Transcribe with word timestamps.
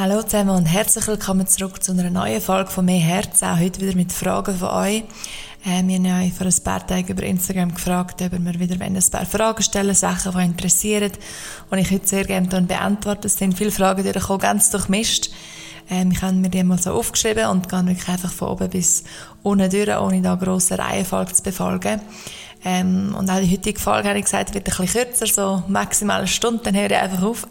Hallo 0.00 0.22
zusammen 0.22 0.56
und 0.56 0.64
herzlich 0.64 1.06
willkommen 1.06 1.46
zurück 1.46 1.82
zu 1.82 1.92
einer 1.92 2.08
neuen 2.08 2.40
Folge 2.40 2.70
von 2.70 2.86
«Mehr 2.86 3.00
Herz», 3.00 3.42
auch 3.42 3.58
heute 3.58 3.82
wieder 3.82 3.94
mit 3.94 4.14
Fragen 4.14 4.56
von 4.56 4.70
euch. 4.70 5.02
Äh, 5.66 5.82
wir 5.84 5.98
haben 5.98 6.26
euch 6.26 6.32
vor 6.32 6.46
ein 6.46 6.64
paar 6.64 6.86
Tagen 6.86 7.08
über 7.08 7.22
Instagram 7.22 7.74
gefragt, 7.74 8.22
ob 8.22 8.32
wir 8.32 8.60
wieder 8.60 8.82
ein 8.82 8.94
paar 8.94 9.26
Fragen 9.26 9.62
stellen 9.62 9.94
Sachen, 9.94 10.32
die 10.32 10.42
interessieren 10.42 11.12
und 11.68 11.76
ich 11.76 11.90
heute 11.90 12.08
sehr 12.08 12.24
gerne 12.24 12.48
beantworten. 12.48 13.26
Es 13.26 13.36
sind 13.36 13.58
viele 13.58 13.70
Fragen 13.70 14.02
durchgekommen, 14.02 14.40
ganz 14.40 14.70
durchmischt. 14.70 15.32
Ähm, 15.90 16.12
ich 16.12 16.22
habe 16.22 16.32
mir 16.32 16.48
die 16.48 16.64
mal 16.64 16.80
so 16.80 16.92
aufgeschrieben 16.92 17.50
und 17.50 17.68
gehe 17.68 17.84
wirklich 17.84 18.08
einfach 18.08 18.32
von 18.32 18.48
oben 18.48 18.70
bis 18.70 19.04
unten 19.42 19.68
durch, 19.68 19.98
ohne 19.98 20.22
da 20.22 20.34
grosse 20.34 20.78
Reihenfolge 20.78 21.34
zu 21.34 21.42
befolgen. 21.42 22.00
Ähm, 22.62 23.14
und 23.18 23.30
auch 23.30 23.40
die 23.40 23.50
heutige 23.50 23.80
Folge 23.80 24.08
habe 24.08 24.18
ich 24.18 24.24
gesagt, 24.26 24.52
wird 24.52 24.68
ein 24.68 24.76
bisschen 24.76 25.04
kürzer, 25.04 25.26
so 25.26 25.62
maximal 25.66 26.18
eine 26.18 26.26
Stunde, 26.26 26.60
dann 26.62 26.74
höre 26.74 26.90
ich 26.90 26.96
einfach 26.96 27.22
auf. 27.22 27.46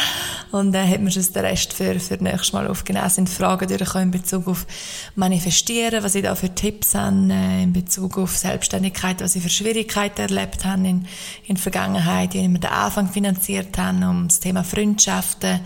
und 0.50 0.72
dann 0.72 0.88
äh, 0.88 0.94
hat 0.94 1.00
man 1.00 1.12
schon 1.12 1.22
den 1.22 1.44
Rest 1.44 1.72
für, 1.72 2.00
für 2.00 2.16
das 2.16 2.20
nächste 2.20 2.56
Mal 2.56 2.66
aufgenommen. 2.66 3.06
Es 3.06 3.14
sind 3.14 3.28
Fragen 3.28 3.68
durchgekommen 3.68 4.08
in 4.08 4.10
Bezug 4.10 4.48
auf 4.48 4.66
Manifestieren, 5.14 6.02
was 6.02 6.16
ich 6.16 6.24
da 6.24 6.34
für 6.34 6.52
Tipps 6.52 6.96
habe, 6.96 7.28
äh, 7.30 7.62
in 7.62 7.72
Bezug 7.72 8.18
auf 8.18 8.36
Selbstständigkeit, 8.36 9.20
was 9.20 9.36
ich 9.36 9.42
für 9.44 9.48
Schwierigkeiten 9.48 10.22
erlebt 10.22 10.64
habe 10.64 10.88
in, 10.88 11.06
in 11.46 11.54
der 11.54 11.62
Vergangenheit, 11.62 12.34
wie 12.34 12.48
wir 12.48 12.58
den 12.58 12.70
Anfang 12.70 13.08
finanziert 13.08 13.78
haben, 13.78 14.02
um 14.02 14.26
das 14.26 14.40
Thema 14.40 14.64
Freundschaften, 14.64 15.60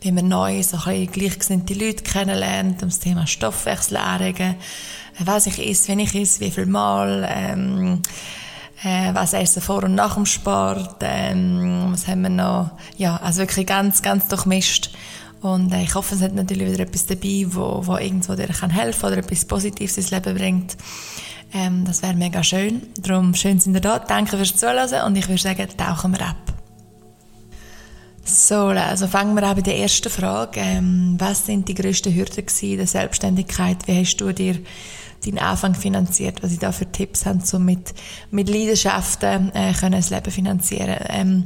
wie 0.00 0.12
man 0.12 0.28
neu 0.28 0.62
so 0.62 0.76
ein 0.76 0.84
bisschen 0.84 1.12
gleichgesinnte 1.12 1.74
Leute 1.74 2.04
kennenlernt, 2.04 2.84
um 2.84 2.88
das 2.88 3.00
Thema 3.00 3.26
Stoffwechsel 3.26 3.96
anregen, 3.96 4.54
was 5.18 5.46
ich 5.46 5.58
esse, 5.58 5.88
wenn 5.88 5.98
ich 5.98 6.14
esse, 6.14 6.40
wie 6.40 6.50
viel 6.50 6.66
Mal, 6.66 7.28
ähm, 7.30 8.02
äh, 8.84 9.12
was 9.12 9.32
essen 9.32 9.62
vor 9.62 9.84
und 9.84 9.94
nach 9.94 10.14
dem 10.14 10.26
Sport, 10.26 10.96
ähm, 11.00 11.88
was 11.90 12.06
haben 12.06 12.22
wir 12.22 12.30
noch, 12.30 12.70
ja, 12.96 13.16
also 13.16 13.40
wirklich 13.40 13.66
ganz, 13.66 14.02
ganz 14.02 14.28
durchmischt. 14.28 14.90
Und 15.40 15.72
äh, 15.72 15.82
ich 15.82 15.94
hoffe, 15.94 16.14
es 16.14 16.22
hat 16.22 16.34
natürlich 16.34 16.70
wieder 16.72 16.84
etwas 16.84 17.06
dabei, 17.06 17.46
wo, 17.48 17.86
wo 17.86 17.96
irgendwo 17.96 18.34
dir 18.34 18.48
kann 18.48 18.70
helfen 18.70 19.06
oder 19.06 19.18
etwas 19.18 19.44
Positives 19.44 19.96
ins 19.96 20.10
Leben 20.10 20.34
bringt. 20.34 20.76
Ähm, 21.52 21.84
das 21.84 22.02
wäre 22.02 22.14
mega 22.14 22.42
schön. 22.42 22.82
Darum 23.00 23.34
schön 23.34 23.58
sind 23.58 23.74
ihr 23.74 23.80
da. 23.80 23.98
Danke 23.98 24.36
fürs 24.36 24.56
Zuhören 24.56 25.06
und 25.06 25.16
ich 25.16 25.28
würde 25.28 25.40
sagen, 25.40 25.66
tauchen 25.76 26.12
wir 26.12 26.26
ab. 26.26 26.36
So, 28.24 28.66
also 28.66 29.06
fangen 29.06 29.34
wir 29.34 29.42
an 29.44 29.56
bei 29.56 29.62
der 29.62 29.78
ersten 29.78 30.10
Frage. 30.10 30.60
Ähm, 30.60 31.16
was 31.18 31.46
sind 31.46 31.66
die 31.66 31.74
grössten 31.74 32.14
Hürden 32.14 32.44
der 32.76 32.86
Selbstständigkeit? 32.86 33.86
Wie 33.86 34.00
hast 34.00 34.16
du 34.18 34.32
dir 34.32 34.58
deinen 35.24 35.38
Anfang 35.38 35.74
finanziert, 35.74 36.42
was 36.42 36.52
ich 36.52 36.58
da 36.58 36.72
für 36.72 36.90
Tipps 36.90 37.26
habe, 37.26 37.40
um 37.52 37.64
mit, 37.64 37.94
mit 38.30 38.48
Leidenschaften 38.48 39.52
äh, 39.54 39.72
können 39.72 39.92
das 39.92 40.10
Leben 40.10 40.30
finanzieren. 40.30 40.98
Ähm, 41.08 41.44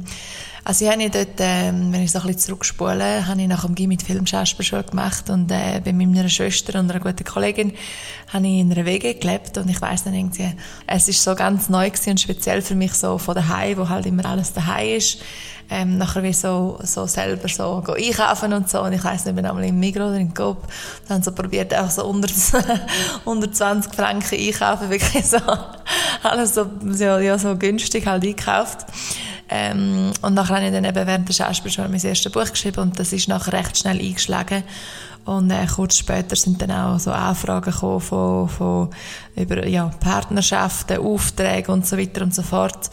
also 0.65 0.85
ich 0.85 0.91
habe 0.91 1.09
dort, 1.09 1.39
ähm, 1.39 1.91
wenn 1.91 2.03
ich 2.03 2.11
so 2.11 2.19
ein 2.19 2.27
bisschen 2.27 2.41
zurückspule, 2.41 3.27
habe 3.27 3.41
ich 3.41 3.47
nach 3.47 3.65
dem 3.65 3.75
Gym 3.75 3.89
mit 3.89 4.03
Filmschauspielschule 4.03 4.83
gemacht 4.83 5.29
und 5.29 5.51
äh, 5.51 5.81
bei 5.83 5.91
meiner 5.91 6.29
Schwester 6.29 6.79
und 6.79 6.89
einer 6.89 6.99
guten 6.99 7.23
Kollegin 7.23 7.73
habe 8.31 8.47
ich 8.47 8.59
in 8.59 8.71
einer 8.71 8.85
Wege 8.85 9.13
gelebt 9.15 9.57
und 9.57 9.69
ich 9.69 9.81
weiss 9.81 10.03
dann 10.03 10.13
irgendwie, 10.13 10.51
es 10.87 11.07
ist 11.07 11.23
so 11.23 11.35
ganz 11.35 11.69
neu 11.69 11.91
und 12.07 12.19
speziell 12.19 12.61
für 12.61 12.75
mich 12.75 12.93
so 12.93 13.17
von 13.17 13.35
daheim, 13.35 13.77
wo 13.77 13.89
halt 13.89 14.05
immer 14.05 14.25
alles 14.25 14.53
daheim 14.53 14.97
ist 14.97 15.19
ähm, 15.69 15.97
nachher 15.97 16.23
wie 16.23 16.33
so, 16.33 16.79
so 16.83 17.07
selber 17.07 17.47
so 17.47 17.83
einkaufen 17.87 18.53
und 18.53 18.69
so. 18.69 18.81
Und 18.81 18.93
ich 18.93 19.03
weiss 19.03 19.25
nicht, 19.25 19.35
mehr 19.35 19.49
einmal 19.49 19.65
im 19.65 19.79
Migros 19.79 20.09
oder 20.09 20.17
in 20.17 20.33
Coop, 20.33 20.67
dann 21.07 21.23
so 21.23 21.31
probiert 21.31 21.75
auch 21.75 21.89
so 21.89 22.05
unter, 22.05 22.29
unter 23.25 23.51
20 23.51 23.93
Franken 23.93 24.35
einkaufen, 24.35 24.89
wirklich 24.89 25.25
so, 25.25 25.39
alles 26.21 26.55
so, 26.55 26.67
ja, 26.95 27.37
so 27.37 27.55
günstig 27.55 28.05
halt 28.05 28.23
einkauft. 28.23 28.85
Ähm, 29.55 30.11
und 30.23 30.33
nachher 30.33 30.55
habe 30.55 30.65
ich 30.65 30.71
dann 30.71 30.83
eben 30.83 31.07
während 31.07 31.27
der 31.29 31.33
Schauspielschule 31.33 31.87
mein 31.87 32.01
erstes 32.01 32.31
Buch 32.31 32.49
geschrieben 32.49 32.79
und 32.79 32.99
das 32.99 33.13
ist 33.13 33.27
nachher 33.27 33.53
recht 33.53 33.77
schnell 33.77 33.99
eingeschlagen. 33.99 34.63
Und 35.25 35.51
äh, 35.51 35.67
kurz 35.67 35.97
später 35.97 36.35
sind 36.35 36.59
dann 36.59 36.71
auch 36.71 36.99
so 36.99 37.11
Anfragen 37.11 37.71
gekommen 37.71 37.99
von, 37.99 38.49
von 38.49 38.89
über 39.35 39.67
ja, 39.67 39.91
Partnerschaften, 39.99 40.97
Aufträge 40.97 41.71
und 41.71 41.85
so 41.85 41.99
weiter 41.99 42.23
und 42.23 42.33
so 42.33 42.41
fort 42.41 42.89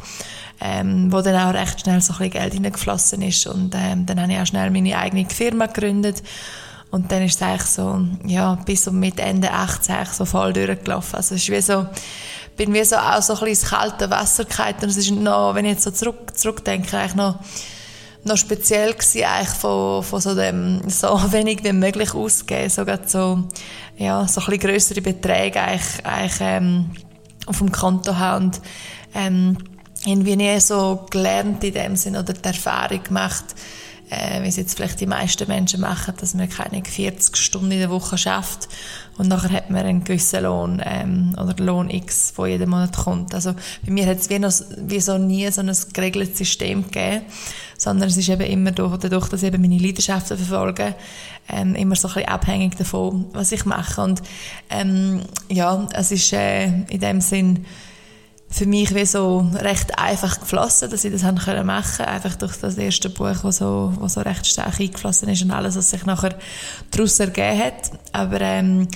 ähm, 0.60 1.10
wo 1.10 1.22
dann 1.22 1.36
auch 1.36 1.54
recht 1.54 1.80
schnell 1.80 2.00
so 2.00 2.12
ein 2.12 2.18
bisschen 2.18 2.32
Geld 2.32 2.52
hineingeflossen 2.52 3.22
ist. 3.22 3.46
Und 3.46 3.74
ähm, 3.74 4.04
dann 4.06 4.20
habe 4.20 4.32
ich 4.32 4.38
auch 4.38 4.46
schnell 4.46 4.70
meine 4.70 4.98
eigene 4.98 5.28
Firma 5.28 5.66
gegründet. 5.66 6.22
Und 6.90 7.10
dann 7.12 7.22
ist 7.22 7.36
es 7.36 7.42
eigentlich 7.42 7.62
so, 7.62 8.04
ja, 8.24 8.56
bis 8.66 8.86
um 8.88 8.98
mit 8.98 9.20
Ende 9.20 9.52
18 9.52 9.94
eigentlich 9.94 10.10
so 10.10 10.24
voll 10.24 10.52
durchgelaufen. 10.52 11.16
Also 11.16 11.34
es 11.34 11.42
ist 11.42 11.50
wie 11.50 11.60
so, 11.60 11.86
bin 12.60 12.74
wie 12.74 12.84
so 12.84 12.96
auch 12.96 13.22
so 13.22 13.32
ein 13.32 13.40
bisschen 13.40 13.48
ins 13.48 13.64
kalte 13.64 14.10
Wasser 14.10 14.44
gefallen. 14.44 14.74
Und 14.82 14.90
es 14.90 14.98
ist 14.98 15.10
noch, 15.12 15.54
wenn 15.54 15.64
ich 15.64 15.72
jetzt 15.72 15.84
so 15.84 15.90
zurück, 15.92 16.36
zurückdenke, 16.36 16.94
eigentlich 16.94 17.14
noch, 17.14 17.38
noch 18.24 18.36
speziell 18.36 18.92
gewesen, 18.92 19.24
eigentlich 19.24 19.56
von, 19.56 20.02
von 20.02 20.20
so 20.20 20.34
dem, 20.34 20.82
so 20.90 21.08
wenig 21.32 21.64
wie 21.64 21.72
möglich 21.72 22.14
ausgeben. 22.14 22.68
Sogar 22.68 22.98
so, 23.06 23.44
ja, 23.96 24.28
so 24.28 24.42
ein 24.42 24.46
bisschen 24.46 24.58
grössere 24.58 25.00
Beträge 25.00 25.58
eigentlich, 25.58 26.04
eigentlich, 26.04 26.36
ähm, 26.40 26.90
auf 27.46 27.58
dem 27.58 27.72
Konto 27.72 28.16
haben. 28.16 28.44
Und, 28.44 28.60
ähm, 29.14 29.56
irgendwie 30.04 30.36
nie 30.36 30.60
so 30.60 31.06
gelernt 31.10 31.64
in 31.64 31.72
dem 31.72 31.96
Sinn 31.96 32.16
oder 32.16 32.34
die 32.34 32.44
Erfahrung 32.44 33.02
gemacht, 33.02 33.44
äh, 34.10 34.42
wie 34.42 34.48
es 34.48 34.56
jetzt 34.56 34.76
vielleicht 34.76 35.00
die 35.00 35.06
meisten 35.06 35.48
Menschen 35.48 35.80
machen, 35.80 36.12
dass 36.20 36.34
man 36.34 36.48
keine 36.48 36.84
40 36.84 37.38
Stunden 37.38 37.72
in 37.72 37.80
der 37.80 37.90
Woche 37.90 38.18
schafft 38.18 38.68
und 39.20 39.28
nachher 39.28 39.52
hat 39.52 39.68
man 39.68 39.84
einen 39.84 40.02
gewissen 40.02 40.44
Lohn 40.44 40.82
ähm, 40.82 41.34
oder 41.34 41.54
Lohn 41.62 41.90
X, 41.90 42.32
der 42.38 42.46
jeden 42.46 42.70
Monat 42.70 42.96
kommt. 42.96 43.34
Also 43.34 43.52
bei 43.84 43.92
mir 43.92 44.06
hat 44.06 44.16
es 44.16 44.30
wie, 44.30 44.38
noch, 44.38 44.50
wie 44.78 44.98
so 44.98 45.18
nie 45.18 45.50
so 45.50 45.60
ein 45.60 45.70
geregeltes 45.92 46.38
System 46.38 46.84
gegeben, 46.84 47.26
sondern 47.76 48.08
es 48.08 48.16
ist 48.16 48.30
eben 48.30 48.40
immer 48.40 48.70
durch, 48.72 48.96
dadurch, 48.96 49.28
dass 49.28 49.42
ich 49.42 49.48
eben 49.48 49.60
meine 49.60 49.76
Leidenschaften 49.76 50.38
verfolge, 50.38 50.94
ähm, 51.50 51.74
immer 51.74 51.96
so 51.96 52.08
ein 52.08 52.14
bisschen 52.14 52.30
abhängig 52.30 52.76
davon, 52.76 53.26
was 53.34 53.52
ich 53.52 53.66
mache. 53.66 54.00
Und 54.00 54.22
ähm, 54.70 55.20
ja, 55.50 55.86
es 55.92 56.12
ist 56.12 56.32
äh, 56.32 56.68
in 56.88 57.00
dem 57.00 57.20
Sinn 57.20 57.66
für 58.52 58.66
mich 58.66 58.92
wie 58.94 59.06
so 59.06 59.48
recht 59.54 59.96
einfach 59.96 60.40
geflossen, 60.40 60.90
dass 60.90 61.04
ich 61.04 61.12
das 61.12 61.22
machen 61.22 61.38
können 61.38 61.70
einfach 61.70 62.34
durch 62.34 62.56
das 62.56 62.76
erste 62.76 63.08
Buch, 63.08 63.36
das 63.42 63.58
so, 63.58 63.92
was 64.00 64.14
so 64.14 64.20
recht 64.22 64.44
stark 64.44 64.80
eingeflossen 64.80 65.28
ist 65.28 65.42
und 65.42 65.52
alles, 65.52 65.76
was 65.76 65.90
sich 65.90 66.04
nachher 66.04 66.34
daraus 66.90 67.20
ergeben 67.20 67.58
hat. 67.58 67.92
Aber 68.12 68.40
ähm, 68.40 68.88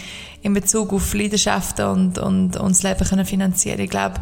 in 0.42 0.54
Bezug 0.54 0.92
auf 0.92 1.15
Leidenschaften 1.15 1.87
und, 1.87 2.19
und, 2.19 2.56
und 2.56 2.70
das 2.72 2.82
Leben 2.82 3.09
können 3.09 3.25
finanzieren, 3.25 3.78
ich 3.78 3.91
glaube, 3.91 4.20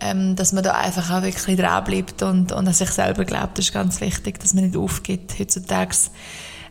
ähm, 0.00 0.36
dass 0.36 0.52
man 0.52 0.62
da 0.62 0.72
einfach 0.72 1.10
auch 1.10 1.22
wirklich 1.22 1.58
dranbleibt 1.58 2.22
und, 2.22 2.52
und 2.52 2.68
an 2.68 2.72
sich 2.72 2.90
selber 2.90 3.24
glaubt, 3.24 3.58
das 3.58 3.66
ist 3.66 3.74
ganz 3.74 4.00
wichtig, 4.00 4.38
dass 4.38 4.54
man 4.54 4.64
nicht 4.64 4.76
aufgibt 4.76 5.38
heutzutage 5.38 5.96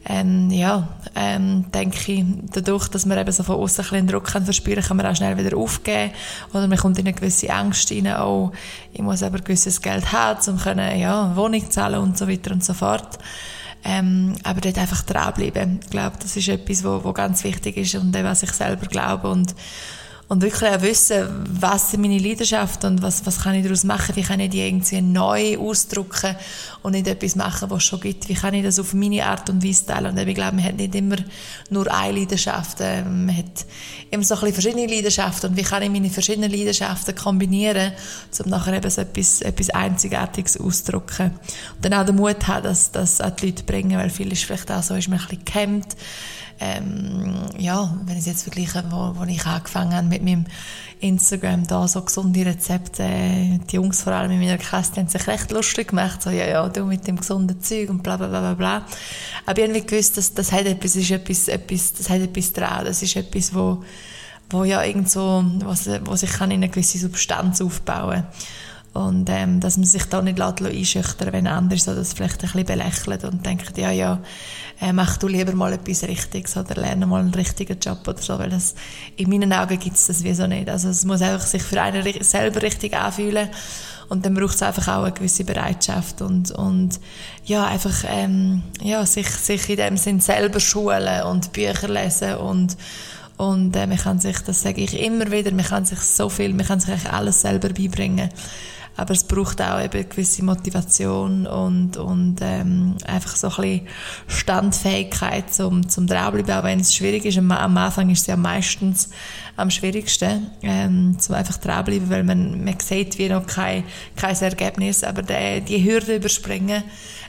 ähm, 0.05 0.49
ja, 0.49 0.87
ähm, 1.15 1.65
denke 1.73 2.11
ich, 2.11 2.25
dadurch, 2.53 2.87
dass 2.87 3.05
man 3.05 3.17
eben 3.17 3.31
so 3.31 3.43
von 3.43 3.57
außen 3.57 3.83
ein 3.83 3.89
bisschen 3.89 4.07
Druck 4.07 4.25
kann 4.25 4.45
verspüren 4.45 4.83
kann, 4.83 4.97
man 4.97 5.05
auch 5.05 5.15
schnell 5.15 5.37
wieder 5.37 5.57
aufgeben. 5.57 6.11
Oder 6.53 6.67
man 6.67 6.77
kommt 6.77 6.97
in 6.97 7.05
eine 7.05 7.13
gewisse 7.13 7.51
Angst 7.51 7.91
rein, 7.91 8.07
oh, 8.19 8.51
ich 8.93 9.01
muss 9.01 9.23
aber 9.23 9.39
gewisses 9.39 9.81
Geld 9.81 10.11
haben, 10.11 10.39
um 10.47 10.57
können, 10.57 10.99
ja, 10.99 11.35
Wohnung 11.35 11.69
zahlen 11.69 11.99
und 12.01 12.17
so 12.17 12.27
weiter 12.27 12.51
und 12.51 12.63
so 12.63 12.73
fort. 12.73 13.19
Ähm, 13.83 14.35
aber 14.43 14.61
dort 14.61 14.77
einfach 14.77 15.03
dranbleiben. 15.03 15.79
Ich 15.83 15.89
glaube, 15.89 16.17
das 16.21 16.35
ist 16.35 16.49
etwas, 16.49 16.83
wo, 16.83 17.03
wo 17.03 17.13
ganz 17.13 17.43
wichtig 17.43 17.77
ist 17.77 17.95
und 17.95 18.13
was 18.13 18.43
ich 18.43 18.51
selber 18.51 18.87
glaube 18.87 19.29
und 19.29 19.55
und 20.29 20.44
wirklich 20.44 20.69
auch 20.69 20.81
wissen, 20.84 21.28
was 21.59 21.90
sind 21.90 22.01
meine 22.01 22.19
Leidenschaften 22.19 22.91
und 22.91 23.01
was, 23.01 23.25
was 23.25 23.41
kann 23.41 23.56
ich 23.56 23.63
daraus 23.63 23.84
machen, 23.84 24.16
wie 24.16 24.22
kann 24.22 24.40
ich 24.40 24.51
die 24.51 24.62
irgendwie 24.62 25.01
neu 25.01 25.57
ausdrücken 25.57 26.35
und 26.84 26.91
nicht 26.91 27.07
etwas 27.07 27.35
machen, 27.35 27.72
was 27.72 27.79
es 27.79 27.84
schon 27.85 28.00
gibt, 28.00 28.29
wie 28.29 28.35
kann 28.35 28.53
ich 28.53 28.63
das 28.63 28.78
auf 28.78 28.94
meine 28.94 29.25
Art 29.25 29.50
und 29.50 29.66
Weise 29.66 29.88
teilen? 29.88 30.16
Und 30.16 30.28
ich 30.28 30.35
glaube, 30.35 30.56
man 30.56 30.63
hat 30.63 30.75
nicht 30.75 30.94
immer 30.94 31.16
nur 31.72 31.91
eine 31.91 32.19
Leidenschaft, 32.19 32.79
äh, 32.79 33.01
man 33.01 33.35
hat 33.35 33.66
immer 34.12 34.23
so 34.23 34.35
ein 34.35 34.41
bisschen 34.41 34.62
verschiedene 34.62 34.85
Leidenschaften. 34.85 35.50
Und 35.50 35.57
wie 35.57 35.63
kann 35.63 35.81
ich 35.81 35.90
meine 35.90 36.12
verschiedenen 36.12 36.51
Leidenschaften 36.51 37.16
kombinieren, 37.16 37.94
um 38.44 38.51
nachher 38.51 38.73
eben 38.73 38.90
so 38.90 39.01
etwas, 39.01 39.41
etwas 39.41 39.72
Einzigartiges 39.72 40.59
auszudrücken? 40.59 41.31
Und 41.75 41.85
dann 41.85 41.96
auch 41.96 42.06
den 42.06 42.16
Mut 42.16 42.47
haben, 42.47 42.63
das, 42.63 42.91
das 42.91 43.19
an 43.19 43.34
die 43.41 43.47
Leute 43.47 43.63
bringen, 43.63 43.97
weil 43.97 44.11
viel 44.11 44.31
ist 44.31 44.44
vielleicht 44.44 44.72
auch 44.72 44.84
so, 44.84 44.94
ist 44.94 45.07
man 45.07 45.17
ein 45.17 45.25
bisschen 45.25 45.46
gehemmt, 45.46 45.96
ähm, 46.59 47.35
ja, 47.58 47.96
wenn 48.06 48.16
ich 48.16 48.22
es 48.22 48.26
jetzt 48.26 48.44
vergleiche, 48.44 48.84
wo, 48.90 49.14
wo 49.16 49.23
ich 49.23 49.46
angefangen 49.46 49.94
habe 49.94 50.08
mit 50.08 50.23
meinem 50.23 50.46
Instagram 51.00 51.66
da 51.66 51.88
so 51.88 52.02
gesunde 52.02 52.46
Rezepte, 52.46 53.59
die 53.70 53.76
Jungs 53.76 54.03
vor 54.03 54.14
allem 54.14 54.32
in 54.32 54.40
meiner 54.40 54.58
Klasse 54.58 54.97
haben 54.97 55.08
sich 55.08 55.26
recht 55.28 55.52
lustig 55.52 55.90
gemacht, 55.90 56.22
so 56.22 56.29
ja, 56.29 56.46
ja, 56.46 56.67
du 56.67 56.84
mit 56.84 57.08
dem 57.08 57.17
gesunden 57.17 57.61
Zeug 57.61 57.90
und 57.90 58.03
bla 58.03 58.17
bla 58.17 58.28
bla 58.28 58.53
bla. 58.53 58.85
Aber 59.46 59.61
ich 59.61 59.70
habe 59.70 59.82
gewusst, 59.82 60.17
dass 60.17 60.34
das 60.34 60.52
hat 60.52 60.66
etwas, 60.66 60.97
ist 60.97 61.11
etwas, 61.11 61.47
etwas, 61.47 61.94
das 61.94 62.09
hat 62.09 62.20
etwas 62.20 62.52
dran, 62.52 62.85
das 62.85 63.02
ist 63.02 63.16
etwas, 63.16 63.53
wo, 63.53 63.84
wo 64.50 64.66
ja 64.66 64.84
irgend 64.84 65.09
so, 65.09 65.46
was, 65.64 65.90
wo 66.03 66.16
sich 66.17 66.32
kann 66.32 66.52
in 66.52 66.58
eine 66.58 66.70
gewisse 66.70 66.97
Substanz 66.97 67.62
aufbauen 67.62 68.26
und 68.94 69.30
ähm, 69.30 69.59
dass 69.59 69.78
man 69.78 69.86
sich 69.86 70.03
da 70.06 70.22
nicht 70.22 70.41
einschüchtern 70.41 71.32
wenn 71.32 71.47
andere 71.47 71.80
so 71.80 71.94
das 71.94 72.14
vielleicht 72.14 72.44
ein 72.44 72.52
bisschen 72.52 72.66
belächeln 72.66 73.20
und 73.32 73.46
denken, 73.46 73.80
ja, 73.80 73.91
ja, 73.91 74.20
äh, 74.82 74.94
mach 74.94 75.18
du 75.18 75.28
lieber 75.28 75.53
mal 75.53 75.74
etwas 75.74 76.03
Richtiges 76.03 76.58
oder 76.58 76.76
lerne 76.76 77.06
mal 77.06 77.20
einen 77.20 77.34
richtigen 77.34 77.80
Job 77.80 78.08
oder 78.08 78.22
so, 78.22 78.40
weil 78.40 78.50
das, 78.50 78.74
in 79.16 79.30
meinen 79.30 79.53
Augen 79.53 79.78
gibt 79.78 79.96
es 79.96 80.08
das 80.08 80.24
wieso 80.24 80.47
nicht. 80.47 80.70
Also 80.70 80.90
es 80.90 81.06
muss 81.06 81.22
einfach 81.22 81.46
sich 81.46 81.62
für 81.62 81.82
einen 81.82 82.03
selber 82.24 82.62
richtig 82.62 82.96
anfühlen 82.96 83.50
und 84.09 84.26
dann 84.26 84.34
braucht 84.34 84.56
es 84.56 84.64
einfach 84.64 84.88
auch 84.88 85.03
eine 85.03 85.14
gewisse 85.14 85.44
Bereitschaft 85.44 86.22
und, 86.22 86.50
und 86.52 87.00
ja, 87.46 87.66
einfach 87.66 88.03
ähm, 88.08 88.64
ja, 88.82 89.06
sich, 89.06 89.30
sich 89.30 89.70
in 89.70 89.78
dem 89.78 89.97
Sinn 89.97 90.20
selber 90.20 90.59
schulen 90.59 91.24
und 91.24 91.53
Bücher 91.53 91.88
lesen 91.88 92.36
und 92.36 92.76
und 93.38 93.74
äh, 93.78 93.88
man 93.88 93.97
kann 93.97 94.20
sich, 94.20 94.38
das 94.40 94.64
sage 94.64 94.82
ich 94.82 95.00
immer 95.00 95.32
wieder, 95.32 95.53
man 95.53 95.64
kann 95.64 95.86
sich 95.86 96.02
so 96.02 96.28
viel, 96.28 96.53
man 96.53 96.66
kann 96.66 96.82
sich 96.82 96.90
eigentlich 96.90 97.14
alles 97.14 97.40
selber 97.40 97.70
beibringen. 97.70 98.30
Aber 98.99 99.13
es 99.13 99.23
braucht 99.23 99.61
auch 99.61 99.81
eben 99.81 99.93
eine 99.93 100.03
gewisse 100.03 100.43
Motivation 100.43 101.47
und, 101.47 101.96
und 101.96 102.37
ähm, 102.41 102.97
einfach 103.05 103.35
so 103.35 103.47
ein 103.47 103.55
bisschen 103.55 103.87
Standfähigkeit 104.28 105.53
zum, 105.53 105.87
zum 105.87 106.05
dranbleiben, 106.05 106.53
auch 106.53 106.63
wenn 106.63 106.81
es 106.81 106.93
schwierig 106.93 107.23
ist. 107.23 107.37
Am, 107.37 107.49
am 107.51 107.78
Anfang 107.78 108.09
ist 108.09 108.22
es 108.22 108.28
ja 108.28 108.35
meistens 108.35 109.09
am 109.55 109.72
schwierigsten, 109.72 110.47
ähm, 110.63 111.17
zum 111.17 111.35
einfach 111.35 111.57
dranbleiben, 111.57 112.09
weil 112.09 112.23
man, 112.23 112.63
man 112.63 112.79
sieht 112.79 113.17
wie 113.17 113.29
noch 113.29 113.47
kein, 113.47 113.85
kein 114.17 114.35
Ergebnis, 114.35 115.03
aber 115.03 115.22
die, 115.22 115.61
die 115.61 115.84
Hürde 115.84 116.16
überspringen 116.16 116.84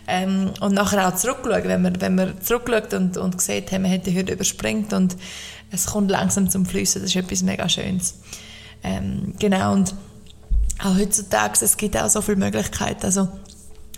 ähm, 0.08 0.50
und 0.60 0.74
nachher 0.74 1.06
auch 1.06 1.14
zurückschauen, 1.14 1.64
wenn 1.64 1.82
man, 1.82 2.00
wenn 2.00 2.14
man 2.16 2.40
zurückschaut 2.40 2.94
und, 2.94 3.16
und 3.16 3.40
sieht, 3.40 3.70
hey, 3.70 3.78
man 3.78 3.92
hat 3.92 4.06
die 4.06 4.14
Hürde 4.14 4.32
überspringt 4.32 4.92
und 4.92 5.16
es 5.70 5.86
kommt 5.86 6.10
langsam 6.10 6.50
zum 6.50 6.66
Flüssen, 6.66 7.02
das 7.02 7.10
ist 7.10 7.16
etwas 7.16 7.42
mega 7.42 7.68
Schönes. 7.68 8.16
Ähm, 8.82 9.34
genau, 9.38 9.72
und 9.72 9.94
auch 10.82 10.96
heutzutage, 10.96 11.64
es 11.64 11.76
gibt 11.76 11.96
auch 11.96 12.08
so 12.08 12.22
viele 12.22 12.38
Möglichkeiten, 12.38 13.04
also 13.04 13.28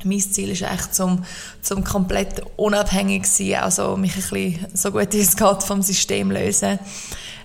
mein 0.04 0.20
Ziel 0.20 0.50
ist 0.50 0.62
echt 0.62 0.94
zum, 0.94 1.24
zum 1.60 1.84
komplett 1.84 2.42
unabhängig 2.56 3.26
sein, 3.26 3.54
also 3.56 3.96
mich 3.96 4.16
ein 4.16 4.22
bisschen 4.22 4.66
so 4.74 4.90
gut 4.90 5.12
wie 5.12 5.20
es 5.20 5.36
geht 5.36 5.62
vom 5.62 5.82
System 5.82 6.30
lösen. 6.30 6.78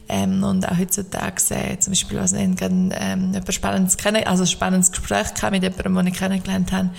Ähm, 0.09 0.43
und 0.43 0.67
auch 0.67 0.77
heutzutage 0.77 1.41
äh, 1.49 1.79
zum 1.79 1.91
Beispiel, 1.91 2.17
was 2.17 2.31
ich 2.31 2.39
ähm, 2.61 3.33
etwas 3.33 3.55
Spannendes 3.55 3.97
kennen, 3.97 4.25
also 4.25 4.45
spannendes 4.45 4.91
Gespräch 4.91 5.27
mit 5.51 5.63
jemandem, 5.63 5.95
den 5.95 6.07
ich 6.07 6.13
kennengelernt 6.13 6.71
habe, 6.71 6.89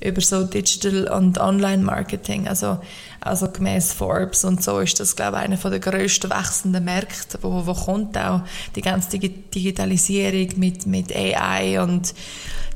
über 0.00 0.20
so 0.20 0.42
Digital 0.42 1.08
und 1.08 1.38
Online 1.38 1.82
Marketing. 1.82 2.48
Also, 2.48 2.78
also 3.20 3.48
gemäß 3.48 3.92
Forbes 3.92 4.44
und 4.44 4.62
so 4.62 4.80
ist 4.80 4.98
das, 4.98 5.14
glaube 5.14 5.36
ich, 5.38 5.44
einer 5.44 5.56
der 5.56 5.78
grössten 5.78 6.28
wachsenden 6.30 6.84
Märkte, 6.84 7.38
wo, 7.42 7.66
wo 7.66 7.74
kommt 7.74 8.18
auch 8.18 8.40
die 8.74 8.82
ganze 8.82 9.18
Digitalisierung 9.18 10.58
mit, 10.58 10.86
mit 10.86 11.14
AI 11.14 11.80
und 11.80 12.14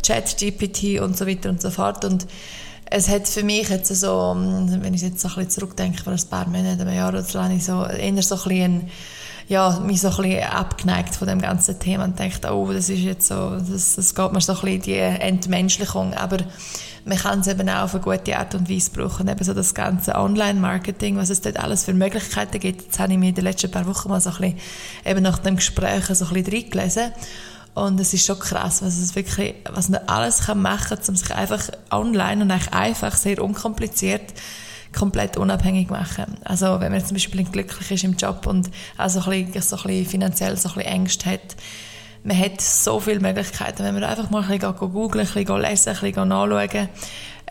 ChatGPT 0.06 1.00
und 1.00 1.16
so 1.16 1.26
weiter 1.26 1.50
und 1.50 1.60
so 1.60 1.70
fort. 1.70 2.04
Und 2.04 2.26
es 2.87 3.08
hat 3.08 3.28
für 3.28 3.42
mich 3.42 3.69
jetzt 3.69 3.94
so, 3.94 4.37
wenn 4.37 4.94
ich 4.94 5.02
jetzt 5.02 5.20
so 5.20 5.28
ein 5.28 5.34
bisschen 5.34 5.50
zurückdenke, 5.50 6.02
vor 6.02 6.12
ein 6.12 6.28
paar 6.31 6.48
Monaten, 6.48 6.81
einem 6.81 6.94
Jahr 6.94 7.10
oder 7.10 7.22
so, 7.22 7.40
ich 7.42 7.64
so 7.64 7.84
eher 7.84 8.22
so 8.22 8.37
ein 8.37 8.42
bisschen 8.48 8.90
ja, 9.50 9.81
mich 9.81 10.00
so 10.00 10.11
ein 10.11 10.17
bisschen 10.17 10.44
abgeneigt 10.44 11.17
von 11.17 11.26
dem 11.26 11.41
ganzen 11.41 11.76
Thema 11.81 12.05
und 12.05 12.17
denkt, 12.17 12.49
oh, 12.49 12.73
das 12.73 12.88
ist 12.88 13.00
jetzt 13.00 13.26
so, 13.26 13.56
das, 13.58 13.97
das 13.97 14.14
geht 14.14 14.32
mir 14.32 14.41
so 14.41 14.52
ein 14.52 14.61
bisschen 14.61 14.82
die 14.82 14.94
Entmenschlichung. 14.94 16.14
Aber 16.14 16.37
man 17.05 17.19
kann 17.19 17.41
es 17.41 17.49
eben 17.49 17.69
auch 17.69 17.82
auf 17.82 17.94
eine 17.94 18.05
gute 18.05 18.38
Art 18.38 18.55
und 18.55 18.70
Weise 18.70 18.93
brauchen. 18.93 19.26
Eben 19.26 19.43
so 19.43 19.52
das 19.52 19.75
ganze 19.75 20.14
Online-Marketing, 20.14 21.17
was 21.17 21.31
es 21.31 21.41
dort 21.41 21.58
alles 21.58 21.85
für 21.85 21.93
Möglichkeiten 21.94 22.61
gibt. 22.61 22.82
Jetzt 22.82 23.00
habe 23.00 23.12
ich 23.12 23.19
mir 23.19 23.31
in 23.31 23.35
den 23.35 23.43
letzten 23.43 23.73
paar 23.73 23.87
Wochen 23.87 24.08
mal 24.08 24.20
so 24.20 24.31
ein 24.31 24.37
bisschen, 24.37 24.58
eben 25.05 25.23
nach 25.25 25.38
dem 25.38 25.56
Gespräch 25.56 26.05
so 26.05 26.26
ein 26.26 26.32
bisschen 26.32 26.55
reingelesen. 26.55 27.11
Und 27.75 27.99
es 27.99 28.14
ist 28.14 28.26
schon 28.26 28.38
krass, 28.38 28.82
was 28.82 28.99
es 28.99 29.17
wirklich, 29.17 29.56
was 29.69 29.88
man 29.88 30.02
alles 30.06 30.47
kann 30.47 30.62
machen, 30.62 30.99
um 31.08 31.17
sich 31.17 31.35
einfach 31.35 31.70
online 31.91 32.44
und 32.44 32.52
einfach, 32.52 33.17
sehr 33.17 33.43
unkompliziert, 33.43 34.32
komplett 34.96 35.37
unabhängig 35.37 35.90
machen. 35.90 36.38
Also, 36.44 36.81
wenn 36.81 36.92
man 36.92 37.04
zum 37.04 37.14
Beispiel 37.14 37.44
glücklich 37.44 37.90
ist 37.90 38.04
im 38.04 38.16
Job 38.16 38.46
und 38.46 38.70
also 38.96 39.20
ein 39.20 39.46
bisschen, 39.46 39.62
so 39.62 39.76
ein 39.76 39.82
bisschen 39.82 40.06
finanziell 40.06 40.56
so 40.56 40.69
ein 40.70 40.75
bisschen 40.75 40.92
Ängste 40.92 41.31
hat, 41.31 41.56
man 42.22 42.38
hat 42.38 42.60
so 42.60 43.00
viele 43.00 43.20
Möglichkeiten, 43.20 43.82
wenn 43.82 43.94
man 43.94 44.04
einfach 44.04 44.31
mal 44.31 44.42
ein 44.42 44.58
bisschen 44.58 44.76
googeln, 44.76 45.26
ein 45.26 45.32
bisschen 45.32 45.60
lesen, 45.60 45.88
ein 45.90 46.00
bisschen 46.00 46.28
nachschauen. 46.28 46.88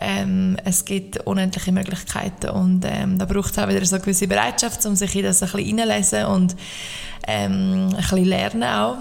Ähm, 0.02 0.56
es 0.64 0.86
gibt 0.86 1.18
unendliche 1.26 1.72
Möglichkeiten 1.72 2.48
und 2.50 2.86
ähm, 2.86 3.18
da 3.18 3.26
braucht 3.26 3.52
es 3.52 3.58
auch 3.58 3.68
wieder 3.68 3.84
so 3.84 3.96
eine 3.96 4.02
gewisse 4.02 4.28
Bereitschaft, 4.28 4.86
um 4.86 4.96
sich 4.96 5.14
in 5.14 5.24
das 5.24 5.42
ein 5.42 5.50
bisschen 5.50 5.78
reinzulesen 5.78 6.24
und 6.24 6.56
ähm, 7.26 7.88
ein 7.90 7.96
bisschen 7.96 8.24
lernen 8.24 8.64
auch. 8.64 8.96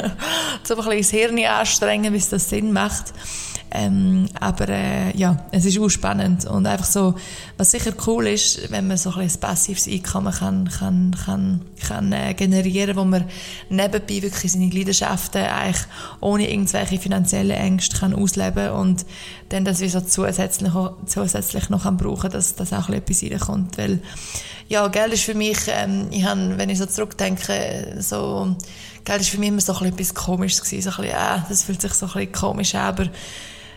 so 0.64 0.76
ein 0.76 0.84
bisschen 0.84 0.98
das 0.98 1.10
Hirn 1.10 1.44
anstrengen, 1.44 2.12
bis 2.12 2.28
das 2.28 2.48
Sinn 2.48 2.72
macht. 2.72 3.12
Ähm, 3.72 4.26
aber 4.40 4.68
äh, 4.68 5.16
ja, 5.16 5.44
es 5.52 5.64
ist 5.64 5.78
auch 5.78 5.88
spannend 5.88 6.44
und 6.44 6.66
einfach 6.66 6.86
so, 6.86 7.14
was 7.56 7.70
sicher 7.70 7.92
cool 8.06 8.26
ist, 8.26 8.70
wenn 8.72 8.88
man 8.88 8.96
so 8.96 9.10
ein, 9.10 9.20
ein 9.20 9.40
passives 9.40 9.86
Einkommen 9.86 10.32
kann, 10.32 10.68
kann, 10.68 11.16
kann, 11.24 11.60
kann 11.86 12.12
äh, 12.12 12.34
generieren, 12.34 12.96
wo 12.96 13.04
man 13.04 13.26
nebenbei 13.68 14.22
wirklich 14.22 14.50
seine 14.50 14.70
Leidenschaften 14.70 15.42
eigentlich 15.42 15.86
ohne 16.20 16.50
irgendwelche 16.50 16.98
finanziellen 16.98 17.56
Ängste 17.56 17.96
kann 17.96 18.12
ausleben 18.12 18.70
und 18.70 19.06
dann 19.50 19.64
das 19.64 19.80
wie 19.80 19.88
so 19.88 20.00
zusätzlich, 20.00 20.72
zusätzlich 21.06 21.70
noch 21.70 21.84
kann 21.84 21.96
brauchen, 21.96 22.30
dass, 22.30 22.56
dass 22.56 22.72
auch 22.72 22.88
etwas 22.88 23.22
reinkommt, 23.22 23.78
weil 23.78 24.00
ja, 24.70 24.86
Geld 24.86 25.12
ist 25.12 25.24
für 25.24 25.34
mich, 25.34 25.58
ähm, 25.66 26.06
ich 26.12 26.24
habe, 26.24 26.56
wenn 26.56 26.70
ich 26.70 26.78
so 26.78 26.86
zurückdenke, 26.86 27.96
so 27.98 28.54
Geld 29.04 29.20
ist 29.20 29.30
für 29.30 29.38
mich 29.38 29.48
immer 29.48 29.60
so 29.60 29.72
ein 29.72 29.78
bisschen 29.80 29.94
etwas 29.94 30.14
Komisches 30.14 30.62
gewesen, 30.62 30.82
so 30.82 31.02
ein 31.02 31.08
bisschen, 31.08 31.18
äh, 31.18 31.42
das 31.48 31.64
fühlt 31.64 31.82
sich 31.82 31.92
so 31.92 32.06
ein 32.06 32.12
bisschen 32.12 32.32
komisch 32.32 32.74
an, 32.76 32.80
aber 32.82 33.10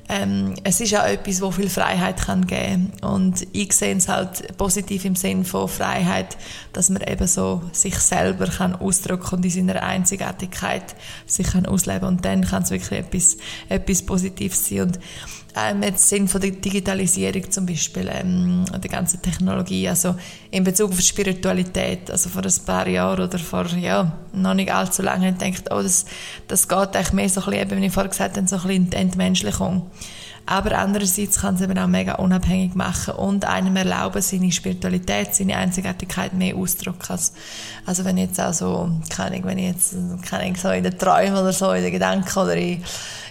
ähm, 0.07 0.53
es 0.63 0.79
ist 0.81 0.95
auch 0.95 1.05
etwas, 1.05 1.41
wo 1.41 1.49
viel 1.49 1.69
Freiheit 1.69 2.21
kann 2.21 2.45
geben 2.45 2.91
und 3.01 3.47
ich 3.53 3.73
sehe 3.73 3.95
es 3.95 4.07
halt 4.07 4.55
positiv 4.57 5.03
im 5.05 5.15
Sinn 5.15 5.45
von 5.45 5.67
Freiheit, 5.67 6.37
dass 6.73 6.91
man 6.91 7.01
eben 7.01 7.25
so 7.25 7.63
sich 7.71 7.97
selber 7.97 8.45
kann 8.45 8.75
ausdrücken 8.75 9.37
und 9.37 9.45
in 9.45 9.49
seiner 9.49 9.81
Einzigartigkeit 9.81 10.93
sich 11.25 11.47
kann 11.47 11.65
ausleben. 11.65 12.07
Und 12.07 12.25
dann 12.25 12.45
kann 12.45 12.63
es 12.63 12.71
wirklich 12.71 12.99
etwas, 12.99 13.37
etwas 13.69 14.01
Positives 14.03 14.67
sein. 14.67 14.81
Und 14.81 14.99
ähm, 15.55 15.83
jetzt 15.83 16.09
Sinn 16.09 16.27
von 16.27 16.41
der 16.41 16.51
Digitalisierung 16.51 17.49
zum 17.51 17.65
Beispiel, 17.65 18.09
ähm, 18.11 18.65
der 18.71 18.89
ganzen 18.89 19.21
Technologie, 19.21 19.87
also 19.87 20.15
in 20.51 20.63
Bezug 20.63 20.91
auf 20.91 20.99
Spiritualität, 21.01 22.09
also 22.09 22.29
vor 22.29 22.43
ein 22.43 22.65
paar 22.65 22.87
Jahren 22.87 23.27
oder 23.27 23.37
vor, 23.37 23.67
ja, 23.67 24.17
noch 24.33 24.53
nicht 24.55 24.73
allzu 24.73 25.01
lange, 25.01 25.29
ich 25.29 25.37
gedacht, 25.37 25.69
oh, 25.71 25.81
das, 25.81 26.05
das 26.47 26.67
geht 26.67 26.95
eigentlich 26.95 27.13
mehr 27.13 27.29
so 27.29 27.41
ein 27.41 27.51
bisschen, 27.51 27.81
wie 27.81 27.85
ich 27.85 27.93
vorher 27.93 28.09
gesagt 28.09 28.37
habe, 28.37 28.47
so 28.47 28.55
ein 28.55 28.61
bisschen 28.63 28.91
Entmenschlichung. 28.93 29.89
Aber 30.45 30.77
andererseits 30.77 31.39
kann 31.39 31.55
es 31.55 31.61
eben 31.61 31.77
auch 31.77 31.87
mega 31.87 32.15
unabhängig 32.15 32.75
machen 32.75 33.13
und 33.15 33.45
einem 33.45 33.77
erlauben, 33.77 34.21
seine 34.21 34.51
Spiritualität, 34.51 35.33
seine 35.33 35.55
Einzigartigkeit 35.55 36.33
mehr 36.33 36.55
auszudrücken. 36.55 37.17
Also 37.85 38.03
wenn 38.05 38.17
ich 38.17 38.27
jetzt 38.27 38.41
auch 38.41 38.53
so, 38.53 38.91
keine 39.09 39.37
Ahnung, 39.37 39.45
wenn 39.45 39.57
ich 39.57 39.67
jetzt, 39.67 39.95
keine 40.27 40.43
Ahnung, 40.43 40.55
so 40.57 40.69
in 40.71 40.83
den 40.83 40.97
Träumen 40.97 41.37
oder 41.37 41.53
so, 41.53 41.71
in 41.71 41.83
den 41.83 41.93
Gedanken 41.93 42.37
oder 42.37 42.57
in 42.57 42.83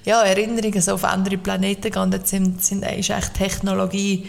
ja, 0.05 0.23
Erinnerungen 0.23 0.81
so 0.81 0.95
auf 0.95 1.05
andere 1.05 1.37
Planeten 1.37 1.91
gehen, 1.91 2.11
dann 2.11 2.25
sind, 2.25 2.65
sind, 2.65 2.83
ist 2.85 3.11
echt 3.11 3.35
Technologie 3.35 4.27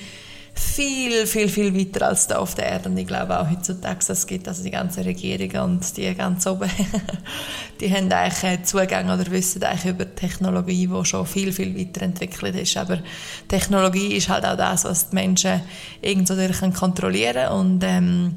viel, 0.56 1.26
viel, 1.26 1.50
viel 1.50 1.76
weiter 1.76 2.08
als 2.08 2.28
da 2.28 2.38
auf 2.38 2.54
der 2.56 2.66
Erde. 2.66 2.90
Und 2.90 2.98
ich 2.98 3.08
glaube 3.08 3.40
auch 3.40 3.50
heutzutage, 3.50 4.00
es 4.08 4.28
gibt 4.28 4.48
also 4.48 4.64
die 4.64 4.72
ganzen 4.72 5.04
Regierungen 5.04 5.60
und 5.62 5.98
die 5.98 6.14
ganz 6.14 6.46
oben, 6.46 6.70
die 7.80 7.92
haben 7.92 8.12
eigentlich 8.12 8.64
Zugang 8.64 9.10
oder 9.10 9.30
wissen 9.32 9.64
eigentlich 9.64 9.94
über 9.94 10.14
Technologie, 10.14 10.88
die 10.88 11.06
schon 11.06 11.26
viel, 11.26 11.52
viel 11.52 11.78
weiterentwickelt 11.78 12.56
ist. 12.56 12.78
Aber 12.78 13.00
Technologie 13.48 14.16
ist 14.16 14.30
halt 14.30 14.46
auch 14.46 14.58
das, 14.58 14.86
was 14.86 15.10
die 15.10 15.16
Menschen 15.16 15.62
irgendwo 16.02 16.36
durch 16.36 16.74
kontrollieren 16.74 17.34
können. 17.34 17.60
Und 17.60 17.84
ähm, 17.84 18.36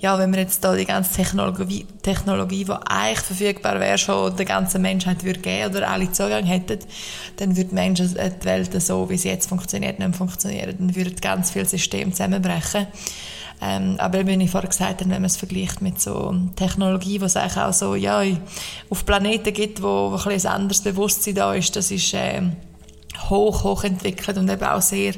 ja, 0.00 0.18
wenn 0.18 0.32
wir 0.32 0.40
jetzt 0.40 0.64
da 0.64 0.74
die 0.74 0.86
ganze 0.86 1.12
Technologie, 1.12 1.86
Technologie, 2.02 2.64
die 2.64 2.72
eigentlich 2.72 3.20
verfügbar 3.20 3.78
wäre, 3.80 3.98
schon 3.98 4.34
der 4.34 4.46
ganzen 4.46 4.80
Menschheit 4.80 5.24
würde 5.24 5.40
geben 5.40 5.76
oder 5.76 5.90
alle 5.90 6.10
Zugang 6.10 6.44
hätten, 6.44 6.78
dann 7.36 7.54
würde 7.54 7.68
die, 7.68 7.74
Menschen, 7.74 8.16
äh, 8.16 8.30
die 8.30 8.44
Welt 8.46 8.82
so, 8.82 9.10
wie 9.10 9.18
sie 9.18 9.28
jetzt 9.28 9.48
funktioniert, 9.48 9.98
nicht 9.98 10.08
mehr 10.08 10.16
funktionieren. 10.16 10.74
Dann 10.78 10.96
würden 10.96 11.16
ganz 11.20 11.50
viele 11.50 11.66
Systeme 11.66 12.12
zusammenbrechen. 12.12 12.86
Ähm, 13.62 13.96
aber 13.98 14.26
wie 14.26 14.42
ich 14.42 14.50
vorher 14.50 14.70
gesagt 14.70 15.00
habe, 15.00 15.10
wenn 15.10 15.20
man 15.20 15.24
es 15.24 15.36
vergleicht 15.36 15.82
mit 15.82 16.00
so 16.00 16.34
Technologie, 16.56 17.20
wo 17.20 17.26
es 17.26 17.36
eigentlich 17.36 17.58
auch 17.58 17.74
so, 17.74 17.94
ja, 17.94 18.22
auf 18.88 19.04
Planeten 19.04 19.52
gibt, 19.52 19.82
wo, 19.82 20.18
ein, 20.24 20.32
ein 20.32 20.46
anderes 20.46 20.80
Bewusstsein 20.80 21.34
da 21.34 21.52
ist, 21.52 21.76
das 21.76 21.90
ist 21.90 22.14
äh, 22.14 22.40
hoch, 23.28 23.64
hoch 23.64 23.84
entwickelt 23.84 24.38
und 24.38 24.48
eben 24.48 24.64
auch 24.64 24.80
sehr 24.80 25.12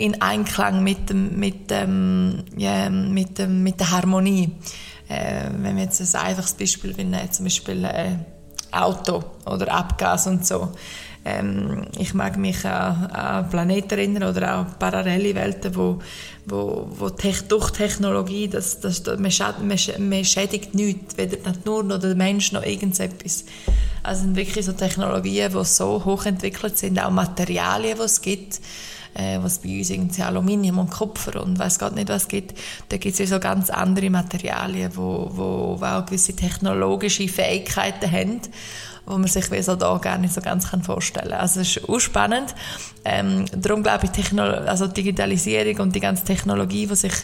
in 0.00 0.22
Einklang 0.22 0.82
mit 0.82 1.10
dem, 1.10 1.38
mit 1.38 1.70
dem, 1.70 2.44
ja, 2.56 2.88
mit 2.88 3.38
dem, 3.38 3.62
mit 3.62 3.78
der 3.78 3.90
Harmonie. 3.90 4.50
Äh, 5.08 5.50
wenn 5.58 5.76
wir 5.76 5.84
jetzt 5.84 6.00
ein 6.00 6.22
einfaches 6.22 6.54
Beispiel 6.54 6.94
nehmen, 6.94 7.30
zum 7.30 7.44
Beispiel 7.44 7.84
äh, 7.84 8.16
Auto 8.72 9.22
oder 9.44 9.72
Abgas 9.72 10.26
und 10.26 10.46
so. 10.46 10.72
Ähm, 11.22 11.86
ich 11.98 12.14
mag 12.14 12.38
mich 12.38 12.64
an, 12.64 13.06
an 13.10 13.50
Planeten 13.50 13.90
erinnern 13.90 14.30
oder 14.30 14.60
auch 14.60 14.78
parallele 14.78 15.34
Welten, 15.34 15.76
wo, 15.76 15.98
wo, 16.46 16.88
wo 16.90 17.10
durch 17.10 17.70
Technologie, 17.72 18.48
das, 18.48 18.80
das, 18.80 19.02
man, 19.18 19.30
schädigt, 19.30 19.98
man, 19.98 20.24
schädigt 20.24 20.74
nichts, 20.74 21.18
weder 21.18 21.36
die 21.36 21.42
Natur 21.42 21.82
noch 21.84 21.98
der 21.98 22.14
Mensch 22.14 22.52
noch 22.52 22.64
irgendetwas. 22.64 23.44
Also 24.02 24.22
sind 24.22 24.36
wirklich 24.36 24.64
so 24.64 24.72
Technologien, 24.72 25.52
die 25.52 25.64
so 25.66 26.02
hochentwickelt 26.06 26.78
sind, 26.78 26.98
auch 26.98 27.10
Materialien, 27.10 27.98
die 27.98 28.04
es 28.04 28.22
gibt, 28.22 28.60
äh, 29.14 29.38
was 29.40 29.58
bei 29.58 29.78
uns 29.78 29.90
irgendwie 29.90 30.22
Aluminium 30.22 30.78
und 30.78 30.90
Kupfer 30.90 31.42
und 31.42 31.58
weiß 31.58 31.78
Gott 31.78 31.94
nicht 31.94 32.08
was 32.08 32.28
gibt, 32.28 32.58
da 32.88 32.96
gibt 32.96 33.14
es 33.14 33.18
ja 33.18 33.26
so 33.26 33.40
ganz 33.40 33.70
andere 33.70 34.10
Materialien, 34.10 34.90
wo, 34.94 35.30
wo, 35.32 35.80
wo 35.80 35.84
auch 35.84 36.06
gewisse 36.06 36.34
technologische 36.34 37.28
Fähigkeiten 37.28 38.10
haben 38.10 38.40
wo 39.06 39.18
man 39.18 39.28
sich 39.28 39.50
wie 39.50 39.62
so 39.62 39.76
da 39.76 39.98
gar 39.98 40.18
nicht 40.18 40.34
so 40.34 40.40
ganz 40.40 40.68
vorstellen 40.82 41.30
kann. 41.30 41.40
Also 41.40 41.60
es 41.60 41.76
ist 41.76 41.88
auch 41.88 41.98
spannend. 41.98 42.54
Ähm, 43.04 43.44
darum 43.56 43.82
glaube 43.82 44.06
ich, 44.06 44.10
Techno 44.10 44.42
also 44.42 44.86
Digitalisierung 44.86 45.80
und 45.80 45.94
die 45.94 46.00
ganze 46.00 46.24
Technologie, 46.24 46.86
die 46.86 46.96
sich 46.96 47.14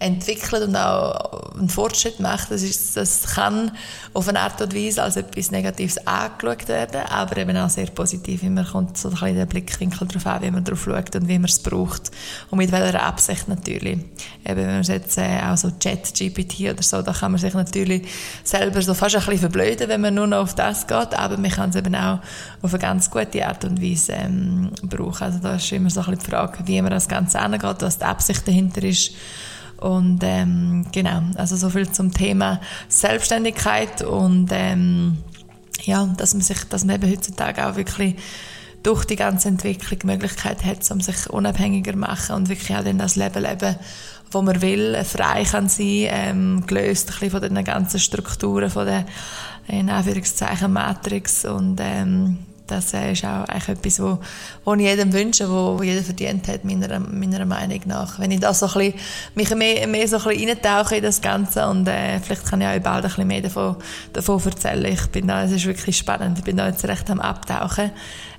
entwickelt 0.00 0.62
und 0.62 0.76
auch 0.76 1.54
einen 1.54 1.68
Fortschritt 1.68 2.20
macht, 2.20 2.50
das, 2.50 2.62
ist, 2.62 2.96
das 2.96 3.22
kann 3.34 3.72
auf 4.14 4.28
eine 4.28 4.40
Art 4.40 4.60
und 4.60 4.74
Weise 4.74 5.02
als 5.02 5.16
etwas 5.16 5.50
Negatives 5.50 6.06
angeschaut 6.06 6.68
werden, 6.68 7.00
aber 7.08 7.36
eben 7.38 7.56
auch 7.56 7.68
sehr 7.68 7.86
positiv. 7.86 8.42
Man 8.44 8.64
kommt 8.64 8.96
so 8.96 9.08
ein 9.08 9.14
bisschen 9.14 9.36
den 9.36 9.48
Blickwinkel 9.48 10.06
darauf 10.06 10.26
an, 10.26 10.42
wie 10.42 10.50
man 10.50 10.64
darauf 10.64 10.84
schaut 10.84 11.16
und 11.16 11.28
wie 11.28 11.38
man 11.38 11.46
es 11.46 11.58
braucht 11.58 12.10
und 12.50 12.58
mit 12.58 12.70
welcher 12.70 13.02
Absicht 13.02 13.48
natürlich. 13.48 13.98
Eben, 14.44 14.56
wenn 14.56 14.66
man 14.66 14.82
jetzt 14.82 15.18
äh, 15.18 15.40
auch 15.42 15.56
so 15.56 15.70
Chat-GPT 15.70 16.70
oder 16.70 16.82
so, 16.82 17.02
da 17.02 17.12
kann 17.12 17.32
man 17.32 17.40
sich 17.40 17.54
natürlich 17.54 18.06
selber 18.44 18.80
so 18.82 18.94
fast 18.94 19.16
ein 19.16 19.20
bisschen 19.22 19.38
verblöden, 19.38 19.88
wenn 19.88 20.00
man 20.00 20.14
nur 20.14 20.26
noch 20.26 20.38
auf 20.38 20.54
das 20.54 20.86
geht, 20.86 21.14
aber 21.14 21.36
man 21.36 21.50
kann 21.50 21.70
es 21.70 21.76
eben 21.76 21.94
auch 21.94 22.20
auf 22.62 22.72
eine 22.72 22.78
ganz 22.78 23.10
gute 23.10 23.46
Art 23.46 23.64
und 23.64 23.82
Weise 23.82 24.12
ähm, 24.12 24.70
brauchen. 24.82 25.24
Also 25.24 25.38
da 25.40 25.56
ist 25.56 25.72
immer 25.72 25.90
so 25.90 26.00
ein 26.00 26.06
bisschen 26.06 26.24
die 26.24 26.30
Frage, 26.30 26.58
wie 26.66 26.80
man 26.80 26.92
das 26.92 27.08
Ganze 27.08 27.40
angeht, 27.40 27.76
was 27.80 27.98
die 27.98 28.04
Absicht 28.04 28.46
dahinter 28.46 28.82
ist 28.84 29.12
und 29.80 30.20
ähm, 30.22 30.86
genau, 30.92 31.22
also 31.36 31.56
so 31.56 31.70
viel 31.70 31.90
zum 31.90 32.12
Thema 32.12 32.60
Selbstständigkeit 32.88 34.02
und 34.02 34.48
ähm, 34.52 35.18
ja, 35.84 36.06
dass 36.16 36.34
man 36.34 36.42
sich, 36.42 36.64
dass 36.64 36.84
man 36.84 36.96
eben 36.96 37.10
heutzutage 37.10 37.66
auch 37.66 37.76
wirklich 37.76 38.16
durch 38.82 39.04
die 39.04 39.16
ganze 39.16 39.48
Entwicklung 39.48 39.98
die 39.98 40.06
Möglichkeit 40.06 40.64
hat, 40.64 40.88
um 40.90 41.00
sich 41.00 41.28
unabhängiger 41.30 41.92
zu 41.92 41.98
machen 41.98 42.36
und 42.36 42.48
wirklich 42.48 42.76
auch 42.76 42.84
dann 42.84 42.98
das 42.98 43.16
Leben 43.16 43.42
leben, 43.42 43.76
wo 44.30 44.42
man 44.42 44.60
will, 44.60 45.02
frei 45.04 45.44
kann 45.44 45.68
sein, 45.68 46.06
ähm, 46.08 46.64
gelöst 46.66 47.08
ein 47.08 47.14
bisschen 47.14 47.30
von 47.30 47.54
den 47.54 47.64
ganzen 47.64 48.00
Strukturen, 48.00 48.70
von 48.70 48.86
der 48.86 49.06
in 49.68 49.90
Anführungszeichen 49.90 50.72
Matrix 50.72 51.44
und 51.44 51.78
ähm, 51.80 52.38
das 52.68 52.94
äh, 52.94 53.12
ist 53.12 53.24
auch 53.24 53.44
etwas, 53.48 54.00
wo, 54.00 54.18
wo 54.64 54.74
ich 54.74 54.82
jedem 54.82 55.12
wünsche, 55.12 55.48
wo, 55.48 55.78
wo 55.78 55.82
jeder 55.82 56.02
verdient 56.02 56.46
hat, 56.48 56.64
meiner, 56.64 57.00
meiner 57.00 57.44
Meinung 57.44 57.80
nach. 57.86 58.18
Wenn 58.18 58.30
ich 58.30 58.40
da 58.40 58.54
so 58.54 58.66
ein 58.66 58.72
bisschen, 58.72 58.94
mich 59.34 59.54
mehr, 59.54 59.86
mehr 59.86 60.06
so 60.06 60.18
ein 60.18 60.24
bisschen 60.24 60.50
eintauche 60.50 60.96
in 60.96 61.02
das 61.02 61.20
Ganze 61.20 61.66
und 61.66 61.88
äh, 61.88 62.20
vielleicht 62.20 62.46
kann 62.46 62.60
ich 62.60 62.66
auch 62.66 62.78
bald 62.78 63.04
ein 63.04 63.08
bisschen 63.08 63.26
mehr 63.26 63.42
davon, 63.42 63.76
davon 64.12 64.42
erzählen. 64.44 64.92
Ich 64.92 65.06
bin 65.08 65.26
da, 65.26 65.42
es 65.42 65.52
ist 65.52 65.66
wirklich 65.66 65.96
spannend. 65.96 66.38
Ich 66.38 66.44
bin 66.44 66.56
da 66.56 66.68
jetzt 66.68 66.84
recht 66.84 67.10
am 67.10 67.20
Abtauchen 67.20 67.90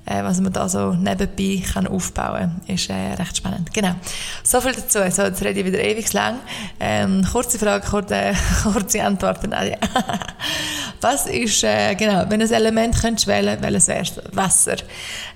äh, 0.06 0.22
was 0.22 0.40
man 0.40 0.52
da 0.52 0.68
so 0.68 0.92
nebenbei 0.92 1.62
kann 1.72 1.86
aufbauen 1.86 2.60
kann, 2.66 2.74
ist 2.74 2.90
äh, 2.90 3.14
recht 3.14 3.36
spannend. 3.36 3.72
Genau. 3.72 3.94
So 4.42 4.60
viel 4.60 4.72
dazu. 4.72 4.98
So, 5.10 5.22
jetzt 5.22 5.42
rede 5.42 5.60
ich 5.60 5.66
wieder 5.66 5.82
ewig 5.82 6.12
lang. 6.12 6.38
Ähm, 6.78 7.24
kurze 7.30 7.58
Frage, 7.58 7.86
kurze, 7.86 8.32
kurze 8.62 9.02
Antworten. 9.04 9.52
was 11.00 11.26
ist, 11.26 11.64
äh, 11.64 11.94
genau, 11.94 12.24
wenn 12.28 12.42
ein 12.42 12.50
Element 12.50 13.00
könntest 13.00 13.26
wählen, 13.26 13.58
welches 13.60 13.88
wär's? 13.88 14.20
Wasser. 14.32 14.76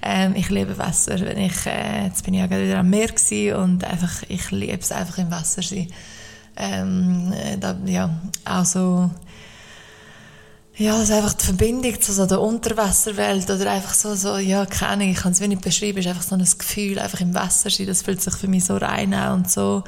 Ähm, 0.02 0.34
ich 0.34 0.50
liebe 0.50 0.76
Wasser. 0.78 1.20
Wenn 1.20 1.38
ich, 1.38 1.66
äh, 1.66 2.06
jetzt 2.06 2.24
bin 2.24 2.34
ich 2.34 2.40
ja 2.40 2.46
gerade 2.46 2.64
wieder 2.64 2.78
am 2.78 2.90
Meer 2.90 3.10
und 3.58 3.84
einfach, 3.84 4.22
ich 4.28 4.50
liebe 4.50 4.78
es 4.80 4.92
einfach 4.92 5.18
im 5.18 5.30
Wasser 5.30 5.62
sein. 5.62 5.88
Ähm, 6.56 7.32
äh, 7.32 7.58
da, 7.58 7.76
ja, 7.84 8.10
auch 8.44 8.64
so, 8.64 9.10
ja, 10.76 10.92
das 10.98 11.04
ist 11.04 11.12
einfach 11.12 11.34
die 11.34 11.44
Verbindung 11.44 12.00
zu 12.00 12.12
so 12.12 12.26
der 12.26 12.40
Unterwasserwelt 12.40 13.48
oder 13.48 13.70
einfach 13.70 13.94
so, 13.94 14.16
so 14.16 14.38
ja, 14.38 14.66
keine 14.66 14.92
Ahnung, 14.92 15.10
ich 15.10 15.18
kann 15.18 15.30
es 15.30 15.40
wenig 15.40 15.60
beschreiben, 15.60 15.98
es 15.98 16.06
ist 16.06 16.10
einfach 16.10 16.24
so 16.24 16.34
ein 16.34 16.44
Gefühl, 16.58 16.98
einfach 16.98 17.20
im 17.20 17.32
Wasser 17.32 17.70
sein, 17.70 17.86
das 17.86 18.02
fühlt 18.02 18.20
sich 18.20 18.34
für 18.34 18.48
mich 18.48 18.64
so 18.64 18.76
rein 18.76 19.14
an 19.14 19.34
und 19.34 19.50
so, 19.50 19.84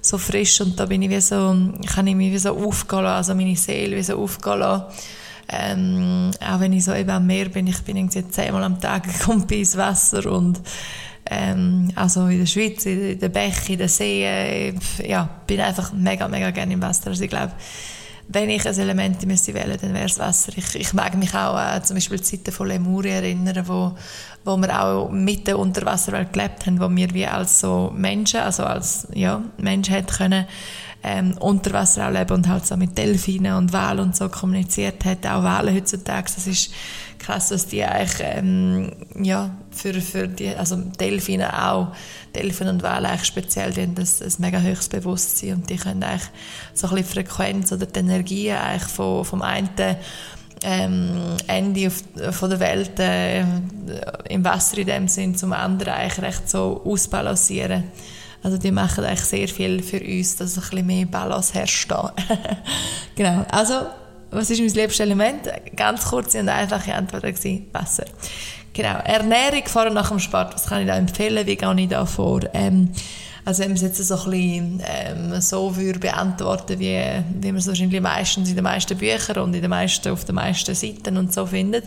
so 0.00 0.16
frisch 0.16 0.62
und 0.62 0.80
da 0.80 0.86
bin 0.86 1.02
ich 1.02 1.10
wie 1.10 1.20
so, 1.20 1.54
kann 1.86 2.06
ich 2.06 2.14
mich 2.14 2.32
wie 2.32 2.38
so 2.38 2.56
aufgehen 2.56 3.02
lassen, 3.02 3.16
also 3.16 3.34
meine 3.34 3.56
Seele 3.56 3.96
wie 3.96 4.02
so 4.02 4.16
aufgehen 4.16 4.60
lassen. 4.60 4.84
Ähm, 5.52 6.30
auch 6.40 6.60
wenn 6.60 6.72
ich 6.72 6.84
so 6.84 6.94
eben 6.94 7.10
am 7.10 7.26
Meer 7.26 7.48
bin, 7.48 7.66
ich 7.66 7.82
bin 7.82 7.96
irgendwie 7.96 8.26
zehnmal 8.28 8.62
am 8.62 8.80
Tag 8.80 9.02
gekommen 9.18 9.46
ins 9.50 9.76
Wasser 9.76 10.30
und 10.30 10.60
ähm, 11.26 11.90
also 11.96 12.26
in 12.26 12.38
der 12.38 12.46
Schweiz, 12.46 12.86
in 12.86 13.18
der 13.18 13.28
Bäche, 13.28 13.72
in 13.72 13.78
der 13.78 13.88
See, 13.88 14.24
äh, 14.24 14.74
ja, 15.06 15.28
bin 15.46 15.60
einfach 15.60 15.92
mega, 15.92 16.28
mega 16.28 16.50
gerne 16.50 16.72
im 16.72 16.80
Wasser. 16.80 17.08
Also 17.08 17.24
ich 17.24 17.30
glaube, 17.30 17.52
wenn 18.32 18.48
ich 18.48 18.66
ein 18.66 18.78
Element 18.78 19.26
müsste 19.26 19.54
wählen, 19.54 19.76
dann 19.80 19.92
wäre 19.92 20.06
es 20.06 20.18
Wasser. 20.18 20.52
Ich, 20.54 20.74
ich 20.76 20.92
mag 20.92 21.16
mich 21.16 21.34
auch 21.34 21.58
äh, 21.58 21.82
zum 21.82 21.96
Beispiel 21.96 22.18
die 22.18 22.22
Zeiten 22.22 22.52
von 22.52 22.68
Lemuria 22.68 23.14
erinnern, 23.14 23.64
wo, 23.66 23.92
wo 24.44 24.56
wir 24.56 24.82
auch 24.82 25.10
mit 25.10 25.48
der 25.48 25.58
Unterwasserwelt 25.58 26.32
gelebt 26.32 26.66
haben, 26.66 26.80
wo 26.80 26.88
wir 26.88 27.12
wie 27.12 27.26
als 27.26 27.60
so 27.60 27.92
Menschen, 27.94 28.40
also 28.40 28.62
als 28.64 29.08
ja, 29.14 29.42
Menschen 29.58 29.94
hätten 29.94 30.14
können, 30.14 30.46
ähm, 31.02 31.36
unter 31.38 31.72
Wasser 31.72 32.08
auch 32.08 32.12
leben 32.12 32.32
und 32.32 32.48
halt 32.48 32.66
so 32.66 32.76
mit 32.76 32.96
Delfinen 32.96 33.54
und 33.54 33.72
Walen 33.72 34.00
und 34.00 34.16
so 34.16 34.28
kommuniziert 34.28 35.04
hat. 35.04 35.26
Auch 35.26 35.42
Wale 35.42 35.74
heutzutage, 35.74 36.30
das 36.34 36.46
ist 36.46 36.72
krass, 37.18 37.50
was 37.50 37.66
die 37.66 37.84
eigentlich, 37.84 38.20
ähm, 38.20 38.92
ja, 39.22 39.50
für, 39.70 39.94
für 40.00 40.28
die, 40.28 40.48
also 40.48 40.76
Delfine 40.76 41.66
auch, 41.66 41.88
Delfine 42.34 42.70
und 42.70 42.82
Wale 42.82 43.08
eigentlich 43.08 43.26
speziell, 43.26 43.72
die 43.72 43.82
haben 43.82 43.94
ein, 43.96 44.06
ein 44.06 44.32
mega 44.38 44.58
höchstes 44.58 44.88
Bewusstsein 44.88 45.54
und 45.54 45.70
die 45.70 45.76
können 45.76 46.02
eigentlich 46.02 46.28
so 46.74 46.88
ein 46.88 46.96
bisschen 46.96 47.24
Frequenz 47.24 47.72
oder 47.72 47.86
die 47.86 48.00
Energie 48.00 48.52
eigentlich 48.52 48.90
von, 48.90 49.24
vom 49.24 49.42
einen 49.42 49.68
ähm, 50.62 51.36
Ende 51.46 51.86
auf, 51.88 52.34
von 52.34 52.50
der 52.50 52.60
Welt 52.60 52.98
äh, 52.98 53.40
im 54.28 54.44
Wasser 54.44 54.78
in 54.78 54.86
dem 54.86 55.08
Sinn 55.08 55.34
zum 55.34 55.52
anderen 55.52 55.94
eigentlich 55.94 56.22
recht 56.22 56.50
so 56.50 56.82
ausbalancieren. 56.84 57.84
Also 58.42 58.56
die 58.56 58.70
machen 58.70 59.04
eigentlich 59.04 59.20
sehr 59.20 59.48
viel 59.48 59.82
für 59.82 60.00
uns, 60.00 60.36
dass 60.36 60.56
ein 60.56 60.60
bisschen 60.60 60.86
mehr 60.86 61.06
Balance 61.06 61.52
herrscht. 61.54 61.92
genau. 63.14 63.44
Also 63.50 63.74
was 64.30 64.48
ist 64.50 64.60
mein 64.60 64.68
liebstes 64.68 65.00
Element? 65.00 65.48
Ganz 65.76 66.04
kurze 66.04 66.40
und 66.40 66.48
einfache 66.48 66.94
Antwort 66.94 67.24
war 67.24 67.80
Wasser. 67.80 68.04
Genau. 68.72 68.98
Ernährung 69.04 69.66
vor 69.66 69.86
und 69.86 69.94
nach 69.94 70.08
dem 70.08 70.20
Sport. 70.20 70.54
Was 70.54 70.66
kann 70.66 70.82
ich 70.82 70.86
da 70.86 70.96
empfehlen? 70.96 71.46
Wie 71.46 71.56
gehe 71.56 71.74
ich 71.76 71.88
da 71.88 72.06
vor? 72.06 72.40
Ähm, 72.54 72.92
also 73.44 73.62
wenn 73.62 73.68
man 73.68 73.76
es 73.76 73.82
jetzt 73.82 73.98
so 73.98 74.14
ein 74.14 74.30
bisschen 74.30 74.82
ähm, 74.84 75.40
so 75.40 75.76
würde 75.76 75.98
beantworten, 75.98 76.78
wie, 76.78 77.02
wie 77.40 77.48
man 77.48 77.56
es 77.56 77.66
wahrscheinlich 77.66 78.00
meistens 78.00 78.48
in 78.48 78.54
den 78.54 78.64
meisten 78.64 78.96
Büchern 78.96 79.42
und 79.42 79.54
in 79.54 79.62
den 79.62 79.70
meisten, 79.70 80.10
auf 80.10 80.24
den 80.24 80.34
meisten 80.34 80.74
Seiten 80.74 81.16
und 81.16 81.32
so 81.32 81.46
findet, 81.46 81.84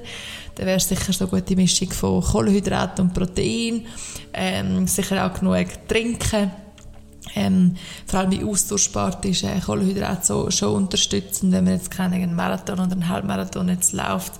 dann 0.56 0.66
wäre 0.66 0.78
es 0.78 0.88
sicher 0.88 1.14
so 1.14 1.26
eine 1.26 1.40
gute 1.40 1.56
Mischung 1.56 1.92
von 1.92 2.22
Kohlenhydraten 2.22 3.06
und 3.06 3.14
Protein, 3.14 3.86
ähm, 4.34 4.88
sicher 4.88 5.26
auch 5.26 5.40
genug 5.40 5.68
trinken, 5.88 6.52
ähm, 7.36 7.76
vor 8.06 8.20
allem 8.20 8.30
bei 8.30 8.46
Ausdauersport 8.46 9.26
ist 9.26 9.44
äh, 9.44 9.60
Kohlenhydrat 9.60 10.26
so, 10.26 10.52
schon 10.52 10.76
unterstützend, 10.76 11.52
wenn 11.52 11.64
man 11.64 11.74
jetzt 11.74 11.90
keinen 11.90 12.36
Marathon 12.36 12.80
oder 12.80 12.92
einen 12.92 13.10
Halbmarathon 13.10 13.70
jetzt 13.70 13.94
läuft, 13.94 14.34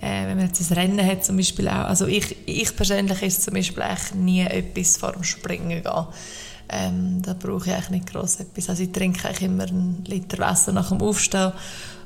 äh, 0.00 0.26
wenn 0.26 0.36
man 0.36 0.46
jetzt 0.46 0.70
ein 0.70 0.76
Rennen 0.76 1.06
hat 1.06 1.24
zum 1.24 1.36
Beispiel 1.36 1.68
auch. 1.68 1.86
Also 1.86 2.06
ich, 2.06 2.36
ich 2.46 2.74
persönlich 2.74 3.22
ist 3.22 3.42
zum 3.42 3.54
Beispiel 3.54 3.84
nie 4.14 4.40
etwas 4.40 4.96
vor 4.96 5.12
dem 5.12 5.24
Springen 5.24 5.82
gehen. 5.82 6.06
Ähm, 6.68 7.20
da 7.22 7.34
brauche 7.34 7.68
ich 7.68 7.74
eigentlich 7.74 7.90
nicht 7.90 8.12
gross 8.12 8.40
etwas. 8.40 8.70
Also 8.70 8.82
ich 8.82 8.92
trinke 8.92 9.28
eigentlich 9.28 9.42
immer 9.42 9.64
einen 9.64 10.04
Liter 10.06 10.38
Wasser 10.38 10.72
nach 10.72 10.88
dem 10.88 11.02
Aufstehen 11.02 11.52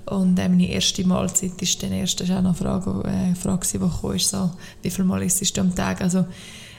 und 0.07 0.39
äh, 0.39 0.49
meine 0.49 0.69
erste 0.69 1.05
Mahlzeit 1.07 1.61
ist 1.61 1.83
dann 1.83 1.93
erst, 1.93 2.21
das 2.21 2.29
ist 2.29 2.35
auch 2.35 2.43
noch 2.43 2.61
eine 2.61 2.83
Frage, 2.83 3.09
äh, 3.09 3.35
Frage 3.35 3.67
die 3.73 3.79
kam, 3.79 4.13
ist 4.13 4.31
so, 4.31 4.51
wie 4.83 4.91
viel 4.91 5.05
Mal 5.05 5.23
isst 5.23 5.57
du 5.57 5.61
am 5.61 5.75
Tag? 5.75 6.01
Also 6.01 6.27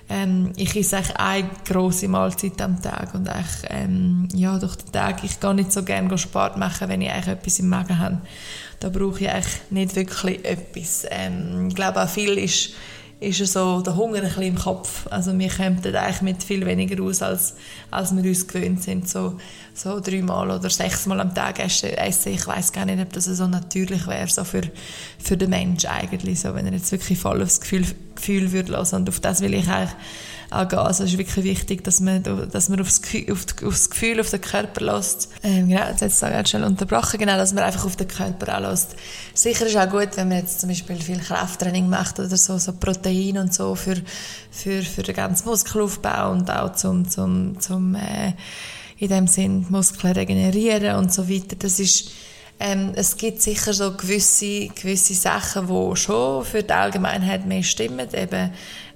ähm, 0.09 0.53
ich 0.55 0.73
esse 0.75 0.97
eigentlich 0.97 1.17
eine 1.17 1.49
grosse 1.65 2.07
Mahlzeit 2.07 2.61
am 2.61 2.81
Tag 2.81 3.13
und 3.13 3.27
eigentlich, 3.27 3.69
ähm, 3.69 4.29
ja, 4.33 4.57
durch 4.57 4.77
den 4.77 4.91
Tag, 4.93 5.23
ich 5.25 5.41
gehe 5.41 5.53
nicht 5.53 5.73
so 5.73 5.83
gerne 5.83 6.17
Sport 6.17 6.55
machen, 6.57 6.87
wenn 6.87 7.01
ich 7.01 7.11
eigentlich 7.11 7.27
etwas 7.27 7.59
im 7.59 7.67
Magen 7.67 7.99
habe. 7.99 8.21
Da 8.79 8.89
brauche 8.89 9.19
ich 9.19 9.29
eigentlich 9.29 9.61
nicht 9.69 9.95
wirklich 9.97 10.45
etwas. 10.45 11.05
Ähm, 11.09 11.67
ich 11.67 11.75
glaube 11.75 12.01
auch 12.01 12.09
viel 12.09 12.37
ist 12.37 12.71
ist 13.19 13.39
so 13.51 13.81
der 13.81 13.95
Hunger 13.95 14.17
ein 14.17 14.23
bisschen 14.25 14.43
im 14.43 14.55
Kopf. 14.55 15.07
Also 15.09 15.37
wir 15.37 15.49
kommen 15.49 15.81
eigentlich 15.83 16.21
mit 16.21 16.43
viel 16.43 16.65
weniger 16.65 17.03
aus, 17.03 17.21
als, 17.23 17.55
als 17.89 18.15
wir 18.15 18.23
uns 18.23 18.47
gewöhnt 18.47 18.83
sind. 18.83 19.09
So, 19.09 19.39
so 19.73 19.99
dreimal 19.99 20.51
oder 20.51 20.69
sechsmal 20.69 21.19
am 21.19 21.33
Tag 21.33 21.59
essen. 21.59 22.31
Ich 22.31 22.45
weiß 22.45 22.71
gar 22.71 22.85
nicht, 22.85 23.01
ob 23.01 23.11
das 23.13 23.25
so 23.25 23.47
natürlich 23.47 24.05
wäre, 24.05 24.27
so 24.27 24.43
für, 24.43 24.61
für 25.17 25.35
den 25.35 25.49
Mensch 25.49 25.85
eigentlich. 25.85 26.41
So, 26.41 26.53
wenn 26.53 26.67
er 26.67 26.73
jetzt 26.73 26.91
wirklich 26.91 27.17
voll 27.17 27.41
aufs 27.41 27.59
Gefühl, 27.59 27.85
Gefühl 28.15 28.51
würde 28.51 28.73
lassen. 28.73 28.97
Und 28.97 29.09
auf 29.09 29.19
das 29.19 29.41
will 29.41 29.55
ich 29.55 29.67
eigentlich 29.67 29.95
angehen. 30.49 30.79
Also 30.79 31.03
es 31.03 31.11
ist 31.11 31.17
wirklich 31.17 31.43
wichtig, 31.43 31.83
dass 31.83 31.99
man, 31.99 32.23
dass 32.51 32.69
man 32.69 32.81
aufs, 32.81 33.01
auf, 33.29 33.45
aufs 33.63 33.89
Gefühl, 33.89 34.19
auf 34.19 34.29
den 34.29 34.41
Körper 34.41 34.85
lässt. 34.85 35.29
Ähm, 35.43 35.67
genau, 35.67 35.87
jetzt 35.87 36.01
hat 36.21 36.43
es 36.43 36.49
schnell 36.49 36.63
unterbrochen, 36.63 37.19
genau, 37.19 37.37
dass 37.37 37.53
man 37.53 37.63
einfach 37.63 37.85
auf 37.85 37.95
den 37.95 38.07
Körper 38.07 38.55
anlässt. 38.55 38.95
Sicher 39.33 39.65
ist 39.65 39.77
auch 39.77 39.89
gut, 39.89 40.09
wenn 40.15 40.29
man 40.29 40.37
jetzt 40.37 40.61
zum 40.61 40.69
Beispiel 40.69 40.95
viel 40.97 41.19
Krafttraining 41.19 41.89
macht 41.89 42.19
oder 42.19 42.35
so, 42.35 42.57
so 42.57 42.73
Protein 42.73 43.37
und 43.37 43.53
so 43.53 43.75
für, 43.75 43.95
für, 44.51 44.81
für 44.81 45.03
den 45.03 45.15
ganzen 45.15 45.47
Muskelaufbau 45.47 46.31
und 46.31 46.49
auch 46.49 46.73
zum, 46.73 47.09
zum, 47.09 47.59
zum 47.59 47.95
äh, 47.95 48.33
in 48.97 49.09
dem 49.09 49.27
Sinn 49.27 49.65
Muskeln 49.69 50.13
regenerieren 50.13 50.95
und 50.95 51.13
so 51.13 51.29
weiter. 51.29 51.55
Das 51.57 51.79
ist 51.79 52.11
ähm, 52.59 52.93
es 52.95 53.17
gibt 53.17 53.41
sicher 53.41 53.71
so 53.71 53.93
gewisse, 53.93 54.69
gewisse 54.69 55.13
Sachen, 55.13 55.67
die 55.67 55.95
schon 55.95 56.43
für 56.43 56.63
die 56.63 56.73
Allgemeinheit 56.73 57.45
mehr 57.45 57.61
stimmen. 57.61 58.07
Eben 58.13 58.51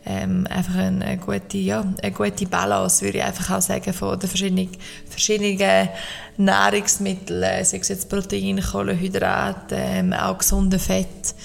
ähm, 0.06 0.48
einfach 0.50 0.76
eine, 0.76 1.18
gute, 1.18 1.58
ja, 1.58 1.86
eine 2.02 2.12
gute 2.12 2.46
Balance, 2.48 3.06
würde 3.06 3.20
ich 3.20 3.24
einfach 3.24 3.58
auch 3.58 3.62
sagen, 3.62 3.94
von 3.94 4.20
den 4.20 4.30
verschiedenen, 4.30 4.70
verschiedenen 5.08 5.90
Nahrungsmitteln, 6.38 7.64
sei 7.64 7.78
es 7.78 7.88
jetzt 7.88 8.10
Protein, 8.10 8.62
Kohlenhydrate, 8.62 9.76
ähm, 9.76 10.14
auch 10.14 10.40
gesunde 10.40 10.80
Fett. 10.80 11.36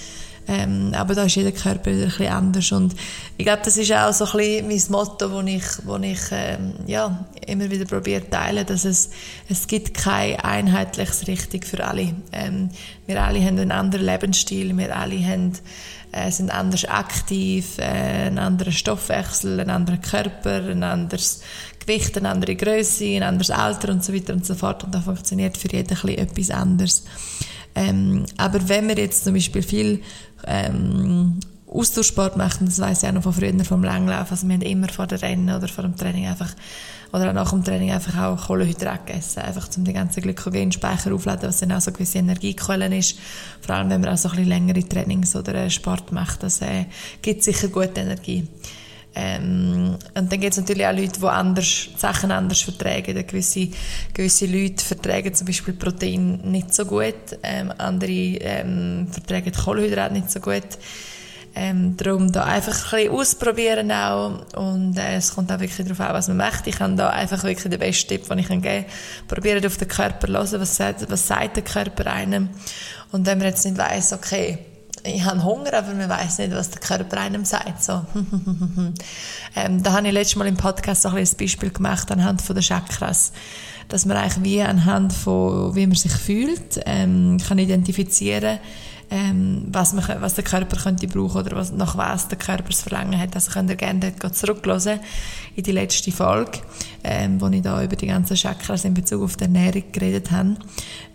Ähm, 0.48 0.92
aber 0.94 1.14
da 1.14 1.24
ist 1.24 1.34
jeder 1.34 1.50
Körper 1.50 1.90
wieder 1.90 2.04
ein 2.04 2.08
bisschen 2.08 2.28
anders 2.28 2.70
und 2.70 2.94
ich 3.36 3.44
glaube, 3.44 3.62
das 3.64 3.76
ist 3.76 3.92
auch 3.92 4.12
so 4.12 4.26
ein 4.26 4.68
bisschen 4.68 4.92
mein 4.92 5.00
Motto, 5.00 5.32
wo 5.32 5.40
ich, 5.40 5.64
wo 5.84 5.96
ich 5.96 6.20
ähm, 6.30 6.74
ja, 6.86 7.26
immer 7.46 7.68
wieder 7.68 7.84
probiere 7.84 8.30
teilen, 8.30 8.64
dass 8.64 8.84
es, 8.84 9.10
es 9.48 9.66
gibt 9.66 9.94
kein 9.94 10.38
einheitliches 10.38 11.26
Richtig 11.26 11.66
für 11.66 11.84
alle. 11.84 12.14
Ähm, 12.30 12.70
wir 13.06 13.20
alle 13.20 13.40
haben 13.40 13.58
einen 13.58 13.72
anderen 13.72 14.06
Lebensstil, 14.06 14.76
wir 14.76 14.96
alle 14.96 15.18
haben, 15.26 15.52
äh, 16.16 16.30
sind 16.30 16.50
anders 16.50 16.84
aktiv, 16.86 17.78
äh, 17.78 17.82
einen 17.82 18.38
anderen 18.38 18.72
Stoffwechsel, 18.72 19.60
einen 19.60 19.70
anderen 19.70 20.00
Körper, 20.00 20.62
ein 20.64 20.82
anderes 20.82 21.42
Gewicht, 21.78 22.16
eine 22.16 22.30
andere 22.30 22.56
Größe, 22.56 23.04
ein 23.04 23.22
anderes 23.22 23.50
Alter 23.50 23.90
und 23.90 24.02
so 24.02 24.14
weiter 24.14 24.32
und 24.32 24.46
so 24.46 24.54
fort 24.54 24.84
und 24.84 24.94
da 24.94 25.00
funktioniert 25.00 25.56
für 25.56 25.70
jeden 25.70 25.96
ein 25.96 26.18
etwas 26.18 26.50
anderes. 26.50 27.04
Ähm, 27.74 28.24
aber 28.38 28.66
wenn 28.68 28.88
wir 28.88 28.96
jetzt 28.96 29.24
zum 29.24 29.34
Beispiel 29.34 29.62
viel 29.62 30.02
ähm, 30.46 31.38
Austauschsport 31.76 32.36
machen, 32.36 32.66
das 32.66 32.78
weiß 32.78 33.02
ich 33.02 33.08
auch 33.08 33.12
noch 33.12 33.22
von 33.22 33.32
früher 33.32 33.64
vom 33.64 33.84
Langlauf, 33.84 34.30
also 34.30 34.46
wir 34.46 34.54
haben 34.54 34.62
immer 34.62 34.88
vor 34.88 35.06
der 35.06 35.22
Rennen 35.22 35.54
oder 35.54 35.68
vor 35.68 35.84
dem 35.84 35.96
Training 35.96 36.26
einfach 36.26 36.54
oder 37.12 37.30
auch 37.30 37.34
nach 37.34 37.50
dem 37.50 37.64
Training 37.64 37.92
einfach 37.92 38.18
auch 38.18 38.46
Kohlenhydrate 38.46 39.06
gegessen, 39.06 39.40
einfach 39.40 39.68
um 39.76 39.84
den 39.84 39.94
ganzen 39.94 40.22
Glykogenspeicher 40.22 41.14
aufzuladen, 41.14 41.48
was 41.48 41.60
dann 41.60 41.72
auch 41.72 41.80
so 41.80 41.92
gewisse 41.92 42.18
Energiequelle 42.18 42.94
ist. 42.96 43.18
Vor 43.60 43.76
allem, 43.76 43.90
wenn 43.90 44.00
man 44.00 44.10
auch 44.10 44.18
so 44.18 44.28
ein 44.28 44.36
bisschen 44.36 44.48
längere 44.48 44.86
Trainings 44.86 45.36
oder 45.36 45.70
Sport 45.70 46.12
macht, 46.12 46.42
das 46.42 46.60
äh, 46.62 46.86
gibt 47.22 47.42
sicher 47.42 47.68
gute 47.68 48.00
Energie. 48.00 48.46
Ähm, 49.14 49.96
und 50.14 50.30
dann 50.30 50.40
gibt 50.40 50.52
es 50.52 50.58
natürlich 50.58 50.86
auch 50.86 50.92
Leute, 50.92 51.20
die 51.20 51.26
anders, 51.26 51.88
Sachen 51.96 52.30
anders 52.30 52.60
vertragen. 52.60 53.26
Gewisse, 53.26 53.68
gewisse 54.12 54.44
Leute 54.44 54.84
vertragen 54.84 55.32
zum 55.32 55.46
Beispiel 55.46 55.72
Protein 55.72 56.40
nicht 56.44 56.74
so 56.74 56.84
gut, 56.84 57.14
ähm, 57.42 57.72
andere 57.78 58.12
ähm, 58.12 59.08
vertragen 59.10 59.52
Kohlenhydrate 59.52 60.12
nicht 60.12 60.30
so 60.30 60.40
gut. 60.40 60.66
Ähm, 61.58 61.96
darum 61.96 62.30
da 62.32 62.44
einfach 62.44 62.92
ein 62.92 62.98
bisschen 62.98 63.12
ausprobieren 63.12 63.90
auch 63.90 64.44
und 64.56 64.98
äh, 64.98 65.16
es 65.16 65.34
kommt 65.34 65.50
auch 65.50 65.58
wirklich 65.58 65.86
darauf 65.88 66.00
an, 66.00 66.14
was 66.14 66.28
man 66.28 66.36
möchte. 66.36 66.68
Ich 66.68 66.76
kann 66.76 66.98
da 66.98 67.08
einfach 67.08 67.42
wirklich 67.44 67.66
den 67.66 67.80
besten 67.80 68.08
Tipp, 68.08 68.28
den 68.28 68.38
ich 68.40 68.48
geben 68.48 68.62
kann. 68.62 68.84
Probieren 69.26 69.64
auf 69.64 69.78
den 69.78 69.88
Körper 69.88 70.26
zu 70.26 70.32
hören, 70.34 70.60
was 70.60 70.76
sagt, 70.76 71.10
was 71.10 71.26
sagt 71.26 71.56
der 71.56 71.64
Körper 71.64 72.12
einem 72.12 72.50
und 73.10 73.24
wenn 73.24 73.38
man 73.38 73.46
jetzt 73.46 73.64
nicht 73.64 73.78
weiss, 73.78 74.12
okay, 74.12 74.58
ich 75.02 75.24
habe 75.24 75.42
Hunger, 75.42 75.72
aber 75.72 75.94
man 75.94 76.10
weiß 76.10 76.38
nicht, 76.38 76.52
was 76.52 76.70
der 76.70 76.80
Körper 76.80 77.18
einem 77.18 77.44
sagt. 77.44 77.82
So. 77.82 78.04
ähm, 79.56 79.82
da 79.82 79.92
habe 79.92 80.06
ich 80.06 80.12
letztes 80.12 80.36
Mal 80.36 80.48
im 80.48 80.56
Podcast 80.56 81.06
auch 81.06 81.14
ein 81.14 81.26
Beispiel 81.38 81.70
gemacht 81.70 82.10
anhand 82.10 82.42
von 82.42 82.54
der 82.54 82.62
Chakras, 82.62 83.32
dass 83.88 84.04
man 84.04 84.16
eigentlich 84.16 84.44
wie 84.44 84.60
anhand 84.60 85.12
von 85.12 85.74
wie 85.74 85.86
man 85.86 85.96
sich 85.96 86.12
fühlt 86.12 86.80
ähm, 86.84 87.38
kann 87.46 87.58
identifizieren 87.58 88.58
ähm, 89.10 89.66
was, 89.68 89.92
man, 89.92 90.04
was 90.20 90.34
der 90.34 90.44
Körper 90.44 90.76
könnte 90.76 91.06
brauchen 91.06 91.38
oder 91.38 91.56
was, 91.56 91.72
nach 91.72 91.96
was 91.96 92.28
der 92.28 92.38
Körper 92.38 92.70
das 92.70 92.82
Verlangen 92.82 93.18
hat. 93.18 93.34
Also 93.34 93.52
könnt 93.52 93.70
ihr 93.70 93.76
gerne 93.76 94.12
dort 94.20 94.86
in 95.54 95.62
die 95.62 95.72
letzte 95.72 96.12
Folge, 96.12 96.58
ähm, 97.04 97.40
wo 97.40 97.46
ich 97.48 97.62
da 97.62 97.82
über 97.82 97.96
die 97.96 98.08
ganzen 98.08 98.36
Chakras 98.36 98.84
in 98.84 98.94
Bezug 98.94 99.22
auf 99.22 99.36
die 99.36 99.44
Ernährung 99.44 99.84
geredet 99.92 100.30
habe. 100.30 100.56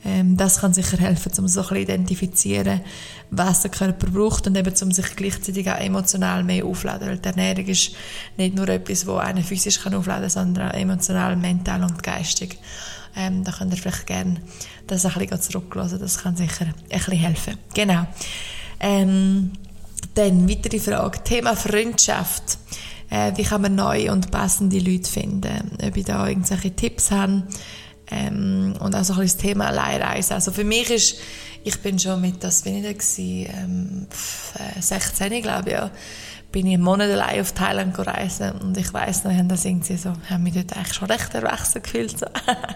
Ähm, 0.06 0.38
das 0.38 0.62
kann 0.62 0.74
sicher 0.74 0.98
helfen, 0.98 1.32
um 1.38 1.48
so 1.48 1.62
ein 1.62 1.68
bisschen 1.68 1.84
identifizieren, 1.84 2.82
was 3.30 3.62
der 3.62 3.72
Körper 3.72 4.08
braucht 4.08 4.48
und 4.48 4.58
eben, 4.58 4.74
um 4.82 4.92
sich 4.92 5.16
gleichzeitig 5.16 5.70
auch 5.70 5.80
emotional 5.80 6.44
mehr 6.44 6.66
aufladen. 6.66 7.10
Weil 7.10 7.18
die 7.18 7.28
Ernährung 7.28 7.66
ist 7.66 7.92
nicht 8.38 8.56
nur 8.56 8.68
etwas, 8.70 9.06
wo 9.06 9.18
einen 9.18 9.44
physisch 9.44 9.86
aufladen 9.86 10.22
kann, 10.22 10.30
sondern 10.30 10.72
auch 10.72 10.76
emotional, 10.76 11.36
mental 11.36 11.84
und 11.84 12.02
geistig. 12.02 12.58
Ähm, 13.16 13.44
da 13.44 13.52
könnt 13.52 13.74
ihr 13.74 13.78
vielleicht 13.78 14.08
gerne 14.08 14.42
das 14.88 15.06
ein 15.06 15.14
bisschen 15.14 15.42
zurücklassen. 15.42 16.00
Das 16.00 16.20
kann 16.20 16.36
sicher 16.36 16.66
ein 16.66 16.74
bisschen 16.90 17.14
helfen. 17.14 17.58
Genau. 17.74 18.06
Ähm, 18.80 19.52
dann 20.14 20.50
weitere 20.50 20.80
Frage. 20.80 21.24
Thema 21.24 21.56
Freundschaft. 21.56 22.58
Äh, 23.10 23.34
wie 23.36 23.44
kann 23.44 23.62
man 23.62 23.76
neue 23.76 24.12
und 24.12 24.32
passende 24.32 24.80
Leute 24.80 25.10
finden? 25.10 25.78
Ob 25.84 25.98
ich 25.98 26.06
da 26.06 26.28
irgendwelche 26.28 26.76
Tipps 26.76 27.12
habe. 27.12 27.44
Ähm, 28.10 28.74
und 28.80 28.96
auch 28.96 29.04
so 29.04 29.14
ein 29.14 29.20
bisschen 29.20 29.38
das 29.38 29.46
Thema 29.48 29.68
Alleinreise. 29.68 30.34
Also 30.34 30.52
für 30.52 30.64
mich 30.64 30.90
ist, 30.90 31.16
ich 31.64 31.80
bin 31.80 32.00
schon 32.00 32.20
mit, 32.20 32.44
das 32.44 32.62
bin 32.64 32.78
ich 32.78 32.84
da 32.84 32.92
gewesen, 32.92 33.48
ähm, 33.54 34.08
16, 34.80 35.42
glaube 35.42 35.70
ich, 35.70 35.76
ja 35.76 35.92
bin 36.52 36.68
ich 36.68 36.74
einen 36.74 36.84
Monat 36.84 37.10
allein 37.10 37.42
auf 37.42 37.54
Thailand 37.54 37.98
reisen 37.98 38.52
und 38.62 38.78
ich 38.78 38.94
weiss 38.94 39.24
noch, 39.24 39.32
haben 39.32 39.48
das 39.48 39.64
irgendwie 39.64 39.96
so, 39.96 40.14
haben 40.30 40.44
mich 40.44 40.54
dort 40.54 40.76
eigentlich 40.76 40.94
schon 40.94 41.10
recht 41.10 41.34
erwachsen 41.34 41.82
gefühlt. 41.82 42.20
So. 42.20 42.26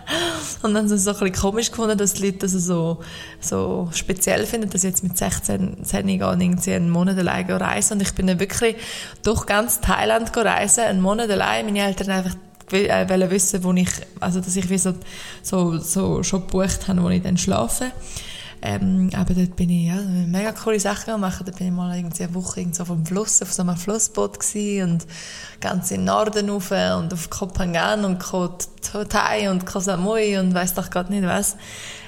und 0.63 0.73
dann 0.73 0.87
so, 0.87 0.95
so 0.95 1.11
ein 1.11 1.19
bisschen 1.19 1.35
komisch 1.35 1.71
gefunden, 1.71 1.97
dass 1.97 2.13
die 2.13 2.25
Leute 2.27 2.39
das 2.39 2.51
so, 2.53 3.03
so 3.41 3.89
speziell 3.93 4.45
finden, 4.45 4.69
dass 4.69 4.83
ich 4.83 4.91
jetzt 4.91 5.03
mit 5.03 5.17
16, 5.17 5.83
10 5.83 6.07
gehe 6.07 6.17
irgendwie 6.17 6.73
einen 6.73 6.89
Monat 6.89 7.17
allein 7.17 7.51
reisen 7.51 7.93
und 7.93 8.01
ich 8.01 8.13
bin 8.13 8.27
dann 8.27 8.39
wirklich 8.39 8.77
durch 9.23 9.45
ganz 9.45 9.81
Thailand 9.81 10.35
reisen, 10.35 10.85
einen 10.85 11.01
Monat 11.01 11.29
allein, 11.29 11.65
meine 11.65 11.79
Eltern 11.79 12.11
einfach 12.11 12.35
äh, 12.71 13.09
wollen 13.09 13.29
wissen, 13.29 13.63
wo 13.63 13.73
ich, 13.73 13.89
also 14.19 14.39
dass 14.39 14.55
ich 14.55 14.69
wie 14.69 14.77
so, 14.77 14.93
so, 15.41 15.77
so 15.77 16.23
schon 16.23 16.41
gebucht 16.41 16.87
habe, 16.87 17.03
wo 17.03 17.09
ich 17.09 17.21
dann 17.21 17.37
schlafe. 17.37 17.91
Ähm, 18.67 19.11
aber 19.15 19.35
dort 19.35 19.55
bin 19.55 19.69
ich 19.69 19.87
ja, 19.89 19.95
mega 19.95 20.51
coole 20.51 20.79
Sachen 20.79 21.13
gemacht. 21.13 21.43
Da 21.45 21.51
bin 21.51 21.67
ich 21.67 21.73
mal 21.73 21.95
irgendwie 21.95 22.23
eine 22.23 22.33
Woche 22.33 22.61
irgendwo 22.61 22.81
auf 22.81 22.89
dem 22.89 23.05
Fluss, 23.05 23.41
auf 23.43 23.53
so 23.53 23.61
einem 23.61 23.77
Flussboot 23.77 24.39
und 24.83 25.05
ganz 25.59 25.91
in 25.91 25.97
den 25.97 26.05
Norden 26.05 26.49
rauf 26.49 26.71
und 26.71 27.13
auf 27.13 27.29
Koh 27.29 27.47
Phangan 27.47 28.05
und 28.05 28.19
Koh 28.19 28.57
Thai 29.07 29.51
und 29.51 29.67
Koh 29.67 29.79
Samui 29.79 30.39
und 30.39 30.55
weiss 30.55 30.73
doch 30.73 30.89
gerade 30.89 31.13
nicht 31.13 31.25
was. 31.25 31.57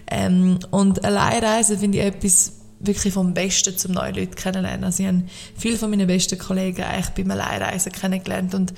Ähm, 0.09 0.57
und 0.71 1.05
Alleinreisen 1.05 1.77
finde 1.77 1.99
ich 1.99 2.05
etwas 2.05 2.53
wirklich 2.79 3.13
vom 3.13 3.35
Besten 3.35 3.77
zum 3.77 3.91
neue 3.91 4.13
Leute 4.13 4.35
kennenlernen. 4.35 4.85
Also 4.85 5.03
ich 5.03 5.09
habe 5.09 5.23
viele 5.55 5.77
von 5.77 5.91
meinen 5.91 6.07
besten 6.07 6.39
Kollegen 6.39 6.81
eigentlich 6.81 7.09
beim 7.09 7.29
Alleinreisen 7.29 7.91
kennengelernt 7.91 8.55
und 8.55 8.73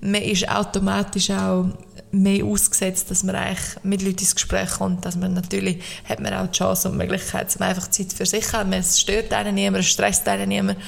man 0.00 0.22
ist 0.22 0.48
automatisch 0.48 1.30
auch 1.30 1.66
mehr 2.12 2.44
ausgesetzt, 2.44 3.10
dass 3.10 3.22
man 3.22 3.36
eigentlich 3.36 3.76
mit 3.82 4.02
Leuten 4.02 4.18
ins 4.18 4.34
Gespräch 4.34 4.70
kommt, 4.70 5.04
dass 5.04 5.16
man 5.16 5.34
natürlich 5.34 5.80
hat 6.08 6.20
man 6.20 6.34
auch 6.34 6.46
die 6.46 6.58
Chance 6.58 6.88
und 6.88 6.94
die 6.94 7.06
Möglichkeit, 7.06 7.54
um 7.56 7.62
einfach 7.62 7.88
Zeit 7.88 8.12
für 8.12 8.26
sich 8.26 8.52
haben. 8.52 8.72
Es 8.72 9.00
stört 9.00 9.32
einen 9.32 9.54
niemand, 9.54 9.84
es 9.84 9.90
stresst 9.90 10.26
einen 10.28 10.48
niemand. 10.48 10.78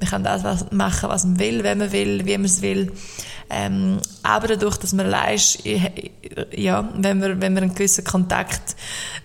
Man 0.00 0.10
kann 0.10 0.24
das 0.24 0.70
machen, 0.72 1.08
was 1.08 1.24
man 1.24 1.38
will, 1.38 1.62
wenn 1.62 1.78
man 1.78 1.92
will, 1.92 2.24
wie 2.24 2.36
man 2.36 2.46
es 2.46 2.60
will. 2.60 2.92
Ähm, 3.50 3.98
aber 4.22 4.48
dadurch, 4.48 4.78
dass 4.78 4.92
man 4.92 5.06
allein 5.06 5.36
ist, 5.36 5.60
ja, 6.56 6.88
wenn 6.96 7.20
man, 7.20 7.40
wenn 7.40 7.54
man 7.54 7.64
einen 7.64 7.74
gewissen 7.74 8.02
Kontakt 8.02 8.74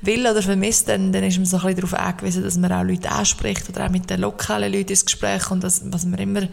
will 0.01 0.27
oder 0.27 0.43
vermisst, 0.43 0.89
dann, 0.89 1.11
dann 1.11 1.23
ist 1.23 1.37
man 1.37 1.45
so 1.45 1.57
ein 1.57 1.63
bisschen 1.63 1.89
darauf 1.89 1.93
angewiesen, 1.93 2.43
dass 2.43 2.57
man 2.57 2.71
auch 2.71 2.83
Leute 2.83 3.09
anspricht 3.09 3.69
oder 3.69 3.85
auch 3.85 3.89
mit 3.89 4.09
den 4.09 4.21
lokalen 4.21 4.71
Leuten 4.71 4.89
ins 4.89 5.05
Gespräch 5.05 5.43
kommt, 5.43 5.63
was 5.63 5.81
man 5.81 6.19
immer 6.19 6.47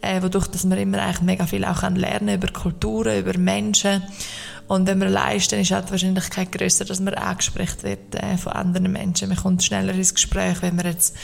äh, 0.00 0.22
wodurch 0.22 0.46
dass 0.48 0.64
man 0.64 0.78
immer 0.78 1.02
eigentlich 1.02 1.22
mega 1.22 1.46
viel 1.46 1.64
auch 1.64 1.80
kann 1.80 1.96
lernen 1.96 2.36
über 2.36 2.48
Kulturen, 2.48 3.18
über 3.18 3.36
Menschen. 3.38 4.02
Und 4.68 4.88
wenn 4.88 4.98
man 4.98 5.12
dann 5.52 5.60
ist 5.60 5.70
halt 5.70 5.86
die 5.86 5.92
Wahrscheinlichkeit 5.92 6.50
größer, 6.50 6.84
dass 6.84 6.98
man 6.98 7.14
angesprochen 7.14 7.82
wird 7.82 8.14
äh, 8.16 8.36
von 8.36 8.52
anderen 8.52 8.90
Menschen. 8.90 9.28
Man 9.28 9.38
kommt 9.38 9.62
schneller 9.62 9.94
ins 9.94 10.14
Gespräch. 10.14 10.60
Wenn 10.60 10.74
man 10.74 10.86
jetzt 10.86 11.16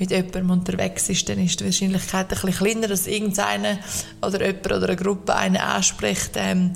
mit 0.00 0.10
jemandem 0.10 0.50
unterwegs 0.50 1.08
ist, 1.08 1.28
dann 1.28 1.38
ist 1.38 1.60
die 1.60 1.64
Wahrscheinlichkeit 1.66 2.26
ein 2.32 2.40
bisschen 2.40 2.52
kleiner, 2.54 2.88
dass 2.88 3.06
irgendeiner 3.06 3.78
oder 4.20 4.44
jemand 4.44 4.66
oder 4.66 4.88
eine 4.88 4.96
Gruppe 4.96 5.36
einen 5.36 5.58
anspricht. 5.58 6.32
Ähm, 6.34 6.72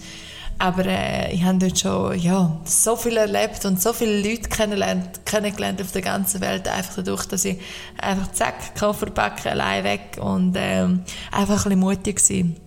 aber 0.63 0.87
äh, 0.87 1.35
ich 1.35 1.43
habe 1.43 1.59
dort 1.59 1.77
schon 1.77 2.17
ja, 2.21 2.57
so 2.65 2.95
viel 2.95 3.17
erlebt 3.17 3.65
und 3.65 3.83
so 3.83 3.93
viele 3.93 4.23
Leute 4.23 4.49
kennengelernt, 4.49 5.27
kennengelernt 5.27 5.83
auf 5.83 5.91
der 5.91 6.03
ganzen 6.03 6.41
Welt, 6.41 6.69
einfach 6.69 6.95
dadurch, 6.95 7.27
dass 7.27 7.45
ich 7.45 7.59
einfach 7.99 8.31
zack, 8.31 8.77
Koffer 8.79 9.07
packen, 9.07 9.49
allein 9.49 9.83
weg 9.83 10.19
und 10.21 10.55
ähm, 10.57 11.03
einfach 11.33 11.67
ein 11.67 11.71
bisschen 11.71 11.81
mutig 11.81 12.31
war. 12.31 12.63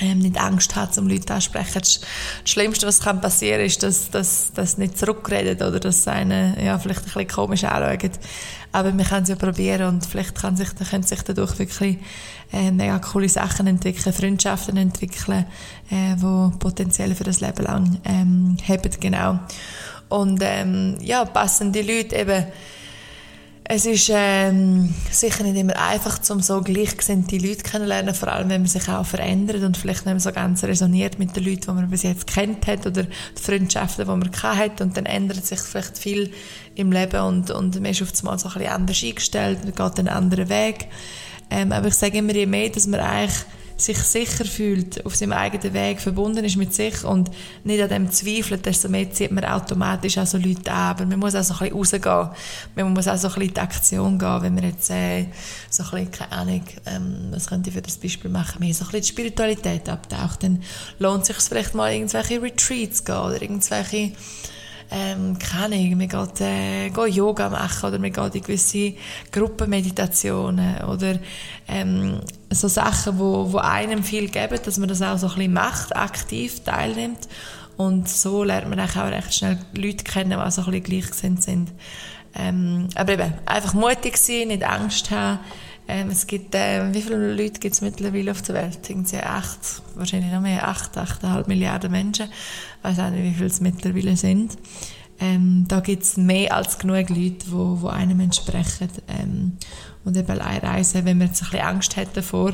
Ähm, 0.00 0.18
nicht 0.18 0.36
Angst 0.36 0.74
hat, 0.74 0.98
um 0.98 1.08
Leute 1.08 1.32
ansprechen. 1.32 1.80
Das, 1.80 2.00
Schlimmste, 2.44 2.88
was 2.88 3.00
kann 3.00 3.20
passieren 3.20 3.60
ist, 3.60 3.84
dass, 3.84 4.10
dass, 4.10 4.52
dass 4.52 4.76
nicht 4.76 4.98
zurückredet 4.98 5.62
oder 5.62 5.78
dass 5.78 6.08
einen 6.08 6.60
ja, 6.60 6.76
vielleicht 6.78 7.00
ein 7.00 7.04
bisschen 7.04 7.28
komisch 7.28 7.62
anschauen. 7.62 8.10
Aber 8.72 8.96
wir 8.96 9.04
können 9.04 9.22
es 9.22 9.28
ja 9.28 9.36
probieren 9.36 9.88
und 9.88 10.06
vielleicht 10.06 10.34
kann 10.34 10.56
sich, 10.56 10.68
können 10.74 11.04
sich 11.04 11.22
dadurch 11.22 11.56
wirklich 11.58 11.98
äh, 12.52 12.70
mega 12.70 12.98
coole 12.98 13.28
Sachen 13.28 13.66
entwickeln, 13.66 14.12
Freundschaften 14.12 14.76
entwickeln, 14.76 15.44
äh, 15.90 16.14
wo 16.16 16.50
potenziell 16.58 17.14
für 17.14 17.24
das 17.24 17.40
Leben 17.40 17.64
lang 17.64 17.98
ähm, 18.04 18.56
haben, 18.66 18.90
genau. 19.00 19.38
Und 20.08 20.40
ähm, 20.42 20.96
ja, 21.00 21.24
passen 21.24 21.72
die 21.72 21.82
Leute 21.82 22.16
eben 22.16 22.46
es 23.70 23.84
ist 23.84 24.10
ähm, 24.10 24.94
sicher 25.10 25.44
nicht 25.44 25.58
immer 25.58 25.76
einfach, 25.78 26.18
um 26.30 26.40
so 26.40 26.62
gleichgesinnte 26.62 27.36
Leute 27.36 27.62
kennenzulernen, 27.62 28.14
vor 28.14 28.28
allem 28.28 28.48
wenn 28.48 28.62
man 28.62 28.68
sich 28.68 28.88
auch 28.88 29.04
verändert 29.04 29.62
und 29.62 29.76
vielleicht 29.76 30.06
nicht 30.06 30.14
mehr 30.14 30.20
so 30.20 30.32
ganz 30.32 30.64
resoniert 30.64 31.18
mit 31.18 31.36
den 31.36 31.44
Leuten, 31.44 31.60
die 31.60 31.72
man 31.72 31.90
bis 31.90 32.02
jetzt 32.02 32.26
kennt 32.26 32.66
hat 32.66 32.86
oder 32.86 33.02
die 33.02 33.42
Freundschaften, 33.42 34.06
die 34.06 34.10
man 34.10 34.32
hat 34.58 34.80
und 34.80 34.96
dann 34.96 35.04
ändert 35.04 35.44
sich 35.44 35.60
vielleicht 35.60 35.98
viel 35.98 36.32
im 36.76 36.90
Leben 36.92 37.20
und, 37.20 37.50
und 37.50 37.74
man 37.74 37.90
ist 37.90 38.00
auf 38.00 38.08
einmal 38.20 38.38
so 38.38 38.48
ein 38.48 38.54
bisschen 38.54 38.72
anders 38.72 39.04
eingestellt, 39.04 39.58
man 39.64 39.74
geht 39.74 39.98
einen 39.98 40.08
anderen 40.08 40.48
Weg. 40.48 40.86
Ähm, 41.50 41.72
aber 41.72 41.88
ich 41.88 41.94
sage 41.94 42.18
immer, 42.18 42.34
je 42.34 42.46
mehr, 42.46 42.68
dass 42.68 42.86
man 42.86 43.00
eigentlich 43.00 43.44
sich 43.78 43.98
sicher 43.98 44.44
fühlt, 44.44 45.06
auf 45.06 45.14
seinem 45.14 45.32
eigenen 45.32 45.72
Weg 45.72 46.00
verbunden 46.00 46.44
ist 46.44 46.56
mit 46.56 46.74
sich 46.74 47.04
und 47.04 47.30
nicht 47.62 47.80
an 47.80 47.88
dem 47.88 48.10
zweifelt, 48.10 48.66
desto 48.66 48.88
mehr 48.88 49.10
zieht 49.12 49.30
man 49.30 49.44
automatisch 49.44 50.18
auch 50.18 50.26
so 50.26 50.36
Leute 50.36 50.72
an. 50.72 50.90
Aber 50.90 51.06
man 51.06 51.20
muss 51.20 51.36
auch 51.36 51.44
so 51.44 51.54
ein 51.54 51.70
bisschen 51.70 52.02
rausgehen. 52.02 52.30
Man 52.74 52.92
muss 52.92 53.06
auch 53.06 53.16
so 53.16 53.28
ein 53.28 53.34
bisschen 53.34 53.48
in 53.48 53.54
die 53.54 53.60
Aktion 53.60 54.18
gehen, 54.18 54.42
wenn 54.42 54.54
man 54.54 54.64
jetzt 54.64 54.90
äh, 54.90 55.26
so 55.70 55.84
ein 55.84 55.90
bisschen, 55.90 56.10
keine 56.10 56.32
Ahnung, 56.32 56.64
ähm, 56.86 57.28
was 57.30 57.46
könnte 57.46 57.70
ich 57.70 57.76
für 57.76 57.82
das 57.82 57.96
Beispiel 57.98 58.30
machen, 58.30 58.58
mehr 58.58 58.74
so 58.74 58.84
ein 58.84 58.90
bisschen 58.90 59.02
die 59.02 59.08
Spiritualität 59.08 59.88
abtaucht, 59.88 60.42
dann 60.42 60.60
lohnt 60.98 61.22
es 61.22 61.28
sich 61.28 61.36
vielleicht 61.36 61.74
mal 61.74 61.92
irgendwelche 61.92 62.42
Retreats 62.42 63.04
gehen 63.04 63.16
oder 63.16 63.40
irgendwelche 63.40 64.12
ähm, 64.90 65.38
keine 65.38 65.76
Ahnung, 65.76 65.98
man 65.98 66.08
geht, 66.08 66.40
äh, 66.40 66.88
geht 66.90 67.14
Yoga 67.14 67.50
machen 67.50 67.88
oder 67.88 67.98
man 67.98 68.12
geht 68.12 68.34
in 68.34 68.42
gewisse 68.42 68.94
Gruppenmeditationen 69.30 70.82
oder 70.84 71.18
ähm, 71.68 72.20
so 72.50 72.68
Sachen, 72.68 73.18
wo, 73.18 73.52
wo 73.52 73.58
einem 73.58 74.02
viel 74.02 74.28
geben, 74.28 74.58
dass 74.64 74.78
man 74.78 74.88
das 74.88 75.02
auch 75.02 75.18
so 75.18 75.28
ein 75.28 75.34
bisschen 75.34 75.52
macht, 75.52 75.96
aktiv 75.96 76.60
teilnimmt 76.64 77.28
und 77.76 78.08
so 78.08 78.44
lernt 78.44 78.68
man 78.68 78.80
auch 78.80 78.96
recht 78.96 79.34
schnell 79.34 79.58
Leute 79.76 80.04
kennen, 80.04 80.30
die 80.30 80.36
auch 80.36 80.50
so 80.50 80.62
ein 80.62 80.70
bisschen 80.70 80.84
gleichgesinnt 80.84 81.42
sind. 81.42 81.70
Ähm, 82.34 82.88
aber 82.94 83.12
eben, 83.12 83.34
einfach 83.46 83.74
mutig 83.74 84.16
sein, 84.16 84.48
nicht 84.48 84.64
Angst 84.64 85.10
haben, 85.10 85.40
ähm, 85.88 86.10
es 86.10 86.26
gibt, 86.26 86.54
äh, 86.54 86.92
wie 86.92 87.00
viele 87.00 87.34
Leute 87.34 87.60
gibt 87.60 87.74
es 87.74 87.80
mittlerweile 87.80 88.30
auf 88.30 88.42
der 88.42 88.54
Welt? 88.54 88.78
Irgendwie 88.88 89.16
acht, 89.16 89.82
wahrscheinlich 89.94 90.30
noch 90.30 90.42
mehr, 90.42 90.68
acht, 90.68 90.96
achteinhalb 90.98 91.48
Milliarden 91.48 91.90
Menschen. 91.90 92.26
Ich 92.26 92.84
weiß 92.84 92.98
auch 92.98 93.10
nicht, 93.10 93.24
wie 93.24 93.34
viele 93.34 93.46
es 93.46 93.60
mittlerweile 93.60 94.16
sind. 94.16 94.58
Ähm, 95.20 95.64
da 95.66 95.80
gibt 95.80 96.04
es 96.04 96.16
mehr 96.16 96.54
als 96.54 96.78
genug 96.78 97.08
Leute, 97.08 97.50
wo, 97.50 97.80
wo 97.80 97.88
einem 97.88 98.20
entsprechen. 98.20 98.88
Ähm, 99.08 99.56
und 100.04 100.16
eben 100.16 100.40
eine 100.40 100.62
Reise, 100.62 101.04
wenn 101.04 101.18
man 101.18 101.28
jetzt 101.28 101.42
ein 101.42 101.50
bisschen 101.50 101.66
Angst 101.66 101.96
hat 101.96 102.16
davor, 102.16 102.52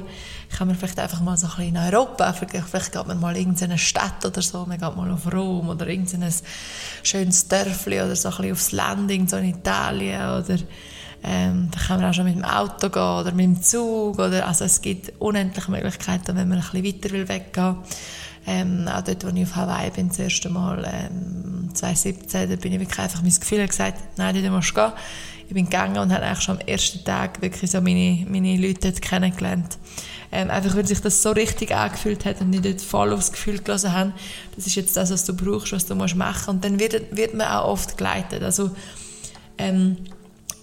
kann 0.57 0.69
man 0.69 0.77
vielleicht 0.77 0.99
einfach 0.99 1.21
mal 1.21 1.37
so 1.37 1.47
ein 1.47 1.57
bisschen 1.57 1.77
in 1.77 1.95
Europa, 1.95 2.33
vielleicht 2.33 2.93
geht 2.93 3.07
man 3.07 3.21
mal 3.21 3.37
in 3.37 3.43
irgendeine 3.43 3.79
Stadt 3.79 4.25
oder 4.25 4.43
so, 4.43 4.65
man 4.67 4.79
geht 4.79 4.97
mal 4.97 5.11
auf 5.11 5.33
Rom 5.33 5.69
oder 5.69 5.87
irgendein 5.87 6.33
schönes 7.03 7.49
Dörfli 7.49 8.01
oder 8.01 8.17
so 8.17 8.29
ein 8.29 8.37
bisschen 8.37 8.53
aufs 8.53 8.73
Land, 8.73 9.31
so 9.31 9.37
in 9.37 9.51
Italien 9.51 10.21
oder 10.21 10.57
ähm, 11.25 11.69
da 11.71 11.81
kann 11.81 12.01
man 12.01 12.11
auch 12.11 12.15
schon 12.15 12.27
mit 12.27 12.37
dem 12.37 12.45
Auto 12.45 12.91
gehen 12.91 13.03
oder 13.03 13.33
mit 13.33 13.47
dem 13.47 13.63
Zug. 13.63 14.19
Oder, 14.19 14.47
also 14.47 14.65
es 14.65 14.83
gibt 14.83 15.13
unendliche 15.21 15.71
Möglichkeiten, 15.71 16.37
wenn 16.37 16.49
man 16.49 16.59
ein 16.59 16.71
bisschen 16.71 16.85
weiter 16.85 17.11
will 17.11 17.29
weggehen 17.29 17.77
ähm, 18.47 18.89
auch 18.89 19.03
dort, 19.03 19.25
wo 19.25 19.29
ich 19.29 19.43
auf 19.45 19.57
Hawaii 19.57 19.91
bin, 19.91 20.09
das 20.09 20.19
erste 20.19 20.51
Mal, 20.51 20.85
ähm, 20.87 21.71
2017, 21.73 22.51
da 22.51 22.57
bin 22.57 22.73
ich 22.73 22.81
wirklich 22.81 22.99
einfach 22.99 23.23
mein 23.23 23.35
Gefühl 23.35 23.67
gesagt, 23.67 24.19
nein, 24.19 24.35
du 24.35 24.51
musst 24.51 24.75
gehen. 24.75 24.93
Ich 25.47 25.55
bin 25.55 25.67
gegangen 25.67 25.99
und 25.99 26.13
habe 26.13 26.25
eigentlich 26.25 26.43
schon 26.43 26.59
am 26.59 26.67
ersten 26.67 27.05
Tag 27.05 27.43
wirklich 27.43 27.71
so 27.71 27.81
meine, 27.81 28.25
meine 28.29 28.57
Leute 28.57 28.91
dort 28.91 29.03
kennengelernt. 29.03 29.79
Ähm, 30.33 30.51
einfach, 30.51 30.75
weil 30.75 30.87
sich 30.87 31.01
das 31.01 31.23
so 31.23 31.33
richtig 31.33 31.75
angefühlt 31.75 32.25
hat 32.25 32.41
und 32.41 32.53
ich 32.53 32.63
dort 32.63 32.81
voll 32.81 33.13
aufs 33.13 33.31
Gefühl 33.31 33.59
gelassen 33.59 33.93
habe, 33.93 34.13
das 34.57 34.67
ist 34.67 34.75
jetzt 34.75 34.97
das, 34.97 35.11
was 35.11 35.25
du 35.25 35.35
brauchst, 35.35 35.73
was 35.73 35.87
du 35.87 35.95
musst 35.95 36.17
machen. 36.17 36.57
Und 36.57 36.65
dann 36.65 36.81
wird, 36.81 37.17
wird 37.17 37.35
man 37.35 37.47
auch 37.47 37.69
oft 37.69 37.97
geleitet. 37.97 38.43
Also, 38.43 38.71
ähm, 39.59 39.99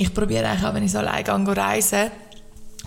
ich 0.02 0.14
probiere 0.14 0.48
eigentlich 0.48 0.68
auch, 0.68 0.74
wenn 0.74 0.84
ich 0.84 0.92
so 0.92 0.98
allein 0.98 1.24
gehe, 1.24 1.58
reisen 1.58 2.12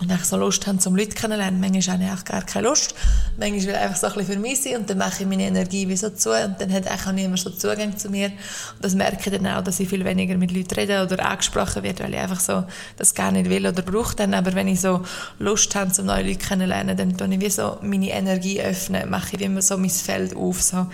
und 0.01 0.11
ich 0.11 0.25
so 0.25 0.35
Lust 0.35 0.67
habe, 0.67 0.77
zum 0.79 0.97
Leute 0.97 1.15
kennenzulernen, 1.15 1.61
manchmal 1.61 2.09
habe 2.09 2.17
ich 2.17 2.25
gar 2.25 2.41
keine 2.41 2.67
Lust. 2.67 2.93
Manchmal 3.37 3.61
will 3.61 3.69
ich 3.69 3.77
einfach 3.77 3.95
so 3.95 4.07
ein 4.07 4.13
bisschen 4.15 4.33
für 4.33 4.39
mich 4.39 4.61
sein 4.61 4.75
und 4.75 4.89
dann 4.89 4.97
mache 4.97 5.23
ich 5.23 5.29
meine 5.29 5.43
Energie 5.43 5.87
wie 5.87 5.95
so 5.95 6.09
zu 6.09 6.31
und 6.31 6.59
dann 6.59 6.73
hat 6.73 6.91
auch 6.91 7.13
niemand 7.13 7.39
so 7.39 7.49
Zugang 7.51 7.97
zu 7.97 8.09
mir. 8.09 8.25
Und 8.25 8.81
das 8.81 8.93
merke 8.93 9.29
ich 9.31 9.37
dann 9.37 9.47
auch, 9.47 9.63
dass 9.63 9.79
ich 9.79 9.87
viel 9.87 10.03
weniger 10.03 10.35
mit 10.35 10.51
Leuten 10.51 10.75
rede 10.75 11.01
oder 11.01 11.25
angesprochen 11.25 11.83
werde, 11.83 12.03
weil 12.03 12.13
ich 12.13 12.19
einfach 12.19 12.41
so 12.41 12.65
das 12.97 13.15
gar 13.15 13.31
nicht 13.31 13.49
will 13.49 13.65
oder 13.65 13.81
brauche 13.81 14.17
dann. 14.17 14.33
Aber 14.33 14.53
wenn 14.53 14.67
ich 14.67 14.81
so 14.81 15.01
Lust 15.39 15.73
habe, 15.75 15.93
zum 15.93 16.07
neue 16.07 16.23
Leute 16.23 16.39
kennenzulernen, 16.39 16.97
dann 16.97 17.15
tue 17.15 17.33
ich 17.33 17.39
wie 17.39 17.49
so 17.49 17.77
meine 17.81 18.09
Energie 18.09 18.61
öffnen, 18.61 19.09
mache 19.09 19.35
ich 19.35 19.39
wie 19.39 19.45
immer 19.45 19.61
so 19.61 19.77
mein 19.77 19.89
Feld 19.89 20.35
auf, 20.35 20.61
so 20.61 20.87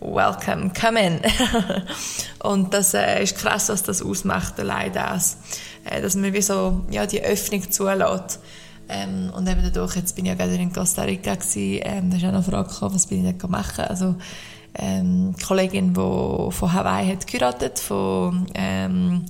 welcome, 0.00 0.70
come 0.78 1.00
in. 1.00 1.20
und 2.42 2.72
das 2.72 2.94
äh, 2.94 3.22
ist 3.22 3.36
krass, 3.36 3.68
was 3.68 3.82
das 3.82 4.02
ausmacht, 4.02 4.58
allein 4.60 4.92
das. 4.92 5.38
Äh, 5.84 6.00
dass 6.02 6.14
man 6.14 6.32
wie 6.32 6.42
so, 6.42 6.84
ja, 6.90 7.06
die 7.06 7.22
Öffnung 7.22 7.70
zulässt. 7.70 8.40
Ähm, 8.88 9.30
und 9.36 9.46
eben 9.48 9.62
dadurch, 9.62 9.96
jetzt 9.96 10.16
bin 10.16 10.24
ich 10.24 10.30
ja 10.30 10.34
gerade 10.34 10.54
in 10.54 10.72
Costa 10.72 11.02
Rica 11.02 11.34
gewesen, 11.34 11.80
ähm, 11.82 12.10
da 12.10 12.16
ist 12.16 12.24
auch 12.24 12.28
noch 12.28 12.34
eine 12.34 12.42
Frage 12.42 12.68
gekommen, 12.68 12.94
was 12.94 13.06
bin 13.06 13.26
ich 13.26 13.36
dort 13.36 13.50
machen. 13.50 13.84
Also, 13.84 14.14
ähm, 14.74 15.34
die 15.38 15.44
Kollegin, 15.44 15.92
die 15.92 16.52
von 16.52 16.72
Hawaii 16.72 17.08
hat 17.08 17.26
geheiratet, 17.26 17.78
von, 17.78 18.46
ähm, 18.54 19.26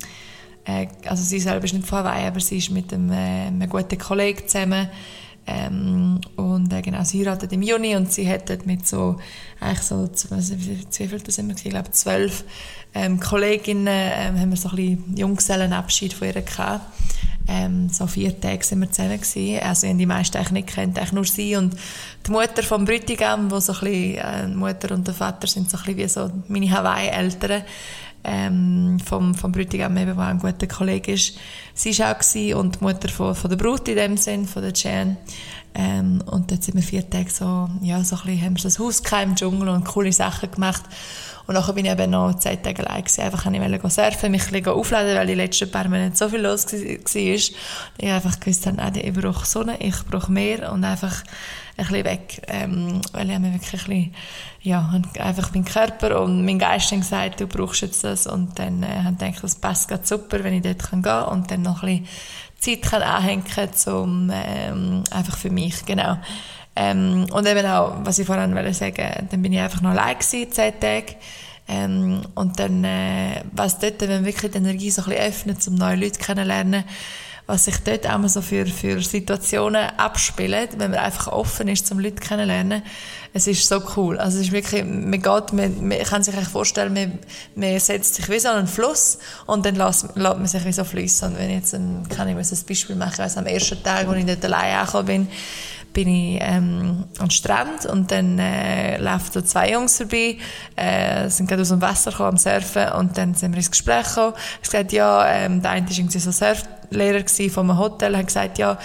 äh, 0.64 0.86
also 1.06 1.22
sie 1.22 1.40
selber 1.40 1.64
ist 1.64 1.74
nicht 1.74 1.86
von 1.86 1.98
Hawaii, 1.98 2.26
aber 2.26 2.40
sie 2.40 2.58
ist 2.58 2.70
mit 2.70 2.92
einem, 2.92 3.10
äh, 3.10 3.46
einem 3.46 3.68
guten 3.68 3.98
Kollegen 3.98 4.46
zusammen, 4.46 4.88
ähm, 5.48 6.20
und 6.36 6.70
äh, 6.72 6.82
genau, 6.82 7.02
sie 7.04 7.20
heiratet 7.20 7.52
im 7.54 7.62
Juni 7.62 7.96
und 7.96 8.12
sie 8.12 8.28
dort 8.46 8.66
mit 8.66 8.86
so, 8.86 9.16
eigentlich 9.60 9.82
so, 9.82 10.06
wie 10.06 11.18
das 11.18 11.34
sind 11.34 11.48
wir 11.48 11.56
ich 11.56 11.70
glaube 11.70 11.90
zwölf 11.90 12.44
ähm, 12.94 13.18
Kolleginnen, 13.18 13.86
ähm, 13.88 14.38
haben 14.38 14.50
wir 14.50 14.58
so 14.58 14.68
ein 14.68 14.76
bisschen 14.76 15.16
Junggesellenabschied 15.16 16.12
von 16.12 16.28
ihr 16.28 16.42
gehabt. 16.42 16.84
Ähm, 17.50 17.88
so 17.88 18.06
vier 18.06 18.38
Tage 18.38 18.62
sind 18.62 18.80
wir 18.80 18.90
zusammen 18.90 19.18
gewesen. 19.18 19.60
Also, 19.62 19.86
ich 19.86 19.96
die 19.96 20.04
meisten 20.04 20.36
eigentlich 20.36 20.50
nicht 20.50 20.68
kennt, 20.68 20.98
eigentlich 20.98 21.12
nur 21.12 21.24
sie 21.24 21.56
und 21.56 21.74
die 22.26 22.30
Mutter 22.30 22.62
vom 22.62 22.84
Bräutigam, 22.84 23.50
wo 23.50 23.58
so 23.58 23.72
ein 23.72 23.78
bisschen, 23.80 24.16
äh, 24.16 24.48
Mutter 24.48 24.94
und 24.94 25.06
der 25.06 25.14
Vater 25.14 25.46
sind 25.46 25.70
so 25.70 25.78
ein 25.78 25.84
bisschen 25.84 25.96
wie 25.96 26.08
so 26.08 26.30
meine 26.48 26.70
Hawaii-Eltern 26.70 27.62
ähm, 28.24 28.98
vom, 29.04 29.34
vom 29.34 29.52
Bräutigam, 29.52 29.96
eben, 29.96 30.16
der 30.16 30.26
ein 30.26 30.38
guter 30.38 30.66
Kollege 30.66 31.12
ist. 31.12 31.38
Sie 31.74 31.96
war 31.98 32.12
auch 32.12 32.18
gewesen, 32.18 32.54
und 32.54 32.80
die 32.80 32.84
Mutter 32.84 33.08
von, 33.08 33.34
von 33.34 33.50
der 33.50 33.56
Brut 33.56 33.88
in 33.88 33.96
dem 33.96 34.16
Sinn, 34.16 34.46
von 34.46 34.62
der 34.62 34.72
Jan. 34.72 35.16
Ähm, 35.74 36.22
und 36.26 36.50
dort 36.50 36.64
sind 36.64 36.74
wir 36.74 36.82
vier 36.82 37.08
Tage 37.08 37.30
so, 37.30 37.68
ja, 37.82 38.02
so 38.02 38.16
ein 38.16 38.22
bisschen, 38.22 38.42
haben 38.42 38.56
wir 38.56 38.64
ein 38.64 38.78
Haus 38.78 39.02
im 39.22 39.36
Dschungel 39.36 39.68
und 39.68 39.84
coole 39.84 40.12
Sachen 40.12 40.50
gemacht. 40.50 40.82
Und 41.46 41.54
nachher 41.54 41.72
bin 41.72 41.86
ich 41.86 41.92
eben 41.92 42.10
noch 42.10 42.34
zehn 42.34 42.62
Tage 42.62 42.86
allein 42.86 43.04
gewesen. 43.04 43.22
Einfach 43.22 43.46
ich 43.50 43.60
wollte 43.60 43.90
surfen, 43.90 44.30
mich 44.30 44.46
ein 44.46 44.52
bisschen 44.52 44.66
aufladen, 44.68 45.16
weil 45.16 45.26
die 45.26 45.34
letzten 45.34 45.70
paar 45.70 45.88
Monate 45.88 46.14
so 46.14 46.28
viel 46.28 46.40
los 46.40 46.66
war. 46.70 46.80
Ich 47.14 47.54
einfach 48.02 48.38
gewusst 48.38 48.66
habe, 48.66 48.76
nein, 48.76 48.92
ich 48.96 49.12
brauche 49.14 49.46
Sonne, 49.46 49.80
ich 49.80 50.04
brauche 50.10 50.30
mehr 50.30 50.70
und 50.70 50.84
einfach 50.84 51.22
ein 51.78 51.86
bisschen 51.86 52.04
weg. 52.04 52.42
Ähm, 52.48 53.00
weil 53.12 53.28
ich 53.28 53.34
habe 53.34 53.46
mir 53.46 53.54
wirklich 53.54 53.82
ein 53.82 53.88
bisschen, 53.88 54.14
ja, 54.68 55.00
einfach 55.18 55.50
mein 55.54 55.64
Körper 55.64 56.20
und 56.20 56.44
mein 56.44 56.58
Geist 56.58 56.92
haben 56.92 57.00
gesagt, 57.00 57.40
du 57.40 57.46
brauchst 57.46 57.80
jetzt 57.80 58.04
das. 58.04 58.26
Und 58.26 58.58
dann 58.58 58.82
äh, 58.82 59.02
habe 59.02 59.14
ich 59.14 59.18
gedacht, 59.18 59.42
das 59.42 59.56
passt 59.56 59.88
gerade 59.88 60.06
super, 60.06 60.44
wenn 60.44 60.52
ich 60.52 60.62
dort 60.62 60.90
gehen 60.90 61.02
kann 61.02 61.24
und 61.24 61.50
dann 61.50 61.62
noch 61.62 61.82
ein 61.82 62.02
bisschen 62.02 62.80
Zeit 62.80 62.90
kann 62.90 63.02
anhängen 63.02 63.44
zum, 63.72 64.30
ähm, 64.32 65.04
einfach 65.10 65.38
für 65.38 65.50
mich, 65.50 65.86
genau. 65.86 66.18
Ähm, 66.76 67.26
und 67.32 67.46
eben 67.46 67.66
auch, 67.66 67.94
was 68.04 68.18
ich 68.18 68.26
vorhin 68.26 68.54
wollte 68.54 68.74
sagen, 68.74 69.26
dann 69.30 69.42
bin 69.42 69.52
ich 69.52 69.60
einfach 69.60 69.80
noch 69.80 69.90
allein 69.90 70.18
gewesen, 70.18 70.52
zehn 70.52 70.78
Tage. 70.78 71.14
Ähm, 71.66 72.20
und 72.34 72.58
dann, 72.60 72.84
äh, 72.84 73.42
was 73.52 73.78
dort, 73.78 74.00
wenn 74.02 74.26
wirklich 74.26 74.52
die 74.52 74.58
Energie 74.58 74.90
so 74.90 75.02
ein 75.02 75.08
bisschen 75.08 75.28
öffnet, 75.28 75.68
um 75.68 75.74
neue 75.76 75.96
Leute 75.96 76.18
kennenzulernen, 76.18 76.84
was 77.48 77.64
sich 77.64 77.78
dort 77.78 78.06
auch 78.06 78.18
mal 78.18 78.28
so 78.28 78.42
für, 78.42 78.66
für 78.66 79.00
Situationen 79.00 79.82
abspielt, 79.96 80.78
wenn 80.78 80.90
man 80.90 81.00
einfach 81.00 81.28
offen 81.28 81.66
ist, 81.68 81.86
zum 81.86 81.98
Leute 81.98 82.16
kennenzulernen. 82.16 82.82
Es 83.32 83.46
ist 83.46 83.66
so 83.66 83.80
cool. 83.96 84.18
Also 84.18 84.36
es 84.36 84.48
ist 84.48 84.52
wirklich, 84.52 84.84
man 84.84 85.12
geht, 85.12 85.52
man, 85.54 85.88
man 85.88 85.98
kann 86.00 86.22
sich 86.22 86.34
eigentlich 86.34 86.50
vorstellen, 86.50 86.92
man, 86.92 87.18
man 87.54 87.80
setzt 87.80 88.16
sich 88.16 88.28
wie 88.28 88.38
so 88.38 88.48
einen 88.48 88.66
Fluss 88.66 89.18
und 89.46 89.64
dann 89.64 89.76
lässt, 89.76 90.14
lässt 90.14 90.36
man 90.36 90.46
sich 90.46 90.62
wie 90.66 90.72
so 90.72 90.84
fließen. 90.84 91.28
Und 91.28 91.38
wenn 91.38 91.48
ich 91.48 91.56
jetzt 91.56 91.74
ein, 91.74 92.06
kann 92.10 92.28
ich 92.28 92.34
mir 92.34 92.42
ein 92.42 92.66
Beispiel 92.68 92.96
machen, 92.96 93.12
ich 93.14 93.18
weiss, 93.18 93.38
am 93.38 93.46
ersten 93.46 93.82
Tag, 93.82 94.06
als 94.06 94.18
ich 94.18 94.26
dort 94.26 94.44
allein 94.44 94.80
angekommen 94.80 95.06
bin, 95.06 95.28
bin 95.94 96.08
ich 96.08 96.38
ähm, 96.42 97.06
am 97.18 97.30
Strand 97.30 97.86
und 97.86 98.10
dann 98.10 98.38
äh, 98.38 98.98
laufen 98.98 99.32
so 99.32 99.40
zwei 99.40 99.72
Jungs 99.72 99.96
vorbei, 99.96 100.36
äh, 100.76 101.30
sind 101.30 101.48
gerade 101.48 101.62
aus 101.62 101.70
dem 101.70 101.80
Wasser 101.80 102.10
gekommen, 102.10 102.28
am 102.28 102.36
Surfen 102.36 102.92
und 102.92 103.16
dann 103.16 103.32
sind 103.34 103.52
wir 103.52 103.56
ins 103.56 103.70
Gespräch 103.70 104.06
gekommen. 104.06 104.34
Ich 104.62 104.70
gesagt, 104.70 104.92
ja, 104.92 105.26
ähm, 105.26 105.62
der 105.62 105.70
eine 105.70 105.88
war 105.88 105.98
irgendwie 105.98 106.18
so 106.18 106.30
Surflehrer 106.90 107.50
von 107.50 107.70
einem 107.70 107.78
Hotel, 107.78 108.16
hat 108.16 108.26
gesagt, 108.26 108.58
ja, 108.58 108.78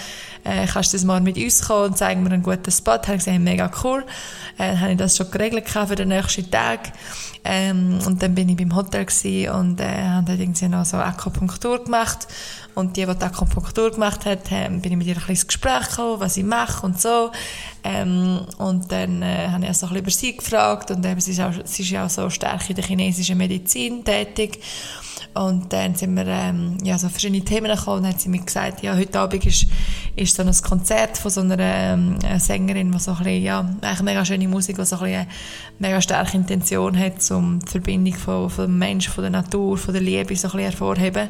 äh, 0.44 0.66
kannst 0.66 0.92
du 0.92 0.96
das 0.96 1.04
mal 1.04 1.20
mit 1.20 1.36
uns 1.36 1.66
kommen 1.66 1.86
und 1.86 1.98
zeigen 1.98 2.22
mir 2.22 2.32
einen 2.32 2.42
guten 2.42 2.70
Spot. 2.70 2.92
Habe 2.92 3.14
ich 3.14 3.24
gesagt, 3.24 3.38
mega 3.40 3.70
cool. 3.82 4.04
Äh, 4.58 4.76
habe 4.76 4.92
ich 4.92 4.98
das 4.98 5.16
schon 5.16 5.30
geregelt 5.30 5.68
für 5.68 5.94
den 5.94 6.08
nächsten 6.08 6.50
Tag. 6.50 6.92
Ähm, 7.44 7.98
und 8.06 8.22
dann 8.22 8.34
bin 8.34 8.48
ich 8.48 8.56
beim 8.56 8.74
Hotel 8.74 9.06
und 9.50 9.80
äh, 9.80 9.84
habe 9.84 10.26
dort 10.26 10.40
irgendwie 10.40 10.68
noch 10.68 10.84
so 10.84 10.96
Akupunktur 10.96 11.84
gemacht. 11.84 12.26
Und 12.74 12.96
die, 12.96 13.06
die 13.06 13.14
die 13.14 13.24
Akupunktur 13.24 13.90
gemacht 13.92 14.24
hat, 14.24 14.50
ähm, 14.50 14.80
bin 14.80 14.92
ich 14.92 14.98
mit 14.98 15.06
ihr 15.06 15.16
ein 15.16 15.28
ins 15.28 15.46
Gespräch 15.46 15.88
gekommen, 15.90 16.20
was 16.20 16.36
ich 16.36 16.44
mache 16.44 16.84
und 16.84 17.00
so. 17.00 17.30
Ähm, 17.84 18.40
und 18.58 18.90
dann 18.90 19.22
äh, 19.22 19.48
habe 19.48 19.64
ich 19.64 19.70
auch 19.70 19.74
so 19.74 19.86
ein 19.86 19.92
bisschen 19.92 19.98
über 20.02 20.10
sie 20.10 20.36
gefragt 20.36 20.90
und 20.90 21.04
eben, 21.04 21.20
sie, 21.20 21.32
ist 21.32 21.40
auch, 21.40 21.52
sie 21.64 21.82
ist 21.82 21.90
ja 21.90 22.06
auch 22.06 22.10
so 22.10 22.30
stark 22.30 22.68
in 22.70 22.76
der 22.76 22.84
chinesischen 22.84 23.38
Medizin 23.38 24.04
tätig. 24.04 24.60
Und 25.34 25.72
dann 25.72 25.96
sind 25.96 26.14
wir 26.14 26.26
ähm, 26.28 26.78
ja, 26.84 26.96
so 26.96 27.08
verschiedene 27.08 27.44
Themen 27.44 27.74
gekommen 27.74 27.98
und 27.98 28.02
dann 28.04 28.12
hat 28.12 28.20
sie 28.20 28.28
mir 28.28 28.38
gesagt, 28.38 28.84
ja, 28.84 28.96
heute 28.96 29.18
Abend 29.18 29.44
ist, 29.44 29.66
ist 30.14 30.36
so 30.36 30.42
ein 30.42 30.52
Konzert 30.62 31.18
von 31.18 31.30
so 31.30 31.40
einer 31.40 31.58
ähm, 31.58 32.18
Sängerin, 32.38 32.92
die 32.92 32.98
so 33.00 33.10
ein 33.10 33.18
bisschen, 33.18 33.42
ja, 33.42 33.60
eigentlich 33.80 34.02
mega 34.02 34.24
schöne 34.24 34.46
Musik, 34.46 34.76
die 34.76 34.84
so 34.84 34.94
ein 34.96 35.02
bisschen 35.02 35.18
eine 35.18 35.28
mega 35.80 36.00
starke 36.00 36.36
Intention 36.36 36.96
hat, 36.96 37.28
um 37.32 37.58
die 37.58 37.68
Verbindung 37.68 38.14
von, 38.14 38.48
von 38.48 38.78
Menschen, 38.78 39.12
von 39.12 39.22
der 39.22 39.32
Natur, 39.32 39.76
von 39.76 39.92
der 39.92 40.02
Liebe 40.02 40.36
so 40.36 40.46
ein 40.46 40.52
bisschen 40.52 40.60
hervorheben. 40.60 41.28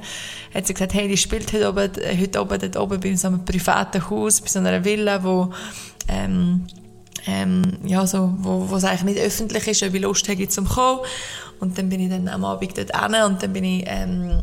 Hat 0.52 0.66
sie 0.66 0.74
gesagt, 0.74 0.92
hey, 0.92 1.08
die 1.08 1.16
spielt 1.16 1.50
heute 1.54 1.70
oben, 1.70 1.90
heute 2.20 2.40
oben, 2.42 2.60
dort 2.60 2.76
oben 2.76 3.00
bei 3.00 3.16
so 3.16 3.28
einem 3.28 3.42
privaten 3.44 4.10
Haus, 4.10 4.42
bei 4.42 4.48
so 4.48 4.58
einer 4.58 4.84
Villa, 4.84 5.24
wo 5.24 5.50
ähm, 6.08 6.66
ähm, 7.26 7.78
ja, 7.84 8.06
so, 8.06 8.34
wo, 8.38 8.68
wo 8.68 8.76
es 8.76 8.84
eigentlich 8.84 9.16
nicht 9.16 9.18
öffentlich 9.18 9.66
ist, 9.68 9.82
ob 9.82 9.94
ich 9.94 10.02
Lust 10.02 10.28
habe 10.28 10.48
zum 10.48 10.68
kommen. 10.68 11.00
Und 11.64 11.78
dann 11.78 11.88
bin 11.88 11.98
ich 12.00 12.10
dann 12.10 12.28
am 12.28 12.44
Abend 12.44 12.76
dort 12.76 12.94
hin 12.94 13.22
und 13.22 13.42
dann 13.42 13.52
bin 13.54 13.64
ich, 13.64 13.84
ähm, 13.86 14.42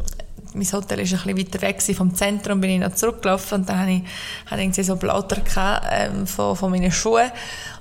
mein 0.56 0.72
Hotel 0.74 1.02
ist 1.02 1.14
ein 1.14 1.36
bisschen 1.36 1.38
weiter 1.38 1.62
weg 1.62 1.80
vom 1.96 2.16
Zentrum, 2.16 2.60
bin 2.60 2.72
ich 2.72 2.80
noch 2.80 2.96
zurückgelaufen 2.96 3.60
und 3.60 3.70
dann 3.70 3.80
habe 3.80 3.92
ich, 3.92 4.02
habe 4.50 4.64
ich 4.64 4.86
so 4.86 4.96
Blätter 4.96 5.40
gehabt, 5.40 5.86
ähm, 5.92 6.26
von, 6.26 6.56
von 6.56 6.72
meinen 6.72 6.92
Schuhen 6.92 7.32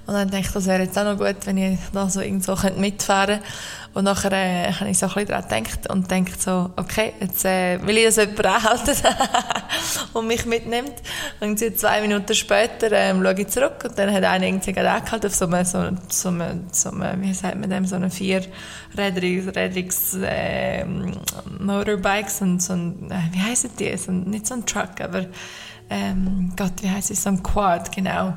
und 0.07 0.15
dann 0.15 0.29
dachte 0.29 0.47
ich, 0.47 0.53
das 0.53 0.67
wäre 0.67 0.83
jetzt 0.83 0.99
auch 0.99 1.05
noch 1.05 1.19
gut, 1.19 1.37
wenn 1.45 1.57
ich 1.57 1.79
da 1.93 2.09
so 2.09 2.21
irgendwo 2.21 2.57
mitfahren 2.77 3.41
könnte. 3.41 3.45
Und 3.93 4.05
nachher 4.05 4.33
äh, 4.33 4.73
habe 4.73 4.91
ich 4.91 4.99
so 4.99 5.07
ein 5.07 5.15
bisschen 5.15 5.29
daran 5.29 5.65
gedacht 5.65 5.91
und 5.91 6.11
denkt 6.11 6.41
so, 6.41 6.71
okay, 6.77 7.13
jetzt 7.21 7.45
äh, 7.45 7.85
will 7.85 7.99
ich, 7.99 8.05
dass 8.05 8.17
jemand 8.17 8.47
anhalten 8.47 8.97
und 10.13 10.29
mich 10.29 10.47
mitnimmt. 10.47 10.95
Und 11.41 11.59
zwei 11.59 12.01
Minuten 12.01 12.35
später 12.35 12.93
ähm, 12.93 13.25
schaue 13.25 13.41
ich 13.41 13.49
zurück 13.49 13.85
und 13.85 13.99
dann 13.99 14.13
hat 14.13 14.23
einer 14.23 14.47
irgendwie 14.47 14.79
angehalten 14.79 15.27
auf 15.27 15.35
so 15.35 15.47
einem, 15.47 15.65
so, 15.65 15.91
so 16.09 16.29
einem, 16.29 16.67
so 16.71 16.91
einem, 16.91 17.23
wie 17.23 17.35
sagt 17.35 17.59
man 17.59 17.69
dem, 17.69 17.85
so 17.85 17.97
einem 17.97 18.13
vierrädriges 18.13 20.19
äh, 20.23 20.85
Motorbikes 21.59 22.43
und 22.43 22.63
so 22.63 22.75
ein, 22.75 23.11
äh, 23.11 23.33
wie 23.33 23.41
heissen 23.41 23.71
die? 23.77 23.97
So 23.97 24.13
ein, 24.13 24.23
nicht 24.23 24.47
so 24.47 24.55
ein 24.55 24.65
Truck, 24.67 25.01
aber 25.01 25.27
ähm, 25.91 26.53
Gott, 26.57 26.75
wie 26.83 26.91
heißt 26.91 27.11
es? 27.11 27.25
So 27.25 27.31
ein 27.31 27.43
Quad, 27.43 27.91
genau. 27.91 28.35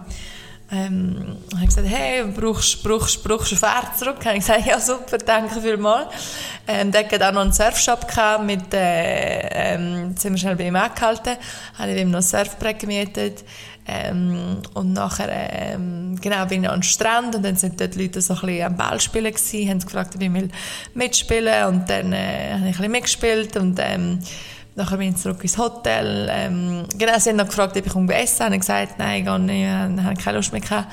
Ähm, 0.74 1.38
habe 1.56 1.66
gesagt, 1.68 1.88
hey, 1.88 2.24
brauchst, 2.24 2.82
brauchst, 2.84 3.24
brauchst 3.24 3.52
du 3.52 3.56
Pferd 3.56 3.96
zurück? 3.98 4.26
Habe 4.26 4.38
ich 4.38 4.46
gesagt, 4.46 4.66
ja 4.66 4.80
super, 4.80 5.20
danke 5.20 5.62
vielmals. 5.62 6.08
Ähm, 6.68 6.92
der 6.92 7.06
hat 7.06 7.22
auch 7.22 7.32
noch 7.32 7.42
einen 7.42 7.54
Surfshop 7.54 8.08
mit, 8.44 8.74
äh, 8.74 9.76
ähm, 9.76 10.16
wir 10.20 10.38
schnell 10.38 10.56
bei 10.56 10.68
ihm 10.68 10.76
angehalten, 10.76 11.38
habe 11.78 11.92
ich 11.92 12.02
ihm 12.02 12.10
noch 12.10 12.20
ein 12.20 12.24
Surfbrett 12.24 12.80
gemietet. 12.80 13.44
Ähm, 13.86 14.62
und 14.74 14.94
nachher, 14.94 15.30
ähm, 15.30 16.16
genau, 16.20 16.46
bin 16.46 16.64
ich 16.64 16.70
an 16.70 16.78
den 16.78 16.84
Strand 16.84 17.36
und 17.36 17.44
dann 17.44 17.58
sind 17.58 17.80
dort 17.80 17.96
Leute 17.96 18.22
so 18.22 18.34
ein 18.34 18.40
bisschen 18.40 18.66
am 18.66 18.78
Ball 18.78 19.00
spielen 19.02 19.32
gewesen, 19.32 19.70
haben 19.70 19.80
gefragt, 19.80 20.16
ob 20.16 20.22
ich 20.22 20.32
mitspielen 20.94 21.46
will 21.46 21.66
und 21.68 21.90
dann 21.90 22.14
äh, 22.14 22.54
habe 22.54 22.60
ich 22.62 22.66
ein 22.66 22.72
bisschen 22.72 22.92
mitgespielt 22.92 23.58
und 23.58 23.78
ähm, 23.82 24.20
Nachher 24.76 24.98
bin 24.98 25.10
ich 25.10 25.18
zurück 25.18 25.44
ins 25.44 25.58
Hotel. 25.58 26.28
Ähm, 26.32 26.86
genau, 26.98 27.18
sie 27.20 27.30
haben 27.30 27.38
noch 27.38 27.48
gefragt, 27.48 27.78
ob 27.78 27.86
ich 27.86 27.96
essen 27.96 28.14
essen 28.16 28.46
habe 28.46 28.56
ich 28.56 28.62
gesagt, 28.62 28.98
nein, 28.98 29.20
ich 29.20 29.26
nicht, 29.46 29.62
ich 29.62 30.04
habe 30.04 30.16
keine 30.16 30.38
Lust 30.38 30.52
mehr 30.52 30.62
gehabt. 30.62 30.92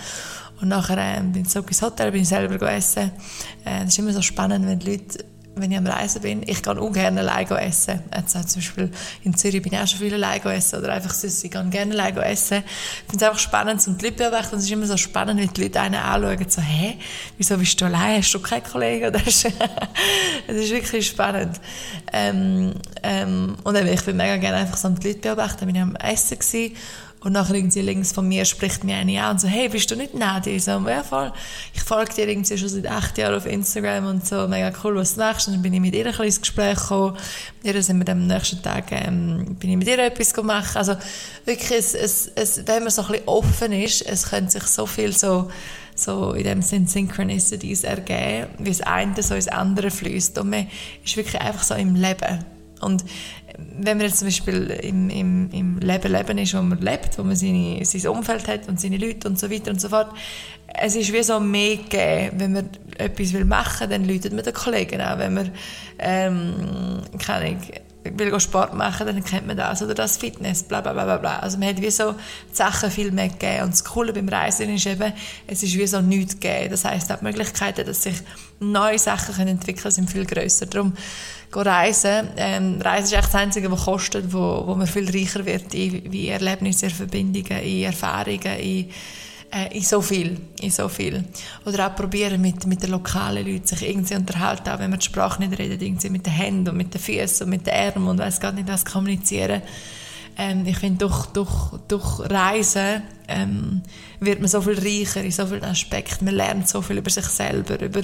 Und 0.60 0.68
nachher 0.68 0.98
ähm, 0.98 1.32
bin 1.32 1.42
ich 1.42 1.48
zurück 1.48 1.68
ins 1.68 1.80
Hotel, 1.80 2.12
bin 2.12 2.22
ich 2.22 2.28
selber 2.28 2.58
gegessen. 2.58 3.10
Äh, 3.64 3.86
ist 3.86 3.98
immer 3.98 4.12
so 4.12 4.20
spannend, 4.20 4.66
wenn 4.66 4.78
die 4.78 4.90
Leute 4.90 5.24
wenn 5.56 5.70
ich 5.70 5.78
am 5.78 5.86
Reisen 5.86 6.22
bin, 6.22 6.42
ich 6.46 6.62
kann 6.62 6.78
auch 6.78 6.92
gerne 6.92 7.20
allein 7.20 7.46
essen. 7.48 8.00
Jetzt 8.14 8.32
zum 8.32 8.60
Beispiel 8.60 8.90
in 9.24 9.36
Zürich 9.36 9.60
bin 9.62 9.72
ich 9.72 9.78
auch 9.78 9.86
schon 9.86 9.98
viel 9.98 10.14
allein 10.14 10.40
essen 10.42 10.78
oder 10.78 10.92
einfach 10.92 11.12
sonst, 11.12 11.44
ich 11.44 11.50
kann 11.50 11.70
gerne 11.70 11.92
allein 11.92 12.16
essen. 12.18 12.58
Ich 12.58 13.10
finde 13.10 13.16
es 13.16 13.22
einfach 13.22 13.38
spannend, 13.38 13.86
um 13.86 13.98
die 13.98 14.06
Leute 14.06 14.16
beobachten. 14.16 14.56
Es 14.56 14.64
ist 14.64 14.70
immer 14.70 14.86
so 14.86 14.96
spannend, 14.96 15.40
wenn 15.40 15.52
die 15.52 15.62
Leute 15.62 15.80
einen 15.80 15.96
anschauen, 15.96 16.48
so, 16.48 16.62
hä, 16.62 16.96
wieso 17.36 17.56
bist 17.56 17.80
du 17.80 17.86
allein? 17.86 18.18
Hast 18.22 18.32
du 18.32 18.40
keinen 18.40 18.62
Kollegen? 18.62 19.14
es 19.26 19.44
ist 19.44 20.70
wirklich 20.70 21.06
spannend. 21.06 21.60
Ähm, 22.12 22.74
ähm, 23.02 23.56
und 23.64 23.76
ich 23.76 24.06
will 24.06 24.14
mega 24.14 24.36
gerne 24.36 24.58
einfach 24.58 24.76
so 24.76 24.88
die 24.88 25.08
Leute 25.08 25.20
beobachten. 25.20 25.68
Ich 25.68 25.74
war 25.74 25.82
am 25.82 25.96
Essen 25.96 26.38
gewesen, 26.38 26.76
und 27.22 27.33
nachher 27.33 27.54
irgendwie 27.54 27.83
links 27.83 28.12
von 28.12 28.26
mir 28.26 28.46
spricht 28.46 28.83
mir 28.83 28.96
eine 28.96 29.22
an 29.22 29.33
und 29.33 29.40
so, 29.40 29.46
hey, 29.46 29.68
bist 29.68 29.90
du 29.90 29.96
nicht 29.96 30.14
Nadia? 30.14 30.54
Ich 30.54 30.64
so, 30.64 30.70
ja 30.70 31.02
voll. 31.02 31.30
Ich 31.74 31.83
folge 31.83 32.14
dir 32.14 32.28
irgendwie 32.28 32.56
schon 32.56 32.68
seit 32.68 32.87
acht 32.87 33.18
Jahren 33.18 33.35
auf 33.35 33.44
Instagram 33.44 34.06
und 34.06 34.26
so, 34.26 34.48
mega 34.48 34.72
cool, 34.83 34.96
was 34.96 35.14
du 35.14 35.20
machst. 35.20 35.46
Und 35.46 35.54
dann 35.54 35.62
bin 35.62 35.74
ich 35.74 35.80
mit 35.80 35.94
ihr 35.94 36.06
ein 36.06 36.12
bisschen 36.12 36.24
ins 36.24 36.40
Gespräch 36.40 36.78
gekommen. 36.78 37.18
Mit 37.62 37.74
ihr 37.74 37.83
sind 37.83 38.04
wir 38.04 38.11
am 38.11 38.26
nächsten 38.26 38.62
Tag, 38.62 38.90
ähm, 38.92 39.56
bin 39.61 39.70
ich 39.70 39.76
mit 39.76 39.87
ihr 39.87 39.98
etwas 39.98 40.33
gemacht. 40.33 40.74
Also 40.76 40.96
wirklich, 41.44 41.70
es, 41.70 41.94
es, 41.94 42.30
es, 42.35 42.66
wenn 42.66 42.85
man 42.85 42.90
so 42.90 43.02
ein 43.02 43.09
bisschen 43.09 43.28
offen 43.28 43.72
ist, 43.72 44.00
es 44.00 44.30
könnte 44.30 44.52
sich 44.52 44.64
so 44.64 44.87
viel 44.87 45.12
so, 45.12 45.50
so 45.94 46.33
in 46.33 46.44
dem 46.44 46.62
Sinn 46.62 46.87
Synchronicities 46.87 47.85
ergeben, 47.85 48.48
wie 48.59 48.70
das 48.70 48.80
eine 48.80 49.22
so 49.22 49.35
ins 49.35 49.48
andere 49.48 49.90
fließt. 49.90 50.38
Und 50.38 50.48
man 50.48 50.68
ist 51.04 51.18
wirklich 51.18 51.38
einfach 51.38 51.64
so 51.64 51.74
im 51.74 51.96
Leben. 51.96 52.46
Und 52.80 53.04
wenn 53.58 53.96
man 53.96 54.06
jetzt 54.06 54.18
zum 54.18 54.28
Beispiel 54.28 54.70
im, 54.82 55.10
im, 55.10 55.50
im 55.52 55.78
Leben 55.78 56.12
leben 56.12 56.38
ist, 56.38 56.54
wo 56.54 56.62
man 56.62 56.80
lebt, 56.80 57.18
wo 57.18 57.22
man 57.22 57.36
seine, 57.36 57.84
sein 57.84 58.06
Umfeld 58.08 58.48
hat 58.48 58.68
und 58.68 58.80
seine 58.80 58.98
Leute 58.98 59.28
und 59.28 59.38
so 59.38 59.50
weiter 59.50 59.70
und 59.70 59.80
so 59.80 59.88
fort, 59.88 60.10
es 60.74 60.96
ist 60.96 61.12
wie 61.12 61.22
so 61.22 61.40
mehr 61.40 61.76
gegeben, 61.76 62.38
wenn 62.38 62.52
man 62.52 62.68
etwas 62.98 63.32
will 63.32 63.44
machen, 63.44 63.90
dann 63.90 64.04
läutet 64.06 64.32
man 64.32 64.44
den 64.44 64.54
Kollegen 64.54 65.00
an. 65.00 65.18
Wenn 65.18 65.34
man, 65.34 65.50
ähm, 65.98 67.02
keine 67.18 67.46
Ahnung, 67.46 67.60
will 68.04 68.40
Sport 68.40 68.74
machen, 68.74 69.06
dann 69.06 69.22
kennt 69.24 69.46
man 69.46 69.56
das 69.56 69.82
oder 69.82 69.94
das 69.94 70.16
Fitness, 70.16 70.62
bla 70.62 70.80
bla 70.80 70.92
bla 70.92 71.16
bla. 71.18 71.38
Also 71.40 71.58
man 71.58 71.68
hat 71.68 71.80
wie 71.80 71.90
so 71.90 72.12
die 72.12 72.56
Sachen 72.56 72.90
viel 72.90 73.10
mehr 73.10 73.28
gegeben. 73.28 73.64
Und 73.64 73.72
das 73.72 73.84
Coole 73.84 74.12
beim 74.12 74.28
Reisen 74.28 74.74
ist 74.74 74.86
eben, 74.86 75.12
es 75.46 75.62
ist 75.62 75.76
wie 75.76 75.86
so 75.86 76.00
nichts 76.00 76.38
gegeben. 76.38 76.70
Das 76.70 76.84
heisst, 76.84 77.10
die 77.10 77.24
Möglichkeiten, 77.24 77.84
dass 77.84 78.02
sich 78.02 78.16
neue 78.58 78.98
Sachen 78.98 79.34
können 79.34 79.48
entwickeln 79.48 79.90
sind 79.90 80.10
viel 80.10 80.24
grösser. 80.24 80.66
Darum 80.66 80.94
reisen. 81.52 82.28
Ähm, 82.36 82.80
Reisen 82.80 83.04
ist 83.06 83.12
echt 83.12 83.26
das 83.26 83.34
Einzige, 83.34 83.70
was 83.70 83.84
kostet, 83.84 84.32
wo, 84.32 84.62
wo 84.66 84.74
man 84.74 84.86
viel 84.86 85.10
reicher 85.10 85.44
wird 85.44 85.74
in, 85.74 86.12
in 86.12 86.28
Erlebnisse, 86.28 86.86
in 86.86 86.92
Verbindungen, 86.92 87.62
in 87.62 87.82
Erfahrungen, 87.82 88.58
in, 88.58 88.90
äh, 89.52 89.76
in 89.76 89.82
so 89.82 90.00
viel, 90.00 90.36
in 90.60 90.70
so 90.70 90.88
viel. 90.88 91.24
Oder 91.64 91.88
auch 91.88 91.96
probieren 91.96 92.40
mit, 92.40 92.66
mit 92.66 92.82
den 92.82 92.90
lokalen 92.90 93.46
Leuten 93.46 93.66
sich 93.66 93.88
irgendwie 93.88 94.14
unterhalten, 94.14 94.68
auch 94.68 94.78
wenn 94.78 94.90
man 94.90 95.00
die 95.00 95.06
Sprache 95.06 95.42
nicht 95.42 95.58
redet, 95.58 95.82
irgendwie 95.82 96.10
mit 96.10 96.26
den 96.26 96.32
Händen 96.32 96.68
und 96.68 96.76
mit 96.76 96.94
den 96.94 97.00
Füßen 97.00 97.44
und 97.44 97.50
mit 97.50 97.66
den 97.66 97.74
Armen 97.74 98.08
und 98.08 98.18
weiß 98.18 98.40
gar 98.40 98.52
nicht, 98.52 98.68
was 98.68 98.84
kommunizieren. 98.84 99.62
Ähm, 100.42 100.64
ich 100.64 100.79
finde, 100.79 101.07
durch, 101.07 101.26
durch, 101.26 101.50
durch 101.87 102.20
Reisen 102.31 103.03
ähm, 103.29 103.83
wird 104.20 104.40
man 104.40 104.48
so 104.48 104.62
viel 104.62 104.79
reicher 104.79 105.22
in 105.22 105.31
so 105.33 105.44
vielen 105.44 105.64
Aspekten. 105.64 106.24
Man 106.24 106.35
lernt 106.35 106.66
so 106.66 106.81
viel 106.81 106.96
über 106.96 107.11
sich 107.11 107.26
selber, 107.26 107.79
über 107.79 108.00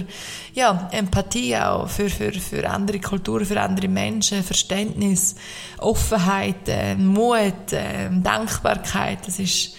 ja, 0.53 0.87
Empathie 0.92 1.57
auch 1.57 1.88
für, 1.88 2.11
für, 2.11 2.33
für 2.33 2.68
andere 2.68 3.01
Kulturen, 3.01 3.46
für 3.46 3.59
andere 3.59 3.88
Menschen, 3.88 4.44
Verständnis, 4.44 5.35
Offenheit, 5.79 6.68
äh, 6.68 6.94
Mut, 6.94 7.72
äh, 7.72 8.11
Dankbarkeit. 8.11 9.27
Das 9.27 9.38
ist 9.38 9.75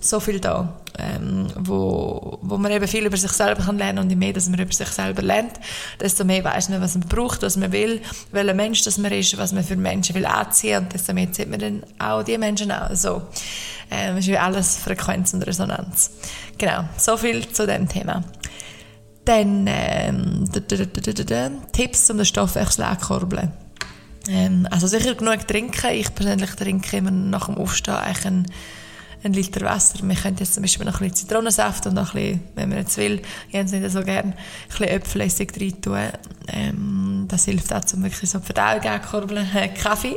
so 0.00 0.18
viel 0.18 0.40
da, 0.40 0.79
ähm, 0.98 1.48
wo, 1.56 2.38
wo 2.42 2.56
man 2.58 2.72
eben 2.72 2.86
viel 2.88 3.06
über 3.06 3.16
sich 3.16 3.30
selber 3.30 3.62
kann 3.62 3.78
lernen 3.78 3.98
und 4.00 4.10
je 4.10 4.16
mehr, 4.16 4.32
dass 4.32 4.48
man 4.48 4.58
über 4.58 4.72
sich 4.72 4.88
selber 4.88 5.22
lernt, 5.22 5.60
desto 6.00 6.24
mehr 6.24 6.44
weiß 6.44 6.68
man, 6.68 6.80
was 6.80 6.94
man 6.94 7.08
braucht, 7.08 7.42
was 7.42 7.56
man 7.56 7.72
will, 7.72 8.00
welcher 8.32 8.54
Mensch 8.54 8.82
das 8.82 8.98
man 8.98 9.12
ist, 9.12 9.36
was 9.38 9.52
man 9.52 9.64
für 9.64 9.76
Menschen 9.76 10.14
will 10.14 10.26
anziehen 10.26 10.82
und 10.82 10.92
desto 10.92 11.12
mehr 11.12 11.28
sieht 11.30 11.50
man 11.50 11.60
dann 11.60 11.82
auch 11.98 12.22
die 12.22 12.38
Menschen 12.38 12.72
auch 12.72 12.94
so. 12.94 13.22
Ähm, 13.90 14.18
ist 14.18 14.28
wie 14.28 14.38
alles 14.38 14.76
Frequenz 14.76 15.34
und 15.34 15.42
Resonanz. 15.42 16.12
Genau, 16.58 16.84
so 16.96 17.16
viel 17.16 17.48
zu 17.48 17.66
dem 17.66 17.88
Thema. 17.88 18.22
Dann 19.24 19.66
ähm, 19.68 20.48
Tipps, 21.72 22.10
um 22.10 22.16
den 22.16 22.26
Stoffwechsel 22.26 22.84
anzukurbeln. 22.84 23.52
Ähm, 24.28 24.66
also 24.70 24.86
sicher 24.86 25.14
genug 25.14 25.46
trinken. 25.48 25.90
Ich 25.92 26.14
persönlich 26.14 26.50
trinke 26.50 26.98
immer 26.98 27.10
nach 27.10 27.46
dem 27.46 27.56
Aufstehen 27.56 27.94
eigentlich 27.94 28.44
ein 29.22 29.32
Liter 29.32 29.60
Wasser. 29.62 29.98
Wir 30.02 30.14
können 30.14 30.36
jetzt 30.38 30.54
zum 30.54 30.62
Beispiel 30.62 30.86
noch 30.86 31.00
ein 31.00 31.10
bisschen 31.10 31.28
Zitronensaft 31.28 31.86
und 31.86 31.94
noch 31.94 32.14
ein 32.14 32.22
bisschen, 32.22 32.40
wenn 32.54 32.68
man 32.68 32.78
jetzt 32.78 32.96
will, 32.96 33.20
Jens 33.50 33.72
nicht 33.72 33.90
so 33.90 34.02
gerne, 34.02 34.32
ein 34.32 34.34
bisschen 34.68 34.88
Äpfelessig 34.88 35.52
rein 35.60 35.80
tun. 35.80 36.08
Ähm, 36.48 37.24
das 37.28 37.44
hilft 37.44 37.72
auch, 37.72 37.82
um 37.94 38.02
wirklich 38.02 38.30
so 38.30 38.38
die 38.38 38.46
Verdauung 38.46 38.82
anzukurbeln. 38.82 39.46
Kaffee. 39.74 40.16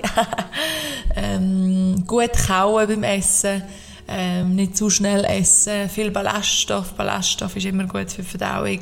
ähm, 1.15 2.03
gut 2.07 2.33
kauen 2.47 2.87
beim 2.87 3.03
Essen. 3.03 3.63
Ähm, 4.07 4.55
nicht 4.55 4.75
zu 4.77 4.89
schnell 4.89 5.23
essen. 5.25 5.89
Viel 5.89 6.11
Ballaststoff. 6.11 6.93
Ballaststoff 6.93 7.55
ist 7.55 7.65
immer 7.65 7.85
gut 7.85 8.11
für 8.11 8.21
die 8.21 8.27
Verdauung. 8.27 8.79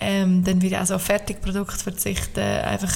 Ähm, 0.00 0.44
dann 0.44 0.60
wieder 0.60 0.82
auch 0.82 0.90
auf 0.90 1.02
Fertigprodukte 1.02 1.78
verzichten. 1.78 2.40
Einfach 2.40 2.92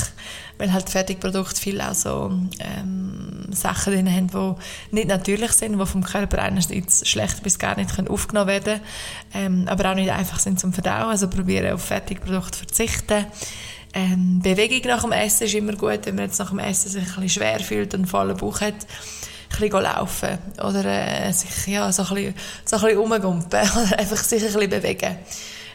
weil 0.59 0.73
halt 0.73 0.91
Fertigprodukte 0.91 1.61
viel 1.61 1.81
auch 1.81 1.95
so 1.95 2.33
ähm, 2.59 3.08
Sachen 3.53 3.93
drin 3.93 4.13
haben, 4.13 4.29
die 4.29 4.95
nicht 4.97 5.09
natürlich 5.09 5.53
sind, 5.53 5.79
die 5.79 5.87
vom 5.87 6.03
Körper 6.03 6.41
einerseits 6.43 7.09
schlecht 7.09 7.43
bis 7.43 7.59
gar 7.59 7.77
nicht 7.77 7.95
können 7.95 8.09
aufgenommen 8.09 8.49
werden 8.49 8.81
ähm, 9.35 9.67
aber 9.69 9.91
auch 9.91 9.95
nicht 9.95 10.11
einfach 10.11 10.39
sind 10.39 10.59
zum 10.59 10.73
Verdauen. 10.73 11.11
Also 11.11 11.29
probieren 11.29 11.73
auf 11.73 11.85
Fertigprodukte 11.85 12.59
verzichten. 12.59 13.27
Ähm, 13.95 14.41
Bewegung 14.43 14.89
nach 14.91 15.03
dem 15.03 15.13
Essen 15.13 15.47
ist 15.47 15.55
immer 15.55 15.73
gut, 15.73 16.01
wenn 16.05 16.15
man 16.15 16.27
jetzt 16.27 16.39
nach 16.39 16.51
dem 16.51 16.59
Essen 16.59 16.91
sich 16.91 17.03
ein 17.03 17.07
bisschen 17.07 17.29
schwer 17.29 17.61
fühlt 17.61 17.95
und 17.95 18.01
einen 18.01 18.07
vollen 18.07 18.37
Bauch 18.37 18.61
hat 18.61 18.75
ein 19.51 19.61
bisschen 19.61 19.83
laufen 19.83 20.39
oder 20.59 20.85
äh, 20.85 21.33
sich 21.33 21.67
ja, 21.69 21.91
so 21.91 22.03
ein 22.03 22.15
bisschen, 22.15 22.35
so 22.65 22.77
bisschen 22.79 22.99
rumgumpen 22.99 23.61
oder 23.77 23.99
einfach 23.99 24.17
sich 24.19 24.43
ein 24.43 24.53
bisschen 24.53 24.71
bewegen. 24.71 25.17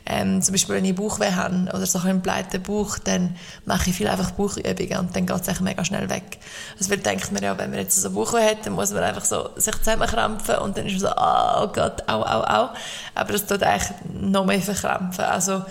Ähm, 0.05 0.41
zum 0.41 0.53
Beispiel, 0.53 0.75
wenn 0.75 0.85
ich 0.85 0.95
Bauchweh 0.95 1.31
habe 1.31 1.69
oder 1.73 1.85
so 1.85 1.99
einen 1.99 2.21
pleiten 2.21 2.61
Bauch, 2.61 2.99
dann 2.99 3.35
mache 3.65 3.89
ich 3.89 3.95
viel 3.95 4.07
einfach 4.07 4.31
Bauchübungen 4.31 4.97
und 4.99 5.15
dann 5.15 5.25
geht 5.25 5.47
es 5.47 5.59
mega 5.61 5.85
schnell 5.85 6.09
weg. 6.09 6.37
Also, 6.77 6.91
weil 6.91 6.97
denkt 6.97 7.31
man 7.31 7.41
ja, 7.41 7.57
wenn 7.57 7.69
man 7.69 7.79
jetzt 7.79 8.01
so 8.01 8.11
Bauchweh 8.11 8.43
hat, 8.43 8.65
dann 8.65 8.73
muss 8.73 8.91
man 8.91 9.03
einfach 9.03 9.23
so 9.23 9.49
sich 9.55 9.75
zusammenkrampfen 9.77 10.55
und 10.57 10.77
dann 10.77 10.87
ist 10.87 11.01
man 11.01 11.11
so, 11.11 11.15
oh 11.15 11.67
Gott, 11.67 12.03
au, 12.07 12.21
au, 12.21 12.41
au. 12.43 12.69
Aber 13.15 13.31
das 13.31 13.45
tut 13.45 13.63
eigentlich 13.63 13.91
noch 14.13 14.45
mehr 14.45 14.59
verkrampfen. 14.59 15.23
Also, 15.23 15.63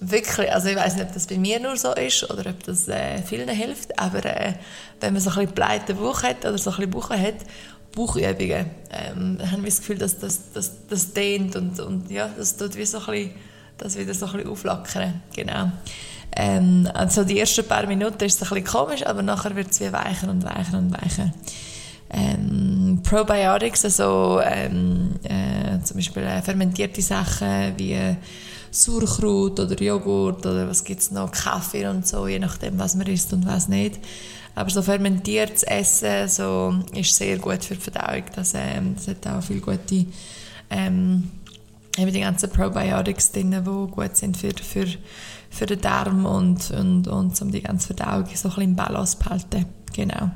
wirklich, 0.00 0.52
also 0.52 0.68
ich 0.68 0.76
weiß 0.76 0.94
nicht, 0.94 1.06
ob 1.06 1.14
das 1.14 1.26
bei 1.26 1.38
mir 1.38 1.60
nur 1.60 1.76
so 1.76 1.92
ist 1.94 2.30
oder 2.30 2.50
ob 2.50 2.62
das 2.64 2.88
äh, 2.88 3.22
vielen 3.22 3.48
hilft, 3.48 3.98
aber 3.98 4.24
äh, 4.24 4.54
wenn 5.00 5.12
man 5.12 5.22
so 5.22 5.30
ein 5.30 5.36
bisschen 5.36 5.54
pleiten 5.54 5.96
Bauch 5.96 6.22
hat 6.22 6.44
oder 6.44 6.58
so 6.58 6.70
ein 6.70 6.76
bisschen 6.76 6.90
Bauch 6.90 7.10
hat 7.10 7.34
Bauchübungen. 7.94 8.70
Ähm, 8.90 9.38
da 9.38 9.50
habe 9.50 9.62
ich 9.62 9.74
das 9.74 9.78
Gefühl, 9.78 9.98
dass 9.98 10.18
das, 10.18 10.52
das, 10.52 10.86
das 10.88 11.12
dehnt 11.12 11.56
und, 11.56 11.78
und 11.80 12.10
ja, 12.10 12.28
das 12.36 12.56
tut 12.56 12.76
wie 12.76 12.84
so 12.84 12.98
ein 12.98 13.06
bisschen, 13.06 13.30
das 13.78 13.98
wieder 13.98 14.14
so 14.14 14.26
ein 14.26 14.32
bisschen 14.32 14.50
auflockern. 14.50 15.22
Genau. 15.34 15.72
Ähm, 16.36 16.88
also 16.92 17.24
die 17.24 17.38
ersten 17.38 17.66
paar 17.66 17.86
Minuten 17.86 18.24
ist 18.24 18.40
es 18.40 18.42
ein 18.42 18.54
bisschen 18.54 18.64
komisch, 18.64 19.06
aber 19.06 19.22
nachher 19.22 19.54
wird 19.54 19.70
es 19.70 19.80
wie 19.80 19.92
weicher 19.92 20.28
und 20.28 20.44
weicher 20.44 20.78
und 20.78 20.92
weicher. 20.92 21.32
Ähm, 22.10 23.00
Probiotics, 23.02 23.84
also 23.84 24.40
ähm, 24.44 25.14
äh, 25.24 25.82
zum 25.82 25.96
Beispiel 25.96 26.22
äh, 26.22 26.42
fermentierte 26.42 27.02
Sachen 27.02 27.74
wie 27.76 27.98
Sauerkraut 28.70 29.58
oder 29.60 29.80
Joghurt 29.80 30.44
oder 30.46 30.68
was 30.68 30.84
gibt 30.84 31.00
es 31.00 31.10
noch, 31.10 31.30
Kaffee 31.30 31.86
und 31.86 32.06
so, 32.06 32.26
je 32.26 32.38
nachdem, 32.38 32.78
was 32.78 32.94
man 32.94 33.06
isst 33.06 33.32
und 33.32 33.46
was 33.46 33.68
nicht. 33.68 34.00
Aber 34.56 34.70
so 34.70 34.82
fermentiertes 34.82 35.64
Essen 35.64 36.28
so, 36.28 36.74
ist 36.94 37.14
sehr 37.14 37.38
gut 37.38 37.64
für 37.64 37.74
die 37.74 37.80
Verdauung. 37.80 38.24
Das, 38.34 38.54
ähm, 38.54 38.94
das 38.94 39.08
hat 39.08 39.26
auch 39.26 39.42
viele 39.42 39.60
gute 39.60 40.06
ähm, 40.70 41.30
eben 41.98 42.12
die 42.12 42.20
ganzen 42.20 42.50
Probiotics 42.50 43.32
drin, 43.32 43.52
die 43.52 43.90
gut 43.90 44.16
sind 44.16 44.36
für, 44.36 44.50
für, 44.50 44.86
für 45.50 45.66
den 45.66 45.80
Darm 45.80 46.26
und, 46.26 46.70
und, 46.70 47.08
und 47.08 47.40
um 47.40 47.52
die 47.52 47.62
ganze 47.62 47.94
Verdauung 47.94 48.26
so 48.26 48.48
ein 48.48 48.54
bisschen 48.54 48.62
im 48.62 48.76
Balance 48.76 49.18
zu 49.18 49.30
halten. 49.30 49.66
Genau. 49.92 50.30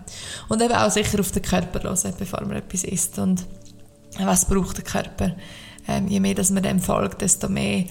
Und 0.49 0.63
eben 0.63 0.75
auch 0.75 0.91
sicher 0.91 1.19
auf 1.19 1.33
den 1.33 1.43
Körper 1.43 1.83
hören, 1.83 2.15
bevor 2.19 2.43
man 2.43 2.57
etwas 2.57 2.85
isst. 2.85 3.19
Und 3.19 3.45
was 4.19 4.47
braucht 4.47 4.77
der 4.77 4.85
Körper? 4.85 5.35
Ähm, 5.89 6.07
je 6.07 6.21
mehr 6.21 6.35
dass 6.35 6.51
man 6.51 6.63
dem 6.63 6.81
folgt, 6.81 7.23
desto 7.23 7.49
mehr 7.49 7.85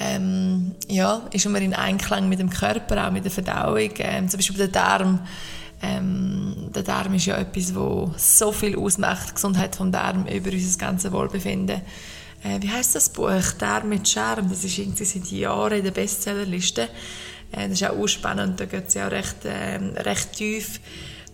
ähm, 0.00 0.74
ja, 0.88 1.22
ist 1.32 1.48
man 1.48 1.62
in 1.62 1.74
Einklang 1.74 2.28
mit 2.28 2.38
dem 2.38 2.50
Körper, 2.50 3.06
auch 3.06 3.12
mit 3.12 3.24
der 3.24 3.30
Verdauung. 3.30 3.90
Ähm, 3.98 4.28
zum 4.28 4.38
Beispiel 4.38 4.56
der 4.56 4.68
Darm. 4.68 5.20
Ähm, 5.80 6.70
der 6.74 6.82
Darm 6.82 7.14
ist 7.14 7.26
ja 7.26 7.36
etwas, 7.36 7.74
wo 7.74 8.12
so 8.16 8.50
viel 8.50 8.76
ausmacht, 8.76 9.30
die 9.30 9.34
Gesundheit 9.34 9.76
vom 9.76 9.92
Darm 9.92 10.26
über 10.26 10.50
unser 10.50 10.78
ganzes 10.78 11.12
Wohlbefinden. 11.12 11.82
Äh, 12.42 12.62
wie 12.62 12.70
heißt 12.70 12.94
das 12.94 13.08
Buch? 13.08 13.52
Darm 13.58 13.88
mit 13.88 14.08
Charme. 14.08 14.48
Das 14.48 14.64
ist 14.64 14.78
irgendwie 14.78 15.04
seit 15.04 15.26
Jahren 15.26 15.78
in 15.78 15.84
der 15.84 15.90
Bestsellerliste. 15.90 16.88
Äh, 17.52 17.68
das 17.68 17.80
ist 17.80 17.90
auch 17.90 18.06
spannend. 18.06 18.60
Da 18.60 18.66
geht 18.66 18.94
ja 18.94 19.06
auch 19.06 19.10
recht, 19.10 19.44
äh, 19.44 19.76
recht 20.02 20.32
tief 20.32 20.80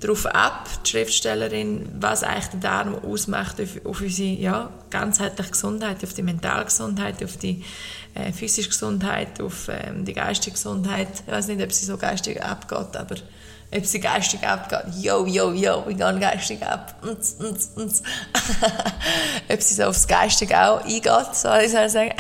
darauf 0.01 0.27
ab, 0.27 0.69
die 0.85 0.91
Schriftstellerin, 0.91 1.89
was 1.99 2.23
eigentlich 2.23 2.49
der 2.49 2.61
Darm 2.61 2.95
ausmacht 2.95 3.61
auf, 3.61 3.87
auf 3.87 4.01
unsere 4.01 4.29
ja, 4.29 4.71
ganzheitliche 4.91 5.51
Gesundheit, 5.51 6.03
auf 6.05 6.13
die 6.13 6.23
mentale 6.23 6.65
Gesundheit, 6.67 7.25
auf 7.25 7.37
die 7.39 7.65
äh, 8.15 8.33
physische 8.33 8.69
Gesundheit, 8.69 9.41
auf 9.41 9.69
ähm, 9.69 10.05
die 10.05 10.13
geistige 10.13 10.53
Gesundheit. 10.55 11.09
Ich 11.27 11.33
weiß 11.33 11.49
nicht, 11.49 11.63
ob 11.63 11.73
sie 11.73 11.87
so 11.87 11.97
geistig 11.97 12.43
abgeht, 12.43 12.97
aber 12.97 13.17
ob 13.75 13.85
sie 13.85 14.01
geistig 14.01 14.47
abgeht. 14.47 14.95
Yo, 15.01 15.27
yo, 15.27 15.53
yo, 15.53 15.85
wir 15.87 15.95
gehen 15.95 16.21
geistig 16.21 16.63
ab. 16.63 16.95
Uns, 17.03 17.33
uns, 17.33 17.71
uns. 17.75 18.03
ob 19.53 19.63
sie 19.63 19.75
so 19.75 19.85
aufs 19.85 20.07
Geistige 20.07 20.57
auch 20.61 20.85
eingeht, 20.85 21.35
soll 21.35 21.63
ich 21.65 21.73
sagen. 21.73 22.13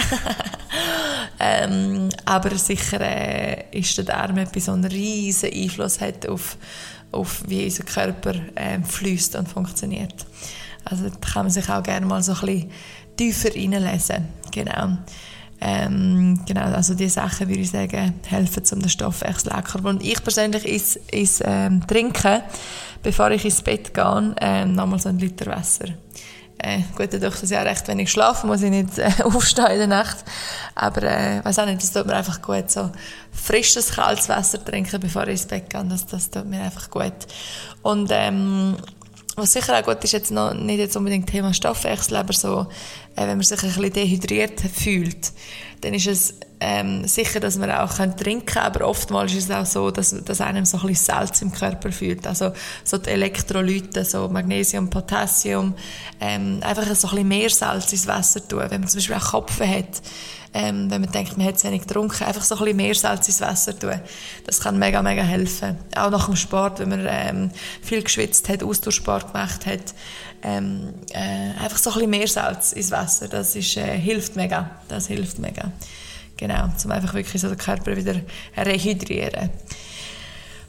ähm, 1.38 2.08
aber 2.24 2.56
sicher 2.56 3.00
äh, 3.00 3.64
ist 3.70 3.96
der 3.96 4.04
Darm 4.04 4.38
etwas, 4.38 4.64
so 4.64 4.72
einen 4.72 4.84
riesen 4.84 5.52
Einfluss 5.52 6.00
hat 6.00 6.28
auf, 6.28 6.56
auf 7.12 7.42
wie 7.46 7.64
unser 7.64 7.84
Körper 7.84 8.34
äh, 8.56 8.80
fließt 8.82 9.36
und 9.36 9.48
funktioniert. 9.48 10.26
Also 10.84 11.08
da 11.08 11.16
kann 11.16 11.44
man 11.44 11.50
sich 11.50 11.68
auch 11.68 11.82
gerne 11.82 12.04
mal 12.04 12.22
so 12.22 12.32
ein 12.32 12.40
bisschen 12.40 12.70
tiefer 13.16 13.54
reinlesen. 13.54 14.28
Genau. 14.50 14.98
Ähm, 15.60 16.40
genau, 16.46 16.62
also 16.62 16.94
die 16.94 17.08
Sachen 17.08 17.48
würde 17.48 17.60
ich 17.60 17.70
sagen, 17.70 18.14
helfen, 18.26 18.62
um 18.72 18.80
den 18.80 18.88
Stoffwechsel 18.88 19.52
lecker. 19.52 19.84
Und 19.84 20.02
ich 20.02 20.22
persönlich 20.22 20.64
is, 20.66 20.96
is 21.10 21.42
ähm, 21.44 21.86
trinke, 21.86 22.42
bevor 23.02 23.30
ich 23.30 23.44
ins 23.44 23.62
Bett 23.62 23.94
gehe, 23.94 24.34
ähm, 24.40 24.74
nochmal 24.74 24.98
so 24.98 25.08
einen 25.08 25.18
Liter 25.18 25.46
Wasser. 25.46 25.86
Äh, 26.58 26.80
gut, 26.96 27.12
dadurch, 27.12 27.40
dass 27.40 27.50
ich 27.50 27.56
auch 27.56 27.64
recht 27.64 27.86
wenig 27.88 28.10
schlafe, 28.10 28.46
muss 28.46 28.62
ich 28.62 28.70
nicht 28.70 28.98
äh, 28.98 29.10
aufstehen 29.24 29.72
in 29.72 29.78
der 29.78 29.86
Nacht. 29.86 30.18
Aber, 30.74 31.02
äh, 31.02 31.44
weiß 31.44 31.58
auch 31.58 31.66
nicht, 31.66 31.82
das 31.82 31.92
tut 31.92 32.06
mir 32.06 32.14
einfach 32.14 32.40
gut, 32.40 32.70
so 32.70 32.90
frisches, 33.32 33.90
kaltes 33.90 34.28
Wasser 34.28 34.64
trinken, 34.64 35.00
bevor 35.00 35.24
ich 35.24 35.30
ins 35.30 35.46
Bett 35.46 35.68
gehe, 35.68 35.84
das, 35.84 36.06
das 36.06 36.30
tut 36.30 36.46
mir 36.46 36.62
einfach 36.62 36.90
gut. 36.90 37.12
Und, 37.82 38.10
ähm, 38.12 38.76
was 39.36 39.52
sicher 39.52 39.78
auch 39.78 39.84
gut 39.84 40.02
ist, 40.04 40.12
jetzt 40.12 40.30
noch 40.30 40.54
nicht 40.54 40.78
jetzt 40.78 40.96
unbedingt 40.96 41.28
Thema 41.28 41.52
Stoffwechsel, 41.52 42.16
aber 42.16 42.32
so, 42.32 42.66
äh, 43.16 43.22
wenn 43.22 43.36
man 43.36 43.42
sich 43.42 43.62
ein 43.62 43.68
bisschen 43.68 43.92
dehydriert 43.92 44.60
fühlt, 44.60 45.32
dann 45.80 45.94
ist 45.94 46.06
es 46.06 46.34
ähm, 46.60 47.06
sicher, 47.06 47.40
dass 47.40 47.58
man 47.58 47.70
auch 47.70 47.92
trinken 47.94 48.46
kann, 48.46 48.64
aber 48.64 48.86
oftmals 48.86 49.34
ist 49.34 49.50
es 49.50 49.50
auch 49.50 49.66
so, 49.66 49.90
dass, 49.90 50.14
dass 50.24 50.40
einem 50.40 50.64
so 50.64 50.78
ein 50.78 50.86
bisschen 50.86 51.14
Salz 51.14 51.42
im 51.42 51.52
Körper 51.52 51.92
fühlt. 51.92 52.26
Also 52.26 52.52
so 52.84 52.96
die 52.96 53.10
Elektrolyte, 53.10 54.04
so 54.04 54.28
Magnesium, 54.28 54.88
Potassium, 54.88 55.74
ähm, 56.20 56.60
einfach 56.62 56.84
so 56.94 57.08
ein 57.08 57.10
bisschen 57.10 57.28
mehr 57.28 57.50
Salz 57.50 57.92
ins 57.92 58.06
Wasser 58.06 58.46
tun. 58.46 58.62
Wenn 58.68 58.80
man 58.80 58.88
zum 58.88 58.98
Beispiel 58.98 59.16
auch 59.16 59.30
Kopfen 59.32 59.68
hat, 59.68 60.00
ähm, 60.54 60.88
wenn 60.88 61.00
man 61.00 61.10
denkt, 61.10 61.36
man 61.36 61.46
hat 61.46 61.58
zu 61.58 61.66
wenig 61.66 61.82
getrunken, 61.82 62.24
einfach 62.24 62.42
so 62.42 62.54
ein 62.54 62.60
bisschen 62.60 62.76
mehr 62.76 62.94
Salz 62.94 63.26
ins 63.26 63.40
Wasser 63.40 63.76
tun. 63.76 64.00
Das 64.46 64.60
kann 64.60 64.78
mega, 64.78 65.02
mega 65.02 65.22
helfen. 65.22 65.76
Auch 65.96 66.10
nach 66.10 66.26
dem 66.26 66.36
Sport, 66.36 66.78
wenn 66.78 66.90
man 66.90 67.06
ähm, 67.08 67.50
viel 67.82 68.02
geschwitzt 68.02 68.48
hat, 68.48 68.62
Ausdauersport 68.62 69.32
gemacht 69.32 69.66
hat, 69.66 69.94
ähm, 70.44 70.94
äh, 71.12 71.60
einfach 71.60 71.76
so 71.76 71.90
ein 71.90 71.94
bisschen 71.94 72.10
mehr 72.10 72.28
Salz 72.28 72.72
ins 72.72 72.92
Wasser. 72.92 73.26
Das 73.26 73.56
ist, 73.56 73.76
äh, 73.76 73.98
hilft 73.98 74.36
mega. 74.36 74.70
Das 74.88 75.08
hilft 75.08 75.40
mega. 75.40 75.72
Genau, 76.36 76.68
um 76.84 76.90
einfach 76.90 77.14
wirklich 77.14 77.40
so 77.40 77.48
den 77.48 77.58
Körper 77.58 77.96
wieder 77.96 78.14
rehydrieren. 78.56 79.50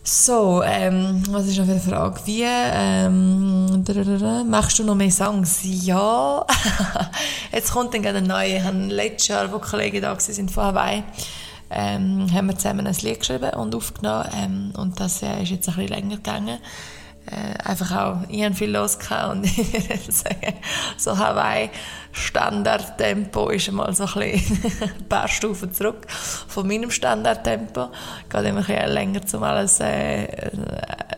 So, 0.07 0.61
ähm, 0.63 1.23
was 1.31 1.47
ist 1.47 1.57
noch 1.57 1.67
eine 1.67 1.79
Frage? 1.79 2.19
Wie, 2.25 2.43
ähm, 2.45 3.83
machst 4.47 4.77
du 4.77 4.83
noch 4.83 4.93
mehr 4.93 5.09
Songs? 5.09 5.61
Ja. 5.63 6.45
Jetzt 7.51 7.71
kommt 7.71 7.91
dann 7.95 8.03
gerade 8.03 8.19
ein 8.19 8.27
neuer. 8.27 8.57
Ich 8.57 8.63
habe 8.63 8.77
letztes 8.77 9.29
Jahr, 9.29 9.51
wo 9.51 9.57
Kollegen 9.57 10.03
da 10.03 10.11
waren 10.11 10.49
von 10.49 10.63
Hawaii, 10.63 11.01
ähm, 11.71 12.31
haben 12.31 12.45
wir 12.45 12.55
zusammen 12.55 12.85
ein 12.85 12.95
Lied 13.01 13.21
geschrieben 13.21 13.49
und 13.55 13.73
aufgenommen. 13.73 14.29
Ähm, 14.37 14.73
und 14.77 14.99
das 14.99 15.23
äh, 15.23 15.41
ist 15.41 15.49
jetzt 15.49 15.69
ein 15.69 15.73
bisschen 15.73 15.95
länger 15.95 16.17
gegangen 16.17 16.59
äh, 17.27 17.57
einfach 17.63 17.91
auch, 17.95 18.17
ich 18.29 18.43
habe 18.43 18.55
viel 18.55 18.71
los 18.71 18.97
und 19.31 19.45
ich 19.57 19.89
würde 19.89 20.11
sagen, 20.11 20.53
so 20.97 21.17
Hawaii 21.17 21.69
Standardtempo 22.15 23.49
ist 23.49 23.67
einmal 23.67 23.93
so 23.93 24.05
ein, 24.05 24.31
bisschen 24.31 24.63
ein 24.81 25.09
paar 25.09 25.27
Stufen 25.27 25.73
zurück 25.73 26.07
von 26.09 26.65
meinem 26.65 26.89
Standardtempo. 26.89 27.89
Geht 28.29 28.45
immer 28.45 28.67
ein 28.67 28.89
länger, 28.91 29.21
um 29.33 29.43
alles, 29.43 29.79
äh, 29.81 30.27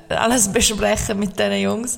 alles 0.09 0.51
besprechen 0.51 1.19
mit 1.19 1.37
diesen 1.37 1.61
Jungs. 1.61 1.97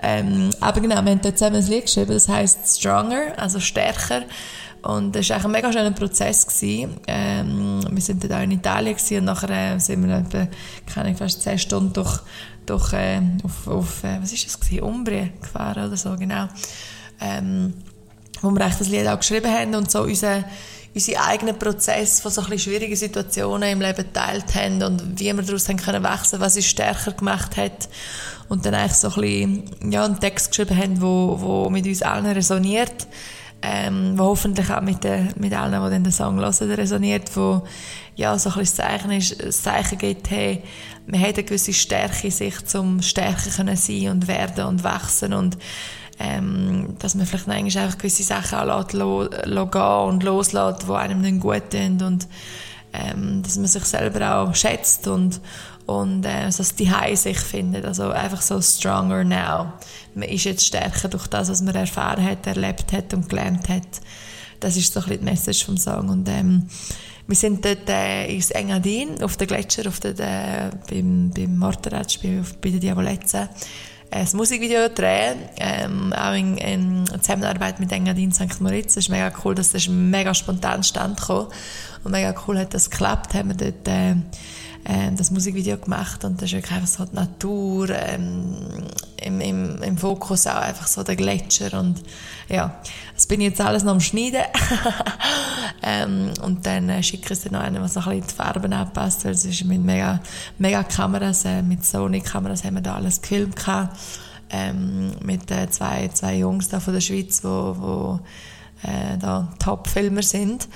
Ähm, 0.00 0.50
aber 0.60 0.80
genau, 0.80 1.02
wir 1.02 1.10
haben 1.10 1.20
dort 1.20 1.38
zusammen 1.38 1.56
ein 1.56 1.66
Lied 1.66 1.86
geschrieben, 1.86 2.12
das 2.12 2.28
heisst 2.28 2.78
Stronger, 2.78 3.32
also 3.36 3.58
stärker. 3.58 4.22
Und 4.82 5.16
das 5.16 5.28
war 5.30 5.44
ein 5.44 5.50
mega 5.50 5.72
schöner 5.72 5.90
Prozess. 5.90 6.46
Ähm, 6.62 7.80
wir 7.90 8.02
sind 8.02 8.22
dann 8.22 8.32
auch 8.32 8.42
in 8.42 8.52
Italien 8.52 8.96
und 8.96 9.24
nachher 9.24 9.74
äh, 9.74 9.78
sind 9.80 10.06
wir 10.06 10.16
etwa, 10.16 10.46
keine 10.86 11.16
fast 11.16 11.42
zehn 11.42 11.58
Stunden 11.58 11.92
durch 11.92 12.20
durch, 12.68 12.92
äh, 12.92 13.20
auf, 13.42 13.66
auf 13.66 14.04
äh, 14.04 14.18
was 14.20 14.32
ist 14.32 14.46
das 14.46 14.60
gewesen? 14.60 14.82
Umbrien 14.82 15.32
gefahren 15.40 15.86
oder 15.86 15.96
so, 15.96 16.14
genau. 16.16 16.48
Ähm, 17.20 17.74
wo 18.42 18.50
wir 18.50 18.58
das 18.58 18.88
Lied 18.88 19.06
auch 19.06 19.18
geschrieben 19.18 19.52
haben 19.52 19.74
und 19.74 19.90
so 19.90 20.02
unseren 20.02 20.44
unseren 20.94 21.20
eigenen 21.20 21.58
Prozess 21.58 22.20
von 22.20 22.30
so 22.30 22.42
schwierigen 22.42 22.96
Situationen 22.96 23.70
im 23.70 23.80
Leben 23.80 23.96
geteilt 23.96 24.54
haben 24.54 24.82
und 24.82 25.20
wie 25.20 25.32
wir 25.34 25.42
daraus 25.42 25.68
haben 25.68 25.76
können 25.76 26.02
wachsen, 26.02 26.40
was 26.40 26.56
uns 26.56 26.66
stärker 26.66 27.12
gemacht 27.12 27.56
hat. 27.56 27.88
Und 28.48 28.64
dann 28.64 28.74
eigentlich 28.74 28.94
so 28.94 29.08
ein 29.08 29.14
bisschen, 29.20 29.92
ja, 29.92 30.04
einen 30.04 30.18
Text 30.18 30.50
geschrieben 30.50 30.76
haben, 30.76 31.00
wo, 31.00 31.36
wo 31.40 31.70
mit 31.70 31.86
uns 31.86 32.02
allen 32.02 32.26
resoniert, 32.26 33.06
ähm, 33.60 34.14
wo 34.16 34.24
hoffentlich 34.24 34.70
auch 34.70 34.80
mit, 34.80 35.04
den, 35.04 35.28
mit 35.36 35.52
allen, 35.52 35.84
die 35.84 36.02
den 36.02 36.12
Song 36.12 36.38
hören, 36.38 36.72
resoniert, 36.72 37.36
wo 37.36 37.62
ja, 38.16 38.36
so 38.38 38.50
ein 38.50 38.58
bisschen 38.58 38.78
das 38.78 38.86
Zeichen, 38.86 39.10
ist, 39.12 39.42
das 39.42 39.62
Zeichen 39.62 39.98
gibt, 39.98 40.30
hey, 40.30 40.62
man 41.06 41.20
hat 41.20 41.34
eine 41.34 41.44
gewisse 41.44 41.72
Stärke 41.72 42.26
in 42.26 42.30
sich, 42.30 42.64
zum 42.64 43.02
stärker 43.02 43.50
können 43.50 43.76
sein 43.76 44.08
und 44.08 44.26
werden 44.26 44.64
und 44.64 44.82
wachsen 44.82 45.32
und 45.32 45.58
ähm, 46.18 46.96
dass 46.98 47.14
man 47.14 47.26
vielleicht 47.26 47.46
manchmal 47.46 47.84
einfach 47.84 47.98
gewisse 47.98 48.22
Sachen 48.22 48.58
auch 48.58 48.92
lässt, 48.92 49.72
gehen 49.72 49.82
und 49.82 50.22
loslässt, 50.22 50.88
die 50.88 50.92
einem 50.92 51.20
nicht 51.20 51.40
gut 51.40 51.70
tun 51.70 52.02
und 52.02 52.28
ähm, 52.92 53.42
dass 53.42 53.56
man 53.56 53.66
sich 53.66 53.84
selber 53.84 54.36
auch 54.36 54.54
schätzt 54.54 55.06
und, 55.06 55.40
und 55.86 56.24
äh, 56.24 56.50
so 56.50 56.58
das 56.58 56.74
Zuhause 56.74 57.16
sich 57.16 57.38
findet. 57.38 57.84
Also 57.84 58.10
einfach 58.10 58.42
so 58.42 58.60
stronger 58.60 59.24
now. 59.24 59.72
Man 60.14 60.28
ist 60.28 60.44
jetzt 60.44 60.66
stärker 60.66 61.08
durch 61.08 61.26
das, 61.26 61.48
was 61.48 61.62
man 61.62 61.74
erfahren 61.74 62.24
hat, 62.24 62.46
erlebt 62.46 62.92
hat 62.92 63.12
und 63.14 63.28
gelernt 63.28 63.68
hat. 63.68 64.00
Das 64.60 64.76
ist 64.76 64.92
so 64.92 65.00
ein 65.00 65.06
bisschen 65.06 65.24
die 65.24 65.30
Message 65.30 65.64
vom 65.64 65.76
Song. 65.76 66.08
Und 66.08 66.28
ähm, 66.28 66.68
wir 67.26 67.36
sind 67.36 67.64
dort 67.64 67.88
äh, 67.88 68.26
ins 68.34 68.50
Engadin, 68.50 69.22
auf 69.22 69.36
den 69.36 69.46
Gletscher, 69.46 69.86
auf 69.86 70.00
den, 70.00 70.18
äh, 70.18 70.70
beim, 70.88 71.30
beim 71.30 71.58
Morteratsch, 71.58 72.20
bei, 72.22 72.40
bei 72.60 72.70
der 72.70 72.80
Diavolezza, 72.80 73.50
ein 74.10 74.28
Musikvideo 74.32 74.88
drehen, 74.88 75.38
ähm, 75.58 76.12
auch 76.12 76.34
in, 76.34 76.56
in 76.56 77.06
Zusammenarbeit 77.06 77.80
mit 77.80 77.92
Engadin 77.92 78.32
St. 78.32 78.60
Moritz. 78.60 78.94
Das 78.94 79.04
ist 79.04 79.10
mega 79.10 79.30
cool, 79.44 79.54
dass 79.54 79.72
das 79.72 79.88
mega 79.88 80.34
spontan 80.34 80.82
stand 80.82 81.20
kam. 81.20 81.48
Und 82.04 82.12
mega 82.12 82.34
cool 82.46 82.58
hat 82.58 82.74
das 82.74 82.90
geklappt, 82.90 83.34
haben 83.34 83.48
wir 83.48 83.56
dort 83.56 83.88
äh, 83.88 84.14
ähm, 84.90 85.16
das 85.16 85.30
Musikvideo 85.30 85.76
gemacht 85.76 86.24
und 86.24 86.40
das 86.40 86.50
ist 86.50 86.54
wirklich 86.54 86.72
einfach 86.72 86.88
so 86.88 87.04
die 87.04 87.14
Natur, 87.14 87.90
ähm, 87.90 88.86
im, 89.20 89.40
im, 89.40 89.82
im 89.82 89.98
Fokus 89.98 90.46
auch 90.46 90.56
einfach 90.56 90.86
so 90.86 91.02
der 91.02 91.16
Gletscher 91.16 91.78
und 91.78 92.02
ja, 92.48 92.80
das 93.14 93.26
bin 93.26 93.40
ich 93.40 93.48
jetzt 93.48 93.60
alles 93.60 93.82
noch 93.82 93.92
am 93.92 94.00
Schneiden 94.00 94.42
ähm, 95.82 96.32
und 96.42 96.66
dann 96.66 96.88
äh, 96.88 97.02
schicke 97.02 97.26
ich 97.26 97.30
es 97.30 97.42
dann 97.42 97.52
noch 97.52 97.60
einen, 97.60 97.82
was 97.82 97.94
noch 97.94 98.06
ein 98.06 98.20
bisschen 98.20 98.28
die 98.30 98.34
Farben 98.34 98.72
anpasst, 98.72 99.24
weil 99.24 99.32
es 99.32 99.44
ist 99.44 99.64
mit 99.64 99.82
mega, 99.82 100.20
mega 100.58 100.82
Kameras, 100.82 101.44
äh, 101.44 101.62
mit 101.62 101.84
Sony-Kameras 101.84 102.64
haben 102.64 102.74
wir 102.74 102.82
da 102.82 102.94
alles 102.94 103.20
gefilmt 103.20 103.54
ähm, 104.50 105.12
mit 105.22 105.50
äh, 105.50 105.68
zwei, 105.70 106.08
zwei 106.08 106.36
Jungs 106.36 106.68
da 106.68 106.80
von 106.80 106.94
der 106.94 107.00
Schweiz, 107.00 107.44
wo, 107.44 107.76
wo 107.78 108.20
äh, 108.82 109.18
da 109.18 109.48
Top-Filmer 109.58 110.22
sind 110.22 110.68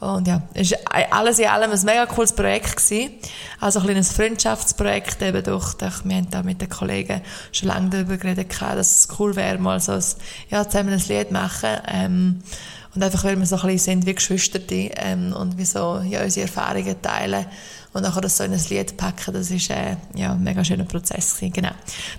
und 0.00 0.28
ja, 0.28 0.42
es 0.54 0.70
war 0.70 1.12
alles 1.12 1.40
in 1.40 1.48
allem 1.48 1.72
ein 1.72 1.84
mega 1.84 2.06
cooles 2.06 2.32
Projekt 2.32 2.76
gewesen. 2.76 3.14
Also 3.58 3.80
ein 3.80 3.86
kleines 3.86 4.12
Freundschaftsprojekt 4.12 5.20
eben 5.22 5.42
durch, 5.42 5.74
durch 5.74 6.04
wir 6.04 6.16
haben 6.16 6.30
da 6.30 6.42
mit 6.44 6.60
den 6.60 6.68
Kollegen 6.68 7.20
schon 7.50 7.68
lange 7.68 7.90
darüber 7.90 8.16
geredet, 8.16 8.54
dass 8.60 8.98
es 9.00 9.08
cool 9.18 9.34
wäre, 9.34 9.58
mal 9.58 9.80
so 9.80 9.92
ein, 9.92 10.04
ja, 10.50 10.68
zusammen 10.68 10.92
ein 10.92 11.02
Lied 11.08 11.32
machen. 11.32 11.70
Ähm, 11.88 12.42
und 12.98 13.04
einfach, 13.04 13.22
weil 13.22 13.38
wir 13.38 13.46
so 13.46 13.54
ein 13.54 13.62
bisschen 13.62 13.78
sind 13.78 14.06
wie 14.06 14.14
Geschwister 14.14 14.58
ähm, 14.68 15.32
und 15.32 15.56
wie 15.56 15.64
so, 15.64 16.02
ja, 16.04 16.24
unsere 16.24 16.46
Erfahrungen 16.46 17.00
teilen 17.00 17.46
und 17.92 18.02
nachher 18.02 18.20
das 18.20 18.36
so 18.36 18.42
in 18.42 18.52
ein 18.52 18.60
Lied 18.70 18.96
packen, 18.96 19.32
das 19.32 19.52
ist 19.52 19.70
äh, 19.70 19.94
ja, 20.16 20.32
ein 20.32 20.42
mega 20.42 20.64
schöner 20.64 20.82
Prozess 20.82 21.36
genau. 21.40 21.70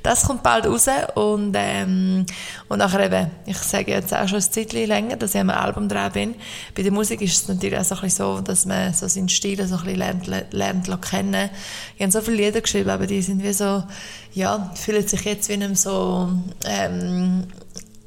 Das 0.03 0.23
kommt 0.23 0.41
bald 0.41 0.65
raus 0.65 0.88
und, 1.15 1.53
ähm, 1.57 2.25
und 2.69 2.77
nachher 2.77 3.05
eben, 3.07 3.30
ich 3.45 3.57
sage 3.57 3.91
jetzt 3.91 4.13
auch 4.13 4.25
schon 4.30 4.38
ein 4.38 4.51
Zeitchen 4.51 4.88
länger, 4.88 5.17
dass 5.17 5.36
ich 5.36 5.41
am 5.41 5.49
Album 5.49 5.89
dran 5.89 6.13
bin. 6.13 6.36
Bei 6.73 6.82
der 6.82 6.93
Musik 6.93 7.21
ist 7.21 7.41
es 7.41 7.47
natürlich 7.49 7.77
auch 7.77 7.84
so 7.84 7.95
ein 7.95 8.01
bisschen 8.01 8.25
so, 8.25 8.41
dass 8.41 8.65
man 8.65 8.93
so 8.93 9.05
seinen 9.09 9.27
Stil 9.27 9.57
so 9.67 9.75
ein 9.75 9.84
bisschen 9.84 9.97
lernt, 9.97 10.27
lernt, 10.27 10.53
lernt 10.88 11.01
kennen. 11.01 11.49
Ich 11.97 12.01
habe 12.03 12.11
so 12.13 12.21
viele 12.21 12.38
Lieder 12.38 12.61
geschrieben, 12.61 12.89
aber 12.89 13.05
die 13.05 13.21
sind 13.21 13.43
wie 13.43 13.51
so, 13.51 13.84
ja, 14.34 14.71
fühlen 14.75 15.05
sich 15.05 15.25
jetzt 15.25 15.49
wie 15.49 15.53
einem 15.53 15.75
so, 15.75 16.30
ähm, 16.63 17.47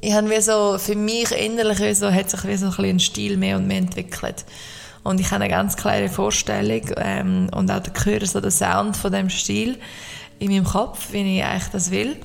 ich 0.03 0.13
habe 0.13 0.29
wie 0.31 0.41
so, 0.41 0.79
für 0.79 0.97
mich 0.97 1.31
innerlich 1.31 1.97
so, 1.97 2.13
hat 2.13 2.29
sich 2.29 2.45
wie 2.45 2.57
so 2.57 2.67
ein 2.67 2.73
bisschen 2.73 2.99
Stil 2.99 3.37
mehr 3.37 3.57
und 3.57 3.69
mehr 3.69 3.79
entwickelt. 3.79 4.45
Und 5.05 5.21
ich 5.21 5.31
habe 5.31 5.45
eine 5.45 5.49
ganz 5.49 5.77
klare 5.77 6.09
Vorstellung 6.09 6.83
ähm, 6.97 7.49
und 7.55 7.71
auch 7.71 7.83
höre 8.05 8.27
so 8.27 8.41
den 8.41 8.51
Sound 8.51 8.97
von 8.97 9.13
dem 9.13 9.31
Stil 9.31 9.79
in 10.41 10.51
meinem 10.51 10.65
Kopf, 10.65 11.13
wie 11.13 11.39
ich 11.39 11.45
eigentlich 11.45 11.69
das 11.69 11.93
will. 11.93 12.17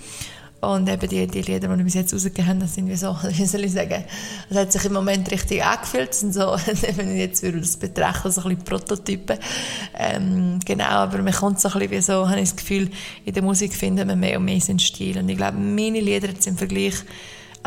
Und 0.59 0.89
eben 0.89 1.07
die, 1.07 1.27
die 1.27 1.43
Lieder, 1.43 1.67
die 1.67 1.77
wir 1.77 1.83
bis 1.83 1.93
jetzt 1.93 2.15
rausgegeben 2.15 2.47
haben, 2.47 2.59
das 2.59 2.73
sind 2.73 2.89
wie 2.89 2.95
so, 2.95 3.15
wie 3.29 3.45
soll 3.45 3.63
ich 3.63 3.73
sagen, 3.73 4.03
das 4.49 4.57
hat 4.57 4.71
sich 4.71 4.85
im 4.85 4.93
Moment 4.93 5.29
richtig 5.29 5.63
angefühlt. 5.63 6.09
Das 6.09 6.21
sind 6.21 6.33
so, 6.33 6.57
wenn 6.95 7.11
ich 7.11 7.19
jetzt 7.19 7.43
würde 7.43 7.59
das 7.59 7.77
betrachten, 7.77 8.31
so 8.31 8.41
ein 8.41 8.49
bisschen 8.49 8.65
Prototypen. 8.65 9.37
Ähm, 9.95 10.59
genau, 10.65 10.85
aber 10.85 11.21
man 11.21 11.33
kommt 11.33 11.59
so 11.59 11.67
ein 11.67 11.73
bisschen 11.73 11.91
wie 11.91 12.01
so, 12.01 12.27
habe 12.27 12.39
ich 12.39 12.49
das 12.49 12.55
Gefühl, 12.55 12.89
in 13.23 13.35
der 13.35 13.43
Musik 13.43 13.75
finden 13.75 14.07
wir 14.07 14.15
mehr 14.15 14.39
und 14.39 14.45
mehr 14.45 14.59
seinen 14.59 14.79
Stil. 14.79 15.19
Und 15.19 15.29
ich 15.29 15.37
glaube, 15.37 15.59
meine 15.59 15.99
Lieder 15.99 16.29
jetzt 16.29 16.47
im 16.47 16.57
Vergleich 16.57 16.95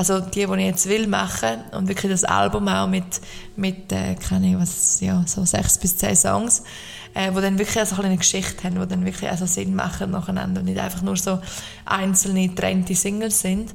also 0.01 0.19
die, 0.19 0.47
die 0.47 0.53
ich 0.55 0.65
jetzt 0.65 0.89
will 0.89 1.07
machen 1.07 1.63
und 1.73 1.87
wirklich 1.87 2.11
das 2.11 2.25
Album 2.25 2.69
auch 2.69 2.87
mit, 2.87 3.21
mit 3.55 3.93
äh, 3.93 4.15
keine 4.15 4.59
was, 4.59 4.99
ja, 5.03 5.23
so 5.27 5.45
sechs 5.45 5.77
bis 5.77 5.99
zehn 5.99 6.17
Songs, 6.17 6.63
äh, 7.13 7.35
wo 7.35 7.41
dann 7.41 7.59
wirklich 7.59 7.87
so 7.87 8.01
eine 8.01 8.17
Geschichte 8.17 8.65
haben, 8.65 8.81
wo 8.81 8.87
dann 8.87 9.05
wirklich 9.05 9.31
also 9.31 9.45
Sinn 9.45 9.75
machen 9.75 10.13
nacheinander 10.13 10.63
und 10.63 10.69
nicht 10.69 10.81
einfach 10.81 11.03
nur 11.03 11.19
so 11.19 11.39
einzelne, 11.85 12.49
getrennte 12.49 12.95
Singles 12.95 13.43
sind. 13.43 13.75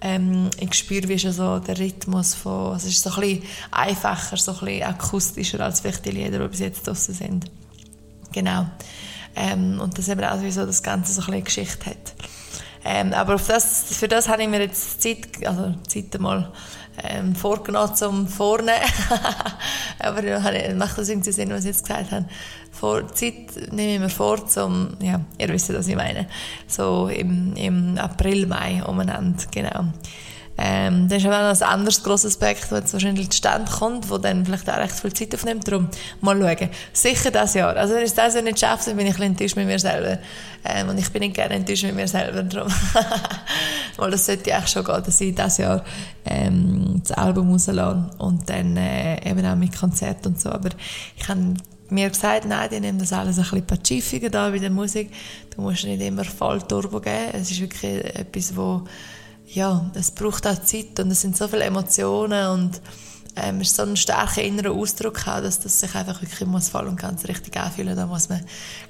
Ähm, 0.00 0.48
ich 0.60 0.74
spüre, 0.74 1.08
wie 1.08 1.18
schon 1.18 1.32
so 1.32 1.58
der 1.58 1.76
Rhythmus 1.76 2.34
von, 2.36 2.76
es 2.76 2.84
ist 2.84 3.02
so 3.02 3.10
ein 3.10 3.20
bisschen 3.20 3.42
einfacher, 3.72 4.36
so 4.36 4.52
ein 4.52 4.58
bisschen 4.60 4.82
akustischer 4.84 5.58
als 5.58 5.80
vielleicht 5.80 6.04
die 6.04 6.12
Lieder, 6.12 6.38
die 6.38 6.48
bis 6.48 6.60
jetzt 6.60 6.86
draussen 6.86 7.14
sind. 7.14 7.50
Genau. 8.30 8.68
Ähm, 9.34 9.80
und 9.80 9.98
das 9.98 10.08
eben 10.08 10.22
auch 10.22 10.40
wie 10.40 10.52
so 10.52 10.64
das 10.66 10.84
Ganze 10.84 11.12
so 11.12 11.32
ein 11.32 11.42
Geschichte 11.42 11.86
hat. 11.86 12.14
Ähm, 12.84 13.12
aber 13.12 13.36
auf 13.36 13.46
das, 13.46 13.96
für 13.96 14.08
das 14.08 14.28
habe 14.28 14.42
ich 14.42 14.48
mir 14.48 14.60
jetzt 14.60 15.02
Zeit, 15.02 15.28
also 15.46 15.74
Zeit 15.88 16.20
mal 16.20 16.52
ähm, 17.02 17.34
vorgenommen 17.34 17.94
zum 17.94 18.28
Vorne. 18.28 18.72
aber 19.98 20.22
macht 20.74 20.98
das 20.98 21.08
irgendwie 21.08 21.32
Sinn, 21.32 21.50
was 21.50 21.60
ich 21.60 21.66
jetzt 21.66 21.86
gesagt 21.86 22.12
habe. 22.12 22.26
Vor, 22.70 23.06
Zeit 23.14 23.72
nehme 23.72 23.94
ich 23.94 24.00
mir 24.00 24.10
vor 24.10 24.46
zum, 24.46 24.96
ja, 25.00 25.20
ihr 25.38 25.48
wisst, 25.48 25.72
was 25.72 25.88
ich 25.88 25.96
meine. 25.96 26.26
So 26.66 27.08
im, 27.08 27.54
im 27.56 27.98
April, 27.98 28.46
Mai 28.46 28.82
umeinander, 28.84 29.44
genau. 29.50 29.86
Ähm, 30.56 31.08
dann 31.08 31.18
ist 31.18 31.26
aber 31.26 31.52
noch 31.52 31.60
ein 31.60 31.68
anderes 31.68 32.02
grosses 32.02 32.36
Projekt, 32.36 32.64
das 32.70 32.78
jetzt 32.78 32.92
wahrscheinlich 32.92 33.28
zustande 33.30 33.70
kommt, 33.70 34.08
wo 34.08 34.18
dann 34.18 34.46
vielleicht 34.46 34.70
auch 34.70 34.76
recht 34.76 34.94
viel 34.94 35.12
Zeit 35.12 35.34
aufnimmt. 35.34 35.66
Darum 35.66 35.88
mal 36.20 36.38
schauen. 36.38 36.70
Sicher 36.92 37.30
das 37.32 37.54
Jahr. 37.54 37.76
Also 37.76 37.94
wenn 37.94 38.04
ich 38.04 38.14
das 38.14 38.34
Jahr 38.34 38.42
nicht 38.42 38.60
schaffe, 38.60 38.90
dann 38.90 38.96
bin 38.96 39.06
ich 39.06 39.14
ein 39.14 39.16
bisschen 39.16 39.32
enttäuscht 39.32 39.56
mit 39.56 39.66
mir 39.66 39.78
selber. 39.78 40.18
Ähm, 40.64 40.88
und 40.88 40.98
ich 40.98 41.10
bin 41.10 41.20
nicht 41.20 41.34
gerne 41.34 41.54
enttäuscht 41.54 41.84
mit 41.84 41.96
mir 41.96 42.06
selber. 42.06 42.42
Darum. 42.44 42.72
Weil 43.96 44.10
das 44.10 44.26
sollte 44.26 44.54
eigentlich 44.54 44.70
schon 44.70 44.84
gehen, 44.84 45.02
dass 45.04 45.20
ich 45.20 45.34
dieses 45.34 45.58
Jahr 45.58 45.84
ähm, 46.24 47.02
das 47.02 47.12
Album 47.12 47.50
rauslasse 47.50 48.10
und 48.18 48.48
dann 48.48 48.76
äh, 48.76 49.28
eben 49.28 49.44
auch 49.44 49.56
mit 49.56 49.76
Konzert 49.76 50.24
und 50.26 50.40
so. 50.40 50.50
Aber 50.50 50.70
ich 51.16 51.28
habe 51.28 51.54
mir 51.90 52.08
gesagt, 52.08 52.46
nein, 52.46 52.68
die 52.70 52.80
nehmen 52.80 52.98
das 52.98 53.12
alles 53.12 53.38
ein 53.38 53.42
bisschen 53.42 53.66
pacifiger 53.66 54.30
da 54.30 54.50
bei 54.50 54.58
der 54.58 54.70
Musik. 54.70 55.10
Du 55.54 55.62
musst 55.62 55.84
nicht 55.84 56.00
immer 56.00 56.24
voll 56.24 56.62
Turbo 56.62 57.00
geben. 57.00 57.30
Es 57.32 57.50
ist 57.50 57.60
wirklich 57.60 58.04
etwas, 58.04 58.56
wo 58.56 58.84
ja, 59.54 59.90
es 59.94 60.10
braucht 60.10 60.46
auch 60.46 60.60
Zeit 60.62 60.98
und 60.98 61.10
es 61.10 61.20
sind 61.20 61.36
so 61.36 61.48
viele 61.48 61.64
Emotionen 61.64 62.48
und 62.48 62.80
ähm, 63.36 63.60
ist 63.60 63.74
so 63.74 63.82
ein 63.82 63.96
starker 63.96 64.42
innerer 64.42 64.72
Ausdruck 64.72 65.26
auch, 65.26 65.40
dass 65.40 65.60
das 65.60 65.80
sich 65.80 65.94
einfach 65.94 66.20
wirklich 66.22 66.46
muss 66.46 66.68
voll 66.68 66.86
und 66.86 67.00
ganz 67.00 67.26
richtig 67.26 67.56
anfühlen. 67.56 67.96
Da 67.96 68.06
muss 68.06 68.28
man, 68.28 68.40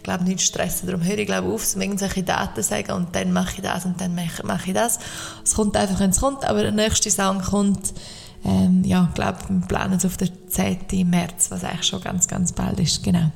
glaube 0.03 0.25
nicht 0.25 0.43
stressen. 0.43 0.87
Darum 0.87 1.03
höre 1.03 1.19
ich, 1.19 1.27
glaube 1.27 1.53
auf, 1.53 1.75
um 1.75 1.81
irgendwelche 1.81 2.23
Daten 2.23 2.63
sagen 2.63 2.93
und 2.93 3.15
dann 3.15 3.33
mache 3.33 3.57
ich 3.57 3.63
das 3.63 3.85
und 3.85 4.01
dann 4.01 4.15
mache 4.15 4.67
ich 4.67 4.75
das. 4.75 4.99
Es 5.43 5.55
kommt 5.55 5.77
einfach, 5.77 5.99
wenn 6.01 6.11
es 6.11 6.21
kommt, 6.21 6.45
aber 6.45 6.63
der 6.63 6.73
nächste 6.73 7.11
Song 7.11 7.41
kommt, 7.41 7.95
ähm, 8.45 8.85
ja, 8.85 9.07
ich 9.09 9.15
glaube, 9.15 9.39
wir 9.49 9.67
planen 9.67 9.95
es 9.95 10.05
auf 10.05 10.19
den 10.19 10.31
10. 10.49 11.09
März, 11.09 11.51
was 11.51 11.65
eigentlich 11.65 11.87
schon 11.87 12.03
ganz, 12.03 12.29
ganz 12.29 12.53
bald 12.53 12.79
ist, 12.81 13.03
genau. 13.03 13.31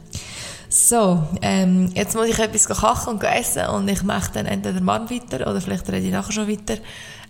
So, 0.69 1.27
ähm, 1.41 1.91
jetzt 1.95 2.15
muss 2.15 2.29
ich 2.29 2.39
etwas 2.39 2.69
kochen 2.69 3.15
und 3.15 3.25
essen 3.25 3.67
und 3.69 3.89
ich 3.89 4.03
mache 4.03 4.33
dann 4.35 4.45
entweder 4.45 4.83
morgen 4.83 5.09
weiter 5.09 5.51
oder 5.51 5.63
vielleicht 5.63 5.89
rede 5.89 6.07
ich 6.07 6.13
nachher 6.13 6.33
schon 6.33 6.49
weiter. 6.49 6.77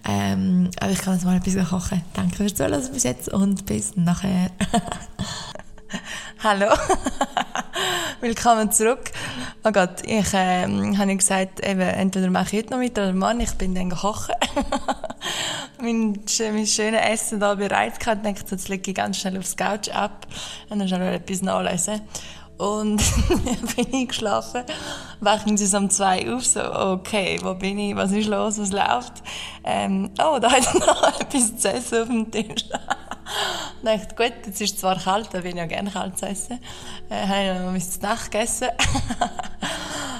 Ähm, 0.07 0.70
aber 0.80 0.90
ich 0.90 0.99
kann 0.99 1.14
jetzt 1.14 1.24
mal 1.24 1.36
etwas 1.36 1.68
kochen. 1.68 2.03
Danke 2.14 2.36
fürs 2.36 2.55
Zuhören 2.55 2.92
bis 2.92 3.03
jetzt 3.03 3.28
und 3.28 3.66
bis 3.66 3.96
nachher. 3.96 4.51
Hallo. 6.42 6.66
Willkommen 8.20 8.70
zurück. 8.72 9.11
Oh 9.64 9.72
Gott, 9.72 10.03
ich 10.05 10.28
ähm, 10.32 10.96
habe 10.99 11.16
gesagt, 11.16 11.66
eben, 11.66 11.80
entweder 11.80 12.30
mache 12.30 12.57
ich 12.57 12.62
heute 12.62 12.74
noch 12.74 12.80
weiter 12.80 13.03
oder 13.05 13.12
morgen. 13.12 13.40
Ich 13.40 13.55
bin 13.55 13.74
dann 13.74 13.90
kochen. 13.90 14.34
mein, 15.80 16.20
mein 16.53 16.66
schönes 16.66 17.01
Essen 17.01 17.40
da 17.40 17.55
bereit 17.55 18.01
gehabt. 18.01 18.26
Ich 18.26 18.34
dachte, 18.34 18.55
jetzt 18.55 18.68
lege 18.68 18.90
ich 18.90 18.96
ganz 18.96 19.18
schnell 19.18 19.38
aufs 19.38 19.57
Couch 19.57 19.88
ab 19.88 20.26
und 20.68 20.78
dann 20.78 20.88
schnell 20.88 21.14
etwas 21.14 21.42
nachlesen. 21.42 22.01
Und 22.59 23.00
bin 23.76 23.94
ich 23.94 24.09
geschlafen, 24.09 24.64
wachen 25.20 25.56
sie 25.56 25.76
um 25.76 25.88
zwei 25.90 26.28
auf, 26.32 26.44
so, 26.44 26.61
okay, 26.61 27.38
wo 27.40 27.54
bin 27.54 27.78
ich, 27.78 27.94
was 27.94 28.11
ist 28.11 28.26
los, 28.26 28.59
was 28.59 28.72
läuft? 28.72 29.22
Ähm, 29.62 30.11
oh, 30.20 30.38
da 30.40 30.48
ist 30.56 30.74
noch 30.86 31.20
etwas 31.20 31.56
zu 31.56 31.72
essen 31.72 32.02
auf 32.02 32.09
dem 32.09 32.30
Tisch. 32.30 32.64
ich 32.64 33.84
dachte, 33.84 34.14
gut, 34.16 34.32
jetzt 34.46 34.61
ist 34.61 34.74
es 34.74 34.80
zwar 34.80 34.98
kalt, 34.98 35.28
da 35.32 35.40
bin 35.40 35.52
ich 35.52 35.59
ja 35.59 35.66
gerne 35.66 35.90
kalt 35.90 36.18
zu 36.18 36.26
essen. 36.26 36.59
Äh, 37.09 37.26
habe 37.28 37.59
ich 37.59 37.64
noch 37.64 37.72
bis 37.72 38.00
Nacht 38.00 38.32
gegessen. 38.32 38.70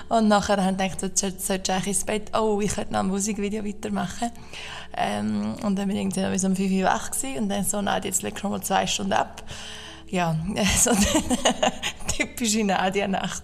und 0.09 0.29
nachher 0.29 0.65
habe 0.65 0.81
ich 0.81 0.97
gedacht, 0.97 1.23
jetzt 1.23 1.51
du 1.51 1.73
eigentlich 1.73 1.87
ins 1.89 2.05
Bett, 2.05 2.39
oh, 2.39 2.61
ich 2.61 2.73
könnte 2.73 2.93
noch 2.93 3.01
ein 3.01 3.09
Musikvideo 3.09 3.65
weitermachen. 3.65 4.31
Ähm, 4.97 5.57
und 5.65 5.77
dann 5.77 5.89
bin 5.89 5.97
ich 5.97 6.03
irgendwie 6.03 6.21
noch 6.21 6.31
bis 6.31 6.45
um 6.45 6.55
5 6.55 6.71
Uhr 6.71 6.85
wach 6.85 7.11
gewesen 7.11 7.43
und 7.43 7.49
dann 7.49 7.65
so, 7.65 7.83
nein, 7.83 8.03
jetzt 8.05 8.23
leg 8.23 8.39
schon 8.39 8.53
mal 8.53 8.63
zwei 8.63 8.87
Stunden 8.87 9.15
ab 9.15 9.43
ja, 10.11 10.37
so 10.77 10.91
typische 12.17 12.65
Nadia-Nacht. 12.65 13.43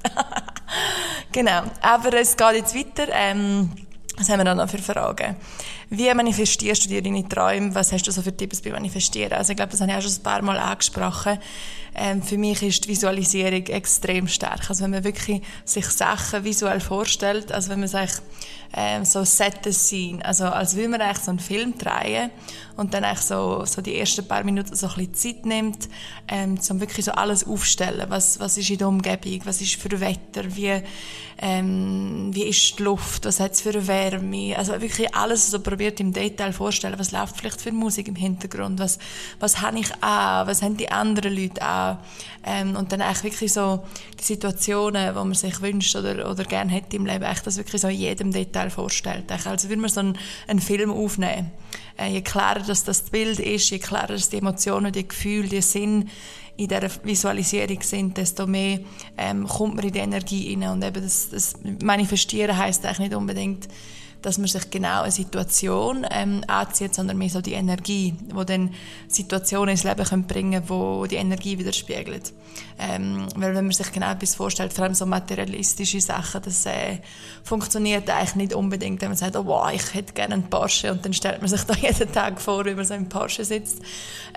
genau, 1.32 1.62
aber 1.80 2.14
es 2.14 2.36
geht 2.36 2.54
jetzt 2.54 2.74
weiter. 2.74 3.08
Ähm, 3.12 3.70
was 4.16 4.28
haben 4.28 4.40
wir 4.40 4.44
dann 4.44 4.58
noch 4.58 4.68
für 4.68 4.78
Fragen? 4.78 5.36
Wie 5.96 6.12
manifestierst 6.12 6.84
du 6.84 6.88
dir 6.88 7.02
deine 7.02 7.28
Träume? 7.28 7.74
Was 7.74 7.92
hast 7.92 8.06
du 8.06 8.10
so 8.10 8.20
für 8.22 8.36
Tipps 8.36 8.60
bei 8.60 8.70
Manifestieren? 8.70 9.32
Also 9.32 9.52
ich 9.52 9.56
glaube, 9.56 9.72
das 9.72 9.80
habe 9.80 9.92
ich 9.92 9.96
auch 9.96 10.02
schon 10.02 10.12
ein 10.12 10.22
paar 10.22 10.42
Mal 10.42 10.58
angesprochen. 10.58 11.38
Ähm, 11.94 12.22
für 12.22 12.36
mich 12.36 12.62
ist 12.62 12.84
die 12.84 12.88
Visualisierung 12.88 13.66
extrem 13.66 14.26
stark. 14.26 14.68
Also 14.68 14.82
wenn 14.84 14.90
man 14.90 15.04
wirklich 15.04 15.42
sich 15.64 15.86
Sachen 15.86 16.42
visuell 16.42 16.80
vorstellt, 16.80 17.52
also 17.52 17.70
wenn 17.70 17.80
man 17.80 17.88
sich 17.88 18.10
ähm, 18.76 19.04
so 19.04 19.24
Set 19.24 19.72
Scene, 19.72 20.24
also 20.24 20.46
als 20.46 20.74
würde 20.74 20.88
man 20.88 21.00
eigentlich 21.00 21.24
so 21.24 21.30
einen 21.30 21.38
Film 21.38 21.78
drehen 21.78 22.30
und 22.76 22.92
dann 22.92 23.04
eigentlich 23.04 23.20
so, 23.20 23.64
so 23.64 23.80
die 23.80 23.96
ersten 23.96 24.26
paar 24.26 24.42
Minuten 24.42 24.74
so 24.74 24.88
ein 24.88 24.94
bisschen 24.94 25.14
Zeit 25.14 25.46
nimmt, 25.46 25.88
ähm, 26.26 26.58
um 26.68 26.80
wirklich 26.80 27.04
so 27.04 27.12
alles 27.12 27.46
aufstellen. 27.46 28.06
Was, 28.08 28.40
was 28.40 28.58
ist 28.58 28.70
in 28.70 28.78
der 28.78 28.88
Umgebung? 28.88 29.42
Was 29.44 29.60
ist 29.60 29.76
für 29.76 30.00
Wetter? 30.00 30.44
Wie, 30.56 30.82
ähm, 31.38 32.30
wie 32.32 32.44
ist 32.44 32.76
die 32.78 32.82
Luft? 32.82 33.24
Was 33.24 33.38
hat 33.38 33.52
es 33.52 33.60
für 33.60 33.86
Wärme, 33.86 34.56
also 34.58 34.72
wirklich 34.80 35.14
alles 35.14 35.48
so 35.50 35.60
probiert 35.84 36.00
im 36.00 36.12
Detail 36.12 36.52
vorstellen, 36.52 36.98
was 36.98 37.12
läuft 37.12 37.36
vielleicht 37.36 37.60
für 37.60 37.70
Musik 37.70 38.08
im 38.08 38.16
Hintergrund, 38.16 38.78
was, 38.78 38.98
was 39.38 39.60
habe 39.60 39.78
ich 39.78 39.92
an, 40.02 40.46
was 40.46 40.62
haben 40.62 40.78
die 40.78 40.90
anderen 40.90 41.36
Leute 41.36 41.60
an 41.60 41.98
ähm, 42.44 42.74
und 42.74 42.90
dann 42.90 43.02
eigentlich 43.02 43.24
wirklich 43.24 43.52
so 43.52 43.84
die 44.18 44.24
Situationen, 44.24 45.14
wo 45.14 45.24
man 45.24 45.34
sich 45.34 45.60
wünscht 45.60 45.94
oder, 45.94 46.30
oder 46.30 46.44
gerne 46.44 46.70
hätte 46.70 46.96
im 46.96 47.04
Leben, 47.04 47.24
echt 47.24 47.46
das 47.46 47.58
wirklich 47.58 47.82
so 47.82 47.88
in 47.88 47.98
jedem 47.98 48.32
Detail 48.32 48.70
vorstellt. 48.70 49.30
Also 49.30 49.68
würde 49.68 49.82
man 49.82 49.90
so 49.90 50.00
einen, 50.00 50.18
einen 50.48 50.60
Film 50.60 50.90
aufnehmen. 50.90 51.50
Äh, 51.98 52.12
je 52.12 52.22
klarer 52.22 52.60
dass 52.60 52.84
das 52.84 53.02
Bild 53.02 53.38
ist, 53.38 53.70
je 53.70 53.78
klarer 53.78 54.14
dass 54.14 54.30
die 54.30 54.38
Emotionen, 54.38 54.90
die 54.90 55.06
Gefühle, 55.06 55.48
die 55.48 55.60
Sinn 55.60 56.08
in 56.56 56.68
dieser 56.68 56.88
Visualisierung 57.04 57.82
sind, 57.82 58.16
desto 58.16 58.46
mehr 58.46 58.78
ähm, 59.18 59.46
kommt 59.46 59.74
man 59.74 59.84
in 59.84 59.92
die 59.92 59.98
Energie 59.98 60.54
rein. 60.54 60.70
Und 60.70 60.84
eben 60.84 61.02
das, 61.02 61.28
das 61.28 61.54
Manifestieren 61.82 62.56
heisst 62.56 62.86
eigentlich 62.86 63.10
nicht 63.10 63.14
unbedingt, 63.14 63.68
dass 64.24 64.38
man 64.38 64.46
sich 64.46 64.70
genau 64.70 65.02
eine 65.02 65.10
Situation 65.10 66.06
ähm, 66.10 66.42
anzieht, 66.46 66.94
sondern 66.94 67.18
mehr 67.18 67.28
so 67.28 67.42
die 67.42 67.52
Energie, 67.52 68.14
wo 68.32 68.42
dann 68.42 68.72
Situationen 69.06 69.72
ins 69.72 69.84
Leben 69.84 70.02
können 70.02 70.26
bringen 70.26 70.52
können, 70.52 70.68
wo 70.68 71.04
die 71.04 71.16
Energie 71.16 71.58
widerspiegelt. 71.58 72.32
Ähm, 72.78 73.26
weil 73.36 73.54
wenn 73.54 73.66
man 73.66 73.72
sich 73.72 73.92
genau 73.92 74.10
etwas 74.12 74.34
vorstellt, 74.34 74.72
vor 74.72 74.84
allem 74.84 74.94
so 74.94 75.04
materialistische 75.04 76.00
Sachen, 76.00 76.40
das 76.42 76.64
äh, 76.64 76.98
funktioniert 77.42 78.08
eigentlich 78.08 78.36
nicht 78.36 78.54
unbedingt, 78.54 79.02
wenn 79.02 79.08
man 79.08 79.18
sagt, 79.18 79.36
oh 79.36 79.44
wow, 79.44 79.70
ich 79.70 79.92
hätte 79.92 80.14
gerne 80.14 80.34
einen 80.34 80.48
Porsche 80.48 80.90
und 80.90 81.04
dann 81.04 81.12
stellt 81.12 81.42
man 81.42 81.50
sich 81.50 81.62
da 81.64 81.74
jeden 81.80 82.10
Tag 82.10 82.40
vor, 82.40 82.64
wie 82.64 82.74
man 82.74 82.86
so 82.86 82.94
im 82.94 83.10
Porsche 83.10 83.44
sitzt. 83.44 83.82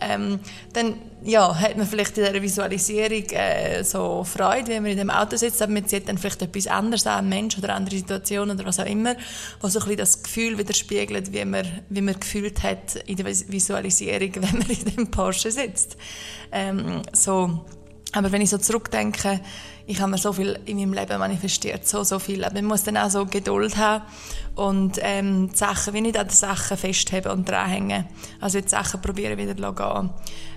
Ähm, 0.01 0.41
dann 0.73 0.95
ja, 1.23 1.59
hat 1.59 1.77
man 1.77 1.87
vielleicht 1.87 2.17
in 2.17 2.25
dieser 2.25 2.41
Visualisierung 2.41 3.25
äh, 3.31 3.83
so 3.83 4.23
Freude, 4.23 4.67
wenn 4.69 4.83
man 4.83 4.91
in 4.91 4.97
dem 4.97 5.09
Auto 5.09 5.35
sitzt, 5.35 5.61
aber 5.61 5.71
man 5.71 5.87
sieht 5.87 6.07
dann 6.07 6.17
vielleicht 6.17 6.41
etwas 6.41 6.67
anderes 6.67 7.07
an, 7.07 7.19
einen 7.19 7.29
Mensch 7.29 7.57
oder 7.57 7.73
andere 7.73 7.97
Situationen 7.97 8.55
oder 8.55 8.67
was 8.67 8.79
auch 8.79 8.85
immer, 8.85 9.15
was 9.59 9.73
so 9.73 9.79
ein 9.79 9.85
bisschen 9.85 9.97
das 9.97 10.23
Gefühl 10.23 10.57
widerspiegelt, 10.57 11.33
wie 11.33 11.45
man, 11.45 11.65
wie 11.89 12.01
man 12.01 12.19
gefühlt 12.19 12.61
hat 12.63 12.95
in 13.07 13.17
der 13.17 13.25
Visualisierung, 13.25 14.35
wenn 14.35 14.59
man 14.59 14.69
in 14.69 14.85
dem 14.95 15.11
Porsche 15.11 15.51
sitzt. 15.51 15.97
Ähm, 16.51 17.01
so. 17.13 17.65
Aber 18.13 18.31
wenn 18.31 18.41
ich 18.41 18.49
so 18.49 18.57
zurückdenke, 18.57 19.41
ich 19.85 20.01
habe 20.01 20.11
mir 20.11 20.17
so 20.17 20.33
viel 20.33 20.59
in 20.65 20.77
meinem 20.77 20.93
Leben 20.93 21.19
manifestiert, 21.19 21.87
so, 21.87 22.03
so 22.03 22.19
viel. 22.19 22.43
Aber 22.43 22.55
man 22.55 22.65
muss 22.65 22.83
dann 22.83 22.97
auch 22.97 23.09
so 23.09 23.25
Geduld 23.25 23.77
haben 23.77 24.03
und 24.55 24.97
ähm, 25.01 25.49
die 25.51 25.57
Sachen, 25.57 25.93
wie 25.93 26.01
nicht 26.01 26.17
an 26.17 26.27
den 26.27 26.33
Sachen 26.33 26.77
festhalten 26.77 27.29
und 27.29 27.47
dranhängen. 27.47 28.05
Also 28.39 28.59
die 28.59 28.67
Sachen 28.67 29.01
probieren 29.01 29.37
wieder 29.37 29.55
zu 29.55 29.73
gehen. 29.73 30.09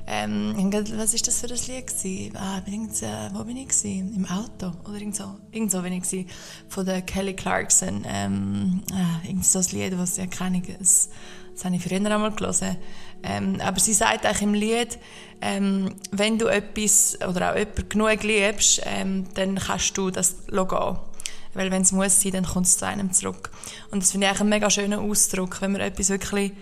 Ähm, 0.06 0.72
was 0.96 1.14
ist 1.14 1.28
das 1.28 1.40
für 1.40 1.46
ein 1.46 1.52
Lied 1.52 1.86
gewesen? 1.86 2.36
Ah, 2.36 2.62
ich, 2.66 3.02
äh, 3.02 3.30
wo 3.32 3.44
bin 3.44 3.56
ich 3.56 3.68
gewesen? 3.68 4.14
Im 4.16 4.26
Auto 4.26 4.72
oder 4.88 4.98
irgend 4.98 5.14
so, 5.14 5.36
irgend 5.52 5.70
so 5.70 5.82
bin 5.82 5.92
ich 5.92 6.02
gewesen. 6.02 6.28
von 6.68 6.84
der 6.84 7.02
Kelly 7.02 7.34
Clarkson. 7.34 8.04
Ähm, 8.08 8.82
ah, 8.92 9.24
irgend 9.24 9.44
so 9.44 9.60
ein 9.60 9.66
Lied, 9.70 9.98
was 9.98 10.16
ja 10.16 10.26
keine, 10.26 10.62
das, 10.62 11.10
das 11.54 11.64
habe 11.64 11.76
ich 11.76 11.82
früher 11.82 11.98
einmal 11.98 12.32
gelesen. 12.32 12.76
Ähm, 13.22 13.60
aber 13.60 13.80
sie 13.80 13.92
sagt 13.92 14.26
auch 14.26 14.40
im 14.40 14.54
Lied, 14.54 14.98
ähm, 15.40 15.94
wenn 16.10 16.38
du 16.38 16.46
etwas 16.46 17.18
oder 17.26 17.52
auch 17.52 17.56
jemand 17.56 17.90
genug 17.90 18.22
liebst, 18.22 18.82
ähm, 18.84 19.26
dann 19.34 19.56
kannst 19.56 19.96
du 19.96 20.10
das 20.10 20.46
gehen. 20.46 20.96
Weil 21.54 21.70
wenn 21.70 21.82
es 21.82 21.92
muss 21.92 22.20
sein, 22.20 22.32
dann 22.32 22.44
kommt 22.44 22.66
es 22.66 22.78
zu 22.78 22.86
einem 22.86 23.12
zurück. 23.12 23.50
Und 23.90 24.02
das 24.02 24.12
finde 24.12 24.28
ich 24.28 24.32
auch 24.32 24.40
einen 24.40 24.50
mega 24.50 24.70
schönen 24.70 24.98
Ausdruck, 24.98 25.60
wenn 25.60 25.72
man 25.72 25.80
etwas 25.80 26.08
wirklich 26.10 26.52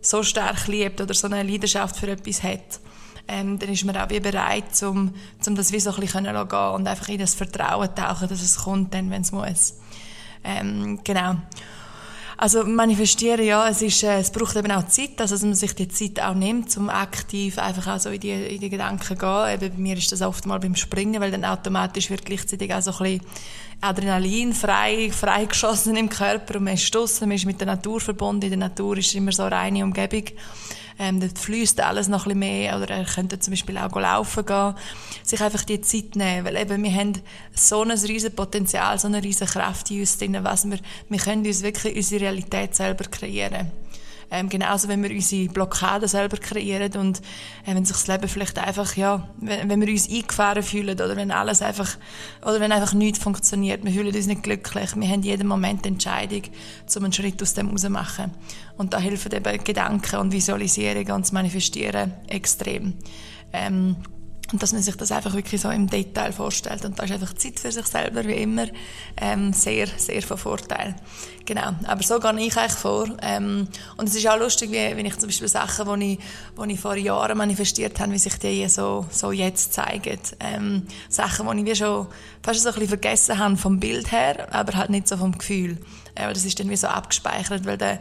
so 0.00 0.22
stark 0.22 0.66
liebt 0.66 1.00
oder 1.00 1.12
so 1.12 1.26
eine 1.26 1.42
Leidenschaft 1.42 1.96
für 1.96 2.08
etwas 2.08 2.42
hat. 2.42 2.80
Ähm, 3.28 3.58
dann 3.58 3.68
ist 3.68 3.84
man 3.84 3.96
auch 3.96 4.08
wie 4.10 4.20
bereit, 4.20 4.82
um, 4.82 5.14
um 5.46 5.54
das 5.54 5.72
wie 5.72 5.80
so 5.80 5.90
ein 5.90 6.00
bisschen 6.00 6.24
gehen 6.24 6.34
und 6.34 6.88
einfach 6.88 7.08
in 7.08 7.18
das 7.18 7.34
Vertrauen 7.34 7.94
tauchen, 7.94 8.28
dass 8.28 8.40
es 8.40 8.56
kommt, 8.56 8.92
wenn 8.92 9.12
es 9.12 9.30
muss. 9.30 9.74
Ähm, 10.42 11.00
genau. 11.04 11.36
Also 12.42 12.64
manifestieren, 12.64 13.44
ja, 13.44 13.68
es, 13.68 13.82
ist, 13.82 14.02
äh, 14.02 14.18
es 14.18 14.30
braucht 14.30 14.56
eben 14.56 14.72
auch 14.72 14.86
Zeit, 14.86 15.20
also 15.20 15.34
dass 15.34 15.42
man 15.42 15.54
sich 15.54 15.74
die 15.74 15.88
Zeit 15.88 16.22
auch 16.22 16.32
nimmt, 16.32 16.74
um 16.78 16.88
aktiv 16.88 17.58
einfach 17.58 17.86
auch 17.86 18.00
so 18.00 18.08
in 18.08 18.18
die, 18.18 18.30
in 18.30 18.58
die 18.58 18.70
Gedanken 18.70 19.02
zu 19.02 19.14
gehen. 19.14 19.52
Eben 19.52 19.76
bei 19.76 19.78
mir 19.78 19.98
ist 19.98 20.10
das 20.10 20.22
oft 20.22 20.46
mal 20.46 20.58
beim 20.58 20.74
Springen, 20.74 21.20
weil 21.20 21.30
dann 21.30 21.44
automatisch 21.44 22.08
wird 22.08 22.24
gleichzeitig 22.24 22.72
auch 22.72 22.80
so 22.80 22.92
ein 22.92 23.18
bisschen 23.18 23.20
Adrenalin 23.80 24.52
frei, 24.52 25.10
freigeschossen 25.10 25.96
im 25.96 26.08
Körper 26.08 26.56
und 26.56 26.64
man 26.64 26.74
ist 26.74 26.94
draussen, 26.94 27.28
man 27.28 27.36
ist 27.36 27.46
mit 27.46 27.60
der 27.60 27.66
Natur 27.66 28.00
verbunden. 28.00 28.44
In 28.44 28.50
der 28.50 28.68
Natur 28.68 28.98
ist 28.98 29.14
immer 29.14 29.32
so 29.32 29.44
eine 29.44 29.56
reine 29.56 29.84
Umgebung. 29.84 30.24
Ähm, 30.98 31.18
dort 31.18 31.38
fließt 31.38 31.80
alles 31.80 32.08
noch 32.08 32.26
ein 32.26 32.38
bisschen 32.38 32.38
mehr. 32.40 32.76
Oder 32.76 32.90
er 32.90 33.04
könnte 33.04 33.38
zum 33.38 33.52
Beispiel 33.52 33.78
auch 33.78 33.96
laufen 33.96 34.44
gehen. 34.44 34.74
Sich 35.22 35.40
einfach 35.40 35.64
die 35.64 35.80
Zeit 35.80 36.14
nehmen. 36.14 36.44
Weil 36.44 36.56
eben, 36.56 36.82
wir 36.82 36.92
haben 36.92 37.14
so 37.54 37.82
ein 37.82 37.90
riesen 37.90 38.34
Potenzial, 38.34 38.98
so 38.98 39.08
eine 39.08 39.22
riesen 39.22 39.46
Kraft 39.46 39.90
in 39.90 40.00
uns 40.00 40.18
drin, 40.18 40.36
was 40.42 40.68
wir, 40.68 40.78
wir 41.08 41.18
können 41.18 41.46
uns 41.46 41.62
wirklich 41.62 41.96
unsere 41.96 42.24
Realität 42.24 42.74
selber 42.74 43.04
kreieren. 43.04 43.72
Ähm, 44.30 44.48
genauso, 44.48 44.88
wenn 44.88 45.02
wir 45.02 45.10
unsere 45.10 45.48
Blockaden 45.48 46.08
selber 46.08 46.36
kreieren 46.36 46.92
und 46.96 47.18
äh, 47.66 47.74
wenn 47.74 47.84
sich 47.84 47.96
das 47.96 48.06
Leben 48.06 48.28
vielleicht 48.28 48.58
einfach, 48.58 48.96
ja, 48.96 49.28
wenn, 49.38 49.68
wenn 49.68 49.80
wir 49.80 49.88
uns 49.88 50.08
eingefahren 50.08 50.62
fühlen 50.62 50.94
oder 50.94 51.16
wenn 51.16 51.30
alles 51.30 51.62
einfach, 51.62 51.96
oder 52.42 52.60
wenn 52.60 52.72
einfach 52.72 52.92
nichts 52.92 53.18
funktioniert, 53.18 53.84
wir 53.84 53.92
fühlen 53.92 54.14
uns 54.14 54.26
nicht 54.26 54.42
glücklich, 54.42 54.94
wir 54.94 55.08
haben 55.08 55.22
jeden 55.22 55.48
Moment 55.48 55.84
die 55.84 55.88
Entscheidung, 55.88 56.42
um 56.96 57.04
einen 57.04 57.12
Schritt 57.12 57.42
aus 57.42 57.54
dem 57.54 57.70
rauszumachen. 57.70 58.30
Und 58.76 58.94
da 58.94 58.98
helfen 58.98 59.32
eben 59.32 59.64
Gedanken 59.64 60.16
und 60.16 60.32
Visualisierung 60.32 61.10
und 61.16 61.24
das 61.24 61.32
Manifestieren 61.32 62.12
extrem. 62.28 62.94
Ähm, 63.52 63.96
und 64.52 64.62
dass 64.62 64.72
man 64.72 64.82
sich 64.82 64.96
das 64.96 65.12
einfach 65.12 65.34
wirklich 65.34 65.60
so 65.60 65.70
im 65.70 65.88
Detail 65.88 66.32
vorstellt. 66.32 66.84
Und 66.84 66.98
da 66.98 67.04
ist 67.04 67.12
einfach 67.12 67.34
Zeit 67.34 67.60
für 67.60 67.70
sich 67.70 67.86
selber, 67.86 68.24
wie 68.24 68.34
immer, 68.34 68.66
ähm, 69.16 69.52
sehr, 69.52 69.86
sehr 69.96 70.22
von 70.22 70.38
Vorteil. 70.38 70.96
Genau. 71.46 71.72
Aber 71.86 72.02
so 72.02 72.18
gehe 72.18 72.40
ich 72.40 72.56
eigentlich 72.56 72.72
vor. 72.72 73.08
Ähm, 73.22 73.68
und 73.96 74.08
es 74.08 74.14
ist 74.14 74.28
auch 74.28 74.38
lustig, 74.38 74.70
wie, 74.70 74.96
wenn 74.96 75.06
ich 75.06 75.18
zum 75.18 75.28
Beispiel 75.28 75.48
Sachen, 75.48 76.00
die 76.00 76.12
ich, 76.14 76.18
die 76.64 76.72
ich 76.72 76.80
vor 76.80 76.96
Jahren 76.96 77.38
manifestiert 77.38 77.98
habe, 78.00 78.12
wie 78.12 78.18
sich 78.18 78.38
die 78.38 78.68
so, 78.68 79.06
so 79.10 79.32
jetzt 79.32 79.72
zeigen. 79.72 80.18
Ähm, 80.40 80.86
Sachen, 81.08 81.48
die 81.50 81.62
ich 81.62 81.66
wie 81.66 81.76
schon 81.76 82.06
fast 82.42 82.62
so 82.62 82.68
ein 82.68 82.74
bisschen 82.74 82.88
vergessen 82.88 83.38
habe 83.38 83.56
vom 83.56 83.80
Bild 83.80 84.10
her, 84.12 84.48
aber 84.52 84.74
halt 84.76 84.90
nicht 84.90 85.08
so 85.08 85.16
vom 85.16 85.36
Gefühl. 85.36 85.78
Äh, 86.14 86.32
das 86.32 86.44
ist 86.44 86.58
dann 86.58 86.70
wie 86.70 86.76
so 86.76 86.88
abgespeichert, 86.88 87.64
weil 87.64 87.78
der, 87.78 88.00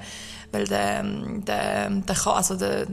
weil 0.51 0.65
der, 0.65 1.03
der, 1.03 1.89
der, 1.89 2.27
also 2.27 2.55
der, 2.55 2.87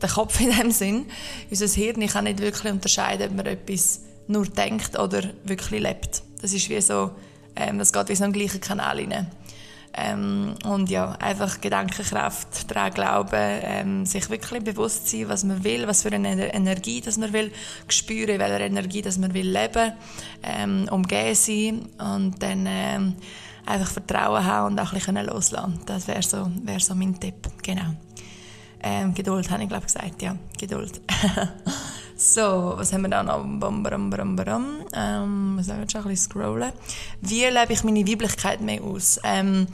der 0.00 0.08
Kopf 0.08 0.40
in 0.40 0.56
dem 0.56 0.70
Sinn, 0.70 1.06
unser 1.50 1.66
Hirn 1.66 2.06
kann 2.06 2.24
nicht 2.24 2.40
wirklich 2.40 2.72
unterscheiden, 2.72 3.30
ob 3.30 3.36
man 3.36 3.46
etwas 3.46 4.00
nur 4.26 4.46
denkt 4.46 4.98
oder 4.98 5.22
wirklich 5.44 5.80
lebt. 5.80 6.22
Das 6.40 6.52
ist 6.52 6.68
wie 6.68 6.80
so, 6.80 7.12
ähm, 7.56 7.78
das 7.78 7.92
geht 7.92 8.08
wie 8.08 8.14
so 8.14 8.24
im 8.24 8.32
gleichen 8.32 8.60
Kanal 8.60 8.98
rein. 8.98 9.30
Ähm, 9.94 10.54
und 10.64 10.90
ja, 10.90 11.12
einfach 11.12 11.60
Gedankenkraft, 11.60 12.70
daran 12.70 12.92
glauben, 12.92 13.30
ähm, 13.34 14.06
sich 14.06 14.30
wirklich 14.30 14.62
bewusst 14.62 15.08
sein, 15.08 15.28
was 15.28 15.44
man 15.44 15.64
will, 15.64 15.88
was 15.88 16.02
für 16.02 16.12
eine 16.12 16.54
Energie 16.54 17.00
das 17.00 17.16
man 17.16 17.32
will, 17.32 17.50
spüren, 17.88 18.38
welche 18.38 18.64
Energie 18.64 19.02
das 19.02 19.18
man 19.18 19.34
will 19.34 19.48
leben, 19.48 19.92
ähm, 20.42 20.88
umgehen 20.90 21.34
sein 21.34 21.88
und 21.98 22.40
dann 22.40 22.66
ähm, 22.68 23.14
einfach 23.66 23.90
Vertrauen 23.90 24.44
haben 24.44 24.72
und 24.72 24.78
auch 24.78 24.92
ein 24.92 24.98
bisschen 24.98 25.16
loslassen. 25.26 25.80
Das 25.86 26.06
wäre 26.06 26.22
so, 26.22 26.48
wär 26.62 26.80
so 26.80 26.94
mein 26.94 27.18
Tipp, 27.18 27.48
genau. 27.62 27.94
Ähm, 28.82 29.14
Geduld 29.14 29.50
habe 29.50 29.62
ich 29.62 29.68
glaube 29.68 29.84
gesagt, 29.84 30.22
ja, 30.22 30.36
Geduld. 30.58 31.00
so, 32.16 32.74
was 32.76 32.92
haben 32.92 33.02
wir 33.02 33.10
da 33.10 33.22
noch? 33.22 33.42
Bum, 33.42 33.82
bum, 33.82 34.10
bum, 34.10 34.36
bum. 34.36 34.66
Ähm, 34.94 35.56
muss 35.56 35.68
ich 35.68 35.74
jetzt 35.74 35.92
schon 35.92 36.02
ein 36.02 36.08
bisschen 36.08 36.30
scrollen. 36.30 36.72
Wie 37.20 37.44
lebe 37.44 37.72
ich 37.72 37.84
meine 37.84 38.06
Weiblichkeit 38.06 38.60
mehr 38.60 38.82
aus? 38.82 39.18
Ähm, 39.24 39.66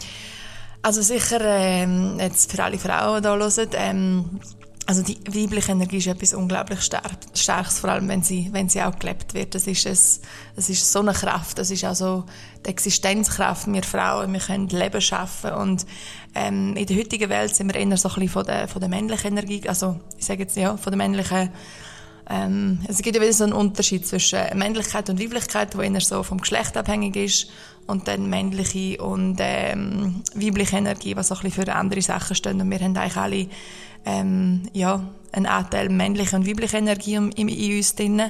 also 0.83 1.03
sicher, 1.03 1.41
ähm, 1.43 2.19
jetzt 2.19 2.53
für 2.53 2.63
alle 2.63 2.79
Frauen, 2.79 3.23
die 3.23 3.29
hier 3.29 3.39
hören, 3.39 3.69
ähm, 3.75 4.41
also 4.87 5.03
die 5.03 5.19
weibliche 5.27 5.73
Energie 5.73 5.97
ist 5.97 6.07
etwas 6.07 6.35
unglaublich 6.35 6.83
stark, 6.83 7.11
Starkes, 7.35 7.79
vor 7.79 7.91
allem 7.91 8.09
wenn 8.09 8.23
sie, 8.23 8.49
wenn 8.53 8.69
sie 8.69 8.83
auch 8.83 8.99
gelebt 8.99 9.33
wird. 9.33 9.55
Das 9.55 9.67
ist, 9.67 9.87
es, 9.87 10.21
das 10.57 10.69
ist 10.69 10.91
so 10.91 11.01
eine 11.01 11.13
Kraft, 11.13 11.59
das 11.59 11.71
ist 11.71 11.85
auch 11.85 11.95
so 11.95 12.25
die 12.65 12.71
Existenzkraft. 12.71 13.67
Wir 13.67 13.83
Frauen, 13.83 14.33
wir 14.33 14.41
können 14.41 14.69
Leben 14.69 15.01
schaffen 15.01 15.53
und 15.53 15.87
ähm, 16.35 16.77
in 16.77 16.87
der 16.87 16.97
heutigen 16.97 17.31
Welt 17.31 17.55
sind 17.55 17.73
wir 17.73 17.81
eher 17.81 17.97
so 17.97 18.09
ein 18.09 18.15
bisschen 18.15 18.29
von 18.29 18.45
der, 18.45 18.69
von 18.69 18.81
der 18.81 18.89
männlichen 18.89 19.33
Energie, 19.33 19.67
also 19.69 20.01
ich 20.19 20.25
sage 20.27 20.43
jetzt 20.43 20.57
ja, 20.57 20.77
von 20.77 20.91
der 20.91 20.99
männlichen 20.99 21.51
ähm, 22.29 22.81
es 22.89 23.03
gibt 23.03 23.17
ja 23.17 23.23
wieder 23.23 23.33
so 23.33 23.45
einen 23.45 23.53
Unterschied 23.53 24.07
zwischen 24.07 24.41
Männlichkeit 24.55 25.11
und 25.11 25.21
Weiblichkeit, 25.21 25.77
wo 25.77 25.83
eher 25.83 26.01
so 26.01 26.23
vom 26.23 26.39
Geschlecht 26.41 26.77
abhängig 26.77 27.17
ist 27.17 27.51
und 27.87 28.09
dann 28.09 28.31
männliche 28.31 29.03
und 29.03 29.37
ähm, 29.41 30.23
weibliche 30.35 30.77
Energie, 30.77 31.17
was 31.17 31.29
so 31.29 31.35
ein 31.35 31.43
bisschen 31.43 31.65
für 31.65 31.75
andere 31.75 32.01
Sachen 32.01 32.35
stehen. 32.35 32.61
Und 32.61 32.71
wir 32.71 32.79
haben 32.79 32.97
eigentlich 32.97 33.17
alle 33.17 33.47
ähm, 34.05 34.63
ja, 34.73 35.03
einen 35.33 35.47
Anteil 35.47 35.89
männlicher 35.89 36.37
und 36.37 36.47
weiblicher 36.47 36.79
Energie 36.79 37.15
in, 37.15 37.31
in 37.31 37.77
uns 37.77 37.95
drin. 37.95 38.23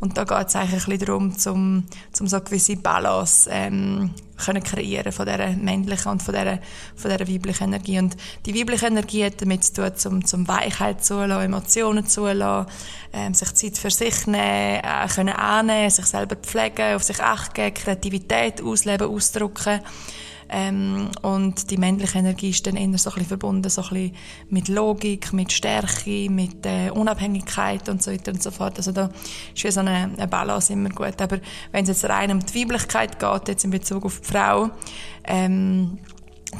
Und 0.00 0.18
da 0.18 0.24
geht 0.24 0.48
es 0.48 0.56
eigentlich 0.56 0.72
ein 0.72 0.90
bisschen 0.90 1.06
darum, 1.06 1.38
zum, 1.38 1.84
zum 2.12 2.26
so 2.26 2.40
gewisse 2.40 2.76
Balance 2.76 3.48
ähm, 3.50 4.10
können 4.44 4.62
kreieren 4.62 5.12
von 5.12 5.26
dieser 5.26 5.50
männlichen 5.50 6.10
und 6.10 6.22
von 6.22 6.34
dieser, 6.34 6.58
von 6.96 7.10
dieser 7.10 7.28
weiblichen 7.28 7.64
Energie. 7.64 7.98
Und 7.98 8.16
die 8.44 8.58
weibliche 8.58 8.86
Energie 8.86 9.24
hat 9.24 9.40
damit 9.40 9.64
zu 9.64 9.74
tun, 9.74 9.92
zum, 9.94 10.24
zum 10.24 10.48
Weichheit 10.48 11.04
zulassen, 11.04 11.44
Emotionen 11.44 12.06
zulassen, 12.06 12.70
ähm, 13.12 13.34
sich 13.34 13.54
Zeit 13.54 13.78
für 13.78 13.90
sich 13.90 14.26
nehmen, 14.26 14.80
äh, 14.82 15.06
können 15.14 15.34
annehmen, 15.34 15.90
sich 15.90 16.06
selber 16.06 16.36
pflegen, 16.36 16.96
auf 16.96 17.04
sich 17.04 17.22
achten, 17.22 17.72
Kreativität 17.72 18.60
ausleben, 18.60 19.08
ausdrücken 19.08 19.80
Ähm, 20.54 21.08
und 21.22 21.70
die 21.70 21.78
männliche 21.78 22.18
Energie 22.18 22.50
ist 22.50 22.66
dann 22.66 22.76
eher 22.76 22.86
so 22.98 23.08
ein 23.08 23.14
bisschen 23.14 23.24
verbunden 23.24 23.70
so 23.70 23.80
ein 23.80 23.88
bisschen 23.88 24.16
mit 24.50 24.68
Logik, 24.68 25.32
mit 25.32 25.50
Stärke, 25.50 26.28
mit 26.28 26.66
äh, 26.66 26.90
Unabhängigkeit 26.90 27.88
und 27.88 28.02
so 28.02 28.12
weiter 28.12 28.32
und 28.32 28.42
so 28.42 28.50
fort. 28.50 28.76
Also 28.76 28.92
da 28.92 29.08
ist 29.54 29.64
wie 29.64 29.70
so 29.70 29.80
eine, 29.80 30.10
eine 30.14 30.28
Balance 30.28 30.70
immer 30.70 30.90
gut. 30.90 31.22
Aber 31.22 31.38
wenn 31.72 31.84
es 31.84 31.88
jetzt 31.88 32.04
rein 32.04 32.30
um 32.30 32.40
die 32.40 32.60
Weiblichkeit 32.60 33.18
geht, 33.18 33.48
jetzt 33.48 33.64
in 33.64 33.70
Bezug 33.70 34.04
auf 34.04 34.20
die 34.20 34.26
Frau, 34.26 34.68
ähm, 35.24 35.98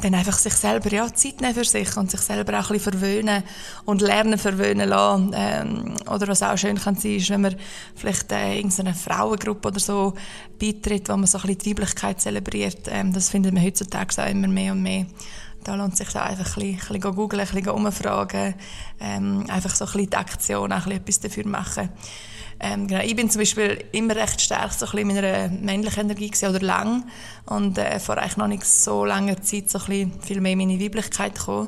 dann 0.01 0.15
einfach 0.15 0.37
sich 0.37 0.53
selber 0.53 0.89
ja, 0.91 1.13
Zeit 1.13 1.41
nehmen 1.41 1.53
für 1.53 1.63
sich 1.63 1.95
und 1.97 2.11
sich 2.11 2.19
selber 2.21 2.59
auch 2.59 2.69
ein 2.69 2.77
bisschen 2.77 2.93
verwöhnen 2.93 3.43
und 3.85 4.01
lernen 4.01 4.37
verwöhnen 4.37 4.89
lassen. 4.89 5.31
Ähm, 5.35 5.95
oder 6.09 6.27
was 6.27 6.43
auch 6.43 6.57
schön 6.57 6.77
kann 6.77 6.95
sein, 6.95 7.17
ist, 7.17 7.29
wenn 7.29 7.41
man 7.41 7.55
vielleicht 7.95 8.31
äh, 8.31 8.57
irgendeine 8.57 8.93
Frauengruppe 8.93 9.69
oder 9.69 9.79
so 9.79 10.13
beitritt, 10.59 11.09
wo 11.09 11.13
man 11.13 11.27
so 11.27 11.37
ein 11.37 11.43
bisschen 11.43 11.59
die 11.59 11.69
Weiblichkeit 11.71 12.21
zelebriert. 12.21 12.87
Ähm, 12.87 13.13
das 13.13 13.29
findet 13.29 13.53
man 13.53 13.63
heutzutage 13.63 14.21
auch 14.21 14.29
immer 14.29 14.47
mehr 14.47 14.73
und 14.73 14.81
mehr. 14.81 15.05
Da 15.63 15.75
lohnt 15.75 15.95
sich 15.95 16.09
da 16.09 16.23
einfach 16.23 16.57
ein 16.57 16.61
bisschen, 16.61 16.95
ein 16.95 17.01
bisschen 17.01 17.15
googlen, 17.15 17.47
ein 17.47 17.53
bisschen 17.53 17.69
umfragen, 17.69 18.55
ähm, 18.99 19.45
einfach 19.47 19.73
so 19.73 19.85
ein 19.85 19.91
bisschen 19.91 20.09
die 20.09 20.17
Aktion, 20.17 20.73
auch 20.73 20.75
ein 20.75 20.83
bisschen 20.83 20.97
etwas 21.01 21.19
dafür 21.21 21.47
machen. 21.47 21.89
Ähm, 22.65 22.87
genau. 22.87 23.03
Ich 23.03 23.13
bin 23.13 23.29
zum 23.29 23.41
Beispiel 23.41 23.83
immer 23.91 24.15
recht 24.15 24.39
stark 24.39 24.71
so 24.71 24.85
in 24.97 25.07
meiner 25.07 25.49
männlichen 25.49 26.03
Energie 26.03 26.29
gewesen, 26.29 26.49
oder 26.49 26.61
lang. 26.61 27.03
Und 27.45 27.77
äh, 27.77 27.99
vor 27.99 28.17
eigentlich 28.17 28.37
noch 28.37 28.47
nicht 28.47 28.63
so 28.63 29.03
langer 29.03 29.41
Zeit 29.41 29.69
so 29.69 29.79
viel 29.79 30.39
mehr 30.39 30.53
in 30.53 30.57
meine 30.57 30.79
Weiblichkeit 30.79 31.35
gekommen, 31.35 31.67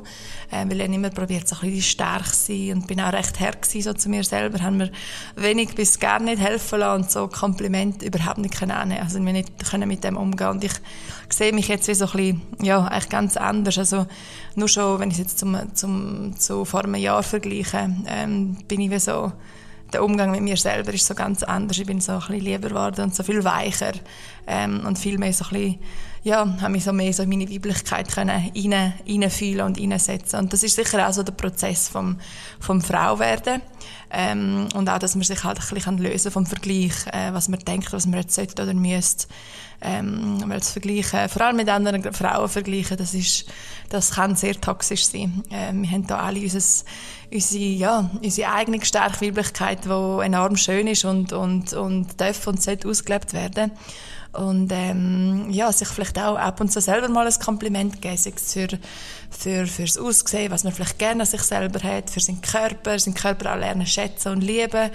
äh, 0.50 0.64
weil 0.66 0.80
ich 0.80 0.88
immer 0.90 1.10
probiert 1.10 1.46
so 1.46 1.56
stark 1.80 2.34
zu 2.34 2.46
sein 2.46 2.72
und 2.72 2.86
bin 2.86 3.02
auch 3.02 3.12
recht 3.12 3.38
gewesen, 3.38 3.82
so 3.82 3.92
zu 3.92 4.08
mir 4.08 4.24
selber, 4.24 4.62
haben 4.62 4.78
mir 4.78 4.90
wenig 5.34 5.74
bis 5.74 6.00
gar 6.00 6.18
nicht 6.18 6.40
helfen 6.40 6.78
lassen 6.78 7.02
und 7.02 7.10
so 7.10 7.28
Kompliment 7.28 8.02
überhaupt 8.02 8.38
nicht 8.38 8.58
können 8.58 8.92
also 8.92 9.22
wir 9.22 9.32
nicht 9.34 9.70
können 9.70 9.88
mit 9.88 10.02
dem 10.02 10.16
umgehen. 10.16 10.48
Und 10.48 10.64
ich 10.64 10.72
sehe 11.28 11.52
mich 11.52 11.68
jetzt 11.68 11.88
wie 11.88 11.94
so 11.94 12.06
bisschen, 12.06 12.40
ja, 12.62 12.86
eigentlich 12.86 13.10
ganz 13.10 13.36
anders, 13.36 13.76
also 13.76 14.06
nur 14.54 14.68
schon, 14.68 14.98
wenn 14.98 15.10
ich 15.10 15.16
es 15.16 15.24
jetzt 15.24 15.38
zum, 15.38 15.74
zum, 15.74 16.38
zu 16.38 16.64
vor 16.64 16.84
einem 16.84 16.94
Jahr 16.94 17.22
vergleiche, 17.22 17.94
ähm, 18.06 18.56
bin 18.66 18.80
ich 18.80 18.90
wie 18.90 18.98
so 18.98 19.32
der 19.92 20.04
Umgang 20.04 20.30
mit 20.30 20.42
mir 20.42 20.56
selber 20.56 20.92
ist 20.92 21.06
so 21.06 21.14
ganz 21.14 21.42
anders. 21.42 21.78
Ich 21.78 21.86
bin 21.86 22.00
so 22.00 22.12
ein 22.12 22.18
bisschen 22.18 22.40
lieber 22.40 22.68
geworden 22.68 23.02
und 23.02 23.14
so 23.14 23.22
viel 23.22 23.44
weicher 23.44 23.92
ähm, 24.46 24.84
und 24.86 24.98
viel 24.98 25.18
mehr 25.18 25.32
so 25.32 25.44
ein 25.46 25.50
bisschen, 25.50 25.78
ja, 26.22 26.56
habe 26.60 26.72
mich 26.72 26.84
so 26.84 26.92
mehr 26.92 27.12
so 27.12 27.22
in 27.22 27.28
meine 27.28 27.48
Weiblichkeit 27.48 28.12
können 28.12 28.30
rein, 28.30 28.94
reinfühlen 29.08 29.64
und 29.64 29.80
reinsetzen. 29.80 30.40
Und 30.40 30.52
das 30.52 30.62
ist 30.62 30.74
sicher 30.74 31.08
auch 31.08 31.12
so 31.12 31.22
der 31.22 31.32
Prozess 31.32 31.88
vom, 31.88 32.18
vom 32.58 32.82
Frauwerden. 32.82 33.62
Ähm, 34.10 34.68
und 34.74 34.88
auch, 34.88 34.98
dass 34.98 35.14
man 35.14 35.24
sich 35.24 35.42
halt 35.44 35.60
ein 35.60 35.74
bisschen 35.74 35.98
lösen 35.98 36.30
vom 36.30 36.46
Vergleich, 36.46 37.06
äh, 37.12 37.32
was 37.32 37.48
man 37.48 37.60
denkt, 37.60 37.92
was 37.92 38.06
man 38.06 38.20
jetzt 38.20 38.34
sollte 38.34 38.62
oder 38.62 38.74
müsste. 38.74 39.26
Ähm, 39.80 40.42
weil 40.46 40.58
das 40.58 40.70
Vergleichen, 40.70 41.28
vor 41.28 41.42
allem 41.42 41.56
mit 41.56 41.68
anderen 41.68 42.02
Frauen 42.12 42.48
vergleichen, 42.48 42.96
das 42.96 43.12
ist, 43.12 43.46
das 43.90 44.12
kann 44.12 44.34
sehr 44.34 44.58
toxisch 44.58 45.06
sein. 45.06 45.42
Äh, 45.50 45.72
wir 45.72 45.90
haben 45.90 46.06
da 46.06 46.18
alle 46.20 46.40
unser, 46.40 46.84
unsere, 47.32 47.64
ja, 47.64 48.10
unsere 48.22 48.52
eigene 48.52 48.84
starke 48.84 49.26
Weiblichkeit, 49.26 49.84
die 49.84 50.24
enorm 50.24 50.56
schön 50.56 50.86
ist 50.86 51.04
und, 51.04 51.32
und, 51.32 51.74
und 51.74 52.20
darf 52.20 52.46
und 52.46 52.62
sollte 52.62 52.88
ausgelebt 52.88 53.32
werden. 53.34 53.72
Und 54.32 54.70
ähm, 54.70 55.48
ja, 55.50 55.72
sich 55.72 55.88
vielleicht 55.88 56.18
auch 56.18 56.36
ab 56.36 56.60
und 56.60 56.70
zu 56.70 56.80
selber 56.80 57.08
mal 57.08 57.26
ein 57.26 57.40
Kompliment 57.42 58.02
geben, 58.02 58.16
sei 58.16 58.32
für, 58.36 58.78
für, 59.30 59.66
fürs 59.66 59.96
Aussehen, 59.96 60.50
was 60.50 60.64
man 60.64 60.74
vielleicht 60.74 60.98
gerne 60.98 61.22
an 61.22 61.26
sich 61.26 61.42
selber 61.42 61.82
hat, 61.82 62.10
für 62.10 62.20
seinen 62.20 62.42
Körper, 62.42 62.98
seinen 62.98 63.14
Körper 63.14 63.54
auch 63.54 63.58
lernen 63.58 63.86
schätzen 63.86 64.32
und 64.32 64.42
lieben 64.42 64.90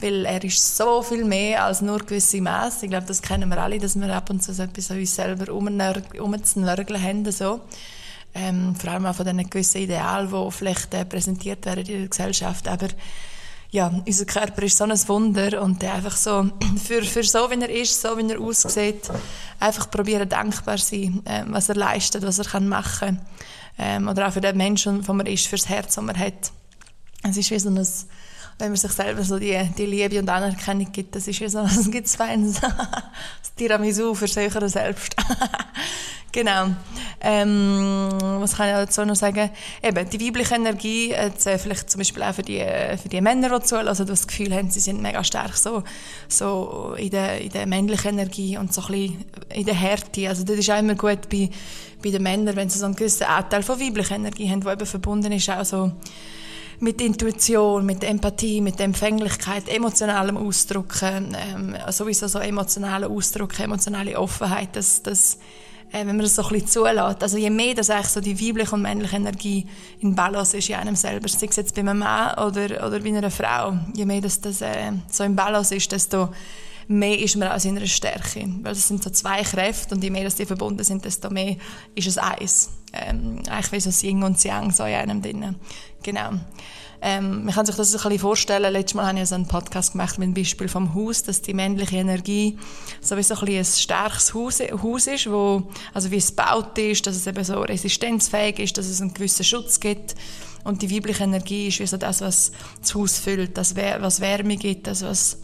weil 0.00 0.26
er 0.26 0.42
ist 0.44 0.76
so 0.76 1.02
viel 1.02 1.24
mehr 1.24 1.64
als 1.64 1.80
nur 1.80 1.98
gewisse 1.98 2.40
Masse. 2.40 2.86
Ich 2.86 2.90
glaube, 2.90 3.06
das 3.06 3.22
kennen 3.22 3.48
wir 3.48 3.58
alle, 3.58 3.78
dass 3.78 3.98
wir 3.98 4.14
ab 4.14 4.30
und 4.30 4.42
zu 4.42 4.52
so 4.52 4.64
etwas 4.64 4.90
an 4.90 4.98
uns 4.98 5.14
selber 5.14 5.52
umzunörgeln 5.52 7.02
haben. 7.02 7.30
So. 7.30 7.60
Ähm, 8.34 8.74
vor 8.74 8.90
allem 8.90 9.06
auch 9.06 9.14
von 9.14 9.24
diesen 9.24 9.48
gewissen 9.48 9.82
Idealen, 9.82 10.28
die 10.28 10.50
vielleicht 10.50 10.92
äh, 10.94 11.04
präsentiert 11.04 11.64
werden 11.66 11.86
in 11.86 12.00
der 12.00 12.08
Gesellschaft. 12.08 12.66
Aber 12.66 12.88
ja, 13.70 13.92
unser 14.06 14.24
Körper 14.24 14.62
ist 14.62 14.76
so 14.76 14.84
ein 14.84 15.08
Wunder 15.08 15.62
und 15.62 15.82
der 15.82 15.94
einfach 15.94 16.16
so, 16.16 16.50
für, 16.84 17.02
für 17.02 17.22
so 17.22 17.50
wie 17.50 17.60
er 17.60 17.70
ist, 17.70 18.00
so 18.00 18.16
wie 18.18 18.28
er 18.30 18.40
aussieht, 18.40 19.08
einfach 19.60 19.90
probieren 19.90 20.28
dankbar 20.28 20.78
sein, 20.78 21.22
äh, 21.24 21.44
was 21.46 21.68
er 21.68 21.76
leistet, 21.76 22.24
was 22.24 22.38
er 22.38 22.44
kann 22.44 22.68
machen 22.68 23.20
ähm, 23.78 24.08
oder 24.08 24.28
auch 24.28 24.32
für 24.32 24.40
den 24.40 24.56
Menschen, 24.56 25.06
wo 25.06 25.12
man 25.12 25.26
ist, 25.26 25.46
fürs 25.46 25.68
Herz, 25.68 25.94
das 25.94 26.04
man 26.04 26.18
hat. 26.18 26.52
Es 27.22 27.36
ist 27.36 27.50
wie 27.50 27.58
so 27.58 27.68
ein 27.68 27.86
wenn 28.58 28.68
man 28.68 28.76
sich 28.76 28.92
selber 28.92 29.22
so 29.24 29.38
die, 29.38 29.58
die 29.76 29.86
Liebe 29.86 30.18
und 30.18 30.28
Anerkennung 30.28 30.90
gibt, 30.92 31.16
das 31.16 31.26
ist 31.26 31.38
ja 31.40 31.48
so, 31.48 31.62
was 31.62 31.90
gibt 31.90 32.06
es 32.06 32.16
das 32.16 33.54
Tiramisu 33.56 34.14
für 34.14 34.28
sich 34.28 34.52
selbst. 34.52 35.16
genau. 36.32 36.68
Ähm, 37.20 38.08
was 38.40 38.56
kann 38.56 38.68
ich 38.68 38.74
dazu 38.74 39.04
noch 39.04 39.16
sagen? 39.16 39.50
Eben, 39.82 40.08
die 40.08 40.20
weibliche 40.20 40.54
Energie, 40.54 41.10
jetzt, 41.10 41.46
äh, 41.46 41.58
vielleicht 41.58 41.90
zum 41.90 41.98
Beispiel 42.00 42.22
auch 42.22 42.34
für 42.34 42.42
die, 42.42 42.64
für 43.00 43.08
die 43.08 43.20
Männer, 43.20 43.58
die 43.58 43.64
zuhören, 43.64 43.88
also 43.88 44.04
das 44.04 44.26
Gefühl 44.26 44.54
haben, 44.54 44.70
sie 44.70 44.80
sind 44.80 45.02
mega 45.02 45.24
stark 45.24 45.56
so, 45.56 45.82
so 46.28 46.94
in 46.96 47.10
der, 47.10 47.40
in 47.40 47.50
der 47.50 47.66
männlichen 47.66 48.18
Energie 48.18 48.56
und 48.56 48.72
so 48.72 48.82
ein 48.82 48.86
bisschen 48.88 49.24
in 49.52 49.66
der 49.66 49.74
Härte. 49.74 50.28
Also 50.28 50.44
das 50.44 50.58
ist 50.58 50.70
auch 50.70 50.78
immer 50.78 50.94
gut 50.94 51.28
bei, 51.28 51.50
bei 52.02 52.10
den 52.10 52.22
Männern, 52.22 52.56
wenn 52.56 52.68
sie 52.68 52.78
so 52.78 52.84
einen 52.84 52.94
gewissen 52.94 53.24
Anteil 53.24 53.62
von 53.62 53.80
weiblicher 53.80 54.16
Energie 54.16 54.48
haben, 54.50 54.60
die 54.60 54.68
eben 54.68 54.86
verbunden 54.86 55.32
ist, 55.32 55.50
auch 55.50 55.64
so 55.64 55.92
mit 56.80 57.00
Intuition, 57.00 57.86
mit 57.86 58.04
Empathie, 58.04 58.60
mit 58.60 58.80
Empfänglichkeit, 58.80 59.68
emotionalem 59.68 60.36
Ausdrucken, 60.36 61.36
ähm, 61.36 61.76
sowieso 61.90 62.26
so 62.26 62.38
emotionale 62.38 63.08
Ausdruck, 63.08 63.58
emotionale 63.60 64.18
Offenheit, 64.18 64.74
dass, 64.76 65.02
dass 65.02 65.38
äh, 65.92 66.00
wenn 66.00 66.16
man 66.16 66.20
das 66.20 66.34
so 66.34 66.42
ein 66.42 66.48
bisschen 66.48 66.68
zulässt, 66.68 67.22
also 67.22 67.38
je 67.38 67.50
mehr 67.50 67.74
das 67.74 67.90
eigentlich 67.90 68.08
so 68.08 68.20
die 68.20 68.40
weibliche 68.40 68.74
und 68.74 68.82
männliche 68.82 69.16
Energie 69.16 69.66
in 70.00 70.14
Balance 70.14 70.56
ist 70.56 70.68
in 70.68 70.74
einem 70.74 70.96
selber, 70.96 71.28
sei 71.28 71.46
es 71.48 71.56
jetzt 71.56 71.74
bei 71.74 71.80
einem 71.80 71.98
Mann 71.98 72.34
oder, 72.38 72.86
oder 72.86 73.00
bei 73.00 73.08
einer 73.08 73.30
Frau, 73.30 73.78
je 73.94 74.04
mehr 74.04 74.20
das, 74.20 74.40
das 74.40 74.60
äh, 74.60 74.92
so 75.10 75.24
in 75.24 75.36
Balance 75.36 75.74
ist, 75.74 75.92
desto 75.92 76.30
mehr 76.88 77.18
ist 77.18 77.36
man 77.36 77.48
auch 77.48 77.64
in 77.64 77.76
einer 77.76 77.86
Stärke. 77.86 78.46
Weil 78.62 78.74
das 78.74 78.88
sind 78.88 79.02
so 79.02 79.10
zwei 79.10 79.42
Kräfte 79.42 79.94
und 79.94 80.02
je 80.02 80.10
mehr 80.10 80.24
dass 80.24 80.34
die 80.34 80.46
verbunden 80.46 80.84
sind, 80.84 81.04
desto 81.04 81.30
mehr 81.30 81.56
ist 81.94 82.08
es 82.08 82.18
eins. 82.18 82.70
Ähm, 82.92 83.42
eigentlich 83.48 83.72
wie 83.72 83.80
so 83.80 83.90
das 83.90 84.02
Yin 84.02 84.22
und 84.22 84.42
Yang 84.42 84.72
so 84.72 84.84
in 84.84 84.94
einem 84.94 85.22
drin. 85.22 85.56
Genau. 86.04 86.32
Ähm, 87.00 87.44
man 87.44 87.54
kann 87.54 87.66
sich 87.66 87.74
das 87.74 87.92
ein 87.92 88.00
bisschen 88.00 88.18
vorstellen. 88.18 88.72
Letztes 88.72 88.94
Mal 88.94 89.06
habe 89.06 89.18
ich 89.18 89.28
so 89.28 89.34
einen 89.34 89.48
Podcast 89.48 89.92
gemacht 89.92 90.18
mit 90.18 90.28
dem 90.28 90.34
Beispiel 90.34 90.68
vom 90.68 90.94
Haus, 90.94 91.22
dass 91.22 91.42
die 91.42 91.52
männliche 91.52 91.96
Energie 91.96 92.56
sowieso 93.00 93.34
ein, 93.34 93.48
ein 93.48 93.64
starkes 93.64 94.32
Haus, 94.32 94.60
Haus 94.60 95.06
ist, 95.06 95.30
wo, 95.30 95.64
also 95.92 96.10
wie 96.10 96.16
es 96.16 96.28
gebaut 96.28 96.78
ist, 96.78 97.06
dass 97.06 97.16
es 97.16 97.26
eben 97.26 97.42
so 97.42 97.60
resistenzfähig 97.60 98.58
ist, 98.58 98.78
dass 98.78 98.86
es 98.86 99.00
einen 99.00 99.12
gewissen 99.12 99.44
Schutz 99.44 99.80
gibt. 99.80 100.14
Und 100.62 100.80
die 100.80 100.94
weibliche 100.94 101.24
Energie 101.24 101.68
ist 101.68 101.80
wie 101.80 101.86
so 101.86 101.96
das, 101.96 102.20
was 102.20 102.52
das 102.80 102.94
Haus 102.94 103.18
füllt, 103.18 103.58
das, 103.58 103.76
was 103.76 104.20
Wärme 104.20 104.56
gibt, 104.56 104.86
das, 104.86 105.02
was 105.02 105.38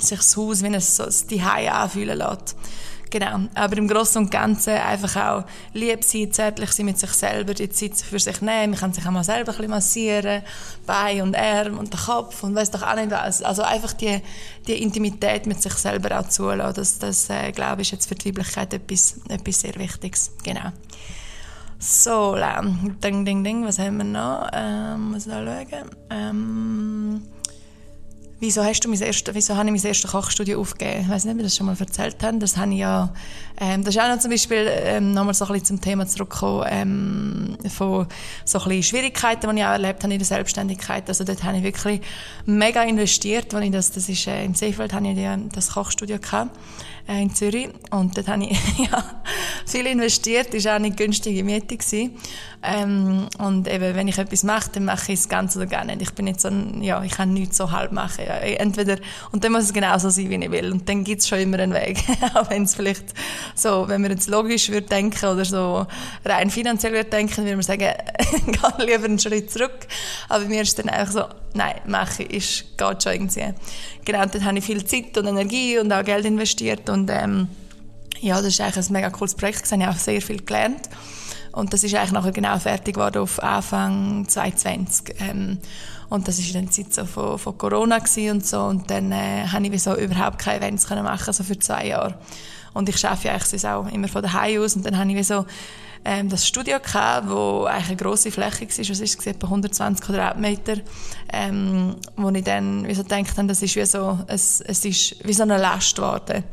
sich 0.00 0.18
das 0.18 0.36
Haus 0.36 0.62
wie 0.62 0.66
ein 0.66 0.80
so 0.80 1.04
Zuhause 1.04 1.72
anfühlen 1.72 2.18
lässt. 2.18 2.56
Genau. 3.10 3.40
Aber 3.54 3.76
im 3.76 3.88
Großen 3.88 4.22
und 4.22 4.30
Ganzen 4.30 4.74
einfach 4.74 5.16
auch 5.16 5.44
lieb 5.72 6.04
sein, 6.04 6.32
zärtlich 6.32 6.72
sein 6.72 6.86
mit 6.86 6.98
sich 6.98 7.10
selber, 7.10 7.54
die 7.54 7.70
Zeit 7.70 7.96
für 7.96 8.18
sich 8.18 8.40
nehmen. 8.40 8.70
Man 8.70 8.80
kann 8.80 8.92
sich 8.92 9.06
auch 9.06 9.10
mal 9.10 9.24
selber 9.24 9.52
ein 9.52 9.56
bisschen 9.56 9.70
massieren, 9.70 10.42
Bein 10.86 11.22
und 11.22 11.36
Arm 11.36 11.78
und 11.78 11.92
den 11.92 12.00
Kopf 12.00 12.42
und 12.42 12.54
weiß 12.54 12.70
doch 12.70 12.82
auch 12.82 12.96
nicht 12.96 13.10
was. 13.10 13.42
Also 13.42 13.62
einfach 13.62 13.92
die, 13.94 14.20
die 14.66 14.82
Intimität 14.82 15.46
mit 15.46 15.62
sich 15.62 15.74
selber 15.74 16.18
auch 16.18 16.28
zulassen. 16.28 16.74
Das, 16.74 16.98
das 16.98 17.30
äh, 17.30 17.52
glaube 17.52 17.82
ich, 17.82 17.88
ist 17.88 17.92
jetzt 17.92 18.08
für 18.08 18.14
die 18.14 18.28
Weiblichkeit 18.28 18.74
etwas, 18.74 19.20
etwas 19.28 19.60
sehr 19.60 19.74
Wichtiges. 19.76 20.32
Genau. 20.42 20.72
So, 21.80 22.36
ding, 23.04 23.24
ding, 23.24 23.44
ding, 23.44 23.64
was 23.64 23.78
haben 23.78 23.98
wir 23.98 24.04
noch? 24.04 24.48
Ähm, 24.52 25.12
muss 25.12 25.26
da 25.26 25.44
schauen. 25.44 25.90
Ähm, 26.10 27.22
Wieso 28.40 28.62
hast 28.62 28.84
du 28.84 28.88
mein 28.88 29.00
erste, 29.00 29.34
wieso 29.34 29.56
habe 29.56 29.68
ich 29.68 29.82
mein 29.82 29.84
erstes 29.84 30.12
Kochstudio 30.12 30.60
aufgegeben? 30.60 31.00
Ich 31.00 31.08
weiß 31.08 31.24
nicht, 31.24 31.32
ob 31.32 31.38
wir 31.38 31.42
das 31.42 31.56
schon 31.56 31.66
mal 31.66 31.76
erzählt 31.76 32.22
haben. 32.22 32.38
Das 32.38 32.56
habe 32.56 32.72
ich 32.72 32.78
ja, 32.78 33.12
ähm, 33.60 33.82
das 33.82 33.96
ist 33.96 34.00
auch 34.00 34.08
noch 34.08 34.20
zum 34.20 34.30
Beispiel, 34.30 34.64
ähm, 34.70 35.12
nochmal 35.12 35.34
so 35.34 35.44
ein 35.46 35.52
bisschen 35.54 35.66
zum 35.66 35.80
Thema 35.80 36.06
zurückgekommen, 36.06 36.64
ähm, 36.70 37.58
von 37.68 38.06
so 38.44 38.58
ein 38.60 38.64
bisschen 38.64 38.82
Schwierigkeiten, 38.84 39.50
die 39.50 39.56
ich 39.60 39.64
auch 39.64 39.70
erlebt 39.70 40.04
habe 40.04 40.12
in 40.12 40.20
der 40.20 40.26
Selbstständigkeit. 40.26 41.08
Also 41.08 41.24
dort 41.24 41.42
habe 41.42 41.56
ich 41.56 41.64
wirklich 41.64 42.00
mega 42.46 42.84
investiert, 42.84 43.52
wenn 43.52 43.64
ich 43.64 43.72
das, 43.72 43.90
das 43.90 44.08
ist, 44.08 44.24
äh, 44.28 44.44
im 44.44 44.54
Seefeld 44.54 44.92
habe 44.92 45.08
ich 45.08 45.18
das 45.52 45.72
Kochstudio 45.72 46.20
gehabt 46.20 46.52
in 47.16 47.34
Zürich. 47.34 47.70
Und 47.90 48.16
dort 48.16 48.28
habe 48.28 48.44
ich 48.44 48.58
ja, 48.78 49.04
viel 49.66 49.86
investiert, 49.86 50.52
war 50.52 50.76
auch 50.76 50.78
nicht 50.78 50.96
günstige 50.96 51.42
Miete. 51.44 51.78
Ähm, 52.60 53.28
und 53.38 53.68
eben, 53.68 53.94
wenn 53.94 54.08
ich 54.08 54.18
etwas 54.18 54.42
mache, 54.42 54.70
dann 54.72 54.84
mache 54.84 55.12
ich 55.12 55.20
es 55.20 55.28
ganz 55.28 55.56
oder 55.56 55.66
gar 55.66 55.84
nicht. 55.84 56.02
Ich 56.02 56.12
bin 56.12 56.24
nicht 56.24 56.40
so 56.40 56.48
ein, 56.48 56.82
ja, 56.82 57.02
ich 57.04 57.12
kann 57.12 57.32
nichts 57.32 57.56
so 57.56 57.70
halb 57.70 57.92
machen. 57.92 58.24
Ja. 58.26 58.34
Entweder, 58.34 58.96
und 59.30 59.44
dann 59.44 59.52
muss 59.52 59.64
es 59.64 59.72
genauso 59.72 60.10
sein, 60.10 60.28
wie 60.28 60.34
ich 60.34 60.50
will. 60.50 60.72
Und 60.72 60.88
dann 60.88 61.04
gibt 61.04 61.22
es 61.22 61.28
schon 61.28 61.38
immer 61.38 61.60
einen 61.60 61.72
Weg. 61.72 62.02
auch 62.34 62.50
wenn 62.50 62.64
es 62.64 62.74
vielleicht 62.74 63.14
so, 63.54 63.88
wenn 63.88 64.02
man 64.02 64.10
jetzt 64.10 64.28
logisch 64.28 64.70
würde 64.70 64.88
denken 64.88 65.24
oder 65.26 65.44
so 65.44 65.86
rein 66.24 66.50
finanziell 66.50 66.92
würde 66.92 67.10
denken, 67.10 67.44
würde 67.44 67.56
man 67.56 67.62
sagen, 67.62 67.92
geh 68.46 68.84
lieber 68.84 69.04
einen 69.04 69.18
Schritt 69.18 69.52
zurück. 69.52 69.86
Aber 70.28 70.44
mir 70.46 70.62
ist 70.62 70.78
dann 70.78 70.88
einfach 70.88 71.12
so, 71.12 71.24
nein, 71.54 71.76
mache 71.86 72.24
ich, 72.24 72.34
ist, 72.34 72.78
geht 72.78 73.02
schon 73.02 73.12
irgendwie. 73.12 73.54
Genau, 74.04 74.24
dann 74.26 74.44
habe 74.44 74.58
ich 74.58 74.64
viel 74.64 74.84
Zeit 74.84 75.16
und 75.16 75.26
Energie 75.26 75.78
und 75.78 75.92
auch 75.92 76.04
Geld 76.04 76.24
investiert 76.24 76.88
und 76.98 77.10
ähm, 77.10 77.48
ja, 78.20 78.36
das 78.36 78.46
ist 78.46 78.60
eigentlich 78.60 78.88
ein 78.88 78.92
mega 78.92 79.10
cooles 79.10 79.34
Projekt, 79.34 79.64
ich 79.64 79.72
habe 79.72 79.88
auch 79.88 79.96
sehr 79.96 80.20
viel 80.20 80.42
gelernt. 80.42 80.88
Und 81.52 81.72
das 81.72 81.82
ist 81.82 81.94
eigentlich 81.94 82.12
nachher 82.12 82.32
genau 82.32 82.58
fertig 82.58 82.94
geworden 82.94 83.22
auf 83.22 83.42
Anfang 83.42 84.28
2020. 84.28 85.14
Ähm, 85.20 85.58
und 86.08 86.28
das 86.28 86.38
ist 86.38 86.54
dann 86.54 86.66
die 86.66 86.70
Zeit 86.70 86.92
so 86.92 87.04
von, 87.04 87.38
von 87.38 87.56
Corona 87.56 87.98
und 88.30 88.46
so. 88.46 88.60
Und 88.62 88.90
dann 88.90 89.12
äh, 89.12 89.46
habe 89.46 89.66
ich 89.66 89.82
so 89.82 89.96
überhaupt 89.96 90.38
keine 90.38 90.58
Events 90.58 90.86
können 90.86 91.04
machen, 91.04 91.32
so 91.32 91.42
für 91.44 91.58
zwei 91.58 91.86
Jahre. 91.86 92.14
Und 92.74 92.88
ich 92.88 93.04
arbeite 93.04 93.32
eigentlich 93.32 93.66
auch 93.66 93.90
immer 93.90 94.08
von 94.08 94.22
daheim 94.22 94.62
aus. 94.62 94.76
Und 94.76 94.84
dann 94.86 94.98
habe 94.98 95.10
ich 95.10 95.26
so 95.26 95.46
ähm, 96.04 96.28
das 96.28 96.46
Studio 96.46 96.78
gehabt, 96.80 97.28
wo 97.28 97.64
eigentlich 97.64 97.88
eine 97.88 97.96
grosse 97.96 98.30
Fläche 98.30 98.62
war, 98.62 98.88
was 98.88 99.00
es, 99.00 99.26
etwa 99.26 99.46
120 99.46 100.06
Quadratmeter, 100.06 100.76
ähm, 101.32 101.96
wo 102.16 102.30
ich 102.30 102.44
dann 102.44 102.86
wie 102.86 102.94
so 102.94 103.02
gedacht 103.02 103.36
habe, 103.36 103.48
das 103.48 103.62
ist 103.62 103.76
wie 103.76 103.84
so, 103.84 104.18
es, 104.26 104.60
es 104.60 104.84
ist 104.84 105.16
wie 105.26 105.32
so 105.32 105.42
eine 105.42 105.58
Last 105.58 105.96
geworden 105.96 106.44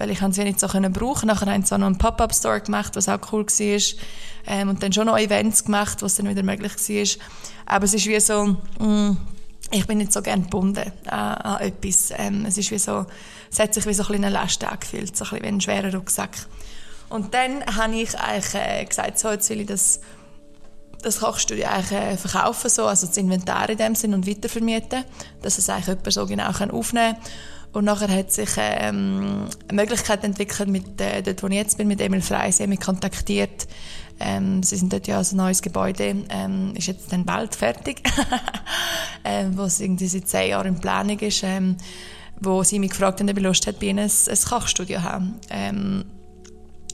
weil 0.00 0.10
ich 0.10 0.22
es 0.22 0.36
nicht 0.38 0.58
so 0.58 0.66
können 0.66 0.94
brauchen. 0.94 1.26
Nachher 1.26 1.52
haben 1.52 1.62
sie 1.62 1.74
auch 1.74 1.78
noch 1.78 1.86
einen 1.86 1.98
Pop-up-Store 1.98 2.62
gemacht, 2.62 2.96
was 2.96 3.06
auch 3.06 3.20
cool 3.32 3.44
war. 3.44 4.02
Ähm, 4.46 4.70
und 4.70 4.82
dann 4.82 4.94
schon 4.94 5.06
noch 5.06 5.18
Events 5.18 5.64
gemacht, 5.64 6.00
was 6.00 6.14
dann 6.14 6.26
wieder 6.26 6.42
möglich 6.42 6.72
war. 6.72 7.26
Aber 7.66 7.84
es 7.84 7.92
ist 7.92 8.06
wie 8.06 8.18
so, 8.18 8.56
mh, 8.78 8.86
mm, 8.86 9.16
ich 9.72 9.86
bin 9.86 9.98
nicht 9.98 10.12
so 10.12 10.22
gerne 10.22 10.44
gebunden 10.44 10.90
an, 11.06 11.34
an 11.34 11.60
etwas. 11.60 12.12
Ähm, 12.16 12.46
es 12.46 12.56
ist 12.56 12.70
wie 12.70 12.78
so, 12.78 13.04
es 13.52 13.58
hat 13.58 13.74
sich 13.74 13.84
wie 13.84 13.92
so 13.92 14.02
ein 14.04 14.14
eine 14.14 14.30
Last 14.30 14.64
angefühlt, 14.64 15.14
so 15.14 15.24
ein 15.24 15.30
bisschen 15.32 15.42
wie 15.42 15.48
ein 15.48 15.60
schwerer 15.60 15.94
Rucksack. 15.94 16.30
Und 17.10 17.34
dann 17.34 17.62
habe 17.66 17.94
ich 17.94 18.18
eigentlich 18.18 18.54
äh, 18.54 18.84
gesagt, 18.86 19.18
so, 19.18 19.30
jetzt 19.30 19.50
will 19.50 19.60
ich 19.60 19.66
das, 19.66 20.00
das 21.02 21.20
Kochstudio 21.20 21.66
eigentlich 21.66 21.92
äh, 21.92 22.16
verkaufen, 22.16 22.70
so, 22.70 22.86
also 22.86 23.06
das 23.06 23.18
Inventar 23.18 23.68
in 23.68 23.76
dem 23.76 23.94
Sinn 23.94 24.14
und 24.14 24.26
weitervermieten, 24.26 25.04
dass 25.42 25.58
es 25.58 25.68
eigentlich 25.68 25.88
jemand 25.88 26.12
so 26.12 26.26
genau 26.26 26.48
aufnehmen 26.48 27.16
kann. 27.16 27.16
Und 27.72 27.84
nachher 27.84 28.08
hat 28.08 28.32
sich 28.32 28.50
ähm, 28.56 29.46
eine 29.68 29.82
Möglichkeit 29.82 30.24
entwickelt, 30.24 30.68
mit, 30.68 31.00
äh, 31.00 31.22
dort 31.22 31.42
wo 31.42 31.46
ich 31.46 31.54
jetzt 31.54 31.78
bin, 31.78 31.86
mit 31.88 32.00
Emil 32.00 32.20
Freisee, 32.20 32.66
mich 32.66 32.80
kontaktiert. 32.80 33.68
Ähm, 34.18 34.62
sie 34.62 34.76
sind 34.76 34.92
dort 34.92 35.06
ja 35.06 35.16
als 35.16 35.32
neues 35.32 35.62
Gebäude, 35.62 36.24
ähm, 36.28 36.74
ist 36.74 36.88
jetzt 36.88 37.12
dann 37.12 37.24
bald 37.24 37.54
fertig, 37.54 38.02
ähm, 39.24 39.56
wo 39.56 39.62
es 39.62 39.80
irgendwie 39.80 40.08
seit 40.08 40.28
zehn 40.28 40.50
Jahren 40.50 40.74
in 40.74 40.80
Planung 40.80 41.18
ist, 41.20 41.42
ähm, 41.42 41.76
wo 42.38 42.62
sie 42.62 42.78
mich 42.78 42.90
gefragt 42.90 43.20
haben, 43.20 43.30
ob 43.30 43.36
ich 43.36 43.42
Lust 43.42 43.66
hat, 43.66 43.80
bei 43.80 43.86
ihnen 43.86 44.00
ein, 44.00 44.10
ein 44.10 44.38
Kochstudio 44.48 44.98
zu 44.98 45.04
haben. 45.04 45.36
Ähm, 45.48 46.04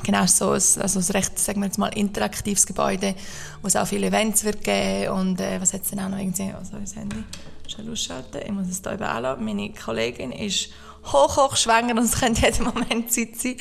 genau 0.05 0.27
so 0.27 0.51
ein, 0.51 0.53
also 0.53 1.01
ein 1.01 1.05
recht, 1.11 1.39
sagen 1.39 1.61
wir 1.61 1.67
jetzt 1.67 1.79
mal, 1.79 1.89
interaktives 1.89 2.67
Gebäude, 2.67 3.15
wo 3.63 3.69
es 3.69 3.77
auch 3.77 3.87
viele 3.87 4.07
Events 4.07 4.45
wird 4.45 4.63
geben. 4.63 5.09
Und 5.13 5.41
äh, 5.41 5.61
was 5.61 5.73
hat 5.73 5.83
es 5.83 5.91
denn 5.91 6.01
auch 6.01 6.09
noch? 6.09 6.19
Irgendwie, 6.19 6.53
also 6.53 6.77
das 6.79 6.95
Handy, 6.95 7.25
schnell 7.71 7.91
ausschalten, 7.91 8.41
ich 8.45 8.53
muss 8.53 8.69
es 8.69 8.81
hier 8.83 8.93
eben 8.93 9.03
anlassen. 9.03 9.45
Meine 9.45 9.73
Kollegin 9.73 10.33
ist 10.33 10.71
hoch, 11.05 11.37
hoch 11.37 11.57
schwanger 11.57 11.93
und 11.93 12.05
es 12.05 12.19
könnte 12.19 12.43
jeden 12.43 12.65
Moment 12.65 13.13
Zeit 13.13 13.37
sein. 13.37 13.57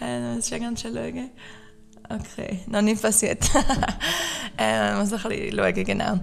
Äh, 0.00 0.34
das 0.34 0.38
ist 0.38 0.50
ja 0.50 0.58
ganz 0.58 0.82
schön 0.82 0.94
schauen. 0.94 1.30
Okay, 2.08 2.60
noch 2.66 2.82
nicht 2.82 3.00
passiert. 3.00 3.42
äh, 4.58 4.94
muss 4.96 5.12
ein 5.12 5.22
bisschen 5.22 5.56
schauen, 5.56 5.84
genau. 5.84 6.20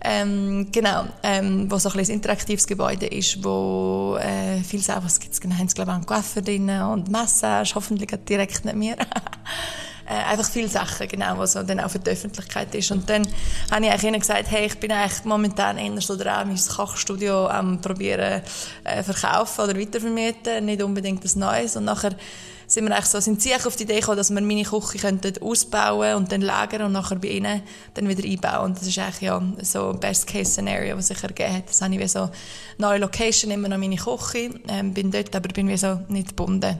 Ähm, 0.00 0.68
genau, 0.72 1.04
ähm, 1.22 1.70
wo 1.70 1.78
so 1.78 1.90
ein, 1.90 1.98
ein 1.98 2.06
interaktives 2.06 2.66
Gebäude 2.66 3.06
ist, 3.06 3.42
wo 3.44 4.16
äh, 4.20 4.62
viel 4.62 4.80
selber, 4.80 5.04
was 5.04 5.20
gibt's 5.20 5.40
genau, 5.40 5.56
haben 5.56 5.68
sie 5.68 5.74
glaube 5.74 5.90
ich 5.90 5.96
einen 5.96 6.06
Coiffeur 6.06 6.42
drin 6.42 6.70
und 6.70 7.10
Massage, 7.10 7.74
hoffentlich 7.74 8.10
direkt 8.28 8.64
nicht 8.64 8.76
mehr. 8.76 8.96
äh, 10.08 10.14
einfach 10.14 10.48
viele 10.48 10.68
Sachen, 10.68 11.06
genau, 11.06 11.36
was 11.38 11.52
so 11.52 11.62
dann 11.62 11.80
auch 11.80 11.90
für 11.90 11.98
die 11.98 12.10
Öffentlichkeit 12.10 12.74
ist. 12.74 12.90
Und 12.90 13.08
dann 13.10 13.26
habe 13.70 13.86
ich 13.86 14.02
ihnen 14.02 14.18
gesagt, 14.18 14.50
hey, 14.50 14.66
ich 14.66 14.78
bin 14.78 14.90
eigentlich 14.90 15.24
momentan 15.24 15.76
eher 15.76 16.00
so 16.00 16.16
dran, 16.16 16.48
mein 16.48 16.56
Kochstudio 16.56 17.46
am 17.46 17.80
probieren 17.80 18.42
äh, 18.84 19.02
verkaufen 19.02 19.64
oder 19.64 19.78
weitervermieten, 19.78 20.64
nicht 20.64 20.82
unbedingt 20.82 21.22
das 21.24 21.36
Neues. 21.36 21.76
Und 21.76 21.84
nachher 21.84 22.16
sind 22.66 22.84
wir 22.84 22.94
eigentlich 22.94 23.06
so, 23.06 23.20
sind 23.20 23.42
sie 23.42 23.54
auf 23.54 23.76
die 23.76 23.84
Idee 23.84 24.00
gekommen, 24.00 24.18
dass 24.18 24.30
wir 24.30 24.40
meine 24.40 24.62
Küche 24.62 24.98
könnten 24.98 25.42
ausbauen 25.42 26.16
und 26.16 26.32
dann 26.32 26.42
lagern 26.42 26.82
und 26.82 26.92
nachher 26.92 27.16
bei 27.16 27.28
ihnen 27.28 27.62
dann 27.94 28.08
wieder 28.08 28.24
einbauen. 28.24 28.66
Und 28.66 28.78
das 28.78 28.86
ist 28.86 28.98
eigentlich 28.98 29.22
ja 29.22 29.42
so 29.62 29.90
ein 29.90 30.00
Best-Case-Szenario, 30.00 30.96
was 30.96 31.08
sich 31.08 31.22
ergeben 31.22 31.54
hat. 31.54 31.68
Das 31.68 31.80
habe 31.80 31.94
ich 31.94 32.00
wie 32.00 32.08
so 32.08 32.30
neue 32.76 32.98
Location, 32.98 33.50
immer 33.50 33.68
noch 33.68 33.78
meine 33.78 33.96
Küche, 33.96 34.50
ähm, 34.68 34.92
bin 34.92 35.10
dort, 35.10 35.34
aber 35.34 35.48
bin 35.48 35.68
wie 35.68 35.76
so 35.78 36.00
nicht 36.08 36.28
gebunden. 36.28 36.78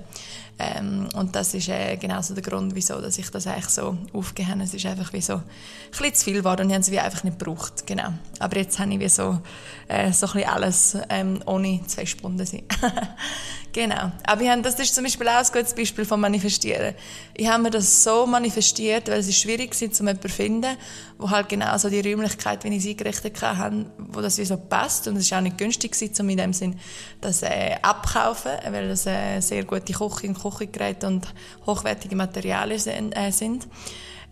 Ähm, 0.58 1.08
und 1.14 1.36
das 1.36 1.54
ist 1.54 1.68
äh, 1.68 1.96
genau 1.96 2.20
so 2.20 2.34
der 2.34 2.42
Grund, 2.42 2.74
wieso 2.74 3.00
dass 3.00 3.16
ich 3.18 3.30
das 3.30 3.46
eigentlich 3.46 3.68
so 3.68 3.96
aufgegeben 4.12 4.50
habe. 4.50 4.62
Es 4.64 4.74
ist 4.74 4.86
einfach 4.86 5.12
wie 5.12 5.20
so 5.20 5.34
ein 5.34 5.42
bisschen 5.90 6.14
zu 6.14 6.24
viel 6.24 6.34
geworden 6.34 6.62
und 6.62 6.70
ich 6.70 6.74
habe 6.74 6.82
es 6.82 6.90
wie 6.90 6.98
einfach 6.98 7.22
nicht 7.24 7.38
gebraucht. 7.38 7.86
Genau. 7.86 8.12
Aber 8.40 8.56
jetzt 8.56 8.78
habe 8.78 8.92
ich 8.92 8.98
wie 8.98 9.08
so, 9.08 9.40
äh, 9.86 10.12
so 10.12 10.26
ein 10.26 10.32
bisschen 10.32 10.48
alles 10.48 10.96
ähm, 11.08 11.40
ohne 11.46 11.80
zwei 11.86 12.06
Stunden 12.06 12.44
sein. 12.44 12.64
genau. 13.78 14.10
Aber 14.24 14.42
ich 14.42 14.48
habe, 14.48 14.62
das 14.62 14.78
ist 14.78 14.94
zum 14.94 15.04
Beispiel 15.04 15.28
auch 15.28 15.38
ein 15.38 15.46
gutes 15.52 15.74
Beispiel 15.74 16.04
von 16.04 16.20
Manifestieren. 16.20 16.94
Ich 17.34 17.46
habe 17.48 17.62
mir 17.62 17.70
das 17.70 18.02
so 18.02 18.26
manifestiert, 18.26 19.08
weil 19.08 19.20
es 19.20 19.36
schwierig 19.36 19.80
war, 19.80 19.88
um 19.88 19.96
jemanden 19.96 20.22
zu 20.22 20.28
finden, 20.28 20.76
wo 21.16 21.30
halt 21.30 21.48
genau 21.48 21.78
so 21.78 21.88
die 21.88 22.00
Räumlichkeit, 22.00 22.64
wie 22.64 22.74
ich 22.74 22.82
sie 22.82 22.90
eingerichtet 22.90 23.40
habe, 23.40 23.86
wo 23.98 24.20
das 24.20 24.36
wie 24.38 24.44
so 24.44 24.56
passt. 24.56 25.06
Und 25.06 25.16
es 25.16 25.30
war 25.30 25.38
auch 25.38 25.42
nicht 25.42 25.58
günstig, 25.58 25.96
um 26.18 26.28
in 26.28 26.38
dem 26.38 26.52
Sinn 26.52 26.78
das 27.20 27.42
äh, 27.42 27.76
abkaufen, 27.80 28.52
weil 28.70 28.88
das 28.88 29.06
äh, 29.06 29.40
sehr 29.40 29.64
gute 29.64 29.92
Küche 29.92 30.26
und 30.26 30.42
Küchengeräte 30.42 31.06
und 31.06 31.26
hochwertige 31.64 32.16
Materialien 32.16 33.12
äh, 33.12 33.30
sind. 33.30 33.68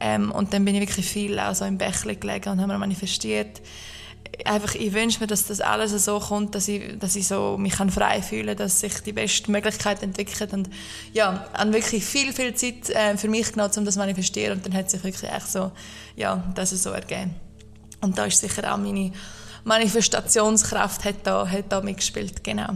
Ähm, 0.00 0.32
und 0.32 0.52
dann 0.52 0.64
bin 0.64 0.74
ich 0.74 0.82
wirklich 0.82 1.06
viel 1.06 1.38
auch 1.38 1.54
so 1.54 1.64
im 1.64 1.78
Bächle 1.78 2.16
gelegen 2.16 2.50
und 2.50 2.60
habe 2.60 2.72
mir 2.72 2.78
manifestiert, 2.78 3.62
einfach, 4.44 4.74
ich 4.74 4.92
wünsche 4.92 5.20
mir, 5.20 5.26
dass 5.26 5.46
das 5.46 5.60
alles 5.60 5.92
so 6.04 6.18
kommt, 6.18 6.54
dass 6.54 6.68
ich, 6.68 6.98
dass 6.98 7.16
ich 7.16 7.26
so 7.26 7.56
mich 7.58 7.74
kann 7.74 7.90
frei 7.90 8.22
fühle, 8.22 8.56
dass 8.56 8.80
sich 8.80 9.00
die 9.00 9.12
beste 9.12 9.50
Möglichkeit 9.50 10.02
entwickelt 10.02 10.52
und 10.52 10.68
ja, 11.12 11.46
an 11.52 11.72
wirklich 11.72 12.04
viel, 12.04 12.32
viel 12.32 12.54
Zeit 12.54 12.90
äh, 12.90 13.16
für 13.16 13.28
mich 13.28 13.52
genommen, 13.52 13.72
um 13.76 13.84
das 13.84 13.94
zu 13.94 14.00
manifestieren 14.00 14.58
und 14.58 14.66
dann 14.66 14.74
hat 14.74 14.90
sich 14.90 15.02
wirklich 15.02 15.30
echt 15.30 15.48
so, 15.48 15.72
ja, 16.16 16.42
das 16.54 16.70
so 16.70 16.90
ergeben. 16.90 17.34
Und 18.00 18.18
da 18.18 18.26
ist 18.26 18.40
sicher 18.40 18.72
auch 18.72 18.78
meine 18.78 19.12
Manifestationskraft 19.64 21.04
hat 21.04 21.16
da, 21.24 21.48
hat 21.48 21.64
da 21.70 21.80
mitgespielt, 21.80 22.44
genau. 22.44 22.74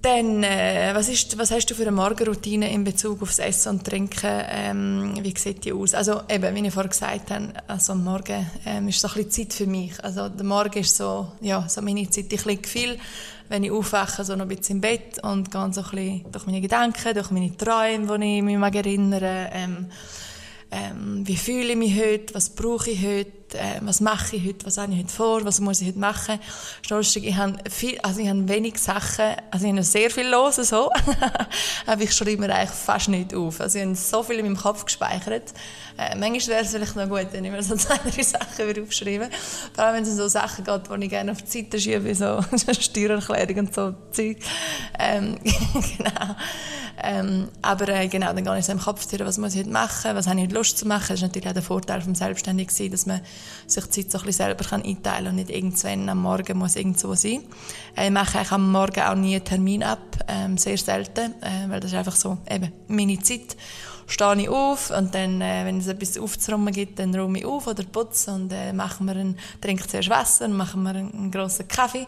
Dann, 0.00 0.44
äh, 0.44 0.90
was, 0.94 1.08
ist, 1.08 1.36
was 1.38 1.50
hast 1.50 1.66
du 1.66 1.74
für 1.74 1.82
eine 1.82 1.90
Morgenroutine 1.90 2.72
in 2.72 2.84
Bezug 2.84 3.20
aufs 3.20 3.40
Essen 3.40 3.70
und 3.70 3.84
Trinken? 3.84 4.44
Ähm, 4.48 5.14
wie 5.20 5.36
sieht 5.36 5.64
die 5.64 5.72
aus? 5.72 5.92
Also 5.92 6.22
eben, 6.28 6.54
wie 6.54 6.66
ich 6.66 6.72
vorhin 6.72 6.90
gesagt 6.90 7.30
habe, 7.32 7.52
also 7.66 7.94
am 7.94 8.04
Morgen 8.04 8.48
ähm, 8.64 8.88
ist 8.88 9.00
so 9.00 9.08
ein 9.08 9.14
bisschen 9.14 9.48
Zeit 9.48 9.52
für 9.52 9.66
mich. 9.66 9.92
Also 10.04 10.28
der 10.28 10.46
Morgen 10.46 10.78
ist 10.78 10.96
so, 10.96 11.32
ja, 11.40 11.68
so 11.68 11.82
meine 11.82 12.08
Zeit. 12.10 12.32
Ich 12.32 12.44
liege 12.44 12.68
viel, 12.68 12.96
wenn 13.48 13.64
ich 13.64 13.72
aufwache, 13.72 14.24
so 14.24 14.36
noch 14.36 14.44
ein 14.44 14.56
bisschen 14.56 14.76
im 14.76 14.80
Bett 14.82 15.20
und 15.24 15.50
gehe 15.50 15.72
so 15.72 15.80
ein 15.80 15.90
bisschen 15.90 16.32
durch 16.32 16.46
meine 16.46 16.60
Gedanken, 16.60 17.14
durch 17.14 17.30
meine 17.32 17.56
Träume, 17.56 18.18
die 18.20 18.36
ich 18.36 18.42
mich 18.42 18.56
mag 18.56 18.76
erinnern 18.76 19.48
ähm, 19.52 19.86
ähm, 20.70 21.26
wie 21.26 21.36
fühle 21.36 21.70
ich 21.70 21.76
mich 21.76 21.98
heute, 21.98 22.34
was 22.34 22.50
brauche 22.50 22.90
ich 22.90 23.02
heute, 23.02 23.47
äh, 23.54 23.80
was 23.80 24.00
mache 24.00 24.36
ich 24.36 24.46
heute, 24.46 24.66
was 24.66 24.78
habe 24.78 24.92
ich 24.92 24.98
heute 24.98 25.12
vor, 25.12 25.44
was 25.44 25.60
muss 25.60 25.80
ich 25.80 25.88
heute 25.88 25.98
machen. 25.98 26.38
Lustig, 26.88 27.24
ich 27.24 27.36
habe, 27.36 27.58
viel, 27.70 27.98
also 28.00 28.20
ich 28.20 28.28
habe 28.28 28.48
wenig 28.48 28.78
Sachen, 28.78 29.36
also 29.50 29.66
ich 29.66 29.72
habe 29.72 29.82
sehr 29.82 30.10
viel 30.10 30.28
los, 30.28 30.56
so, 30.56 30.90
aber 31.86 32.02
ich 32.02 32.12
schreibe 32.14 32.38
mir 32.38 32.54
eigentlich 32.54 32.70
fast 32.70 33.08
nicht 33.08 33.34
auf. 33.34 33.60
Also 33.60 33.78
ich 33.78 33.84
habe 33.84 33.94
so 33.94 34.22
viel 34.22 34.38
in 34.38 34.46
meinem 34.46 34.56
Kopf 34.56 34.84
gespeichert. 34.84 35.52
Äh, 35.96 36.16
manchmal 36.16 36.48
wäre 36.48 36.64
es 36.64 36.70
vielleicht 36.70 36.96
noch 36.96 37.08
gut, 37.08 37.28
wenn 37.32 37.44
ich 37.44 37.50
mir 37.50 37.62
so 37.62 37.76
zwei, 37.76 37.96
drei 37.96 38.22
Sachen 38.22 38.82
aufschreibe. 38.82 39.28
Vor 39.74 39.84
allem, 39.84 39.96
wenn 39.96 40.02
es 40.04 40.10
um 40.10 40.16
so 40.16 40.28
Sachen 40.28 40.64
geht, 40.64 40.82
die 40.88 41.04
ich 41.04 41.10
gerne 41.10 41.32
auf 41.32 41.42
die 41.42 41.50
Seite 41.50 41.80
schiebe, 41.80 42.04
wie 42.04 42.14
so 42.14 42.40
Steuererklärung 42.80 43.66
und 43.66 43.74
so 43.74 43.94
Zeug. 44.12 44.38
Ähm, 44.98 45.38
genau. 45.42 46.36
Ähm, 47.02 47.48
aber 47.62 47.88
äh, 47.88 48.08
genau, 48.08 48.32
dann 48.32 48.44
gehe 48.44 48.58
ich 48.58 48.66
so 48.66 48.72
im 48.72 48.80
Kopf 48.80 49.06
durch, 49.06 49.24
was 49.24 49.38
muss 49.38 49.54
ich 49.54 49.60
heute 49.60 49.70
machen, 49.70 50.14
was 50.14 50.26
habe 50.26 50.38
ich 50.38 50.46
heute 50.46 50.54
Lust 50.54 50.78
zu 50.78 50.86
machen. 50.86 51.06
Das 51.08 51.18
ist 51.18 51.22
natürlich 51.22 51.48
auch 51.48 51.52
der 51.52 51.62
Vorteil 51.62 52.00
vom 52.00 52.14
Selbstständigsein, 52.14 52.90
dass 52.90 53.06
man 53.06 53.20
sich 53.66 53.84
die 53.86 54.08
Zeit 54.08 54.20
so 54.20 54.26
ein 54.26 54.32
selber 54.32 54.72
einteilen 54.72 55.02
kann 55.02 55.26
und 55.26 55.34
nicht 55.36 55.50
irgendwann 55.50 56.08
am 56.08 56.22
Morgen 56.22 56.58
muss 56.58 56.76
irgendwo 56.76 57.14
sein. 57.14 57.42
Äh, 57.96 58.06
ich 58.06 58.12
mache 58.12 58.44
am 58.50 58.72
Morgen 58.72 59.00
auch 59.00 59.14
nie 59.14 59.36
einen 59.36 59.44
Termin 59.44 59.82
ab, 59.82 60.24
ähm, 60.28 60.56
sehr 60.56 60.78
selten, 60.78 61.34
äh, 61.42 61.68
weil 61.68 61.80
das 61.80 61.92
ist 61.92 61.98
einfach 61.98 62.16
so 62.16 62.38
eben 62.48 62.72
meine 62.88 63.18
Zeit 63.20 63.56
stehe 64.08 64.40
ich 64.40 64.48
auf 64.48 64.90
und 64.90 65.14
dann, 65.14 65.40
äh, 65.40 65.64
wenn 65.64 65.78
es 65.78 65.86
etwas 65.86 66.18
aufzuräumen 66.18 66.72
gibt, 66.72 66.98
dann 66.98 67.14
räume 67.14 67.38
ich 67.38 67.44
auf 67.44 67.66
oder 67.66 67.84
putze 67.84 68.32
und 68.32 68.50
äh, 68.52 68.72
machen 68.72 69.06
wir 69.06 69.14
einen, 69.14 69.38
trinke 69.60 69.86
zuerst 69.86 70.08
Wasser 70.08 70.48
machen 70.48 70.82
wir 70.82 70.90
einen, 70.90 71.12
einen 71.12 71.30
grossen 71.30 71.68
Kaffee, 71.68 72.06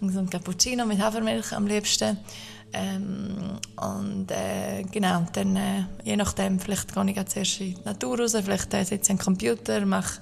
einen 0.00 0.30
Cappuccino 0.30 0.86
mit 0.86 1.00
Hafermilch 1.00 1.52
am 1.52 1.66
liebsten. 1.66 2.18
Ähm, 2.74 3.58
und 3.76 4.30
äh, 4.30 4.82
genau, 4.90 5.26
dann 5.34 5.56
äh, 5.56 5.84
je 6.04 6.16
nachdem, 6.16 6.58
vielleicht 6.58 6.94
gehe 6.94 7.10
ich 7.10 7.26
zuerst 7.26 7.60
in 7.60 7.74
die 7.74 7.80
Natur 7.84 8.18
raus, 8.18 8.34
vielleicht 8.42 8.72
äh, 8.72 8.84
sitze 8.84 9.12
ich 9.12 9.18
am 9.18 9.18
Computer, 9.18 9.84
mache 9.84 10.20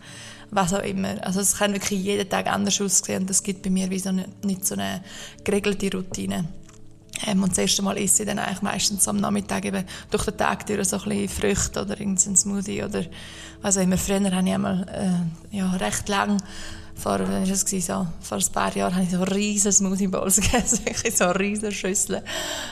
was 0.51 0.75
auch 0.75 0.83
immer. 0.83 1.25
Also 1.25 1.41
es 1.41 1.57
kann 1.59 1.73
wirklich 1.73 2.03
jeden 2.03 2.29
Tag 2.29 2.47
anders 2.47 2.81
aussehen 2.81 3.23
und 3.23 3.31
es 3.31 3.43
gibt 3.43 3.63
bei 3.63 3.71
mir 3.71 3.91
wie 3.91 3.99
so 3.99 4.09
eine, 4.09 4.27
nicht 4.43 4.67
so 4.67 4.75
eine 4.75 5.03
geregelte 5.45 5.97
Routine. 5.97 6.49
Ähm, 7.27 7.43
und 7.43 7.51
das 7.51 7.59
erste 7.59 7.83
Mal 7.83 7.99
esse 7.99 8.23
ich 8.23 8.29
dann 8.29 8.39
eigentlich 8.39 8.63
meistens 8.63 9.07
am 9.09 9.19
Nachmittag 9.19 9.65
eben 9.65 9.85
durch 10.11 10.25
den 10.25 10.37
Tag 10.37 10.67
durch 10.67 10.89
so 10.89 10.97
ein 10.97 11.05
bisschen 11.05 11.29
Früchte 11.29 11.83
oder 11.83 11.99
irgendein 11.99 12.37
Smoothie 12.37 12.83
oder 12.83 13.05
was 13.63 13.77
auch 13.77 13.83
immer. 13.83 13.99
Früher 13.99 14.17
habe 14.17 14.29
ich 14.29 14.55
einmal 14.55 14.87
äh, 15.53 15.57
ja, 15.57 15.71
recht 15.73 16.09
lang 16.09 16.43
vor, 17.01 17.19
das 17.19 17.61
so, 17.61 18.07
vor 18.21 18.39
ein 18.39 18.53
paar 18.53 18.77
Jahren 18.77 18.95
habe 18.95 19.05
ich 19.05 19.11
so 19.11 19.23
riesen 19.23 19.73
Smoothie 19.73 20.07
Bowls 20.07 20.37
gegessen, 20.41 20.81
so 21.15 21.27
riesen 21.31 21.73
Schüsseln. 21.73 22.23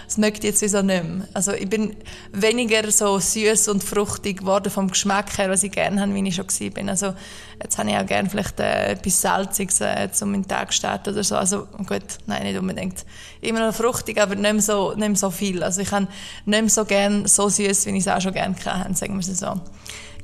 Das 0.06 0.18
möchte 0.18 0.46
ich 0.46 0.52
jetzt 0.52 0.62
wieso 0.62 0.82
nicht 0.82 1.04
mehr. 1.04 1.28
Also 1.34 1.52
ich 1.52 1.68
bin 1.68 1.96
weniger 2.32 2.90
so 2.90 3.18
süß 3.18 3.68
und 3.68 3.82
fruchtig 3.82 4.40
geworden 4.40 4.70
vom 4.70 4.88
Geschmack 4.88 5.36
her, 5.38 5.50
was 5.50 5.62
ich 5.62 5.72
gerne 5.72 6.00
habe, 6.00 6.14
wie 6.14 6.28
ich 6.28 6.34
schon 6.34 6.46
bin. 6.72 6.88
Also 6.88 7.14
jetzt 7.62 7.78
habe 7.78 7.90
ich 7.90 7.96
auch 7.96 8.06
gerne 8.06 8.28
vielleicht 8.28 8.60
äh, 8.60 8.92
etwas 8.92 9.20
Salziges 9.20 9.80
äh, 9.80 10.10
zum 10.12 10.46
Tag 10.46 10.72
starten 10.74 11.10
oder 11.14 11.24
so. 11.24 11.36
Also 11.36 11.66
gut, 11.86 12.02
nein, 12.26 12.42
nicht 12.44 12.58
unbedingt. 12.58 13.04
Immer 13.40 13.66
noch 13.66 13.74
fruchtig, 13.74 14.20
aber 14.20 14.34
nicht 14.34 14.52
mehr 14.52 14.62
so, 14.62 14.90
nicht 14.90 15.08
mehr 15.08 15.16
so 15.16 15.30
viel. 15.30 15.62
Also 15.62 15.80
ich 15.80 15.90
habe 15.90 16.06
nicht 16.44 16.60
mehr 16.60 16.70
so 16.70 16.84
gerne 16.84 17.26
so 17.26 17.48
süß, 17.48 17.86
wie 17.86 17.90
ich 17.90 18.06
es 18.06 18.08
auch 18.08 18.20
schon 18.20 18.34
gerne 18.34 18.54
hatte, 18.64 18.94
sagen 18.94 19.14
wir 19.14 19.20
es 19.20 19.38
so. 19.38 19.60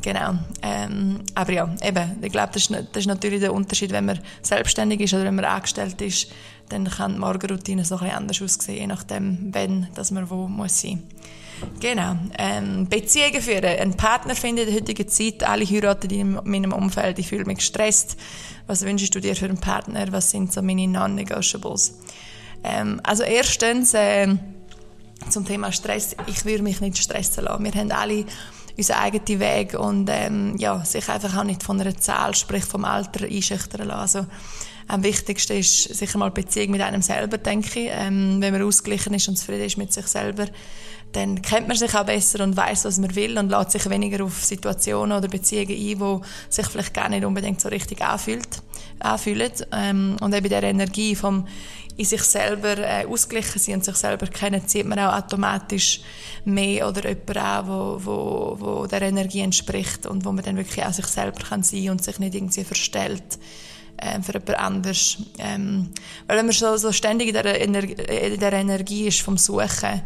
Genau. 0.05 0.35
Ähm, 0.61 1.21
aber 1.35 1.53
ja, 1.53 1.75
eben, 1.83 2.19
ich 2.21 2.31
glaube, 2.31 2.51
das, 2.53 2.69
das 2.69 2.85
ist, 2.95 3.07
natürlich 3.07 3.41
der 3.41 3.55
Unterschied, 3.55 3.91
wenn 3.91 4.05
man 4.05 4.21
selbstständig 4.43 5.01
ist 5.01 5.15
oder 5.15 5.25
wenn 5.25 5.37
man 5.37 5.47
angestellt 5.47 5.99
ist, 6.03 6.31
dann 6.69 6.85
kann 6.85 7.15
die 7.15 7.21
Morgenroutine 7.21 7.87
so 7.87 7.97
ein 7.97 8.11
anders 8.11 8.43
aussehen, 8.43 8.81
je 8.81 8.87
nachdem, 8.87 9.55
wenn 9.55 9.89
dass 9.95 10.11
man 10.11 10.29
wo 10.29 10.47
muss 10.47 10.83
sein. 10.83 11.03
Genau. 11.81 12.17
Ähm, 12.37 12.87
Beziehungen 12.87 13.41
führen. 13.41 13.65
Ein 13.65 13.97
Partner 13.97 14.35
finden 14.35 14.63
in 14.63 14.67
der 14.67 14.75
heutigen 14.75 15.09
Zeit. 15.09 15.43
Alle 15.43 15.65
heiraten 15.65 16.11
in 16.11 16.39
meinem 16.45 16.75
Umfeld. 16.75 17.19
Ich 17.19 17.29
fühle 17.29 17.47
mich 17.47 17.59
gestresst. 17.59 18.19
Was 18.67 18.85
wünschst 18.85 19.15
du 19.15 19.21
dir 19.21 19.35
für 19.35 19.47
einen 19.47 19.57
Partner? 19.57 20.05
Was 20.11 20.31
sind 20.31 20.53
so 20.53 20.61
meine 20.61 20.87
Non-Negotiables? 20.87 21.95
Ähm, 22.63 23.01
also 23.05 23.23
erstens, 23.23 23.95
äh, 23.95 24.35
zum 25.31 25.47
Thema 25.47 25.73
Stress. 25.73 26.17
Ich 26.27 26.45
würde 26.45 26.63
mich 26.63 26.81
nicht 26.81 26.99
stressen 26.99 27.45
lassen. 27.45 27.65
Wir 27.65 27.73
haben 27.73 27.93
alle 27.93 28.27
unseren 28.77 28.97
eigenen 28.97 29.41
Weg 29.41 29.75
und 29.75 30.09
ähm, 30.11 30.57
ja, 30.59 30.85
sich 30.85 31.09
einfach 31.09 31.37
auch 31.37 31.45
nicht 31.45 31.63
von 31.63 31.81
einer 31.81 31.97
Zahl, 31.97 32.35
sprich 32.35 32.65
vom 32.65 32.85
Alter, 32.85 33.25
einschüchtern 33.25 33.89
lassen. 33.89 34.19
Also, 34.19 34.27
am 34.87 35.03
wichtigsten 35.03 35.57
ist 35.57 35.95
sicher 35.95 36.19
mal 36.19 36.31
die 36.31 36.43
Beziehung 36.43 36.73
mit 36.73 36.83
einem 36.83 37.01
selber, 37.01 37.39
denke 37.39 37.81
ich. 37.81 37.91
Ähm, 37.91 38.37
wenn 38.41 38.53
man 38.53 38.63
ausgeglichen 38.63 39.15
ist 39.15 39.29
und 39.29 39.37
zufrieden 39.37 39.65
ist 39.65 39.79
mit 39.79 39.93
sich 39.93 40.07
selber, 40.07 40.47
dann 41.13 41.41
kennt 41.43 41.69
man 41.69 41.77
sich 41.77 41.95
auch 41.95 42.05
besser 42.05 42.43
und 42.43 42.57
weiß, 42.57 42.85
was 42.85 42.99
man 42.99 43.15
will 43.15 43.39
und 43.39 43.49
lässt 43.49 43.71
sich 43.71 43.89
weniger 43.89 44.25
auf 44.25 44.45
Situationen 44.45 45.17
oder 45.17 45.29
Beziehungen 45.29 45.71
ein, 45.71 46.01
wo 46.01 46.23
sich 46.49 46.67
vielleicht 46.67 46.93
gar 46.93 47.09
nicht 47.09 47.25
unbedingt 47.25 47.61
so 47.61 47.69
richtig 47.69 48.03
anfühlt, 48.03 48.49
anfühlen. 48.99 49.53
Ähm, 49.73 50.17
und 50.21 50.35
eben 50.35 50.49
der 50.49 50.65
Energie 50.65 51.15
vom 51.15 51.47
in 51.97 52.05
sich 52.05 52.23
selber 52.23 52.77
äh, 52.79 53.07
ausgeglichen 53.07 53.59
sind 53.59 53.75
und 53.75 53.85
sich 53.85 53.97
selber 53.97 54.27
kennen, 54.27 54.67
zieht 54.67 54.87
man 54.87 54.99
auch 54.99 55.15
automatisch 55.15 56.01
mehr 56.45 56.89
oder 56.89 57.09
jemanden 57.09 57.39
an, 57.39 57.69
wo, 57.69 58.01
wo, 58.05 58.57
wo 58.59 58.87
der 58.87 59.03
Energie 59.03 59.41
entspricht 59.41 60.07
und 60.07 60.25
wo 60.25 60.33
man 60.33 60.45
dann 60.45 60.57
wirklich 60.57 60.85
auch 60.85 60.93
sich 60.93 61.07
selber 61.07 61.41
kann 61.41 61.63
sein 61.63 61.91
und 61.91 62.03
sich 62.03 62.19
nicht 62.19 62.35
irgendwie 62.35 62.65
verstellt 62.65 63.39
ähm, 63.99 64.23
für 64.25 64.33
jemand 64.33 64.59
anderes. 64.59 65.19
Ähm, 65.39 65.91
weil 66.27 66.39
wenn 66.39 66.47
man 66.47 66.55
so, 66.55 66.77
so 66.77 66.91
ständig 66.91 67.29
in 67.29 67.35
der, 67.35 67.61
Ener 67.61 67.83
in 67.85 68.41
der 68.41 68.53
Energie 68.53 69.07
ist 69.07 69.21
vom 69.21 69.39
Suchen 69.39 70.03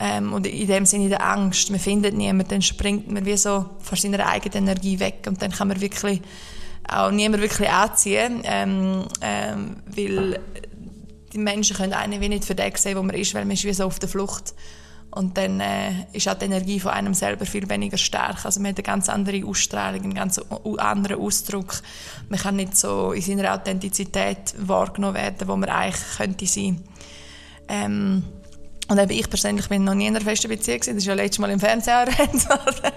ähm, 0.00 0.32
und 0.32 0.46
in 0.46 0.66
dem 0.66 0.86
Sinne 0.86 1.04
in 1.04 1.10
der 1.10 1.26
Angst, 1.26 1.70
man 1.70 1.78
findet 1.78 2.14
niemanden, 2.14 2.48
dann 2.48 2.62
springt 2.62 3.10
man 3.10 3.26
wie 3.26 3.36
so 3.36 3.66
von 3.80 3.98
seiner 3.98 4.26
eigenen 4.26 4.68
Energie 4.68 4.98
weg 4.98 5.24
und 5.26 5.42
dann 5.42 5.52
kann 5.52 5.68
man 5.68 5.80
wirklich 5.80 6.22
auch 6.90 7.10
niemand 7.10 7.42
wirklich 7.42 7.68
anziehen, 7.68 8.40
ähm, 8.44 9.04
ähm, 9.20 9.76
weil 9.86 10.40
die 11.32 11.38
Menschen 11.38 11.76
können 11.76 11.92
einen 11.92 12.20
wie 12.20 12.28
nicht 12.28 12.44
für 12.44 12.54
den 12.54 12.74
sehen, 12.76 12.96
wo 12.96 13.02
man 13.02 13.16
ist, 13.16 13.34
weil 13.34 13.44
man 13.44 13.52
ist 13.54 13.64
wie 13.64 13.72
so 13.72 13.84
auf 13.84 13.98
der 13.98 14.08
Flucht. 14.08 14.54
Und 15.10 15.38
dann 15.38 15.58
äh, 15.60 16.06
ist 16.12 16.28
auch 16.28 16.34
die 16.34 16.44
Energie 16.44 16.80
von 16.80 16.92
einem 16.92 17.14
selber 17.14 17.46
viel 17.46 17.68
weniger 17.68 17.96
stark. 17.96 18.44
Also 18.44 18.60
man 18.60 18.70
hat 18.70 18.78
eine 18.78 18.82
ganz 18.82 19.08
andere 19.08 19.44
Ausstrahlung, 19.46 20.02
einen 20.02 20.14
ganz 20.14 20.38
anderen 20.78 21.18
Ausdruck. 21.18 21.80
Man 22.28 22.38
kann 22.38 22.56
nicht 22.56 22.76
so 22.76 23.12
in 23.12 23.22
seiner 23.22 23.54
Authentizität 23.54 24.54
wahrgenommen 24.58 25.14
werden, 25.14 25.48
wo 25.48 25.56
man 25.56 25.70
eigentlich 25.70 26.16
könnte 26.18 26.46
sein. 26.46 26.82
Ähm, 27.68 28.22
und 28.88 28.98
eben 28.98 29.10
ich 29.10 29.28
persönlich 29.28 29.68
bin 29.68 29.84
noch 29.84 29.94
nie 29.94 30.06
in 30.06 30.16
einer 30.16 30.24
festen 30.24 30.48
Beziehung 30.48 30.80
gewesen. 30.80 30.94
Das 30.94 31.02
ist 31.02 31.06
ja 31.06 31.14
letztes 31.14 31.38
Mal 31.38 31.50
im 31.50 31.60
Fernsehen 31.60 31.96
erwähnt 32.06 32.48
worden. 32.48 32.92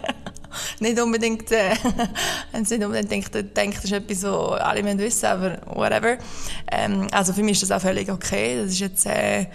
nicht 0.79 0.99
unbedingt, 0.99 1.51
äh, 1.51 1.75
wenn 2.51 2.61
nicht 2.61 2.83
unbedingt 2.83 3.11
denkt, 3.11 3.57
denkt, 3.57 3.77
das 3.77 3.85
ist 3.85 3.91
etwas, 3.91 4.23
was 4.23 4.61
alle 4.61 4.83
müssen 4.83 4.99
wissen, 4.99 5.25
aber 5.25 5.57
whatever. 5.65 6.17
Ähm, 6.71 7.07
also 7.11 7.33
für 7.33 7.43
mich 7.43 7.61
ist 7.61 7.69
das 7.69 7.71
auch 7.71 7.81
völlig 7.81 8.09
okay. 8.09 8.61
Das 8.63 8.71
ist 8.71 8.79
jetzt, 8.79 9.05
äh, 9.05 9.47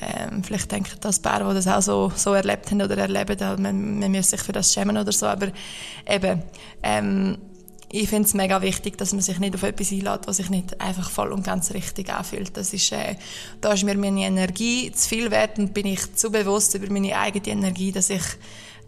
ähm, 0.00 0.42
vielleicht 0.42 0.70
denken 0.70 0.96
das 1.00 1.18
Paar, 1.18 1.48
die 1.48 1.54
das 1.54 1.66
auch 1.66 1.82
so, 1.82 2.12
so 2.14 2.34
erlebt 2.34 2.70
haben 2.70 2.82
oder 2.82 2.96
erleben, 2.98 3.36
man, 3.62 3.98
man 3.98 4.10
müsse 4.10 4.30
sich 4.30 4.40
für 4.40 4.52
das 4.52 4.72
schämen 4.72 4.96
oder 4.96 5.12
so, 5.12 5.26
aber 5.26 5.48
eben, 6.06 6.42
ähm, 6.82 7.38
ich 7.90 8.08
finde 8.08 8.26
es 8.26 8.34
mega 8.34 8.60
wichtig, 8.60 8.98
dass 8.98 9.12
man 9.12 9.22
sich 9.22 9.38
nicht 9.38 9.54
auf 9.54 9.62
etwas 9.62 9.90
einlädt, 9.92 10.26
was 10.26 10.36
sich 10.36 10.50
nicht 10.50 10.78
einfach 10.80 11.08
voll 11.08 11.32
und 11.32 11.42
ganz 11.42 11.72
richtig 11.72 12.12
anfühlt. 12.12 12.54
Das 12.56 12.74
ist, 12.74 12.92
äh, 12.92 13.16
da 13.62 13.72
ist 13.72 13.82
mir 13.82 13.96
meine 13.96 14.26
Energie 14.26 14.92
zu 14.92 15.08
viel 15.08 15.30
wert 15.30 15.58
und 15.58 15.72
bin 15.72 15.86
ich 15.86 16.14
zu 16.14 16.30
bewusst 16.30 16.74
über 16.74 16.92
meine 16.92 17.18
eigene 17.18 17.46
Energie, 17.46 17.90
dass 17.90 18.10
ich 18.10 18.22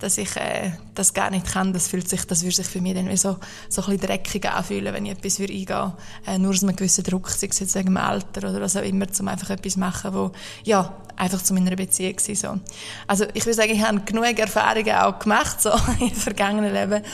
dass 0.01 0.18
ich 0.18 0.34
äh, 0.36 0.72
das 0.94 1.14
gar 1.14 1.30
nicht 1.30 1.46
kann. 1.46 1.72
Das 1.72 1.88
fühlt 1.88 2.09
sich, 2.09 2.26
das 2.26 2.42
würde 2.42 2.57
sich 2.57 2.66
für 2.66 2.80
mich 2.80 2.94
dann 2.94 3.09
wie 3.09 3.16
so, 3.16 3.36
so 3.68 3.82
ein 3.82 3.90
bisschen 3.90 4.07
dreckig 4.09 4.48
anfühlen, 4.48 4.92
wenn 4.92 5.07
ich 5.07 5.12
etwas 5.12 5.36
für 5.36 5.44
eingehen 5.44 5.92
äh, 6.26 6.38
nur 6.38 6.51
aus 6.51 6.62
einem 6.62 6.74
gewissen 6.74 7.05
Druck, 7.05 7.28
sei 7.30 7.48
es 7.48 7.61
jetzt 7.61 7.74
wegen 7.74 7.86
dem 7.86 7.96
Alter 7.96 8.48
oder 8.48 8.61
was 8.61 8.76
auch 8.76 8.82
immer, 8.82 9.07
um 9.18 9.28
einfach 9.28 9.51
etwas 9.51 9.74
zu 9.74 9.80
machen, 9.80 10.14
wo, 10.14 10.32
ja, 10.64 10.96
einfach 11.16 11.42
zu 11.42 11.55
meiner 11.55 11.76
Beziehung 11.76 12.16
war. 12.16 12.34
So. 12.34 12.61
Also 13.07 13.26
ich 13.34 13.44
würde 13.44 13.55
sagen, 13.55 13.72
ich 13.72 13.82
habe 13.82 14.01
genug 14.01 14.38
Erfahrungen 14.38 14.94
auch 14.94 15.18
gemacht, 15.18 15.61
so 15.61 15.70
im 16.01 16.12
vergangenen 16.12 16.72
Leben, 16.72 17.05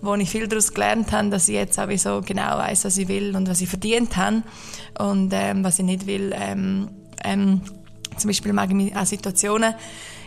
wo 0.00 0.14
ich 0.14 0.30
viel 0.30 0.46
daraus 0.46 0.72
gelernt 0.72 1.12
habe, 1.12 1.30
dass 1.30 1.48
ich 1.48 1.56
jetzt 1.56 1.78
auch 1.78 1.90
so 1.96 2.22
genau 2.24 2.58
weiß, 2.58 2.84
was 2.84 2.96
ich 2.96 3.08
will 3.08 3.34
und 3.34 3.48
was 3.48 3.60
ich 3.60 3.68
verdient 3.68 4.16
habe 4.16 4.42
und 4.98 5.32
ähm, 5.32 5.64
was 5.64 5.78
ich 5.78 5.84
nicht 5.84 6.06
will. 6.06 6.32
Ähm, 6.34 6.88
ähm, 7.24 7.60
zum 8.16 8.28
Beispiel 8.28 8.52
mag 8.52 8.70
ich 8.70 8.76
mich 8.76 8.96
an 8.96 9.04
Situationen 9.04 9.74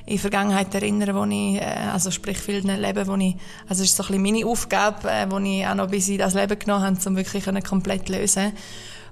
in 0.06 0.14
der 0.14 0.20
Vergangenheit 0.20 0.74
erinnern, 0.74 1.16
wo 1.16 1.26
ich, 1.26 1.62
äh, 1.62 1.90
also 1.92 2.12
sprich 2.12 2.38
vielen 2.38 2.82
Leben, 2.82 3.08
wo 3.08 3.16
ich, 3.16 3.36
also 3.68 3.84
es 3.84 3.90
ist 3.90 3.98
so 3.98 4.04
ein 4.04 4.08
bisschen 4.08 4.24
meine 4.24 4.46
Aufgabe, 4.46 5.10
äh, 5.10 5.30
wo 5.30 5.38
ich 5.40 5.66
auch 5.66 5.76
noch 5.76 5.90
bis 5.90 6.08
in 6.10 6.18
das 6.18 6.34
Leben 6.34 6.58
genommen 6.58 6.86
habe, 6.86 7.10
um 7.10 7.16
wirklich 7.16 7.46
komplett 7.64 8.08
zu 8.08 8.14
lösen 8.14 8.54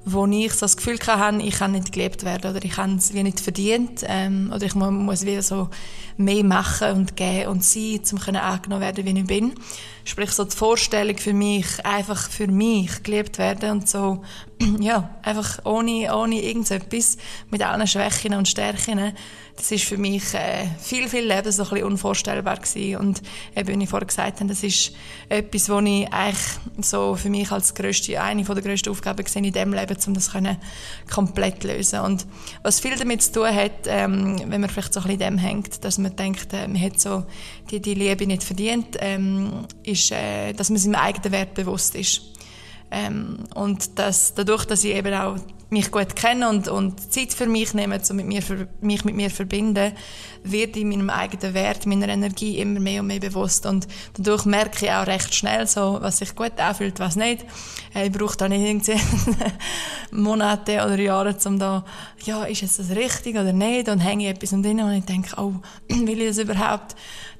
wo 0.10 0.26
ich 0.26 0.54
so 0.54 0.62
das 0.62 0.78
Gefühl 0.78 0.98
hatte, 1.06 1.42
ich 1.42 1.56
kann 1.56 1.74
nicht 1.74 1.92
gelebt 1.92 2.24
werden 2.24 2.52
oder 2.52 2.64
ich 2.64 2.78
habe 2.78 2.96
es 2.96 3.14
wie 3.14 3.24
nicht 3.24 3.42
verdient 3.42 4.06
ähm, 4.08 4.52
oder 4.56 4.66
ich 4.66 4.74
muss 4.74 5.26
wie 5.26 5.42
so 5.42 5.70
mehr 6.16 6.46
machen 6.46 6.94
und 6.94 7.18
geben 7.18 7.50
und 7.50 7.64
sein, 7.64 8.00
um 8.14 8.36
angenommen 8.36 8.82
werden, 8.82 9.06
wie 9.06 9.20
ich 9.20 9.28
bin. 9.28 9.54
Sprich 10.08 10.32
so 10.32 10.46
die 10.46 10.56
Vorstellung 10.56 11.18
für 11.18 11.34
mich, 11.34 11.86
einfach 11.86 12.30
für 12.30 12.48
mich 12.48 13.04
gelebt 13.04 13.40
werden 13.40 13.72
und 13.72 13.90
so, 13.90 14.24
ja, 14.80 15.10
einfach 15.22 15.60
ohne, 15.66 16.16
ohne 16.16 16.42
irgendetwas, 16.42 17.18
mit 17.52 17.62
allen 17.62 17.86
Schwächen 17.86 18.34
und 18.34 18.48
Stärken, 18.48 19.14
das 19.58 19.72
ist 19.72 19.86
für 19.86 19.98
mich 19.98 20.36
äh, 20.36 20.68
viel, 20.80 21.10
viel 21.10 21.26
Leben 21.26 21.52
so 21.52 21.64
ein 21.64 21.70
bisschen 21.70 21.88
unvorstellbar 21.88 22.58
gewesen. 22.58 22.98
Und 22.98 23.22
eben, 23.56 23.80
wie 23.80 23.84
ich 23.84 23.90
vorher 23.90 24.06
gesagt 24.06 24.40
habe, 24.40 24.50
das 24.50 24.64
ist 24.64 24.94
etwas, 25.30 25.68
was 25.68 25.84
ich 25.84 26.14
eigentlich 26.14 26.48
so 26.82 27.16
für 27.16 27.30
mich 27.30 27.52
als 27.52 27.74
grösste, 27.74 28.22
eine 28.22 28.44
der 28.44 28.62
grössten 28.62 28.90
Aufgaben 28.90 29.24
gesehen 29.24 29.44
in 29.46 29.54
diesem 29.54 29.74
Leben, 29.74 29.98
um 30.06 30.14
das 30.14 30.32
können 30.32 30.58
komplett 31.12 31.64
lösen. 31.64 32.02
Und 32.02 32.28
was 32.62 32.80
viel 32.80 32.96
damit 32.96 33.24
zu 33.24 33.32
tun 33.32 33.48
hat, 33.48 33.88
ähm, 33.88 34.40
wenn 34.46 34.62
man 34.62 34.70
vielleicht 34.70 34.94
so 34.94 35.00
ein 35.00 35.08
bisschen 35.08 35.20
dem 35.20 35.38
hängt, 35.40 35.84
dass 35.84 35.98
man 35.98 36.16
denkt, 36.16 36.54
äh, 36.54 36.68
man 36.68 36.80
hat 36.80 37.00
so 37.00 37.26
die, 37.72 37.82
die 37.82 37.96
Liebe 37.96 38.28
nicht 38.28 38.44
verdient, 38.44 38.98
ähm, 39.00 39.66
ist, 39.84 39.97
äh, 40.12 40.54
dass 40.54 40.70
man 40.70 40.80
seinem 40.80 40.96
eigenen 40.96 41.32
Wert 41.32 41.54
bewusst 41.54 41.96
ist. 41.96 42.22
Ähm, 42.90 43.40
und 43.54 44.00
das, 44.00 44.34
dadurch, 44.34 44.66
dass 44.66 44.84
ich 44.84 44.96
eben 44.96 45.14
auch 45.14 45.38
mich 45.70 45.92
gut 45.92 46.16
kenne 46.16 46.48
und, 46.48 46.70
und 46.70 47.12
Zeit 47.12 47.34
für 47.34 47.46
mich 47.46 47.74
nehme, 47.74 48.00
um 48.10 48.16
mit 48.16 48.26
mir, 48.26 48.42
für, 48.42 48.70
mich 48.80 49.04
mit 49.04 49.16
mir 49.16 49.30
verbinden, 49.30 49.92
wird 50.44 50.78
ich 50.78 50.86
meinem 50.86 51.10
eigenen 51.10 51.54
Wert, 51.54 51.86
meiner 51.86 52.08
Energie 52.08 52.60
immer 52.60 52.80
mehr 52.80 53.02
und 53.02 53.08
mehr 53.08 53.20
bewusst. 53.20 53.66
Und 53.66 53.86
dadurch 54.18 54.46
merke 54.46 54.86
ich 54.86 54.92
auch 54.92 55.06
recht 55.06 55.36
schnell, 55.36 55.68
so, 55.68 55.98
was 56.00 56.20
sich 56.20 56.36
gut 56.36 56.58
anfühlt, 56.58 57.00
was 57.00 57.18
nicht. 57.18 57.46
Äh, 57.94 58.08
ich 58.08 58.14
brauche 58.14 58.38
da 58.38 58.48
nicht 58.48 58.62
irgendwie 58.62 58.96
Monate 60.12 60.86
oder 60.86 60.98
Jahre, 60.98 61.36
um 61.46 61.60
da, 61.60 61.84
ja, 62.24 62.46
ist 62.46 62.62
jetzt 62.62 62.80
das 62.80 62.92
richtig 62.92 63.36
oder 63.36 63.52
nicht? 63.52 63.90
Und 63.90 64.00
hänge 64.00 64.24
ich 64.24 64.30
etwas 64.30 64.52
drin 64.52 64.80
und 64.80 64.94
ich 64.94 65.06
denke, 65.06 65.36
oh, 65.38 65.56
will 65.90 66.22
ich 66.22 66.30
das 66.30 66.38
überhaupt? 66.38 66.96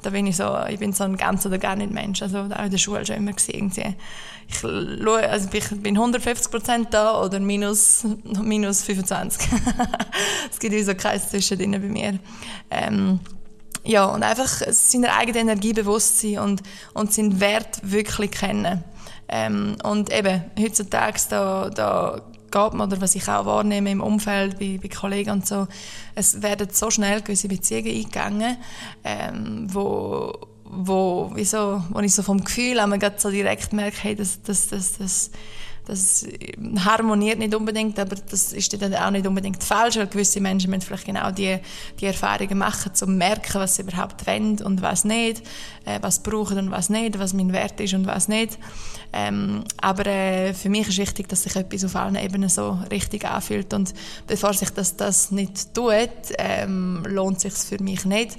Da 0.08 0.12
bin 0.12 0.26
ich 0.26 0.38
so, 0.38 0.58
ich 0.70 0.80
bin 0.80 0.94
so 0.94 1.04
ein 1.04 1.18
ganz 1.18 1.46
oder 1.46 1.58
gar 1.58 1.76
nicht 1.76 1.92
Mensch. 1.92 2.22
Also, 2.22 2.38
auch 2.38 2.64
in 2.64 2.72
der 2.72 2.78
Schule 2.78 3.06
schon 3.06 3.18
immer 3.18 3.34
gesehen, 3.34 3.74
ich 3.76 4.64
also 4.64 5.50
ich 5.52 5.70
bin 5.82 5.98
150 5.98 6.50
Prozent 6.50 6.94
da 6.94 7.22
oder 7.22 7.42
minus, 7.42 8.06
minus 8.42 8.84
25. 8.84 9.50
es 10.50 10.60
gibt 10.60 10.86
so 10.86 10.96
Kreis 10.96 11.30
zwischendrin 11.30 11.74
bei 11.74 11.80
mir. 11.80 12.20
Ähm, 12.72 13.20
ja, 13.84 14.06
und 14.06 14.24
einfach 14.24 14.48
seiner 14.48 15.14
eigenen 15.14 15.50
Energie 15.50 15.74
bewusst 15.74 16.22
sein 16.22 16.40
und, 16.40 16.64
und 16.94 17.12
seinen 17.12 17.42
Wert 17.42 17.82
wirklich 17.84 18.32
kennen. 18.32 18.86
Ähm, 19.28 19.76
und 19.84 20.14
eben, 20.14 20.42
heutzutage, 20.58 21.20
da, 21.30 21.70
da 21.70 22.22
geht 22.52 22.74
man, 22.74 22.88
oder 22.88 23.02
was 23.02 23.16
ich 23.16 23.28
auch 23.28 23.46
wahrnehme 23.46 23.92
im 23.92 24.02
Umfeld, 24.02 24.60
bei, 24.60 24.80
bei 24.82 24.88
Kollegen 24.88 25.32
und 25.32 25.48
so, 25.48 25.68
es 26.16 26.42
werden 26.42 26.70
so 26.72 26.90
schnell 26.90 27.22
gewisse 27.22 27.48
Beziehungen 27.48 27.96
eingegangen, 27.96 28.58
ähm, 29.04 29.68
wo 29.72 30.34
wo, 30.70 31.32
wieso, 31.34 31.82
wo 31.90 32.00
ich 32.00 32.14
so 32.14 32.24
vom 32.24 32.44
Gefühl 32.44 32.80
auch 32.80 32.88
so 33.18 33.32
direkt 33.32 33.74
merke, 33.74 33.98
hey, 34.02 34.16
das, 34.16 34.42
das, 34.42 34.68
das, 34.68 34.98
das, 34.98 35.32
das 35.88 36.26
harmoniert 36.80 37.40
nicht 37.40 37.56
unbedingt, 37.56 37.98
aber 37.98 38.18
das 38.30 38.52
ist 38.52 38.82
dann 38.82 38.94
auch 38.94 39.10
nicht 39.10 39.26
unbedingt 39.26 39.64
falsch, 39.64 39.96
weil 39.96 40.08
gewisse 40.08 40.42
Menschen 40.42 40.70
müssen 40.70 40.82
vielleicht 40.82 41.06
genau 41.06 41.32
die, 41.32 41.58
die 42.00 42.06
Erfahrungen 42.06 42.58
machen, 42.58 42.90
um 42.90 42.96
zu 42.96 43.08
merken, 43.08 43.54
was 43.54 43.78
sie 43.78 43.84
überhaupt 43.84 44.28
wollen 44.28 44.62
und 44.62 44.82
was 44.82 45.06
nicht, 45.06 45.42
äh, 45.86 46.00
was 46.02 46.20
brauchen 46.20 46.58
und 46.58 46.72
was 46.72 46.90
nicht, 46.90 47.18
was 47.18 47.34
mein 47.34 47.54
Wert 47.54 47.80
ist 47.80 47.94
und 47.94 48.06
was 48.06 48.28
nicht. 48.28 48.60
Ähm, 49.14 49.64
aber 49.78 50.06
äh, 50.08 50.54
für 50.54 50.68
mich 50.68 50.90
ist 50.90 50.98
wichtig, 50.98 51.30
dass 51.30 51.44
sich 51.44 51.56
etwas 51.56 51.86
auf 51.86 51.96
allen 51.96 52.18
Ebenen 52.18 52.50
so 52.50 52.78
richtig 52.92 53.24
anfühlt 53.24 53.74
und 53.74 53.94
bevor 54.28 54.54
sich 54.54 54.70
das, 54.72 54.98
das 54.98 55.32
nicht 55.32 55.74
tut, 55.74 56.10
ähm, 56.38 57.06
lohnt 57.08 57.40
sich 57.40 57.54
für 57.54 57.82
mich 57.82 58.04
nicht, 58.04 58.38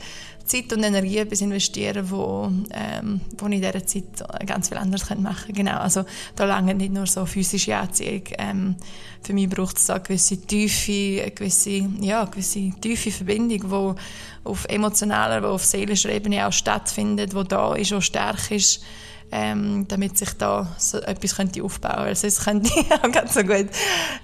Zeit 0.48 0.72
und 0.72 0.82
Energie 0.82 1.18
etwas 1.18 1.40
investieren, 1.40 2.10
wo, 2.10 2.50
ähm, 2.70 3.20
wo 3.36 3.46
ich 3.46 3.54
in 3.54 3.60
dieser 3.60 3.86
Zeit 3.86 4.46
ganz 4.46 4.68
viel 4.68 4.78
anderes 4.78 5.08
machen 5.10 5.46
kann. 5.46 5.54
Genau, 5.54 5.78
also 5.78 6.04
da 6.34 6.44
lange 6.44 6.74
nicht 6.74 6.92
nur 6.92 7.06
so 7.06 7.26
physische 7.26 7.76
Anziehung. 7.76 8.22
Ähm, 8.38 8.76
für 9.22 9.32
mich 9.32 9.48
braucht 9.48 9.76
es 9.76 9.86
da 9.86 9.94
eine 9.94 10.02
gewisse 10.02 10.40
tiefe, 10.40 11.22
eine 11.22 11.30
gewisse, 11.32 11.88
ja, 12.00 12.22
eine 12.22 12.30
gewisse 12.30 12.70
tiefe 12.80 13.10
Verbindung, 13.10 13.94
die 13.94 14.48
auf 14.48 14.64
emotionaler, 14.66 15.40
die 15.40 15.46
auf 15.46 15.64
seelischer 15.64 16.10
Ebene 16.10 16.46
auch 16.46 16.52
stattfindet, 16.52 17.34
wo 17.34 17.42
da 17.42 17.74
ist, 17.74 17.92
wo 17.92 18.00
stark 18.00 18.50
ist. 18.50 18.82
Ähm, 19.30 19.84
damit 19.88 20.16
sich 20.16 20.32
da 20.38 20.74
so 20.78 21.00
etwas 21.00 21.36
könnte 21.36 21.62
aufbauen 21.62 21.92
könnte. 21.92 22.08
Also 22.08 22.30
sonst 22.30 22.44
könnte 22.46 22.70
ich 22.74 22.90
auch 22.90 23.12
ganz 23.12 23.34
so 23.34 23.42
gut 23.42 23.68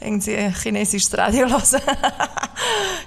irgendwie 0.01 0.51
chinesisches 0.51 1.19
Radio 1.19 1.47
hören. 1.51 1.83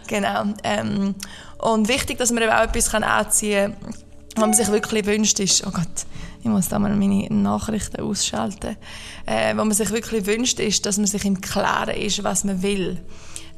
genau. 0.06 0.44
Ähm, 0.64 1.16
und 1.60 1.88
wichtig, 1.88 2.18
dass 2.18 2.32
man 2.32 2.44
eben 2.44 2.52
auch 2.52 2.64
etwas 2.64 2.94
anziehen 2.94 3.76
kann, 3.82 3.94
was 4.36 4.42
man 4.42 4.54
sich 4.54 4.68
wirklich 4.70 5.06
wünscht, 5.06 5.40
ist, 5.40 5.66
oh 5.66 5.72
Gott, 5.72 6.06
ich 6.42 6.50
muss 6.50 6.70
da 6.70 6.80
mal 6.80 6.96
meine 6.96 7.28
Nachrichten 7.34 8.02
ausschalten, 8.02 8.78
äh, 9.26 9.56
was 9.56 9.66
man 9.66 9.72
sich 9.72 9.90
wirklich 9.92 10.26
wünscht, 10.26 10.60
ist, 10.60 10.86
dass 10.86 10.98
man 10.98 11.08
sich 11.08 11.26
im 11.26 11.42
Klaren 11.42 11.96
ist, 11.96 12.24
was 12.24 12.44
man 12.44 12.62
will. 12.62 13.00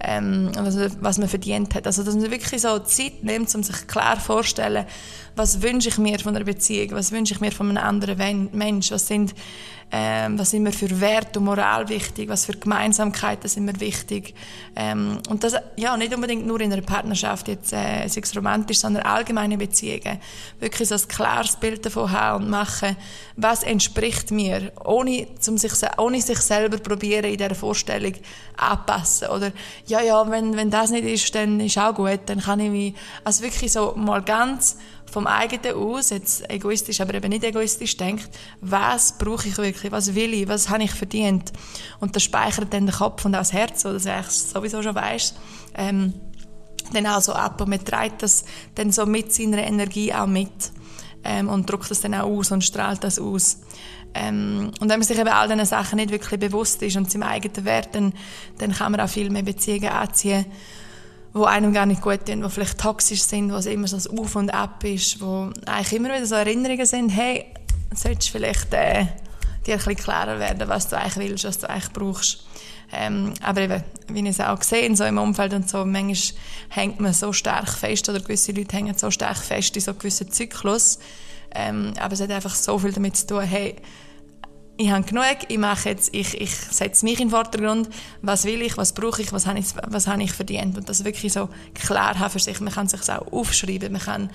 Ähm, 0.02 0.50
was, 0.56 0.78
was 1.02 1.18
man 1.18 1.28
verdient 1.28 1.76
hat. 1.76 1.86
Also, 1.86 2.04
dass 2.04 2.16
man 2.16 2.32
wirklich 2.32 2.62
so 2.62 2.80
Zeit 2.80 3.22
nimmt, 3.22 3.54
um 3.54 3.64
sich 3.64 3.86
klar 3.86 4.18
vorzustellen, 4.18 4.86
was 5.40 5.62
wünsche 5.62 5.88
ich 5.88 5.98
mir 5.98 6.20
von 6.20 6.36
einer 6.36 6.44
Beziehung, 6.44 6.92
was 6.92 7.12
wünsche 7.12 7.34
ich 7.34 7.40
mir 7.40 7.52
von 7.52 7.70
einem 7.70 7.84
anderen 7.84 8.50
Mensch, 8.52 8.92
was 8.92 9.08
sind 9.08 9.34
ähm, 9.92 10.38
was 10.38 10.52
sind 10.52 10.64
mir 10.64 10.72
für 10.72 11.02
Wert 11.02 11.36
und 11.36 11.46
Moral 11.46 11.90
wichtig, 11.90 12.30
was 12.30 12.46
für 12.46 12.54
Gemeinsamkeiten 12.54 13.50
sind 13.50 13.66
mir 13.66 13.80
wichtig. 13.80 14.36
Ähm, 14.76 15.18
und 15.30 15.44
das, 15.44 15.56
ja, 15.78 15.98
nicht 15.98 16.14
unbedingt 16.14 16.46
nur 16.46 16.62
in 16.62 16.72
einer 16.72 16.84
Partnerschaft, 16.84 17.48
jetzt, 17.48 17.74
äh, 17.74 18.08
sei 18.08 18.22
es 18.22 18.36
romantisch, 18.36 18.80
sondern 18.80 19.04
allgemeine 19.04 19.58
Beziehungen. 19.58 20.20
Wirklich 20.60 20.90
so 20.90 20.96
ein 20.96 21.08
klares 21.08 21.56
Bild 21.56 21.86
davon 21.86 22.12
haben 22.12 22.44
und 22.44 22.52
machen, 22.52 22.96
was 23.36 23.64
entspricht 23.64 24.30
mir, 24.30 24.72
ohne, 24.86 25.28
zum 25.40 25.58
sich, 25.58 25.72
ohne 25.98 26.22
sich 26.22 26.40
selber 26.40 26.78
probieren, 26.78 27.26
in 27.26 27.38
dieser 27.38 27.56
Vorstellung 27.56 28.14
anpassen. 28.58 29.30
Oder, 29.30 29.52
ja, 29.88 30.02
ja, 30.02 30.30
wenn, 30.30 30.56
wenn 30.56 30.70
das 30.70 30.92
nicht 30.92 31.06
ist, 31.06 31.34
dann 31.34 31.60
ist 31.60 31.80
auch 31.80 31.96
gut, 31.96 32.20
dann 32.28 32.42
kann 32.42 32.60
ich 32.60 32.70
mich, 32.70 32.94
also 33.24 33.44
wirklich 33.44 33.72
so 33.72 33.96
mal 33.96 34.22
ganz 34.22 34.78
vom 35.10 35.28
eigenen 35.28 35.76
aus, 35.76 36.10
jetzt 36.12 36.50
egoistisch, 36.50 37.02
aber 37.02 37.14
eben 37.14 37.30
nicht 37.30 37.44
egoistisch 37.44 37.98
denkt, 37.98 38.30
was 38.62 39.18
brauche 39.18 39.48
ich 39.48 39.58
wirklich, 39.58 39.92
was 39.92 40.16
will 40.16 40.34
ich, 40.34 40.48
was 40.48 40.70
habe 40.70 40.84
ich 40.84 40.92
verdient. 40.92 41.52
Und 42.00 42.16
das 42.16 42.24
speichert 42.24 42.74
dann 42.74 42.86
den 42.86 42.96
Kopf 42.96 43.26
und 43.26 43.36
auch 43.36 43.40
das 43.40 43.54
Herz, 43.54 43.82
so 43.82 43.94
dass 43.94 44.06
eigentlich 44.06 44.32
sowieso 44.32 44.82
schon 44.82 44.96
weißt, 44.96 45.36
ähm, 45.76 46.14
dann 46.94 47.08
auch 47.08 47.22
so 47.22 47.34
ab 47.34 47.62
und 47.62 47.70
man 47.70 47.84
trägt 47.84 48.24
das 48.24 48.46
dann 48.76 48.92
so 48.92 49.06
mit 49.06 49.34
seiner 49.34 49.60
Energie 49.60 50.14
auch 50.14 50.28
mit 50.28 50.72
ähm, 51.24 51.50
und 51.50 51.70
drückt 51.70 51.92
das 51.92 52.02
dann 52.02 52.16
auch 52.16 52.28
aus 52.28 52.52
und 52.52 52.64
strahlt 52.64 53.04
das 53.04 53.20
aus. 53.20 53.60
Ähm, 54.14 54.72
und 54.80 54.90
wenn 54.90 55.00
man 55.00 55.04
sich 55.04 55.20
eben 55.20 55.30
all 55.30 55.48
diesen 55.48 55.66
Sachen 55.66 55.98
nicht 55.98 56.12
wirklich 56.12 56.40
bewusst 56.40 56.82
ist 56.82 56.98
und 56.98 57.12
seinem 57.12 57.24
eigenen 57.24 57.66
Wert, 57.66 57.90
dann, 57.94 58.14
dann 58.58 58.74
kann 58.74 58.92
man 58.92 59.02
auch 59.02 59.10
viel 59.10 59.30
mehr 59.30 59.44
Beziehungen 59.44 59.90
anziehen, 59.90 60.46
wo 61.34 61.44
einem 61.44 61.74
gar 61.74 61.86
nicht 61.86 62.02
gut 62.02 62.26
tun, 62.26 62.44
wo 62.44 62.50
vielleicht 62.50 62.80
toxisch 62.80 63.22
sind, 63.22 63.52
wo 63.52 63.58
es 63.58 63.66
immer 63.66 63.88
so 63.88 63.98
ein 63.98 64.20
Auf 64.20 64.36
und 64.36 64.50
Ab 64.50 64.84
ist, 64.84 65.22
wo 65.22 65.52
eigentlich 65.66 65.94
immer 65.94 66.10
wieder 66.10 66.26
so 66.26 66.36
Erinnerungen 66.36 66.86
sind, 66.86 67.10
hey, 67.10 67.46
solltest 67.94 68.30
vielleicht 68.30 68.74
äh, 68.74 69.06
dir 69.66 69.74
ein 69.74 69.78
bisschen 69.78 69.96
klarer 69.96 70.40
werden, 70.40 70.68
was 70.68 70.88
du 70.88 70.98
eigentlich 70.98 71.30
willst, 71.30 71.44
was 71.44 71.60
du 71.60 71.70
eigentlich 71.70 71.94
brauchst. 71.94 72.46
Ähm, 72.92 73.34
aber 73.44 73.62
eben, 73.62 73.84
wie 74.08 74.22
ich 74.22 74.30
es 74.30 74.40
auch 74.40 74.58
gesehen 74.60 74.96
so 74.96 75.04
im 75.04 75.20
Umfeld 75.20 75.54
und 75.54 75.70
so, 75.70 75.86
manchmal 75.86 76.40
hängt 76.70 77.00
man 77.00 77.14
so 77.14 77.34
stark 77.34 77.70
fest 77.70 78.10
oder 78.10 78.20
gewisse 78.20 78.52
Leute 78.52 78.76
hängen 78.76 78.98
so 78.98 79.12
stark 79.12 79.38
fest 79.38 79.76
in 79.76 79.82
so 79.82 79.94
gewissen 79.94 80.32
Zyklus. 80.32 81.00
Ähm, 81.52 81.94
aber 82.00 82.14
es 82.14 82.22
hat 82.22 82.32
einfach 82.32 82.56
so 82.56 82.80
viel 82.80 82.92
damit 82.92 83.16
zu 83.18 83.28
tun, 83.28 83.42
hey, 83.42 83.76
ich 84.80 84.90
habe 84.92 85.04
genug, 85.04 85.26
ich 85.50 85.58
mache 85.58 85.90
jetzt, 85.90 86.16
ich, 86.16 86.40
ich 86.40 86.56
setze 86.56 87.04
mich 87.04 87.20
in 87.20 87.28
den 87.28 87.32
Vordergrund, 87.32 87.90
was 88.22 88.46
will 88.46 88.62
ich, 88.62 88.78
was 88.78 88.94
brauche 88.94 89.22
ich, 89.22 89.34
was 89.34 89.46
habe 89.46 89.60
ich, 89.60 89.66
was 89.88 90.08
habe 90.08 90.24
ich 90.24 90.32
verdient 90.32 90.78
und 90.78 90.88
das 90.88 91.04
wirklich 91.04 91.34
so 91.34 91.50
klar 91.74 92.18
haben 92.18 92.30
für 92.30 92.40
sich. 92.40 92.62
Man 92.62 92.74
kann 92.74 92.88
sich 92.88 93.02
auch 93.10 93.30
aufschreiben, 93.30 93.92
man 93.92 94.02
kann 94.02 94.30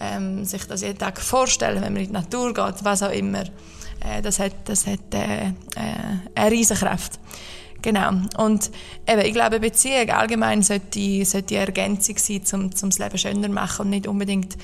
ähm, 0.00 0.46
sich 0.46 0.64
das 0.64 0.80
jeden 0.80 0.96
Tag 0.96 1.20
vorstellen, 1.20 1.82
wenn 1.82 1.92
man 1.92 2.02
in 2.02 2.08
die 2.08 2.12
Natur 2.14 2.54
geht, 2.54 2.82
was 2.82 3.02
auch 3.02 3.12
immer. 3.12 3.42
Äh, 4.00 4.22
das 4.22 4.38
hat, 4.38 4.54
das 4.64 4.86
hat 4.86 5.12
äh, 5.12 5.48
äh, 5.48 5.52
eine 6.34 6.50
Riesenkraft. 6.50 7.20
Genau. 7.82 8.12
Und 8.38 8.70
eben, 9.06 9.20
ich 9.20 9.34
glaube, 9.34 9.60
Beziehung 9.60 10.08
allgemein 10.08 10.62
sollte, 10.62 11.24
sollte 11.26 11.56
eine 11.56 11.66
Ergänzung 11.66 12.16
sein, 12.16 12.40
um, 12.54 12.60
um 12.62 12.70
das 12.70 12.98
Leben 12.98 13.18
schöner 13.18 13.42
zu 13.42 13.52
machen 13.52 13.82
und 13.82 13.90
nicht 13.90 14.06
unbedingt 14.06 14.56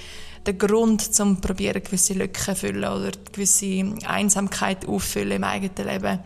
der 0.46 0.54
Grund, 0.54 1.08
um 1.20 1.40
probieren, 1.40 1.82
gewisse 1.82 2.14
Lücken 2.14 2.42
zu 2.42 2.54
füllen 2.54 2.84
oder 2.84 3.10
gewisse 3.32 3.92
Einsamkeit 4.06 4.86
auffüllen 4.86 5.32
im 5.32 5.44
eigenen 5.44 5.88
Leben. 5.88 6.18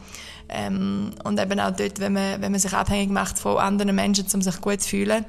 Ähm, 0.49 1.13
und 1.25 1.41
eben 1.41 1.61
auch 1.61 1.75
dort, 1.75 1.99
wenn 1.99 2.13
man, 2.13 2.43
wenn 2.43 2.53
man 2.53 2.61
sich 2.61 2.73
abhängig 2.73 3.11
macht 3.11 3.39
von 3.39 3.57
anderen 3.57 3.95
Menschen, 3.95 4.27
um 4.35 4.43
sich 4.43 4.61
gut 4.61 4.83
zu 4.83 4.91
fühlen, 4.91 5.25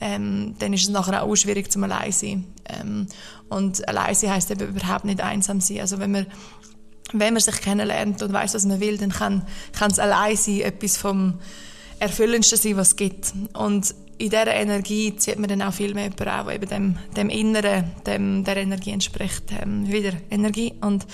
ähm, 0.00 0.54
dann 0.58 0.72
ist 0.72 0.82
es 0.82 0.90
nachher 0.90 1.22
auch 1.22 1.34
schwierig 1.36 1.72
zum 1.72 1.84
allein 1.84 2.12
sein. 2.12 2.44
Ähm, 2.68 3.06
und 3.48 3.88
allein 3.88 4.14
sein 4.14 4.30
heisst 4.30 4.50
eben 4.50 4.68
überhaupt 4.68 5.04
nicht 5.04 5.20
einsam 5.20 5.60
sein. 5.60 5.80
Also 5.80 5.98
wenn 5.98 6.12
man 6.12 6.26
wenn 7.12 7.32
man 7.32 7.42
sich 7.42 7.60
kennenlernt 7.60 8.22
und 8.22 8.32
weiß, 8.32 8.54
was 8.54 8.66
man 8.66 8.80
will, 8.80 8.98
dann 8.98 9.10
kann, 9.10 9.46
kann 9.72 9.90
es 9.90 9.98
allein 9.98 10.36
sein 10.36 10.60
etwas 10.60 10.98
vom 10.98 11.38
Erfüllendsten 11.98 12.58
sein, 12.58 12.76
was 12.76 12.88
es 12.88 12.96
gibt. 12.96 13.32
Und 13.54 13.94
in 14.18 14.30
dieser 14.30 14.48
Energie 14.48 15.14
zieht 15.16 15.38
man 15.38 15.48
dann 15.48 15.62
auch 15.62 15.72
viel 15.72 15.94
mehr 15.94 16.04
jemanden 16.04 16.28
an, 16.28 16.46
der 16.46 16.54
eben 16.54 16.68
dem, 16.68 16.96
dem 17.16 17.28
Inneren, 17.30 17.84
dem, 18.06 18.44
der 18.44 18.56
Energie 18.56 18.90
entspricht. 18.90 19.44
Ähm, 19.62 19.90
wieder 19.90 20.12
Energie 20.30 20.74
und 20.80 21.06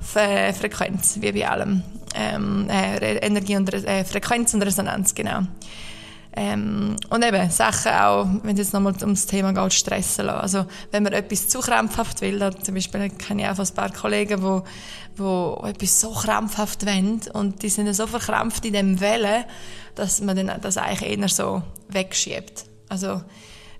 F 0.00 0.56
Frequenz, 0.58 1.18
wie 1.20 1.32
bei 1.32 1.48
allem. 1.48 1.82
Ähm, 2.14 2.68
äh, 2.70 3.16
Energie 3.18 3.56
und 3.56 3.72
äh, 3.72 4.04
Frequenz 4.04 4.54
und 4.54 4.62
Resonanz, 4.62 5.14
genau. 5.14 5.42
Ähm, 6.40 6.94
und 7.10 7.24
eben 7.24 7.50
Sachen 7.50 7.90
auch, 7.90 8.28
wenn 8.44 8.52
es 8.52 8.60
jetzt 8.60 8.72
nochmal 8.72 8.94
ums 9.00 9.26
Thema 9.26 9.52
geht, 9.52 9.72
stressen 9.72 10.26
lassen. 10.26 10.40
Also 10.40 10.66
wenn 10.92 11.02
man 11.02 11.12
etwas 11.12 11.48
zu 11.48 11.58
krampfhaft 11.58 12.20
will, 12.20 12.38
da 12.38 12.52
zum 12.52 12.76
Beispiel 12.76 13.10
kenne 13.10 13.42
ich 13.42 13.48
auch 13.48 13.58
ein 13.58 13.74
paar 13.74 13.92
Kollegen, 13.92 14.40
die 14.40 14.62
wo 15.18 15.60
etwas 15.66 16.00
so 16.00 16.12
krampfhaft 16.12 16.86
wollen 16.86 17.20
und 17.32 17.60
die 17.64 17.68
sind 17.68 17.92
so 17.92 18.06
verkrampft 18.06 18.64
in 18.64 18.74
dem 18.74 19.00
Wellen, 19.00 19.46
dass 19.96 20.20
man 20.20 20.36
dann 20.36 20.60
das 20.60 20.76
eigentlich 20.76 21.18
eher 21.18 21.28
so 21.28 21.62
wegschiebt. 21.88 22.66
Also 22.88 23.20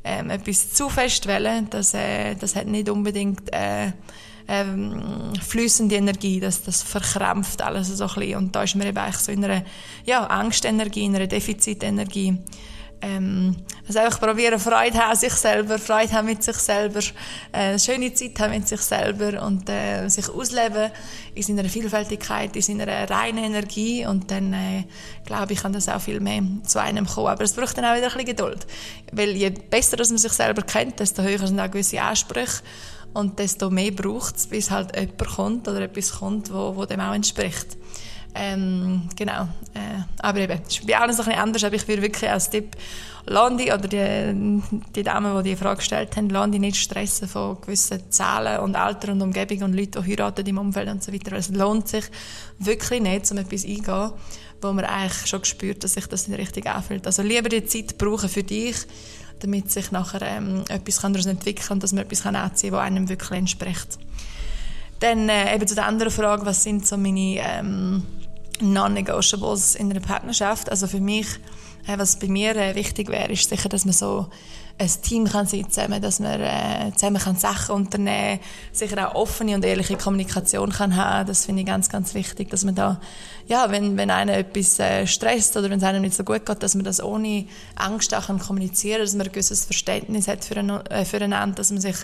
ähm, 0.03 0.31
etwas 0.31 0.73
zu 0.73 0.89
fest 0.89 1.29
wollen, 1.29 1.71
das, 1.71 1.95
äh, 1.95 2.35
das 2.35 2.57
hat 2.57 2.67
nicht 2.67 2.89
unbedingt 2.89 3.53
äh, 3.53 3.93
ähm, 4.49 5.33
flüssende 5.47 5.97
Energie, 5.97 6.41
das, 6.41 6.63
das 6.63 6.83
verkrampft 6.83 7.63
alles 7.63 7.89
so 7.89 8.05
ein 8.05 8.15
bisschen. 8.15 8.37
Und 8.37 8.57
da 8.57 8.63
ist 8.63 8.75
man 8.75 8.87
eben 8.87 8.97
eigentlich 8.97 9.17
so 9.17 9.31
in 9.31 9.45
einer 9.45 9.63
ja, 10.05 10.25
Angstenergie, 10.25 11.05
in 11.05 11.15
einer 11.15 11.27
Defizitenergie 11.27 12.39
ähm, 13.01 13.57
also 13.87 14.01
einfach 14.01 14.21
probieren, 14.21 14.59
Freude 14.59 14.99
haben 14.99 15.17
sich 15.17 15.33
selber, 15.33 15.79
Freude 15.79 16.13
haben 16.13 16.27
mit 16.27 16.43
sich 16.43 16.57
selber, 16.57 17.01
äh, 17.53 17.79
schöne 17.79 18.13
Zeit 18.13 18.39
haben 18.41 18.53
mit 18.53 18.67
sich 18.67 18.81
selber 18.81 19.43
und 19.43 19.69
äh, 19.69 20.09
sich 20.09 20.29
ausleben 20.29 20.91
in 21.35 21.43
seiner 21.43 21.69
Vielfältigkeit, 21.69 22.57
in 22.57 22.63
seiner 22.63 23.09
reinen 23.09 23.45
Energie 23.45 24.05
und 24.05 24.31
dann 24.31 24.53
äh, 24.53 24.85
glaube 25.25 25.53
ich, 25.53 25.61
kann 25.61 25.73
das 25.73 25.89
auch 25.89 26.01
viel 26.01 26.21
mehr 26.21 26.43
zu 26.65 26.81
einem 26.81 27.07
kommen. 27.07 27.29
Aber 27.29 27.45
es 27.45 27.53
braucht 27.53 27.79
dann 27.79 27.85
auch 27.85 27.97
wieder 27.97 28.07
ein 28.07 28.13
bisschen 28.13 28.27
Geduld, 28.27 28.67
weil 29.13 29.31
je 29.31 29.51
besser 29.51 29.97
dass 29.97 30.11
man 30.11 30.19
sich 30.19 30.33
selber 30.33 30.63
kennt, 30.63 30.99
desto 31.01 31.23
höher 31.23 31.47
sind 31.47 31.61
auch 31.61 31.71
gewisse 31.71 32.03
Ansprüche 32.03 32.63
und 33.15 33.39
desto 33.39 33.71
mehr 33.71 33.93
braucht 33.93 34.37
es, 34.37 34.47
bis 34.47 34.71
halt 34.71 34.97
jemand 34.97 35.29
kommt 35.29 35.69
oder 35.69 35.83
etwas 35.83 36.19
kommt, 36.19 36.53
wo, 36.53 36.77
wo 36.77 36.85
dem 36.85 37.01
auch 37.01 37.15
entspricht. 37.15 37.77
Ähm, 38.39 39.09
genau. 39.17 39.43
Äh, 39.75 40.03
aber 40.21 40.39
eben, 40.39 40.61
es 40.67 40.79
ist 40.79 40.87
bei 40.87 40.97
allen 40.97 41.13
so 41.13 41.23
ein 41.23 41.27
bisschen 41.27 41.43
anders, 41.43 41.65
aber 41.65 41.75
ich 41.75 41.89
würde 41.89 42.03
wirklich 42.03 42.31
als 42.31 42.51
Tipp 42.51 42.77
Landi 43.27 43.73
oder 43.73 43.89
die, 43.89 44.63
die 44.95 45.03
Damen, 45.03 45.43
die 45.43 45.51
die 45.51 45.57
Frage 45.57 45.79
gestellt 45.79 46.17
haben, 46.17 46.31
Landi 46.31 46.59
nicht 46.59 46.77
stressen 46.77 47.29
von 47.29 47.61
gewissen 47.61 48.11
Zahlen 48.11 48.61
und 48.61 48.77
Alter 48.77 49.13
und 49.13 49.21
Umgebung 49.21 49.65
und 49.65 49.75
Leuten, 49.75 50.03
die 50.03 50.11
heiraten 50.11 50.47
im 50.47 50.59
Umfeld 50.59 50.89
und 50.89 51.03
so 51.03 51.13
weiter. 51.13 51.37
Es 51.37 51.51
lohnt 51.51 51.89
sich 51.89 52.05
wirklich 52.59 53.03
nicht, 53.03 53.31
um 53.31 53.39
etwas 53.39 53.65
einzugehen, 53.65 54.13
wo 54.63 54.73
man 54.73 54.85
eigentlich 54.85 55.27
schon 55.27 55.45
spürt, 55.45 55.85
dass 55.85 55.95
sich 55.95 56.07
das 56.07 56.29
nicht 56.29 56.39
richtig 56.39 56.67
anfühlt. 56.67 57.07
Also 57.07 57.23
lieber 57.23 57.49
die 57.49 57.65
Zeit 57.65 57.99
brauchen 57.99 58.29
für 58.29 58.45
dich, 58.45 58.77
damit 59.41 59.71
sich 59.71 59.91
nachher 59.91 60.23
ähm, 60.23 60.65
etwas 60.69 61.01
daraus 61.01 61.27
entwickeln 61.27 61.67
kann 61.67 61.77
und 61.77 61.83
dass 61.83 61.93
man 61.93 62.05
etwas 62.05 62.25
anziehen 62.25 62.71
kann, 62.71 62.79
das 62.79 62.87
einem 62.87 63.09
wirklich 63.09 63.39
entspricht. 63.39 63.99
Dann 65.01 65.29
äh, 65.29 65.55
eben 65.55 65.67
zu 65.67 65.75
der 65.75 65.87
anderen 65.87 66.13
Frage, 66.13 66.47
was 66.47 66.63
sind 66.63 66.87
so 66.87 66.97
meine... 66.97 67.41
Ähm, 67.41 68.03
Non-Negotiables 68.61 69.75
in 69.75 69.91
einer 69.91 70.01
Partnerschaft. 70.01 70.71
Also 70.71 70.87
für 70.87 71.01
mich, 71.01 71.27
äh, 71.87 71.99
was 71.99 72.19
bei 72.19 72.29
mir 72.29 72.57
äh, 72.57 72.75
wichtig 72.75 73.09
wäre, 73.09 73.33
ist 73.33 73.49
sicher, 73.49 73.69
dass 73.69 73.85
man 73.85 73.95
so 73.95 74.29
ein 74.79 74.91
Team 75.03 75.25
kann 75.25 75.47
sein 75.47 75.69
zusammen, 75.69 76.01
dass 76.01 76.21
man 76.21 76.41
äh, 76.41 76.93
zusammen 76.95 77.19
kann 77.19 77.37
Sachen 77.37 77.75
unternehmen 77.75 78.39
sicher 78.73 79.09
auch 79.11 79.15
offene 79.17 79.57
und 79.57 79.65
ehrliche 79.65 79.97
Kommunikation 79.97 80.71
kann 80.71 80.95
haben. 80.95 81.27
Das 81.27 81.47
finde 81.47 81.63
ich 81.63 81.67
ganz, 81.67 81.89
ganz 81.89 82.15
wichtig, 82.15 82.51
dass 82.51 82.65
man 82.65 82.77
da, 82.77 83.01
ja, 83.47 83.71
wenn, 83.71 83.97
wenn 83.97 84.11
einer 84.11 84.37
etwas 84.37 84.79
äh, 84.79 85.07
stresst 85.07 85.57
oder 85.57 85.69
wenn 85.69 85.79
es 85.79 85.85
einem 85.85 86.03
nicht 86.03 86.15
so 86.15 86.23
gut 86.23 86.47
geht, 86.47 86.63
dass 86.63 86.77
man 86.77 86.85
das 86.85 87.03
ohne 87.03 87.47
Angst 87.75 88.15
auch 88.15 88.27
kann 88.27 88.39
kommunizieren 88.39 89.01
dass 89.01 89.15
man 89.15 89.27
ein 89.27 89.33
gewisses 89.33 89.65
Verständnis 89.65 90.29
hat 90.29 90.49
äh, 90.49 91.05
füreinander, 91.05 91.57
dass 91.57 91.73
man 91.73 91.81
sich 91.81 91.97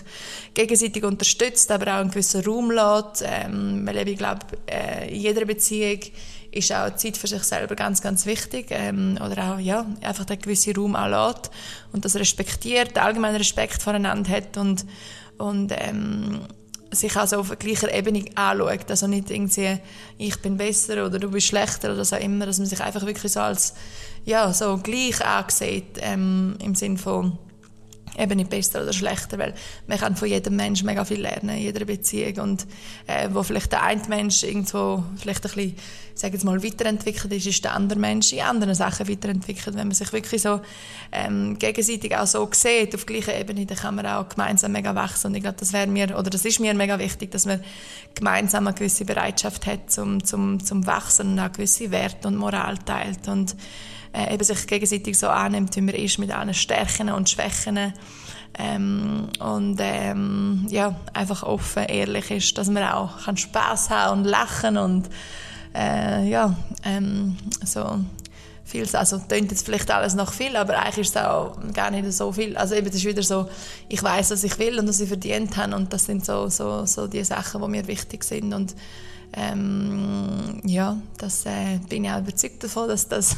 gegenseitig 0.53 1.03
unterstützt, 1.03 1.71
aber 1.71 1.93
auch 1.93 2.01
einen 2.01 2.09
gewissen 2.09 2.43
Raum 2.43 2.71
lässt. 2.71 3.23
Ähm, 3.25 3.85
weil 3.85 4.07
ich 4.07 4.17
glaube, 4.17 4.41
äh, 4.67 5.13
in 5.13 5.21
jeder 5.21 5.45
Beziehung 5.45 5.99
ist 6.55 6.71
auch 6.71 6.95
Zeit 6.95 7.17
für 7.17 7.27
sich 7.27 7.43
selber 7.43 7.75
ganz, 7.75 8.01
ganz 8.01 8.25
wichtig. 8.25 8.67
Ähm, 8.69 9.19
oder 9.23 9.53
auch, 9.53 9.59
ja, 9.59 9.85
einfach 10.01 10.25
den 10.25 10.39
gewissen 10.39 10.75
Raum 10.75 10.95
anlässt 10.95 11.51
und 11.91 12.05
das 12.05 12.15
respektiert, 12.15 12.97
allgemeinen 12.97 13.35
Respekt 13.35 13.81
voneinander 13.81 14.31
hat 14.31 14.57
und, 14.57 14.85
und 15.37 15.73
ähm, 15.75 16.41
sich 16.91 17.15
also 17.17 17.39
auf 17.39 17.57
gleicher 17.59 17.93
Ebene 17.93 18.25
anschaut. 18.35 18.89
Also 18.89 19.07
nicht 19.07 19.29
irgendwie, 19.29 19.79
ich 20.17 20.41
bin 20.41 20.55
besser 20.55 21.05
oder 21.05 21.19
du 21.19 21.29
bist 21.29 21.47
schlechter 21.47 21.93
oder 21.93 22.05
so 22.05 22.15
immer, 22.15 22.45
dass 22.45 22.57
man 22.57 22.67
sich 22.67 22.81
einfach 22.81 23.05
wirklich 23.05 23.33
so 23.33 23.41
als, 23.41 23.73
ja, 24.23 24.51
so 24.53 24.77
gleich 24.77 25.23
ansieht, 25.25 25.97
ähm, 25.99 26.55
im 26.63 26.73
Sinne 26.73 26.97
von, 26.97 27.37
eben 28.17 28.37
nicht 28.37 28.49
besser 28.49 28.81
oder 28.81 28.93
schlechter, 28.93 29.37
weil 29.37 29.53
man 29.87 29.97
kann 29.97 30.15
von 30.15 30.27
jedem 30.27 30.55
Menschen 30.55 30.85
mega 30.85 31.05
viel 31.05 31.21
lernen, 31.21 31.49
in 31.49 31.63
jeder 31.63 31.85
Beziehung 31.85 32.37
und 32.39 32.65
äh, 33.07 33.29
wo 33.31 33.43
vielleicht 33.43 33.71
der 33.71 33.83
eine 33.83 34.01
Mensch 34.07 34.43
irgendwo 34.43 35.03
vielleicht 35.17 35.45
ein 35.45 35.51
bisschen, 35.51 35.75
sage 36.13 36.33
jetzt 36.33 36.43
mal, 36.43 36.63
weiterentwickelt 36.63 37.33
ist, 37.33 37.47
ist 37.47 37.63
der 37.63 37.73
andere 37.73 37.99
Mensch 37.99 38.31
in 38.31 38.41
anderen 38.41 38.73
Sachen 38.73 39.07
weiterentwickelt. 39.09 39.75
Wenn 39.75 39.87
man 39.87 39.95
sich 39.95 40.11
wirklich 40.13 40.41
so 40.41 40.61
ähm, 41.11 41.59
gegenseitig 41.59 42.15
auch 42.15 42.27
so 42.27 42.47
sieht, 42.53 42.95
auf 42.95 43.05
gleicher 43.05 43.37
Ebene, 43.37 43.65
dann 43.65 43.77
kann 43.77 43.95
man 43.95 44.05
auch 44.05 44.29
gemeinsam 44.29 44.71
mega 44.71 44.95
wachsen 44.95 45.27
und 45.27 45.35
ich 45.35 45.41
glaube, 45.41 45.57
das 45.59 45.73
wäre 45.73 45.87
mir, 45.87 46.17
oder 46.17 46.29
das 46.29 46.45
ist 46.45 46.59
mir 46.59 46.73
mega 46.73 46.97
wichtig, 46.99 47.31
dass 47.31 47.45
man 47.45 47.61
gemeinsam 48.13 48.67
eine 48.67 48.75
gewisse 48.75 49.05
Bereitschaft 49.05 49.65
hat 49.65 49.91
zum, 49.91 50.23
zum, 50.23 50.63
zum 50.63 50.87
Wachsen 50.87 51.33
und 51.33 51.39
auch 51.39 51.51
gewisse 51.51 51.91
Werte 51.91 52.27
und 52.27 52.37
Moral 52.37 52.77
teilt 52.77 53.27
und 53.27 53.55
äh, 54.15 54.33
eben 54.33 54.43
sich 54.43 54.65
gegenseitig 54.67 55.17
so 55.17 55.27
annimmt, 55.27 55.75
wie 55.75 55.81
man 55.81 55.95
ist, 55.95 56.19
mit 56.19 56.31
allen 56.31 56.53
Stärken 56.53 57.09
und 57.09 57.29
Schwächen. 57.29 57.93
Ähm, 58.57 59.27
und 59.39 59.77
ähm, 59.81 60.65
ja, 60.69 60.95
einfach 61.13 61.43
offen, 61.43 61.83
ehrlich 61.83 62.31
ist, 62.31 62.57
dass 62.57 62.69
man 62.69 62.83
auch 62.83 63.25
kann 63.25 63.35
Spaß 63.35 63.89
haben 63.89 64.19
und 64.19 64.25
lachen 64.25 64.77
und 64.77 65.09
äh, 65.73 66.29
ja, 66.29 66.55
ähm, 66.85 67.35
so 67.65 67.99
viel, 68.63 68.87
also 68.95 69.17
tönt 69.17 69.51
jetzt 69.51 69.65
vielleicht 69.65 69.91
alles 69.91 70.15
noch 70.15 70.31
viel, 70.31 70.55
aber 70.55 70.79
eigentlich 70.79 71.07
ist 71.07 71.15
es 71.17 71.21
auch 71.21 71.57
gar 71.73 71.91
nicht 71.91 72.11
so 72.13 72.31
viel. 72.31 72.55
Also 72.55 72.75
eben, 72.75 72.87
es 72.87 72.95
ist 72.95 73.05
wieder 73.05 73.23
so, 73.23 73.49
ich 73.89 74.01
weiß, 74.01 74.31
was 74.31 74.43
ich 74.45 74.57
will 74.57 74.79
und 74.79 74.87
was 74.87 75.01
ich 75.01 75.09
verdient 75.09 75.57
habe 75.57 75.75
und 75.75 75.91
das 75.91 76.05
sind 76.05 76.25
so, 76.25 76.47
so, 76.47 76.85
so 76.85 77.07
die 77.07 77.25
Sachen, 77.25 77.61
die 77.61 77.67
mir 77.67 77.87
wichtig 77.87 78.23
sind 78.23 78.53
und 78.53 78.73
ähm, 79.33 80.61
ja, 80.63 80.97
das 81.17 81.45
äh, 81.45 81.79
bin 81.89 82.05
ich 82.05 82.11
auch 82.11 82.19
überzeugt 82.19 82.63
davon, 82.63 82.87
dass 82.87 83.07
das 83.07 83.35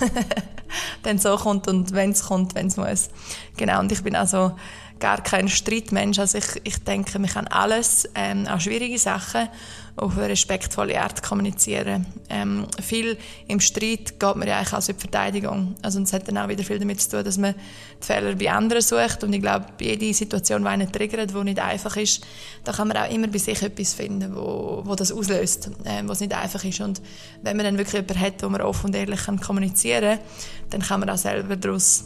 dann 1.04 1.18
so 1.18 1.36
kommt 1.38 1.68
und 1.68 1.94
wenn 1.94 2.12
es 2.12 2.24
kommt, 2.24 2.56
wenn 2.56 2.68
es 2.68 2.78
muss. 2.78 3.10
Genau, 3.58 3.80
und 3.80 3.92
ich 3.92 4.04
bin 4.04 4.16
also 4.16 4.54
gar 5.00 5.22
kein 5.22 5.48
Streitmensch. 5.48 6.20
Also 6.20 6.38
ich, 6.38 6.62
ich 6.64 6.84
denke, 6.84 7.18
man 7.20 7.30
kann 7.30 7.48
alles, 7.48 8.10
ähm, 8.16 8.48
auch 8.48 8.60
schwierige 8.60 8.98
Sachen, 8.98 9.50
auf 9.98 10.16
eine 10.16 10.30
respektvolle 10.30 11.02
Art 11.02 11.24
kommunizieren. 11.24 12.06
Ähm, 12.30 12.68
viel 12.80 13.18
im 13.48 13.60
Streit 13.60 14.20
geht 14.20 14.36
man 14.36 14.48
ja 14.48 14.58
eigentlich 14.58 14.74
auch 14.74 14.88
in 14.88 14.96
die 14.96 15.02
Verteidigung. 15.02 15.76
Also 15.82 16.00
es 16.00 16.14
hat 16.14 16.28
dann 16.28 16.38
auch 16.38 16.48
wieder 16.48 16.64
viel 16.64 16.78
damit 16.78 17.02
zu 17.02 17.10
tun, 17.10 17.24
dass 17.24 17.38
man 17.40 17.56
die 18.00 18.06
Fehler 18.06 18.36
bei 18.36 18.52
anderen 18.52 18.84
sucht. 18.84 19.24
Und 19.24 19.34
ich 19.34 19.42
glaube, 19.42 19.66
jede 19.82 20.14
Situation, 20.14 20.62
die 20.62 20.68
einen 20.68 20.92
triggert, 20.92 21.34
die 21.34 21.44
nicht 21.44 21.60
einfach 21.60 21.98
ist, 21.98 22.24
da 22.64 22.74
kann 22.74 22.90
man 22.90 22.98
auch 22.98 23.12
immer 23.12 23.28
bei 23.28 23.40
sich 23.40 23.60
etwas 23.62 23.96
finden, 23.96 24.36
wo, 24.36 24.84
wo 24.86 24.94
das 24.94 25.12
auslöst, 25.12 25.72
ähm, 25.86 26.08
was 26.08 26.20
nicht 26.20 26.34
einfach 26.34 26.64
ist. 26.64 26.80
Und 26.80 27.02
wenn 27.42 27.58
man 27.58 27.66
dann 27.66 27.78
wirklich 27.80 27.96
jemanden 27.96 28.20
hat, 28.20 28.44
wo 28.44 28.50
man 28.50 28.62
offen 28.62 28.88
und 28.88 28.96
ehrlich 28.96 29.26
kann 29.26 29.40
kommunizieren 29.40 30.20
kann, 30.20 30.70
dann 30.70 30.82
kann 30.82 31.00
man 31.00 31.10
auch 31.10 31.18
selber 31.18 31.56
daraus 31.56 32.04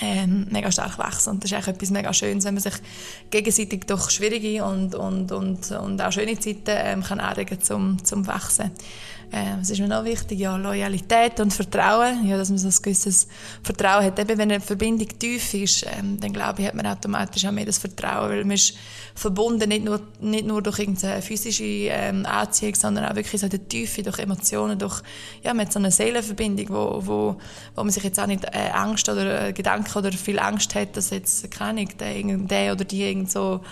ähm, 0.00 0.46
mega 0.50 0.70
stark 0.70 0.98
wachsen. 0.98 1.30
Und 1.30 1.44
das 1.44 1.50
ist 1.50 1.56
eigentlich 1.56 1.74
etwas 1.74 1.90
mega 1.90 2.12
Schönes, 2.12 2.44
wenn 2.44 2.54
man 2.54 2.62
sich 2.62 2.74
gegenseitig 3.30 3.84
durch 3.86 4.10
schwierige 4.10 4.64
und, 4.64 4.94
und, 4.94 5.32
und, 5.32 5.70
und 5.70 6.02
auch 6.02 6.12
schöne 6.12 6.38
Zeiten 6.38 6.62
ähm, 6.66 7.02
kann 7.02 7.20
anregen 7.20 7.60
zum, 7.60 8.02
zum 8.04 8.26
Wachsen. 8.26 8.70
Ähm, 9.36 9.58
was 9.58 9.68
ist 9.68 9.80
mir 9.80 9.88
noch 9.88 10.04
wichtig? 10.04 10.38
Ja, 10.38 10.56
Loyalität 10.56 11.40
und 11.40 11.52
Vertrauen. 11.52 12.24
Ja, 12.24 12.36
dass 12.36 12.50
man 12.50 12.58
so 12.58 12.68
ein 12.68 12.82
gewisses 12.82 13.26
Vertrauen 13.64 14.04
hat. 14.04 14.16
Eben, 14.20 14.38
wenn 14.38 14.52
eine 14.52 14.60
Verbindung 14.60 15.08
tief 15.18 15.54
ist, 15.54 15.84
ähm, 15.98 16.20
dann 16.20 16.32
glaube 16.32 16.62
ich, 16.62 16.68
hat 16.68 16.74
man 16.76 16.86
automatisch 16.86 17.44
auch 17.44 17.50
mehr 17.50 17.64
das 17.64 17.78
Vertrauen, 17.78 18.30
weil 18.30 18.44
man 18.44 18.52
ist 18.52 18.74
verbunden 19.16 19.68
nicht 19.68 19.84
nur, 19.84 20.00
nicht 20.20 20.46
nur 20.46 20.62
durch 20.62 20.78
irgendeine 20.78 21.20
physische 21.20 21.64
ähm, 21.64 22.24
Anziehung, 22.24 22.76
sondern 22.76 23.06
auch 23.06 23.16
wirklich 23.16 23.40
so 23.40 23.48
die 23.48 23.58
Tiefe, 23.58 24.04
durch 24.04 24.20
Emotionen, 24.20 24.78
durch, 24.78 25.02
ja, 25.42 25.52
man 25.52 25.66
hat 25.66 25.72
so 25.72 25.80
eine 25.80 25.90
Seelenverbindung, 25.90 26.68
wo, 26.68 27.02
wo, 27.04 27.36
wo 27.74 27.82
man 27.82 27.90
sich 27.90 28.04
jetzt 28.04 28.20
auch 28.20 28.28
nicht 28.28 28.44
äh, 28.44 28.70
Angst 28.72 29.08
oder 29.08 29.48
äh, 29.48 29.52
Gedanken 29.52 29.98
oder 29.98 30.12
viel 30.12 30.38
Angst 30.38 30.76
hat, 30.76 30.96
dass 30.96 31.10
jetzt, 31.10 31.50
keine 31.50 31.70
Ahnung, 31.80 31.88
der, 31.98 32.22
der 32.22 32.72
oder 32.72 32.84
die 32.84 33.02
irgend 33.02 33.32
so 33.32 33.62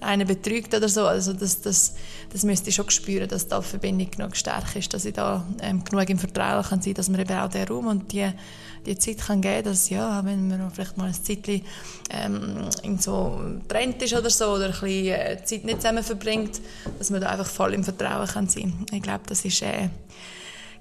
einen 0.00 0.26
betrügt 0.26 0.74
oder 0.74 0.88
so. 0.88 1.06
Also 1.06 1.32
das, 1.32 1.60
das, 1.60 1.94
das 2.32 2.42
müsste 2.44 2.70
ich 2.70 2.74
schon 2.74 2.90
spüren, 2.90 3.28
dass 3.28 3.48
da 3.48 3.62
Verbindung 3.62 4.10
genug 4.10 4.36
stark 4.36 4.76
ist, 4.76 4.92
dass 4.94 5.04
ich 5.04 5.14
da 5.14 5.46
ähm, 5.60 5.84
genug 5.84 6.08
im 6.08 6.18
Vertrauen 6.18 6.64
kann 6.64 6.82
sein, 6.82 6.94
dass 6.94 7.08
man 7.08 7.20
eben 7.20 7.36
auch 7.36 7.48
den 7.48 7.66
Raum 7.66 7.86
und 7.86 8.12
die, 8.12 8.30
die 8.84 8.98
Zeit 8.98 9.18
kann 9.18 9.40
geben, 9.40 9.64
dass 9.64 9.90
ja, 9.90 10.24
wenn 10.24 10.48
man 10.48 10.70
vielleicht 10.70 10.96
mal 10.96 11.08
ein 11.08 11.14
Zeitchen 11.14 11.62
ähm, 12.10 12.98
so 12.98 13.40
trennt 13.68 14.02
ist 14.02 14.14
oder 14.14 14.30
so 14.30 14.46
oder 14.52 14.66
ein 14.66 14.70
bisschen 14.72 15.06
äh, 15.06 15.44
Zeit 15.44 15.64
nicht 15.64 15.82
zusammen 15.82 16.04
verbringt, 16.04 16.60
dass 16.98 17.10
man 17.10 17.20
da 17.20 17.30
einfach 17.30 17.46
voll 17.46 17.74
im 17.74 17.84
Vertrauen 17.84 18.26
kann 18.26 18.48
sein. 18.48 18.86
Ich 18.92 19.02
glaube, 19.02 19.24
das 19.26 19.44
ist 19.44 19.62
äh, 19.62 19.88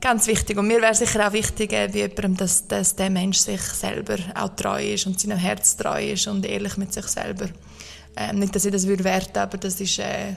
ganz 0.01 0.27
wichtig. 0.27 0.57
Und 0.57 0.67
mir 0.67 0.81
wäre 0.81 0.93
sicher 0.93 1.27
auch 1.27 1.33
wichtig, 1.33 1.73
äh, 1.73 1.93
wie 1.93 1.99
jemandem, 1.99 2.37
dass, 2.37 2.67
dass 2.67 2.95
der 2.95 3.09
Mensch 3.09 3.39
sich 3.39 3.61
selber 3.61 4.17
auch 4.35 4.49
treu 4.55 4.93
ist 4.93 5.07
und 5.07 5.19
seinem 5.19 5.37
Herz 5.37 5.77
treu 5.77 6.11
ist 6.11 6.27
und 6.27 6.45
ehrlich 6.45 6.77
mit 6.77 6.93
sich 6.93 7.07
selber. 7.07 7.49
Ähm, 8.17 8.39
nicht, 8.39 8.55
dass 8.55 8.65
ich 8.65 8.71
das 8.71 8.87
würde 8.87 9.03
werten, 9.03 9.37
aber 9.37 9.57
das 9.57 9.79
ist, 9.81 9.99
äh, 9.99 10.35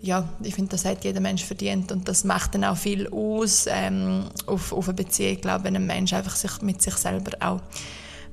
ja, 0.00 0.28
ich 0.42 0.54
finde, 0.54 0.70
das 0.70 0.84
hat 0.84 1.04
jeder 1.04 1.20
Mensch 1.20 1.44
verdient 1.44 1.90
und 1.90 2.06
das 2.06 2.24
macht 2.24 2.54
dann 2.54 2.64
auch 2.64 2.76
viel 2.76 3.08
aus 3.08 3.66
ähm, 3.68 4.26
auf, 4.46 4.72
auf 4.72 4.88
eine 4.88 4.94
Beziehung, 4.94 5.40
glaube, 5.40 5.64
wenn 5.64 5.76
ein 5.76 5.86
Mensch 5.86 6.12
einfach 6.12 6.36
sich 6.36 6.62
mit 6.62 6.80
sich 6.80 6.94
selber 6.94 7.32
auch 7.40 7.60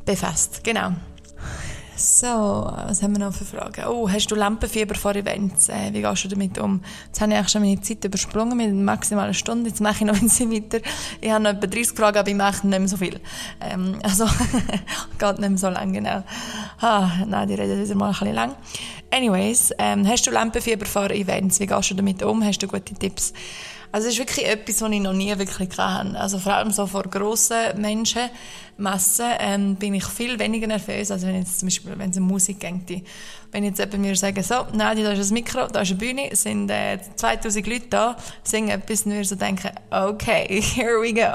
befasst. 0.06 0.64
Genau. 0.64 0.94
So, 1.98 2.28
was 2.28 3.02
haben 3.02 3.18
wir 3.18 3.26
noch 3.26 3.34
für 3.34 3.46
Fragen? 3.46 3.86
Oh, 3.88 4.10
hast 4.10 4.30
du 4.30 4.36
Lampenfieber 4.36 4.96
vor 4.96 5.16
Events? 5.16 5.70
Äh, 5.70 5.94
wie 5.94 6.02
gehst 6.02 6.26
du 6.26 6.28
damit 6.28 6.60
um? 6.60 6.82
Jetzt 7.06 7.22
habe 7.22 7.32
ich 7.32 7.38
eigentlich 7.38 7.52
schon 7.52 7.62
meine 7.62 7.80
Zeit 7.80 8.04
übersprungen 8.04 8.58
mit 8.58 8.74
maximal 8.74 9.24
einer 9.24 9.34
Stunde. 9.34 9.70
Jetzt 9.70 9.80
mache 9.80 10.00
ich 10.00 10.06
noch 10.06 10.16
ein 10.22 10.28
bisschen 10.28 10.52
weiter. 10.52 10.80
Ich 11.22 11.32
habe 11.32 11.42
noch 11.42 11.52
etwa 11.52 11.68
30 11.68 11.98
Fragen, 11.98 12.18
aber 12.18 12.28
ich 12.28 12.36
mache 12.36 12.68
nicht 12.68 12.80
mehr 12.80 12.88
so 12.90 12.98
viel. 12.98 13.22
Ähm, 13.62 13.98
also, 14.04 14.26
geht 15.20 15.40
nicht 15.40 15.50
mehr 15.50 15.58
so 15.58 15.70
lang, 15.70 15.94
genau. 15.94 16.22
Ah, 16.82 17.12
nein, 17.26 17.48
die 17.48 17.54
reden 17.54 17.82
wieder 17.82 17.96
mal 17.96 18.08
ein 18.08 18.12
bisschen 18.12 18.34
lang. 18.34 18.56
Anyways, 19.10 19.72
ähm, 19.78 20.06
hast 20.06 20.28
du 20.28 20.32
Lampenfieber 20.32 20.86
vor 20.86 21.10
Events? 21.12 21.62
Wie 21.62 21.66
gehst 21.66 21.92
du 21.92 21.96
damit 21.96 22.22
um? 22.24 22.44
Hast 22.44 22.62
du 22.62 22.68
gute 22.68 22.94
Tipps? 22.94 23.32
Also 23.96 24.10
es 24.10 24.16
ist 24.16 24.20
wirklich 24.20 24.46
etwas, 24.46 24.82
was 24.82 24.92
ich 24.92 25.00
noch 25.00 25.14
nie 25.14 25.38
wirklich 25.38 25.70
hatte. 25.78 26.20
Also 26.20 26.38
vor 26.38 26.56
allem 26.56 26.72
so 26.72 26.86
vor 26.86 27.04
grossen 27.04 27.58
Menschenmassen 28.78 29.26
ähm, 29.40 29.76
bin 29.76 29.94
ich 29.94 30.06
viel 30.06 30.38
weniger 30.38 30.68
nervös, 30.68 31.12
als 31.12 31.26
wenn 31.26 31.38
jetzt 31.38 31.60
zum 31.60 31.68
Beispiel, 31.68 31.94
wenn 31.98 32.10
es 32.10 32.18
um 32.18 32.24
Musik 32.24 32.60
geht. 32.60 33.06
Wenn 33.52 33.64
jetzt 33.64 33.80
jemand 33.80 34.00
mir 34.00 34.16
sagen, 34.18 34.44
so, 34.44 34.66
Nadia, 34.74 35.06
da 35.06 35.12
ist 35.14 35.32
ein 35.32 35.34
Mikro, 35.34 35.68
da 35.68 35.82
ist 35.82 35.92
eine 35.92 36.00
Bühne, 36.00 36.36
sind 36.36 36.70
äh, 36.70 37.00
2000 37.16 37.66
Leute 37.68 37.88
da, 37.90 38.18
singen 38.44 38.70
etwas, 38.70 39.06
und 39.06 39.14
wir 39.14 39.24
so 39.24 39.36
denken, 39.36 39.70
okay, 39.92 40.62
here 40.76 41.02
we 41.02 41.14
go. 41.14 41.34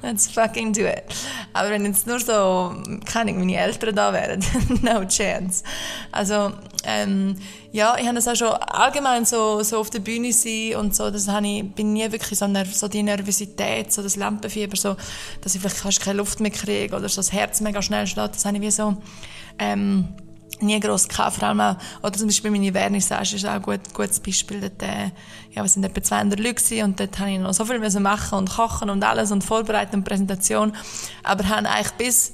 Let's 0.02 0.28
fucking 0.28 0.72
do 0.72 0.82
it. 0.82 1.04
Aber 1.52 1.70
wenn 1.70 1.84
jetzt 1.84 2.06
nur 2.06 2.18
so, 2.18 2.74
keine 3.04 3.32
Ahnung, 3.32 3.40
meine 3.40 3.58
Eltern 3.58 3.94
da 3.94 4.12
wären, 4.12 4.42
no 4.82 5.04
chance. 5.04 5.62
Also, 6.12 6.52
ähm, 6.84 7.36
ja, 7.72 7.96
ich 7.98 8.06
habe 8.06 8.16
das 8.16 8.28
auch 8.28 8.36
schon 8.36 8.52
allgemein 8.52 9.24
so, 9.24 9.62
so 9.62 9.78
auf 9.78 9.90
der 9.90 10.00
Bühne 10.00 10.32
sein 10.32 10.76
und 10.76 10.94
so, 10.94 11.10
das 11.10 11.28
habe 11.28 11.46
ich, 11.46 11.74
bin 11.74 11.92
nie 11.92 12.10
wirklich 12.10 12.38
so, 12.38 12.46
nerv, 12.46 12.74
so 12.74 12.88
die 12.88 13.02
Nervosität, 13.02 13.92
so 13.92 14.02
das 14.02 14.16
Lampenfieber, 14.16 14.76
so, 14.76 14.96
dass 15.40 15.54
ich 15.54 15.60
vielleicht 15.60 15.78
fast 15.78 16.00
keine 16.00 16.21
Luft 16.22 16.40
mehr 16.40 16.50
kriege 16.50 16.94
oder 16.94 17.08
so 17.08 17.16
das 17.16 17.32
Herz 17.32 17.60
mega 17.60 17.82
schnell 17.82 18.06
schlägt, 18.06 18.36
das 18.36 18.44
habe 18.44 18.56
ich 18.56 18.62
wie 18.62 18.70
so, 18.70 18.96
ähm, 19.58 20.08
nie 20.60 20.78
gross 20.78 21.08
gehabt, 21.08 21.36
vor 21.36 21.48
allem 21.48 21.60
auch, 21.60 21.76
oder 22.02 22.12
zum 22.12 22.28
Beispiel 22.28 22.50
meine 22.50 22.72
Vernissage 22.72 23.36
ist 23.36 23.44
auch 23.44 23.52
ein 23.52 23.62
gut, 23.62 23.80
gutes 23.92 24.20
Beispiel, 24.20 24.60
dort, 24.60 24.82
äh, 24.82 25.10
ja, 25.50 25.62
wir 25.62 25.68
sind 25.68 25.84
etwa 25.84 26.02
200 26.02 26.38
Leute 26.38 26.84
und 26.84 27.00
dort 27.00 27.18
habe 27.18 27.30
ich 27.30 27.38
noch 27.38 27.52
so 27.52 27.64
viel 27.64 27.80
machen 28.00 28.38
und 28.38 28.50
kochen 28.50 28.88
und 28.88 29.02
alles 29.02 29.32
und 29.32 29.42
vorbereiten 29.42 29.96
und 29.96 30.04
Präsentation, 30.04 30.72
aber 31.24 31.48
habe 31.48 31.68
eigentlich 31.68 31.92
bis 31.92 32.32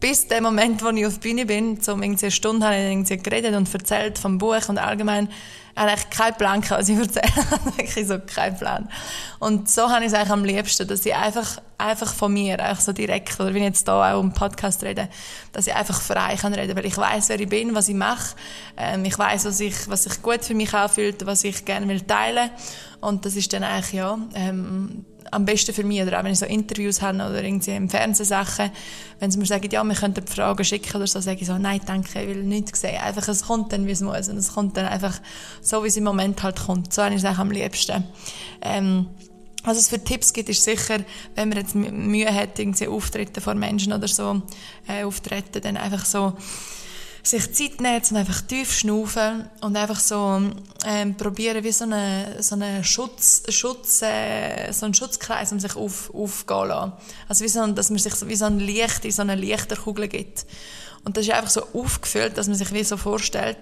bis 0.00 0.28
der 0.28 0.40
Moment, 0.40 0.82
wo 0.84 0.90
ich 0.90 1.06
auf 1.06 1.18
die 1.18 1.28
Bühne 1.28 1.44
bin, 1.44 1.80
so 1.80 1.94
um 1.94 2.02
irgendwie 2.02 2.26
eine 2.26 2.30
Stunde 2.30 2.66
habe 2.66 2.76
ich 2.76 2.84
irgendwie 2.84 3.16
geredet 3.16 3.56
und 3.56 3.72
erzählt 3.72 4.18
vom 4.18 4.38
Buch 4.38 4.68
und 4.68 4.78
allgemein 4.78 5.28
habe 5.78 5.92
ich 5.96 6.10
keinen 6.10 6.36
Plan 6.36 6.62
was 6.68 6.88
ich 6.88 6.98
erzähle. 6.98 7.24
wirklich 7.76 8.06
so 8.06 8.18
keinen 8.18 8.56
Plan. 8.56 8.88
Und 9.38 9.70
so 9.70 9.88
habe 9.88 10.04
ich 10.04 10.08
es 10.08 10.14
eigentlich 10.14 10.30
am 10.30 10.44
liebsten, 10.44 10.86
dass 10.86 11.04
ich 11.06 11.14
einfach, 11.14 11.60
einfach 11.78 12.12
von 12.12 12.32
mir, 12.32 12.58
einfach 12.60 12.82
so 12.82 12.92
direkt, 12.92 13.38
oder 13.38 13.54
wenn 13.54 13.62
ich 13.62 13.68
jetzt 13.68 13.86
hier 13.86 13.94
auch 13.94 14.20
im 14.20 14.32
Podcast 14.32 14.82
rede, 14.82 15.08
dass 15.52 15.66
ich 15.66 15.74
einfach 15.74 16.00
frei 16.00 16.36
kann 16.36 16.54
reden, 16.54 16.76
weil 16.76 16.86
ich 16.86 16.96
weiß, 16.96 17.28
wer 17.28 17.40
ich 17.40 17.48
bin, 17.48 17.74
was 17.74 17.88
ich 17.88 17.94
mache. 17.94 18.34
Ähm, 18.76 19.04
ich 19.04 19.18
weiß, 19.18 19.44
was 19.44 19.60
ich, 19.60 19.88
was 19.88 20.04
sich 20.04 20.22
gut 20.22 20.44
für 20.44 20.54
mich 20.54 20.74
anfühlt, 20.74 21.24
was 21.26 21.44
ich 21.44 21.64
gerne 21.64 21.86
will 21.88 22.00
teilen. 22.00 22.50
Und 23.00 23.24
das 23.24 23.36
ist 23.36 23.52
dann 23.52 23.62
eigentlich, 23.62 23.92
ja, 23.92 24.18
ähm, 24.34 25.04
am 25.30 25.44
besten 25.44 25.74
für 25.74 25.84
mich, 25.84 26.02
oder 26.02 26.18
auch 26.18 26.24
wenn 26.24 26.32
ich 26.32 26.38
so 26.38 26.46
Interviews 26.46 27.02
habe 27.02 27.16
oder 27.16 27.42
irgendwie 27.42 27.72
im 27.72 27.88
Fernsehen 27.88 28.26
Sachen, 28.26 28.70
wenn 29.20 29.30
sie 29.30 29.38
mir 29.38 29.46
sagen, 29.46 29.68
ja, 29.70 29.82
wir 29.82 29.94
könnten 29.94 30.26
Fragen 30.26 30.64
schicken 30.64 30.96
oder 30.96 31.06
so, 31.06 31.20
sage 31.20 31.38
ich 31.40 31.46
so, 31.46 31.58
nein, 31.58 31.80
danke, 31.86 32.22
ich 32.22 32.28
will 32.28 32.44
nichts 32.44 32.80
sehen. 32.80 33.00
Einfach, 33.00 33.28
es 33.28 33.44
kommt 33.44 33.72
dann, 33.72 33.86
wie 33.86 33.92
es 33.92 34.00
muss. 34.00 34.28
Und 34.28 34.36
es 34.36 34.52
kommt 34.52 34.76
dann 34.76 34.86
einfach 34.86 35.18
so, 35.68 35.84
wie 35.84 35.88
es 35.88 35.96
im 35.96 36.04
Moment 36.04 36.42
halt 36.42 36.60
kommt. 36.60 36.92
So 36.92 37.02
habe 37.02 37.14
ich 37.14 37.22
es 37.22 37.38
am 37.38 37.50
liebsten. 37.50 38.04
Ähm, 38.62 39.06
was 39.64 39.76
es 39.76 39.88
für 39.88 40.02
Tipps 40.02 40.32
gibt, 40.32 40.48
ist 40.48 40.64
sicher, 40.64 40.98
wenn 41.34 41.48
man 41.48 41.58
jetzt 41.58 41.74
Mühe 41.74 42.32
hat, 42.32 42.58
irgendwie 42.58 42.88
Auftritte 42.88 43.40
vor 43.40 43.54
Menschen 43.54 43.92
oder 43.92 44.08
so 44.08 44.42
äh, 44.86 45.04
auftreten, 45.04 45.60
dann 45.60 45.76
einfach 45.76 46.04
so 46.04 46.34
sich 47.22 47.52
Zeit 47.52 47.80
nehmen 47.80 48.00
und 48.10 48.16
einfach 48.16 48.40
tief 48.42 48.72
schnaufen 48.72 49.50
und 49.60 49.76
einfach 49.76 50.00
so 50.00 50.40
ähm, 50.86 51.16
probieren, 51.16 51.62
wie 51.64 51.72
so 51.72 51.84
einen 51.84 52.42
so 52.42 52.54
eine 52.54 52.84
Schutz, 52.84 53.42
Schutz, 53.50 54.02
äh, 54.02 54.72
so 54.72 54.86
einen 54.86 54.94
Schutzkreis 54.94 55.52
um 55.52 55.60
sich 55.60 55.76
auf, 55.76 56.14
aufgehen 56.14 56.68
lassen. 56.68 56.92
Also 57.28 57.44
wie 57.44 57.48
so, 57.48 57.66
dass 57.66 57.90
man 57.90 57.98
sich 57.98 58.14
wie 58.26 58.36
so 58.36 58.46
ein 58.46 58.60
Licht 58.60 59.04
in 59.04 59.10
so 59.10 59.22
eine 59.22 59.34
Lichterkugel 59.34 60.08
gibt. 60.08 60.46
Und 61.04 61.16
das 61.16 61.26
ist 61.26 61.32
einfach 61.32 61.50
so 61.50 61.62
aufgefüllt, 61.72 62.36
dass 62.36 62.48
man 62.48 62.56
sich 62.56 62.72
wie 62.72 62.84
so 62.84 62.96
vorstellt, 62.96 63.56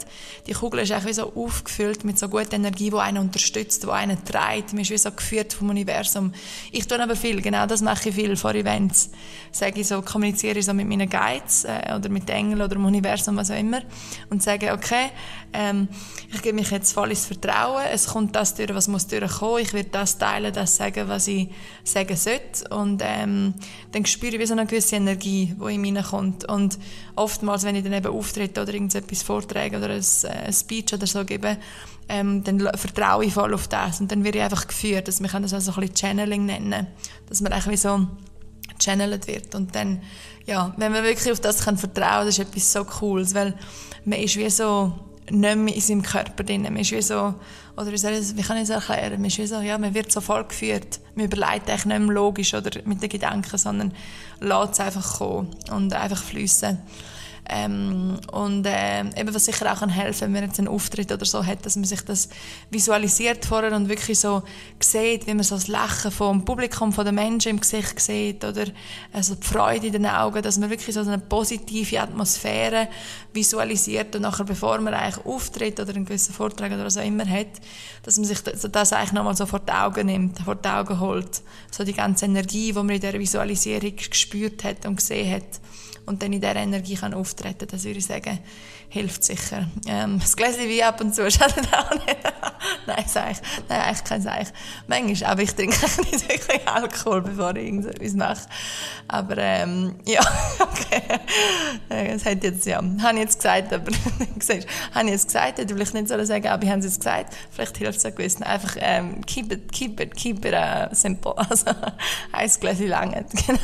die 0.47 0.53
Kugel 0.53 0.81
ist 0.81 0.93
einfach 0.93 1.09
wie 1.09 1.13
so 1.13 1.33
aufgefüllt 1.35 2.05
mit 2.05 2.19
so 2.19 2.29
guter 2.29 2.55
Energie, 2.55 2.91
die 2.91 2.97
einen 2.97 3.19
unterstützt, 3.19 3.85
die 3.85 3.91
einen 3.91 4.25
treibt. 4.25 4.73
Man 4.73 4.83
ist 4.83 4.91
wie 4.91 4.99
so 4.99 5.11
geführt 5.11 5.53
vom 5.53 5.71
Universum. 5.71 6.33
Ich 6.73 6.87
tue 6.87 7.01
aber 7.01 7.17
viel, 7.17 7.41
genau 7.43 7.67
das 7.67 7.83
mache 7.83 8.09
ich 8.09 8.15
viel 8.15 8.37
vor 8.37 8.55
Events. 8.55 9.11
Sage 9.53 9.81
ich 9.81 9.87
so, 9.87 10.03
kommuniziere 10.03 10.59
ich 10.59 10.65
so 10.65 10.75
mit 10.75 10.89
meinen 10.89 11.09
Guides 11.09 11.65
äh, 11.65 11.95
oder 11.95 12.09
mit 12.09 12.29
Engeln 12.31 12.61
oder 12.61 12.75
dem 12.75 12.85
Universum, 12.85 13.37
was 13.37 13.51
auch 13.51 13.59
immer. 13.59 13.83
Und 14.31 14.43
sage, 14.43 14.73
okay, 14.73 15.11
ähm, 15.53 15.89
ich 16.33 16.43
gebe 16.43 16.55
mich 16.55 16.71
jetzt 16.71 16.93
voll 16.93 17.11
ins 17.11 17.27
Vertrauen. 17.27 17.85
Es 17.91 18.09
kommt 18.09 18.37
das 18.37 18.55
durch, 18.55 18.75
was 18.75 18.89
muss 18.89 19.07
durchkommen. 19.07 19.63
Ich 19.63 19.73
werde 19.73 19.91
das 19.91 20.19
teilen, 20.19 20.53
das 20.53 20.77
sagen, 20.77 21.09
was 21.09 21.29
ich 21.29 21.49
sagen 21.85 22.17
sollte. 22.17 22.69
Und 22.71 23.03
ähm, 23.05 23.55
dann 23.93 24.05
spüre 24.07 24.35
ich 24.35 24.41
wie 24.41 24.47
so 24.47 24.53
eine 24.53 24.67
gewisse 24.67 24.97
Energie, 24.97 25.55
die 25.59 25.75
in 25.75 25.81
mir 25.81 26.03
kommt. 26.03 26.47
Und 26.49 26.79
oftmals, 27.27 27.65
wenn 27.65 27.75
ich 27.75 27.83
dann 27.83 27.93
eben 27.93 28.07
auftrete 28.07 28.63
oder 28.63 28.73
irgendetwas 28.73 29.25
vorträge 29.25 29.79
oder 29.79 29.89
ein, 29.89 30.05
ein 30.45 30.53
Speech 30.53 30.95
oder 30.95 31.07
so 31.09 31.25
gebe, 31.25 31.59
ähm, 32.09 32.45
dann 32.45 32.61
vertraue 32.77 33.25
ich 33.25 33.35
voll 33.35 33.53
auf 33.53 33.67
das. 33.67 34.01
Und 34.01 34.13
dann 34.13 34.23
werde 34.23 34.39
ich 34.39 34.45
einfach 34.45 34.69
geführt. 34.69 35.13
Man 35.21 35.29
kann 35.29 35.43
das 35.43 35.53
auch 35.53 35.61
so 35.61 35.73
ein 35.73 35.81
bisschen 35.81 35.97
Channeling 35.97 36.47
nennen. 36.47 36.87
Dass 37.29 37.41
man 37.41 37.53
eigentlich 37.53 37.81
so 37.81 38.07
channelt 38.79 39.27
wird. 39.27 39.57
Und 39.57 39.75
dann, 39.75 40.03
ja, 40.47 40.73
wenn 40.77 40.93
man 40.93 41.03
wirklich 41.03 41.33
auf 41.33 41.41
das 41.41 41.65
kann 41.65 41.77
vertrauen, 41.77 42.27
das 42.27 42.39
ist 42.39 42.47
etwas 42.47 42.73
so 42.73 42.85
Cooles, 42.85 43.35
weil 43.35 43.55
man 44.05 44.21
ist 44.21 44.37
wie 44.37 44.49
so 44.51 44.93
nicht 45.29 45.57
mehr 45.57 45.75
in 45.75 45.81
seinem 45.81 46.03
Körper 46.03 46.45
drin. 46.45 46.63
Man 46.63 46.77
ist 46.77 46.93
wie 46.93 47.03
so, 47.03 47.35
oder 47.77 47.91
wie, 47.91 47.99
soll 47.99 48.13
ich, 48.13 48.37
wie 48.37 48.43
kann 48.43 48.57
ich 48.57 48.69
das 48.69 48.89
erklären? 48.89 49.21
Man 49.21 49.25
ist 49.25 49.39
wie 49.39 49.47
so, 49.47 49.61
ja, 49.61 49.77
man 49.77 49.95
wird 49.95 50.13
so 50.13 50.21
vollgeführt. 50.21 51.01
Man 51.17 51.27
überlegt 51.27 51.69
eigentlich 51.69 51.87
nicht 51.87 51.99
mehr 51.99 52.15
logisch 52.15 52.55
oder 52.55 52.71
mit 52.85 53.03
den 53.03 53.09
Gedanken, 53.09 53.59
sondern 53.59 53.93
lässt 54.41 54.75
es 54.75 54.81
einfach 54.81 55.19
kommen 55.19 55.55
und 55.71 55.93
einfach 55.93 56.23
fließen. 56.23 56.79
Ähm, 57.49 58.19
und 58.33 58.67
äh, 58.67 59.01
eben, 59.01 59.33
was 59.33 59.45
sicher 59.45 59.73
auch 59.73 59.79
kann 59.79 59.89
helfen 59.89 60.23
wenn 60.23 60.33
man 60.33 60.45
jetzt 60.45 60.59
einen 60.59 60.69
Auftritt 60.69 61.13
oder 61.13 61.25
so 61.25 61.45
hat, 61.45 61.65
dass 61.65 61.77
man 61.77 61.85
sich 61.85 62.01
das 62.03 62.29
visualisiert 62.71 63.45
vorher 63.45 63.73
und 63.73 63.89
wirklich 63.89 64.19
so 64.19 64.43
sieht, 64.81 65.27
wie 65.29 65.35
man 65.35 65.45
so 65.45 65.55
das 65.55 65.69
Lachen 65.69 66.11
vom 66.11 66.45
Publikum, 66.45 66.93
von 66.93 67.05
den 67.05 67.15
Menschen 67.15 67.51
im 67.51 67.61
Gesicht 67.61 68.01
sieht 68.01 68.45
oder 68.45 68.65
also 69.13 69.37
die 69.37 69.47
Freude 69.47 69.87
in 69.87 69.93
den 69.93 70.07
Augen, 70.07 70.43
dass 70.43 70.59
man 70.59 70.71
wirklich 70.71 70.95
so 70.95 71.01
eine 71.01 71.19
positive 71.19 72.01
Atmosphäre 72.01 72.89
visualisiert 73.33 74.17
und 74.17 74.23
nachher, 74.23 74.45
bevor 74.45 74.81
man 74.81 74.95
eigentlich 74.95 75.25
auftritt 75.25 75.79
oder 75.79 75.95
einen 75.95 76.05
gewissen 76.05 76.35
Vortrag 76.35 76.73
oder 76.73 76.85
was 76.85 76.97
auch 76.97 77.05
immer 77.05 77.29
hat, 77.29 77.61
dass 78.03 78.17
man 78.17 78.25
sich 78.25 78.41
das, 78.41 78.67
das 78.73 78.93
eigentlich 78.93 79.13
nochmal 79.13 79.37
so 79.37 79.47
vor 79.47 79.61
die 79.61 79.73
Augen 79.73 80.07
nimmt, 80.07 80.41
vor 80.41 80.57
die 80.57 80.69
Augen 80.69 80.99
holt. 80.99 81.43
So 81.71 81.85
die 81.85 81.93
ganze 81.93 82.25
Energie, 82.25 82.73
die 82.73 82.73
man 82.73 82.91
in 82.91 83.01
dieser 83.01 83.19
Visualisierung 83.19 83.95
gespürt 83.95 84.65
hat 84.65 84.85
und 84.85 84.97
gesehen 84.97 85.33
hat 85.33 85.61
und 86.07 86.23
dann 86.23 86.33
in 86.33 86.41
dieser 86.41 86.57
Energie 86.57 86.95
kann 86.95 87.15
auftreten 87.15 87.67
das 87.71 87.85
würde 87.85 87.99
ich 87.99 88.07
sagen, 88.07 88.39
hilft 88.89 89.25
sicher. 89.25 89.67
Ähm, 89.87 90.19
das 90.21 90.37
Gläschen 90.37 90.69
wie 90.69 90.83
ab 90.83 91.01
und 91.01 91.15
zu 91.15 91.31
schadet 91.31 91.69
auch 91.73 91.91
nicht. 91.91 92.17
Nein, 92.87 93.05
sag 93.07 93.33
ich. 93.33 93.39
Nein, 93.69 93.81
eigentlich 93.81 94.05
kein 94.05 94.23
Seich. 94.23 94.49
Manchmal, 94.87 95.33
aber 95.33 95.43
ich 95.43 95.55
trinke 95.55 95.77
nicht 96.11 96.29
wirklich 96.29 96.67
Alkohol, 96.67 97.23
bevor 97.23 97.55
ich 97.57 97.65
irgendetwas 97.65 98.15
mache. 98.15 98.49
Aber, 99.09 99.37
ähm, 99.39 99.97
ja, 100.07 100.21
okay. 100.61 101.03
Das 101.89 102.25
hat 102.25 102.43
jetzt, 102.43 102.67
ja, 102.67 102.77
habe 102.79 103.15
ich 103.15 103.21
jetzt 103.21 103.39
gesagt, 103.39 103.73
aber, 103.73 103.93
siehst, 104.41 104.67
habe 104.95 105.07
ich 105.07 105.13
jetzt 105.13 105.27
gesagt, 105.27 105.59
hätte 105.59 105.75
vielleicht 105.75 105.95
nicht 105.95 106.09
so 106.09 106.25
sagen, 106.25 106.47
aber 106.47 106.63
ich 106.63 106.71
habe 106.71 106.81
es 106.81 106.87
jetzt 106.87 107.01
gesagt. 107.01 107.35
Vielleicht 107.51 107.77
hilft 107.77 107.99
es 107.99 108.07
auch 108.07 108.15
gewissen. 108.15 108.43
Einfach, 108.45 108.77
ähm, 108.79 109.25
keep 109.27 109.53
it, 109.53 109.73
keep 109.73 110.01
it, 110.01 110.15
keep 110.17 110.45
it 110.45 110.55
uh, 110.55 110.95
simple. 110.95 111.35
Also, 111.37 111.71
ein 112.33 112.51
Gläschen 112.61 112.89
lange. 112.89 113.25
Genau. 113.47 113.59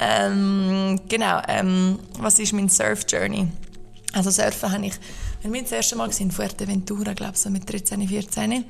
ähm, 0.00 1.00
genau, 1.08 1.40
ähm, 1.48 1.98
was 2.18 2.38
ist 2.38 2.52
mein 2.52 2.68
Surf 2.68 3.04
Journey? 3.08 3.48
Also 4.14 4.30
Surfen 4.30 4.70
habe 4.70 4.86
ich, 4.86 4.94
wenn 5.42 5.52
wir 5.54 5.62
das 5.62 5.72
erste 5.72 5.96
Mal 5.96 6.10
in 6.18 6.30
Fuerteventura, 6.30 7.14
glaube 7.14 7.32
ich, 7.34 7.40
so 7.40 7.48
mit 7.48 7.70
13, 7.70 8.06
14. 8.06 8.64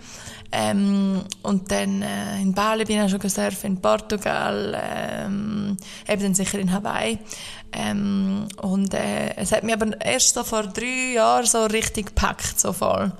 Ähm, 0.52 1.22
und 1.42 1.70
dann 1.70 2.02
äh, 2.02 2.40
in 2.40 2.54
Bali 2.54 2.84
bin 2.84 3.04
ich 3.04 3.10
schon 3.10 3.18
gesurfen, 3.18 3.72
in 3.72 3.80
Portugal, 3.80 4.80
ähm, 4.80 5.76
eben 6.08 6.22
dann 6.22 6.34
sicher 6.34 6.58
in 6.60 6.72
Hawaii. 6.72 7.18
Ähm, 7.72 8.46
und 8.60 8.94
äh, 8.94 9.34
es 9.36 9.50
hat 9.50 9.64
mich 9.64 9.74
aber 9.74 10.00
erst 10.00 10.34
so 10.34 10.44
vor 10.44 10.62
drei 10.64 11.14
Jahren 11.14 11.46
so 11.46 11.64
richtig 11.64 12.06
gepackt, 12.06 12.60
so 12.60 12.72
voll. 12.72 13.10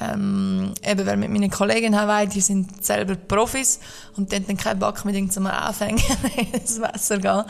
Ähm, 0.00 0.74
eben, 0.86 1.06
weil 1.06 1.16
mit 1.16 1.30
meinen 1.30 1.50
Kollegen 1.50 1.98
Hawaii, 1.98 2.28
die 2.28 2.40
sind 2.40 2.84
selber 2.84 3.16
Profis 3.16 3.80
und 4.16 4.30
die 4.30 4.36
haben 4.36 4.46
dann 4.46 4.56
keinen 4.56 4.78
Bock 4.78 5.04
mit 5.04 5.16
irgendeinem 5.16 5.48
Anfänger 5.48 6.02
ins 6.52 6.80
Wasser 6.80 7.18
gehen. 7.18 7.42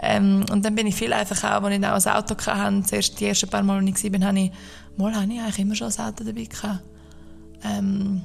Ähm, 0.00 0.44
und 0.52 0.64
dann 0.64 0.74
bin 0.76 0.86
ich 0.86 0.94
viel 0.94 1.12
einfach 1.12 1.42
auch, 1.42 1.64
als 1.64 1.74
ich 1.74 1.84
auch 1.84 2.14
ein 2.14 2.22
Auto 2.22 2.36
hatte, 2.46 2.82
zuerst 2.84 3.18
die 3.18 3.26
ersten 3.26 3.50
paar 3.50 3.62
Mal, 3.64 3.84
als 3.84 4.04
ich 4.04 4.12
war, 4.12 4.20
habe 4.24 4.38
ich, 4.38 4.52
mal 4.96 5.14
habe 5.14 5.32
ich 5.32 5.40
eigentlich 5.40 5.58
immer 5.58 5.74
schon 5.74 5.88
ein 5.88 6.04
Auto 6.06 6.22
dabei 6.22 6.44
gehabt. 6.44 6.84
Ähm, 7.64 8.22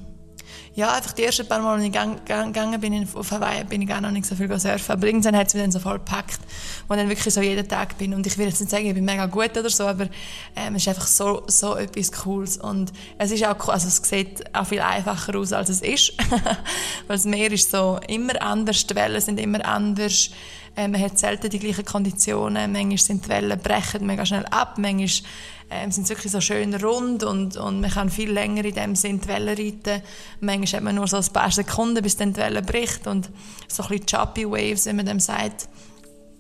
ja, 0.76 0.94
einfach 0.94 1.14
die 1.14 1.24
ersten 1.24 1.48
paar 1.48 1.62
Mal, 1.62 1.76
als 1.76 1.84
ich 1.84 1.92
gegangen 1.92 2.82
bin 2.82 3.08
auf 3.14 3.32
Hawaii, 3.32 3.64
bin 3.64 3.82
ich 3.82 3.88
gar 3.88 4.02
noch 4.02 4.12
nicht 4.12 4.26
so 4.26 4.36
viel 4.36 4.48
surfen. 4.60 4.92
Aber 4.92 5.08
irgendwann 5.08 5.36
hat 5.38 5.48
es 5.48 5.54
mich 5.54 5.64
dann 5.64 5.72
so 5.72 5.80
voll 5.80 6.00
gepackt, 6.00 6.40
wo 6.88 6.94
ich 6.94 7.00
dann 7.00 7.08
wirklich 7.08 7.34
so 7.34 7.42
jeden 7.42 7.66
Tag 7.66 7.98
bin. 7.98 8.14
Und 8.14 8.28
ich 8.28 8.38
will 8.38 8.48
jetzt 8.48 8.60
nicht 8.60 8.70
sagen, 8.70 8.86
ich 8.86 8.94
bin 8.94 9.06
mega 9.06 9.26
gut 9.26 9.58
oder 9.58 9.70
so, 9.70 9.88
aber 9.88 10.10
ähm, 10.54 10.76
es 10.76 10.82
ist 10.82 10.90
einfach 10.90 11.08
so, 11.08 11.44
so 11.48 11.78
etwas 11.78 12.12
Cooles. 12.12 12.58
Und 12.58 12.92
es 13.18 13.32
ist 13.32 13.46
auch, 13.46 13.70
also 13.70 13.88
es 13.88 13.98
sieht 13.98 14.54
auch 14.54 14.68
viel 14.68 14.82
einfacher 14.82 15.38
aus, 15.38 15.54
als 15.54 15.70
es 15.70 15.82
ist. 15.82 16.14
Weil 17.08 17.16
das 17.16 17.24
Meer 17.24 17.54
ist 17.54 17.72
so 17.72 17.98
immer 18.10 18.42
anders, 18.42 18.86
die 18.86 18.96
Wellen 18.96 19.22
sind 19.22 19.40
immer 19.40 19.66
anders. 19.66 20.30
Äh, 20.76 20.90
man 20.90 21.02
hat 21.02 21.18
selten 21.18 21.50
die 21.50 21.60
gleichen 21.60 21.86
Konditionen. 21.86 22.74
Manchmal 22.74 22.98
sind 22.98 23.26
die 23.26 23.30
Wellen 23.30 23.58
brechen 23.60 24.06
mega 24.06 24.26
schnell 24.26 24.46
ab, 24.48 24.78
manchmal 24.78 25.30
ähm, 25.76 25.92
sind 25.92 26.08
wirklich 26.10 26.32
so 26.32 26.42
schön 26.42 26.74
rund 26.76 27.24
und, 27.24 27.58
und 27.58 27.82
man 27.82 27.92
kann 27.92 28.10
viel 28.10 28.32
länger 28.32 28.66
in 28.66 28.74
dem 28.74 28.96
Sinn 28.96 29.22
die 29.22 29.28
Welle 29.28 29.52
reiten. 29.52 30.02
Manchmal 30.40 30.80
hat 30.80 30.84
man 30.84 30.96
nur 30.96 31.08
so 31.08 31.18
ein 31.18 31.28
paar 31.34 31.52
Sekunden, 31.52 32.02
bis 32.02 32.18
dann 32.18 32.34
die 32.34 32.40
Welle 32.40 32.62
bricht 32.62 33.08
und 33.08 33.30
so 33.68 33.84
ein 33.84 33.90
bisschen 33.90 34.06
choppy 34.06 34.50
waves, 34.50 34.86
wie 34.86 34.94
man 34.94 35.06
dem 35.06 35.20
sagt. 35.20 35.68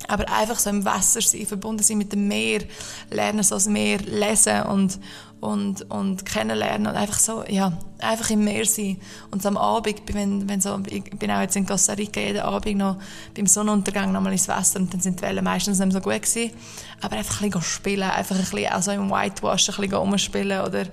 Aber 0.07 0.29
einfach 0.31 0.59
so 0.59 0.69
im 0.69 0.85
Wasser 0.85 1.21
sein, 1.21 1.45
verbunden 1.45 1.83
sein 1.83 1.97
mit 1.97 2.11
dem 2.11 2.27
Meer, 2.27 2.61
lernen 3.09 3.43
so 3.43 3.55
das 3.55 3.67
Meer 3.67 3.99
lesen 3.99 4.63
und, 4.63 4.99
und, 5.39 5.89
und 5.89 6.25
kennenlernen 6.25 6.87
und 6.87 6.95
einfach 6.95 7.17
so, 7.17 7.43
ja, 7.47 7.77
einfach 7.99 8.29
im 8.29 8.43
Meer 8.43 8.65
sein. 8.65 8.99
Und 9.31 9.41
so 9.41 9.49
am 9.49 9.57
Abend, 9.57 10.01
wenn, 10.13 10.47
wenn 10.47 10.61
so, 10.61 10.77
ich 10.87 11.03
bin 11.03 11.31
auch 11.31 11.41
jetzt 11.41 11.55
in 11.55 11.65
Costa 11.65 11.93
Rica 11.93 12.19
jeden 12.19 12.41
Abend 12.41 12.77
noch 12.77 12.97
beim 13.35 13.47
Sonnenuntergang 13.47 14.11
nochmal 14.11 14.33
ins 14.33 14.47
Wasser 14.47 14.79
und 14.79 14.93
dann 14.93 15.01
sind 15.01 15.19
die 15.19 15.23
Wellen 15.23 15.43
meistens 15.43 15.79
nicht 15.79 15.93
so 15.93 16.01
gut 16.01 16.21
gewesen. 16.21 16.51
Aber 17.01 17.17
einfach 17.17 17.41
ein 17.41 17.49
bisschen 17.49 17.63
spielen, 17.63 18.09
einfach 18.09 18.35
ein 18.35 18.41
bisschen, 18.41 18.71
also 18.71 18.91
im 18.91 19.09
Whitewash 19.09 19.69
ein 19.69 19.75
bisschen 19.75 19.93
rumspielen 19.93 20.61
oder 20.61 20.85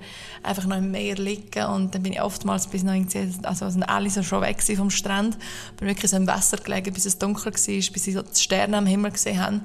einfach 0.43 0.65
noch 0.65 0.77
im 0.77 0.91
Meer 0.91 1.15
liegen 1.15 1.65
und 1.65 1.95
dann 1.95 2.03
bin 2.03 2.13
ich 2.13 2.21
oftmals 2.21 2.67
bis 2.67 2.83
noch 2.83 2.93
irgendwie, 2.93 3.29
also 3.43 3.69
sind 3.69 3.83
alle 3.83 4.09
so 4.09 4.21
schon 4.21 4.41
weg 4.41 4.61
vom 4.61 4.89
Strand, 4.89 5.37
bin 5.77 5.87
wirklich 5.87 6.11
so 6.11 6.17
im 6.17 6.27
Wasser 6.27 6.57
gelegen, 6.57 6.93
bis 6.93 7.05
es 7.05 7.17
dunkel 7.17 7.45
war, 7.45 7.51
bis 7.53 7.67
ich 8.07 8.13
so 8.13 8.21
die 8.21 8.39
Sterne 8.39 8.77
am 8.77 8.85
Himmel 8.85 9.11
gesehen 9.11 9.41
habe 9.41 9.61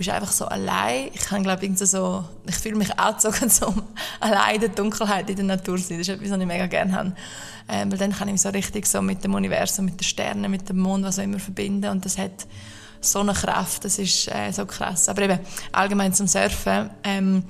bist 0.00 0.08
einfach 0.08 0.32
so 0.32 0.46
allein. 0.46 1.10
Ich 1.12 1.20
kann, 1.20 1.42
glaube 1.42 1.70
so, 1.74 2.24
ich 2.48 2.54
fühle 2.54 2.76
mich 2.76 2.98
angezogen, 2.98 3.48
so 3.50 3.74
allein 4.18 4.54
in 4.54 4.60
der 4.62 4.70
Dunkelheit 4.70 5.28
in 5.28 5.36
der 5.36 5.44
Natur 5.44 5.76
sein. 5.76 5.98
Das 5.98 6.08
ist 6.08 6.14
etwas, 6.14 6.30
was 6.30 6.40
ich 6.40 6.46
mega 6.46 6.66
gerne 6.66 6.92
habe. 6.94 7.12
Ähm, 7.68 7.92
weil 7.92 7.98
dann 7.98 8.12
kann 8.12 8.26
ich 8.28 8.32
mich 8.32 8.40
so 8.40 8.48
richtig 8.48 8.86
so 8.86 9.02
mit 9.02 9.22
dem 9.22 9.34
Universum, 9.34 9.84
mit 9.84 10.00
den 10.00 10.04
Sternen, 10.04 10.50
mit 10.50 10.70
dem 10.70 10.78
Mond, 10.78 11.04
was 11.04 11.18
auch 11.18 11.22
immer 11.22 11.38
verbinden. 11.38 11.90
Und 11.90 12.06
das 12.06 12.16
hat 12.16 12.46
so 13.00 13.20
eine 13.20 13.32
Kraft, 13.32 13.84
das 13.84 13.98
ist 13.98 14.28
äh, 14.28 14.52
so 14.52 14.66
krass. 14.66 15.08
Aber 15.08 15.22
eben, 15.22 15.38
allgemein 15.72 16.12
zum 16.12 16.26
Surfen, 16.26 16.90
ähm, 17.04 17.44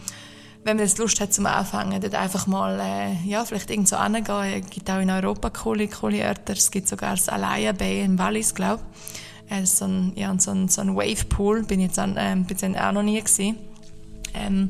wenn 0.65 0.77
man 0.77 0.85
jetzt 0.85 0.99
Lust 0.99 1.21
hat 1.21 1.33
zum 1.33 1.47
Anfangen, 1.47 2.01
dann 2.01 2.15
einfach 2.15 2.47
mal, 2.47 2.79
äh, 2.79 3.29
ja, 3.29 3.45
vielleicht 3.45 3.71
irgendwo 3.71 4.01
hingehen. 4.03 4.63
Es 4.65 4.71
gibt 4.71 4.91
auch 4.91 5.01
in 5.01 5.11
Europa 5.11 5.51
coole, 5.51 5.89
coole 5.89 6.27
Orte. 6.27 6.53
Es 6.53 6.71
gibt 6.71 6.87
sogar 6.87 7.13
das 7.13 7.29
Alaya 7.29 7.73
Bay 7.73 8.05
im 8.05 8.19
Wallis, 8.19 8.55
glaube 8.55 8.83
ich. 9.51 9.57
Äh, 9.57 9.65
so 9.67 9.87
ein, 9.87 10.13
ja, 10.17 10.35
so 10.39 10.51
ein, 10.51 10.69
so 10.69 10.83
ein 10.83 10.95
Wave 10.95 11.25
Pool, 11.29 11.63
bin 11.63 11.81
ich 11.81 11.87
jetzt 11.87 11.99
an, 11.99 12.17
äh, 12.17 12.37
bin 12.37 12.77
auch 12.77 12.93
noch 12.93 13.03
nie 13.03 13.21
gewesen. 13.21 13.57
Ähm, 14.35 14.69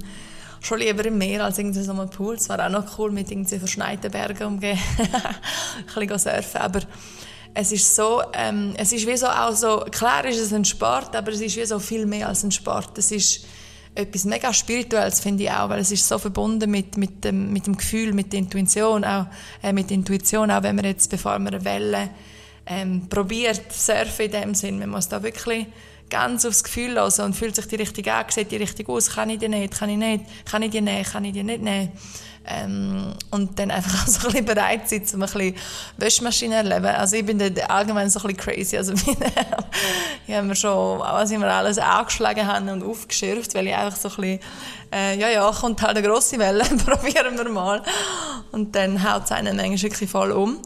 schon 0.61 0.79
lieber 0.79 1.05
im 1.05 1.19
Meer 1.19 1.45
als 1.45 1.59
irgendwie 1.59 1.83
so 1.83 1.93
ein 1.93 2.11
Pool. 2.11 2.37
Es 2.37 2.49
war 2.49 2.65
auch 2.65 2.71
noch 2.71 2.99
cool, 2.99 3.11
mit 3.11 3.31
irgendwie 3.31 3.59
verschneiten 3.59 4.11
Bergen 4.11 4.45
umgehen. 4.45 4.79
ein 4.99 6.07
bisschen 6.07 6.19
surfen, 6.19 6.61
aber 6.61 6.81
es 7.55 7.73
ist 7.73 7.95
so, 7.95 8.23
ähm, 8.33 8.75
es 8.77 8.93
ist 8.93 9.07
wie 9.07 9.17
so 9.17 9.27
auch 9.27 9.53
so, 9.53 9.85
klar 9.91 10.25
ist 10.25 10.39
es 10.39 10.53
ein 10.53 10.65
Sport, 10.65 11.15
aber 11.17 11.33
es 11.33 11.41
ist 11.41 11.57
wie 11.57 11.65
so 11.65 11.79
viel 11.79 12.07
mehr 12.07 12.29
als 12.29 12.43
ein 12.45 12.53
Sport. 12.53 12.97
Es 12.99 13.11
ist 13.11 13.45
etwas 13.95 14.25
mega 14.25 14.53
Spirituelles, 14.53 15.21
finde 15.21 15.45
ich 15.45 15.51
auch, 15.51 15.69
weil 15.69 15.81
es 15.81 15.91
ist 15.91 16.07
so 16.07 16.19
verbunden 16.19 16.71
mit, 16.71 16.97
mit, 16.97 17.25
dem, 17.25 17.53
mit 17.53 17.67
dem 17.67 17.77
Gefühl, 17.77 18.13
mit 18.13 18.33
der 18.33 18.41
Intuition, 18.41 19.05
auch 19.05 19.27
äh, 19.63 19.73
mit 19.73 19.91
Intuition, 19.91 20.51
auch 20.51 20.63
wenn 20.63 20.77
man 20.77 20.85
jetzt, 20.85 21.11
bevor 21.11 21.39
man 21.39 21.55
eine 21.55 21.65
Welle 21.65 22.11
ähm, 22.67 23.09
probiert, 23.09 23.73
surfen 23.73 24.27
in 24.27 24.31
dem 24.31 24.55
Sinn, 24.55 24.79
man 24.79 24.91
muss 24.91 25.09
da 25.09 25.23
wirklich 25.23 25.67
ganz 26.09 26.45
aufs 26.45 26.65
Gefühl 26.65 26.95
hören 26.95 27.25
und 27.25 27.35
fühlt 27.35 27.57
sich 27.57 27.67
die 27.67 27.77
richtig 27.77 28.11
an, 28.11 28.27
sieht 28.29 28.51
die 28.51 28.57
richtig 28.57 28.89
aus, 28.89 29.11
kann 29.11 29.31
ich 29.31 29.39
die 29.39 29.49
nicht, 29.49 29.75
kann 29.75 29.89
ich 29.89 29.97
nicht, 29.97 30.25
kann 30.45 30.63
ich 30.63 30.71
die 30.71 30.81
nehmen, 30.81 31.05
kann 31.05 31.25
ich 31.25 31.33
die 31.33 31.43
nicht 31.43 31.63
nehmen. 31.63 31.93
Ähm, 32.47 33.13
und 33.31 33.59
dann 33.59 33.71
einfach 33.71 34.03
auch 34.03 34.09
so 34.09 34.21
ein 34.21 34.33
bisschen 34.33 34.47
bereit 34.47 34.89
sein, 34.89 35.03
um 35.15 35.23
ein 35.23 35.29
bisschen 35.29 35.55
Wäschmaschine 35.99 36.55
erleben. 36.57 36.87
Also 36.87 37.17
ich 37.17 37.25
bin 37.25 37.39
da 37.39 37.65
allgemein 37.67 38.09
so 38.09 38.19
ein 38.21 38.35
bisschen 38.35 38.55
crazy. 38.55 38.77
Also 38.77 38.93
ich 40.27 40.35
habe 40.35 40.47
mir 40.47 40.57
schon, 40.57 41.01
was 41.01 41.31
ich 41.31 41.39
mir 41.39 41.47
alles 41.47 41.79
angeschlagen 41.79 42.47
habe 42.47 42.73
und 42.73 42.83
aufgeschürft, 42.83 43.55
weil 43.55 43.67
ich 43.67 43.75
einfach 43.75 43.97
so 43.97 44.09
ein 44.09 44.17
bisschen, 44.17 44.41
äh, 44.93 45.19
ja, 45.19 45.29
ja, 45.29 45.51
kommt 45.53 45.83
halt 45.83 45.97
eine 45.97 46.07
grosse 46.07 46.39
Welle, 46.39 46.65
probieren 46.85 47.37
wir 47.37 47.49
mal. 47.51 47.83
Und 48.53 48.75
dann 48.75 49.03
haut 49.03 49.25
es 49.25 49.33
einen 49.33 49.57
manchmal 49.57 49.83
wirklich 49.83 50.11
voll 50.11 50.33
um. 50.33 50.61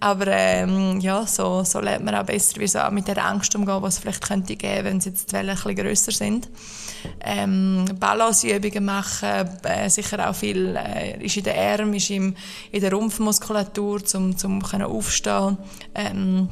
Aber 0.00 0.28
ähm, 0.28 1.00
ja, 1.00 1.26
so, 1.26 1.64
so 1.64 1.80
lernt 1.80 2.04
man 2.04 2.14
auch 2.14 2.24
besser, 2.24 2.60
wie 2.60 2.68
so 2.68 2.78
mit 2.92 3.08
der 3.08 3.24
Angst 3.24 3.54
umgehen, 3.56 3.82
was 3.82 3.94
es 3.94 4.00
vielleicht 4.00 4.26
könnte 4.26 4.54
geben, 4.54 4.84
wenn 4.84 5.00
sie 5.00 5.10
jetzt 5.10 5.30
die 5.30 5.36
Wellen 5.36 5.50
ein 5.50 5.54
bisschen 5.56 5.74
grösser 5.76 6.12
sind. 6.12 6.48
Ähm, 7.20 7.84
Balanceübungen 7.98 8.84
machen, 8.84 9.48
äh, 9.64 9.90
sicher 9.90 10.28
auch 10.28 10.34
viel, 10.34 10.76
äh, 10.76 11.24
ist 11.24 11.36
in 11.36 11.44
den 11.44 11.56
Armen, 11.56 11.94
ist 11.94 12.10
im, 12.10 12.36
in 12.70 12.80
der 12.80 12.92
Rumpfmuskulatur, 12.92 14.00
um, 14.14 14.36
um 14.44 14.62
aufstehen 14.82 15.58
ähm, 15.94 16.48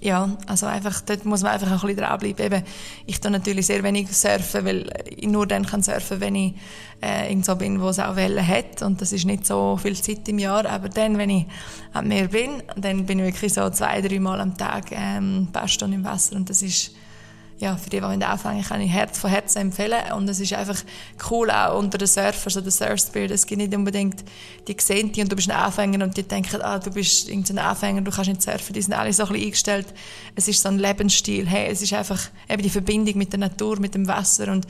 ja, 0.00 0.36
also 0.46 0.66
einfach, 0.66 1.00
dort 1.00 1.24
muss 1.24 1.42
man 1.42 1.52
einfach 1.52 1.70
ein 1.70 1.80
bisschen 1.80 1.96
dranbleiben. 1.96 2.46
Eben, 2.46 2.62
ich 3.06 3.20
tue 3.20 3.30
natürlich 3.30 3.66
sehr 3.66 3.82
wenig 3.82 4.14
surfen, 4.16 4.64
weil 4.64 4.90
ich 5.08 5.26
nur 5.26 5.46
dann 5.46 5.66
kann 5.66 5.82
surfen, 5.82 6.20
wenn 6.20 6.34
ich 6.34 6.54
äh, 7.02 7.28
irgendwo 7.28 7.54
bin, 7.54 7.80
wo 7.80 7.88
es 7.88 7.98
auch 7.98 8.16
Wellen 8.16 8.46
hat. 8.46 8.82
Und 8.82 9.00
das 9.00 9.12
ist 9.12 9.24
nicht 9.24 9.46
so 9.46 9.76
viel 9.76 9.96
Zeit 9.96 10.28
im 10.28 10.38
Jahr. 10.38 10.66
Aber 10.66 10.88
dann, 10.88 11.18
wenn 11.18 11.30
ich 11.30 11.46
am 11.92 12.08
Meer 12.08 12.28
bin, 12.28 12.62
dann 12.76 13.06
bin 13.06 13.18
ich 13.18 13.26
wirklich 13.26 13.54
so 13.54 13.68
zwei, 13.70 14.00
drei 14.00 14.20
Mal 14.20 14.40
am 14.40 14.56
Tag 14.56 14.92
ähm, 14.92 15.42
ein 15.42 15.52
paar 15.52 15.68
Stunden 15.68 15.96
im 15.96 16.04
Wasser. 16.04 16.36
Und 16.36 16.48
das 16.50 16.62
ist 16.62 16.92
ja, 17.58 17.76
für 17.76 17.90
die, 17.90 17.98
die 17.98 18.24
anfangen, 18.24 18.62
kann 18.62 18.80
ich 18.80 18.90
Herz 18.90 19.18
von 19.18 19.30
Herzen 19.30 19.58
empfehlen. 19.58 20.12
Und 20.12 20.28
es 20.28 20.38
ist 20.38 20.52
einfach 20.52 20.80
cool, 21.30 21.50
auch 21.50 21.78
unter 21.78 21.98
den 21.98 22.06
Surfers 22.06 22.56
oder 22.56 22.70
Surf 22.70 23.00
Spirit. 23.00 23.32
Es 23.32 23.46
gibt 23.46 23.60
nicht 23.60 23.74
unbedingt, 23.74 24.24
die 24.68 24.76
sehen 24.78 25.10
dich 25.10 25.22
und 25.22 25.32
du 25.32 25.36
bist 25.36 25.50
ein 25.50 25.56
Anfänger 25.56 26.04
und 26.04 26.16
die 26.16 26.22
denken, 26.22 26.62
ah, 26.62 26.78
du 26.78 26.90
bist 26.90 27.28
irgendein 27.28 27.58
Anfänger, 27.58 28.02
du 28.02 28.12
kannst 28.12 28.30
nicht 28.30 28.42
surfen. 28.42 28.74
Die 28.74 28.82
sind 28.82 28.92
alle 28.92 29.12
so 29.12 29.24
ein 29.24 29.30
bisschen 29.30 29.46
eingestellt. 29.46 29.86
Es 30.36 30.46
ist 30.46 30.62
so 30.62 30.68
ein 30.68 30.78
Lebensstil. 30.78 31.48
Hey, 31.48 31.68
es 31.70 31.82
ist 31.82 31.92
einfach 31.92 32.28
eben 32.48 32.62
die 32.62 32.70
Verbindung 32.70 33.18
mit 33.18 33.32
der 33.32 33.40
Natur, 33.40 33.80
mit 33.80 33.94
dem 33.94 34.06
Wasser 34.06 34.52
und 34.52 34.66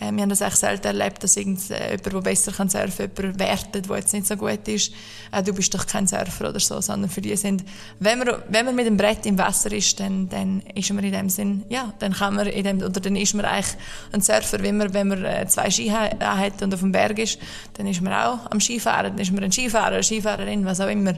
äh, 0.00 0.10
wir 0.10 0.22
haben 0.22 0.28
das 0.28 0.40
echt 0.40 0.56
selten 0.56 0.86
erlebt, 0.86 1.22
dass 1.22 1.36
irgend, 1.36 1.70
äh, 1.70 1.96
der 1.96 2.20
besser 2.20 2.52
kann 2.52 2.68
surfen 2.68 3.10
kann, 3.14 3.24
jemand 3.24 3.38
wertet, 3.38 3.88
der 3.88 3.96
jetzt 3.96 4.12
nicht 4.12 4.26
so 4.26 4.36
gut 4.36 4.66
ist, 4.66 4.92
äh, 5.30 5.42
du 5.42 5.52
bist 5.52 5.72
doch 5.74 5.86
kein 5.86 6.06
Surfer 6.06 6.48
oder 6.48 6.60
so, 6.60 6.80
sondern 6.80 7.10
für 7.10 7.20
die 7.20 7.36
sind, 7.36 7.64
wenn 8.00 8.18
man, 8.18 8.42
wenn 8.48 8.66
man 8.66 8.74
mit 8.74 8.86
dem 8.86 8.96
Brett 8.96 9.24
im 9.26 9.38
Wasser 9.38 9.72
ist, 9.72 10.00
dann, 10.00 10.28
dann 10.28 10.62
ist 10.74 10.92
man 10.92 11.04
in 11.04 11.12
dem 11.12 11.28
Sinn, 11.28 11.64
ja, 11.68 11.92
dann 12.00 12.12
kann 12.12 12.34
man 12.34 12.46
in 12.46 12.64
dem, 12.64 12.78
oder 12.78 13.00
dann 13.00 13.16
ist 13.16 13.34
man 13.34 13.44
eigentlich 13.44 13.76
ein 14.12 14.20
Surfer, 14.20 14.62
wenn 14.62 14.76
man, 14.76 14.92
wenn 14.94 15.08
man 15.08 15.24
äh, 15.24 15.46
zwei 15.46 15.70
Ski 15.70 15.90
hat 15.90 16.62
und 16.62 16.74
auf 16.74 16.80
dem 16.80 16.92
Berg 16.92 17.18
ist, 17.18 17.38
dann 17.74 17.86
ist 17.86 18.00
man 18.00 18.12
auch 18.12 18.50
am 18.50 18.60
Skifahren, 18.60 19.12
dann 19.12 19.18
ist 19.18 19.32
man 19.32 19.44
ein 19.44 19.52
Skifahrer, 19.52 19.94
eine 19.94 20.02
Skifahrerin, 20.02 20.64
was 20.64 20.80
auch 20.80 20.88
immer. 20.88 21.14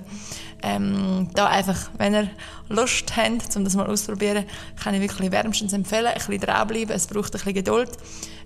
Ähm, 0.63 1.29
da 1.35 1.47
einfach, 1.47 1.91
wenn 1.99 2.15
ihr 2.15 2.31
Lust 2.69 3.17
habt, 3.17 3.55
um 3.57 3.65
das 3.65 3.75
mal 3.75 3.87
auszuprobieren, 3.87 4.45
kann 4.83 4.95
ich 4.95 5.01
wirklich 5.01 5.31
wärmstens 5.31 5.73
empfehlen, 5.73 6.07
ein 6.07 6.15
bisschen 6.15 6.41
dranbleiben, 6.41 6.97
es 6.97 7.07
braucht 7.07 7.27
ein 7.27 7.33
bisschen 7.33 7.55
Geduld 7.55 7.91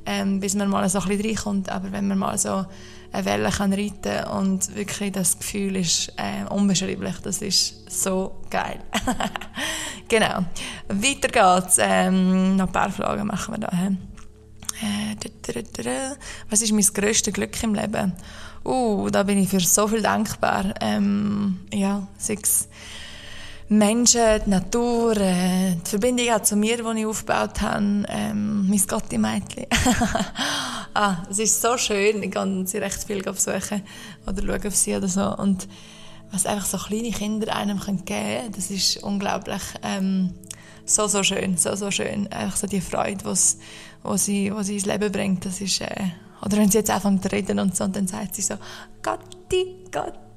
ähm, 0.07 0.41
bis 0.41 0.55
man 0.55 0.69
mal 0.69 0.89
so 0.89 1.01
ein 1.01 1.09
bisschen 1.09 1.27
reinkommt. 1.27 1.69
Aber 1.71 1.93
wenn 1.93 2.09
man 2.09 2.19
mal 2.19 2.39
so 2.39 2.67
eine 3.13 3.25
Welle 3.25 3.51
kann 3.51 3.73
reiten 3.73 4.25
und 4.29 4.75
wirklich 4.75 5.13
das 5.13 5.39
Gefühl 5.39 5.77
ist 5.77 6.13
äh, 6.17 6.49
unbeschreiblich, 6.49 7.17
das 7.23 7.43
ist 7.43 7.91
so 7.91 8.41
geil. 8.51 8.81
genau. 10.09 10.45
Weiter 10.89 11.29
geht's. 11.29 11.79
Ähm, 11.81 12.57
noch 12.57 12.67
ein 12.67 12.73
paar 12.73 12.91
Fragen 12.91 13.27
machen 13.27 13.55
wir 13.55 13.59
da. 13.59 13.71
Äh, 14.83 15.17
was 16.49 16.63
ist 16.63 16.73
mein 16.73 16.85
grösstes 16.85 17.35
Glück 17.35 17.63
im 17.63 17.75
Leben? 17.75 18.13
Uh, 18.65 19.09
da 19.11 19.23
bin 19.23 19.39
ich 19.39 19.49
für 19.49 19.61
so 19.61 19.89
viel 19.89 20.03
dankbar. 20.03 20.75
Ähm, 20.81 21.61
ja, 21.73 22.07
sechs 22.19 22.69
Menschen, 23.73 24.41
die 24.45 24.51
Natur, 24.51 25.17
äh, 25.17 25.77
die 25.77 25.89
Verbindung 25.91 26.29
auch 26.31 26.43
zu 26.43 26.57
mir, 26.57 26.77
die 26.77 27.01
ich 27.01 27.07
aufgebaut 27.07 27.61
habe, 27.61 28.05
ähm, 28.09 28.69
mein 28.69 28.85
Gotti-Mädchen. 28.85 29.67
ah, 30.95 31.19
es 31.31 31.39
ist 31.39 31.63
so 31.63 31.79
schön, 31.79 32.21
ich 32.21 32.33
kann 32.33 32.67
sie 32.67 32.79
recht 32.79 33.05
viel 33.05 33.23
besuchen 33.23 33.83
oder 34.27 34.43
schauen 34.43 34.67
auf 34.67 34.75
sie 34.75 34.97
oder 34.97 35.07
so. 35.07 35.37
Und 35.37 35.69
was 36.33 36.47
einfach 36.47 36.67
so 36.67 36.79
kleine 36.79 37.13
Kinder 37.13 37.55
einem 37.55 37.79
geben 37.79 38.05
können, 38.05 38.51
das 38.57 38.73
ist 38.73 39.05
unglaublich 39.05 39.63
ähm, 39.85 40.35
so, 40.85 41.07
so 41.07 41.23
schön, 41.23 41.57
so, 41.57 41.77
so 41.77 41.93
schön. 41.93 42.27
Einfach 42.33 42.57
so 42.57 42.67
die 42.67 42.81
Freude, 42.81 43.25
was, 43.25 43.57
sie, 44.17 44.53
sie 44.63 44.75
ins 44.75 44.87
Leben 44.87 45.13
bringt, 45.13 45.47
das 45.47 45.61
ist, 45.61 45.81
äh, 45.81 45.95
oder 46.45 46.57
wenn 46.57 46.73
sie 46.73 46.79
jetzt 46.79 46.91
anfangen 46.91 47.23
zu 47.23 47.31
reden 47.31 47.61
und 47.61 47.77
so, 47.77 47.85
und 47.85 47.95
dann 47.95 48.09
sagt 48.09 48.35
sie 48.35 48.43
so, 48.43 48.57
Gotti, 49.01 49.85
Gotti. 49.93 50.30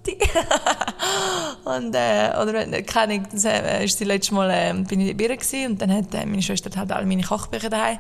Und, 1.63 1.95
äh, 1.95 2.31
oder 2.41 2.65
keine 2.83 3.13
Ahnung, 3.13 3.27
das 3.31 3.45
äh, 3.45 3.85
ist 3.85 3.99
die 3.99 4.03
letzte 4.03 4.33
Mal, 4.33 4.49
äh, 4.49 4.73
bin 4.73 4.99
ich 4.99 5.07
ihr 5.07 5.15
gewesen, 5.15 5.71
und 5.71 5.81
dann 5.81 5.91
hat 5.91 6.13
äh, 6.13 6.25
meine 6.25 6.41
Schwester 6.41 6.69
hat 6.79 6.91
alle 6.91 7.05
meine 7.05 7.23
Kochbücher 7.23 7.69
daheim. 7.69 7.97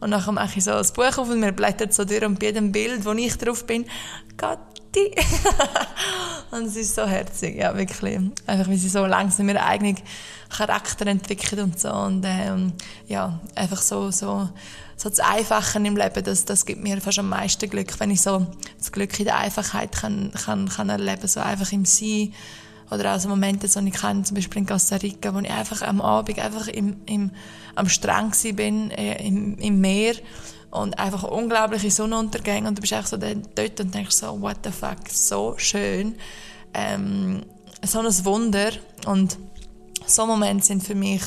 Und 0.00 0.12
dann 0.12 0.34
mache 0.34 0.58
ich 0.58 0.64
so 0.64 0.72
ein 0.72 0.86
Buch 0.94 1.18
auf 1.18 1.28
und 1.28 1.40
mir 1.40 1.52
blättert 1.52 1.92
so 1.92 2.04
durch 2.04 2.24
und 2.24 2.38
bei 2.38 2.46
jedem 2.46 2.70
Bild, 2.70 3.04
wo 3.04 3.12
ich 3.12 3.36
drauf 3.36 3.66
bin, 3.66 3.84
Gatti. 4.36 5.12
und 6.52 6.66
es 6.66 6.76
ist 6.76 6.94
so 6.94 7.04
herzig, 7.04 7.56
ja, 7.56 7.76
wirklich. 7.76 8.18
Einfach, 8.46 8.70
wie 8.70 8.76
sie 8.76 8.88
so 8.88 9.04
langsam 9.06 9.48
ihren 9.48 9.58
eigenen 9.58 9.96
Charakter 10.50 11.06
entwickelt 11.06 11.60
und 11.60 11.80
so. 11.80 11.90
Und, 11.90 12.24
ähm, 12.24 12.74
ja, 13.08 13.40
einfach 13.56 13.82
so, 13.82 14.10
so, 14.12 14.48
so 14.98 15.08
das 15.08 15.20
Einfache 15.20 15.78
im 15.78 15.96
Leben, 15.96 16.24
das, 16.24 16.44
das 16.44 16.66
gibt 16.66 16.82
mir 16.82 17.00
fast 17.00 17.20
am 17.20 17.28
meisten 17.28 17.70
Glück, 17.70 17.98
wenn 18.00 18.10
ich 18.10 18.20
so 18.20 18.46
das 18.78 18.90
Glück 18.90 19.16
in 19.20 19.26
der 19.26 19.38
Einfachheit 19.38 19.92
kann, 19.92 20.32
kann, 20.32 20.68
kann 20.68 20.88
erleben, 20.88 21.28
so 21.28 21.40
einfach 21.40 21.70
im 21.72 21.84
Sein. 21.84 22.34
Oder 22.90 23.14
auch 23.14 23.20
so 23.20 23.28
Momente, 23.28 23.68
so 23.68 23.80
ich 23.80 23.92
kann, 23.92 24.24
zum 24.24 24.34
Beispiel 24.34 24.62
in 24.62 24.66
Costa 24.66 24.96
Rica, 24.96 25.32
wo 25.32 25.38
ich 25.38 25.50
einfach 25.50 25.82
am 25.82 26.00
Abend 26.00 26.38
einfach 26.40 26.66
im, 26.66 26.96
im, 27.06 27.30
am 27.76 27.88
Strand 27.88 28.34
bin, 28.56 28.90
äh, 28.90 29.24
im, 29.24 29.56
im 29.58 29.80
Meer 29.80 30.14
und 30.70 30.98
einfach 30.98 31.22
unglaubliche 31.22 31.90
Sonnenuntergänge 31.90 32.66
und 32.66 32.78
du 32.78 32.80
bist 32.80 32.92
einfach 32.92 33.10
so 33.10 33.16
dort 33.16 33.80
und 33.80 33.94
denkst 33.94 34.16
so, 34.16 34.40
what 34.40 34.56
the 34.64 34.70
fuck, 34.70 35.08
so 35.08 35.54
schön. 35.58 36.16
Ähm, 36.74 37.44
so 37.84 38.00
ein 38.00 38.24
Wunder 38.24 38.70
und 39.06 39.38
so 40.06 40.26
Momente 40.26 40.64
sind 40.64 40.82
für 40.82 40.94
mich 40.94 41.22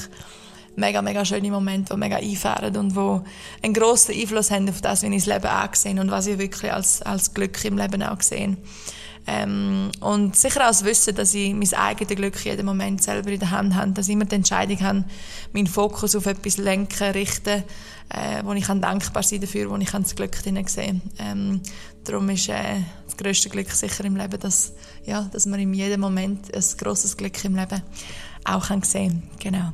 mega, 0.76 1.02
mega 1.02 1.26
schöne 1.26 1.52
Momente, 1.52 1.93
die 1.93 1.99
mega 1.99 2.18
einfahren 2.18 2.76
und 2.77 2.95
die 2.95 3.22
einen 3.64 3.73
grossen 3.73 4.15
Einfluss 4.15 4.52
haben 4.52 4.69
auf 4.69 4.81
das, 4.81 5.03
wie 5.03 5.07
ich 5.07 5.26
das 5.26 5.34
Leben 5.34 5.48
angesehen 5.48 5.99
und 5.99 6.11
was 6.11 6.27
ich 6.27 6.38
wirklich 6.38 6.72
als, 6.72 7.02
als 7.02 7.34
Glück 7.34 7.64
im 7.65 7.77
Leben 7.77 8.03
auch 8.03 8.18
gesehen 8.18 8.57
ähm, 9.27 9.91
und 9.99 10.35
sicher 10.35 10.61
auch 10.61 10.68
das 10.68 10.84
Wissen, 10.84 11.15
dass 11.15 11.34
ich 11.34 11.53
mein 11.53 11.73
eigenes 11.73 12.15
Glück 12.15 12.43
jeden 12.43 12.65
Moment 12.65 13.03
selber 13.03 13.30
in 13.30 13.39
der 13.39 13.52
Hand 13.52 13.76
habe, 13.76 13.91
dass 13.91 14.07
ich 14.07 14.14
immer 14.14 14.26
die 14.26 14.35
Entscheidung 14.35 14.80
habe, 14.81 15.06
meinen 15.53 15.68
Fokus 15.68 16.15
auf 16.15 16.26
etwas 16.26 16.57
lenken, 16.57 17.11
richten, 17.11 17.64
äh, 18.10 18.43
wo 18.43 18.53
ich 18.53 18.65
kann 18.65 18.81
dankbar 18.81 19.23
sein 19.23 19.41
dafür, 19.41 19.69
wo 19.69 19.77
ich 19.77 19.91
das 19.91 20.15
Glück 20.15 20.41
drin 20.41 20.65
sehe. 20.68 21.02
Ähm, 21.19 21.61
darum 22.03 22.30
ist 22.30 22.49
äh, 22.49 22.81
das 23.06 23.18
grösste 23.18 23.49
Glück 23.49 23.69
sicher 23.72 24.06
im 24.06 24.15
Leben, 24.15 24.39
dass, 24.39 24.73
ja, 25.06 25.30
dass 25.31 25.45
man 25.45 25.60
in 25.60 25.73
jedem 25.73 26.02
Moment 26.02 26.53
ein 26.53 26.64
grosses 26.77 27.15
Glück 27.15 27.43
im 27.45 27.56
Leben 27.56 27.81
auch 28.43 28.68
kann 28.68 28.81
sehen 28.81 29.30
kann. 29.39 29.39
Genau. 29.53 29.72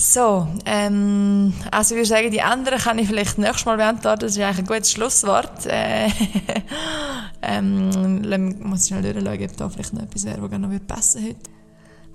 So, 0.00 0.48
ähm, 0.64 1.52
also 1.70 1.94
ich 1.94 1.98
würde 1.98 2.08
sagen, 2.08 2.30
die 2.30 2.40
anderen 2.40 2.78
kann 2.78 2.98
ich 2.98 3.06
vielleicht 3.06 3.36
nächstes 3.36 3.66
Mal 3.66 3.76
beantworten. 3.76 4.20
Das 4.20 4.32
ist 4.32 4.42
eigentlich 4.42 4.60
ein 4.60 4.66
gutes 4.66 4.92
Schlusswort. 4.92 5.66
Äh, 5.66 6.08
ähm, 7.42 8.22
muss 8.60 8.84
ich 8.84 8.88
schnell 8.88 9.02
durchschauen, 9.02 9.44
ob 9.44 9.56
da 9.58 9.68
vielleicht 9.68 9.92
noch 9.92 10.02
etwas 10.02 10.24
wäre, 10.24 10.50
was 10.50 10.58
noch 10.58 10.86
passen 10.86 11.22
heute. 11.22 11.59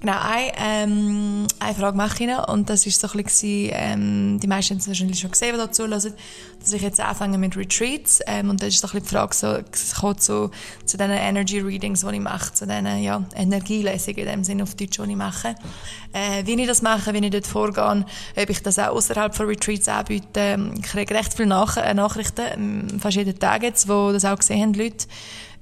Genau, 0.01 0.17
eine, 0.19 0.51
ähm, 0.57 1.47
eine 1.59 1.73
Frage 1.73 1.97
mache 1.97 2.23
ich 2.23 2.29
noch 2.29 2.47
und 2.49 2.69
das 2.69 2.85
ist 2.85 2.99
so 2.99 3.07
ein 3.07 3.23
bisschen, 3.23 3.71
ähm, 3.73 4.39
die 4.39 4.47
meisten 4.47 4.75
haben 4.75 4.79
es 4.79 4.87
wahrscheinlich 4.87 5.19
schon 5.19 5.31
gesehen, 5.31 5.53
die 5.53 5.57
da 5.57 5.71
zulassen, 5.71 6.13
dass 6.59 6.73
ich 6.73 6.81
jetzt 6.81 6.99
anfange 6.99 7.37
mit 7.37 7.55
Retreats 7.55 8.19
ähm, 8.27 8.49
und 8.49 8.61
da 8.61 8.67
ist 8.67 8.79
so 8.79 8.87
ein 8.87 8.91
bisschen 8.91 9.05
die 9.05 9.09
Frage 9.09 9.33
so, 9.33 9.99
kommt 9.99 10.21
zu, 10.21 10.51
zu 10.85 10.97
diesen 10.97 11.11
Energy 11.11 11.59
Readings, 11.59 12.01
die 12.01 12.13
ich 12.13 12.19
mache, 12.19 12.53
zu 12.53 12.67
diesen 12.67 13.03
ja, 13.03 13.23
Energielesungen 13.35 14.19
in 14.19 14.25
dem 14.25 14.43
Sinne 14.43 14.63
auf 14.63 14.75
Deutsch, 14.75 14.97
die 14.97 15.09
ich 15.09 15.15
mache. 15.15 15.55
Äh, 16.13 16.45
wie 16.45 16.61
ich 16.61 16.67
das 16.67 16.81
mache, 16.81 17.13
wie 17.13 17.25
ich 17.25 17.31
dort 17.31 17.47
vorgehe, 17.47 18.05
ob 18.35 18.49
ich 18.49 18.61
das 18.61 18.77
auch 18.77 18.95
außerhalb 18.95 19.33
von 19.33 19.47
Retreats 19.47 19.87
anbiete. 19.87 20.71
Ich 20.75 20.83
kriege 20.83 21.15
recht 21.15 21.33
viele 21.33 21.49
Nach 21.49 21.77
äh, 21.77 21.93
Nachrichten, 21.93 22.45
ähm, 22.53 22.99
fast 22.99 23.17
jeden 23.17 23.39
Tag 23.39 23.63
jetzt, 23.63 23.87
wo 23.87 24.11
das 24.11 24.25
auch 24.25 24.37
gesehen 24.37 24.61
haben, 24.61 24.73
Leute, 24.73 25.07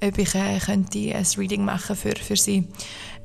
ob 0.02 0.18
ich 0.18 0.36
äh, 0.36 0.60
könnte 0.60 1.00
ein 1.00 1.26
Reading 1.38 1.66
machen 1.66 1.96
für, 1.96 2.16
für 2.16 2.36
sie. 2.36 2.68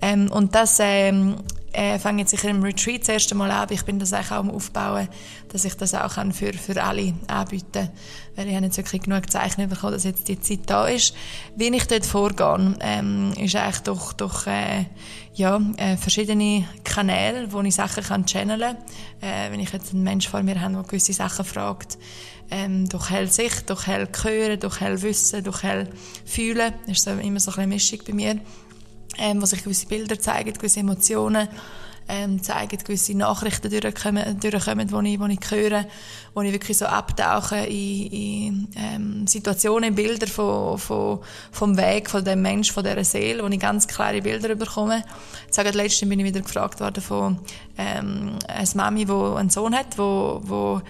Ähm, 0.00 0.30
und 0.30 0.54
das 0.54 0.78
ähm, 0.80 1.36
äh, 1.72 1.98
fange 1.98 2.22
jetzt 2.22 2.30
sicher 2.30 2.48
im 2.48 2.62
Retreat 2.62 3.02
das 3.02 3.08
erste 3.08 3.34
Mal 3.34 3.50
an. 3.50 3.68
Ich 3.70 3.84
bin 3.84 3.98
das 3.98 4.12
auch 4.12 4.30
am 4.30 4.50
Aufbauen, 4.50 5.08
dass 5.48 5.64
ich 5.64 5.74
das 5.74 5.94
auch 5.94 6.14
kann 6.14 6.32
für, 6.32 6.52
für 6.52 6.82
alle 6.82 7.14
anbieten 7.26 7.72
kann. 7.72 7.90
Weil 8.36 8.48
ich 8.48 8.54
habe 8.54 8.66
jetzt 8.66 8.76
wirklich 8.78 9.02
genug 9.02 9.30
Zeichen 9.30 9.68
bekommen, 9.68 9.92
dass 9.92 10.04
jetzt 10.04 10.28
die 10.28 10.40
Zeit 10.40 10.60
da 10.66 10.86
ist. 10.86 11.14
Wie 11.56 11.68
ich 11.68 11.86
dort 11.86 12.06
vorgehe, 12.06 12.74
ähm, 12.80 13.32
ist 13.38 13.56
eigentlich 13.56 13.80
durch, 13.80 14.12
durch 14.14 14.46
äh, 14.46 14.86
ja, 15.34 15.60
äh, 15.76 15.96
verschiedene 15.96 16.64
Kanäle, 16.84 17.52
wo 17.52 17.60
ich 17.60 17.74
Sachen 17.74 18.02
kann 18.02 18.26
channeln 18.26 18.60
kann. 18.60 18.76
Äh, 19.20 19.52
wenn 19.52 19.60
ich 19.60 19.72
jetzt 19.72 19.92
einen 19.92 20.04
Menschen 20.04 20.30
vor 20.30 20.42
mir 20.42 20.60
habe, 20.60 20.74
der 20.74 20.82
gewisse 20.84 21.12
Sachen 21.12 21.44
fragt, 21.44 21.98
ähm, 22.50 22.88
durch 22.88 23.10
hell 23.10 23.28
Sicht, 23.28 23.68
durch 23.68 23.86
hell 23.86 24.08
Hören, 24.22 24.58
durch 24.58 24.80
hell 24.80 25.02
Wissen, 25.02 25.44
durch 25.44 25.62
hell 25.62 25.88
Fühlen. 26.24 26.72
Das 26.86 26.98
ist 26.98 27.04
so, 27.04 27.10
immer 27.10 27.40
so 27.40 27.50
ein 27.52 27.68
bisschen 27.68 27.68
Mischung 27.68 27.98
bei 28.06 28.14
mir 28.14 28.40
ähm, 29.16 29.40
wo 29.40 29.47
sich 29.47 29.62
gewisse 29.62 29.86
Bilder 29.86 30.18
zeigen, 30.18 30.52
gewisse 30.52 30.80
Emotionen 30.80 31.48
ähm, 32.09 32.43
zeigen, 32.43 32.78
gewisse 32.78 33.16
Nachrichten 33.16 33.70
durchkommen, 33.70 34.40
durchkommen 34.40 34.89
die 34.89 35.12
ich, 35.12 35.20
die 35.20 35.32
ich 35.32 35.51
höre, 35.51 35.85
wo 36.35 36.40
ich 36.40 36.52
wirklich 36.52 36.78
so 36.78 36.86
abtauche 36.86 37.56
in, 37.66 38.06
in 38.06 38.68
ähm, 38.76 39.26
Situationen, 39.26 39.94
Bilder 39.94 40.26
von, 40.26 40.78
von, 40.78 41.20
vom 41.52 41.76
Weg 41.76 42.09
von 42.09 42.24
dem 42.24 42.43
Mensch, 42.43 42.72
von 42.72 42.82
dieser 42.82 43.05
Seele, 43.05 43.43
wo 43.44 43.48
ich 43.48 43.60
ganz 43.60 43.86
klare 43.86 44.22
Bilder 44.22 44.55
bekomme. 44.55 45.05
Jetzt 45.44 45.74
letztens 45.74 46.09
bin 46.09 46.18
ich 46.20 46.26
wieder 46.26 46.40
gefragt 46.40 46.80
worden 46.80 47.02
von 47.02 47.39
ähm, 47.76 48.39
einer 48.48 48.68
Mami, 48.74 49.05
die 49.05 49.12
einen 49.12 49.51
Sohn 49.51 49.74
hat, 49.74 49.98
wo, 49.98 50.40
wo 50.43 50.80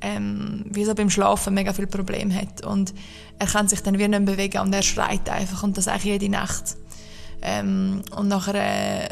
ähm, 0.00 0.64
wie 0.68 0.84
so 0.84 0.94
beim 0.94 1.10
Schlafen 1.10 1.54
mega 1.54 1.72
viel 1.72 1.86
Problem 1.86 2.34
hat 2.34 2.64
und 2.64 2.92
er 3.38 3.46
kann 3.46 3.68
sich 3.68 3.82
dann 3.82 3.98
wie 3.98 4.08
nicht 4.08 4.24
bewegen 4.24 4.60
und 4.60 4.74
er 4.74 4.82
schreit 4.82 5.28
einfach 5.28 5.62
und 5.62 5.76
das 5.76 5.86
eigentlich 5.86 6.04
jede 6.04 6.28
Nacht. 6.28 6.76
Ähm, 7.42 8.02
und 8.16 8.28
nachher, 8.28 8.54
äh, 8.54 9.08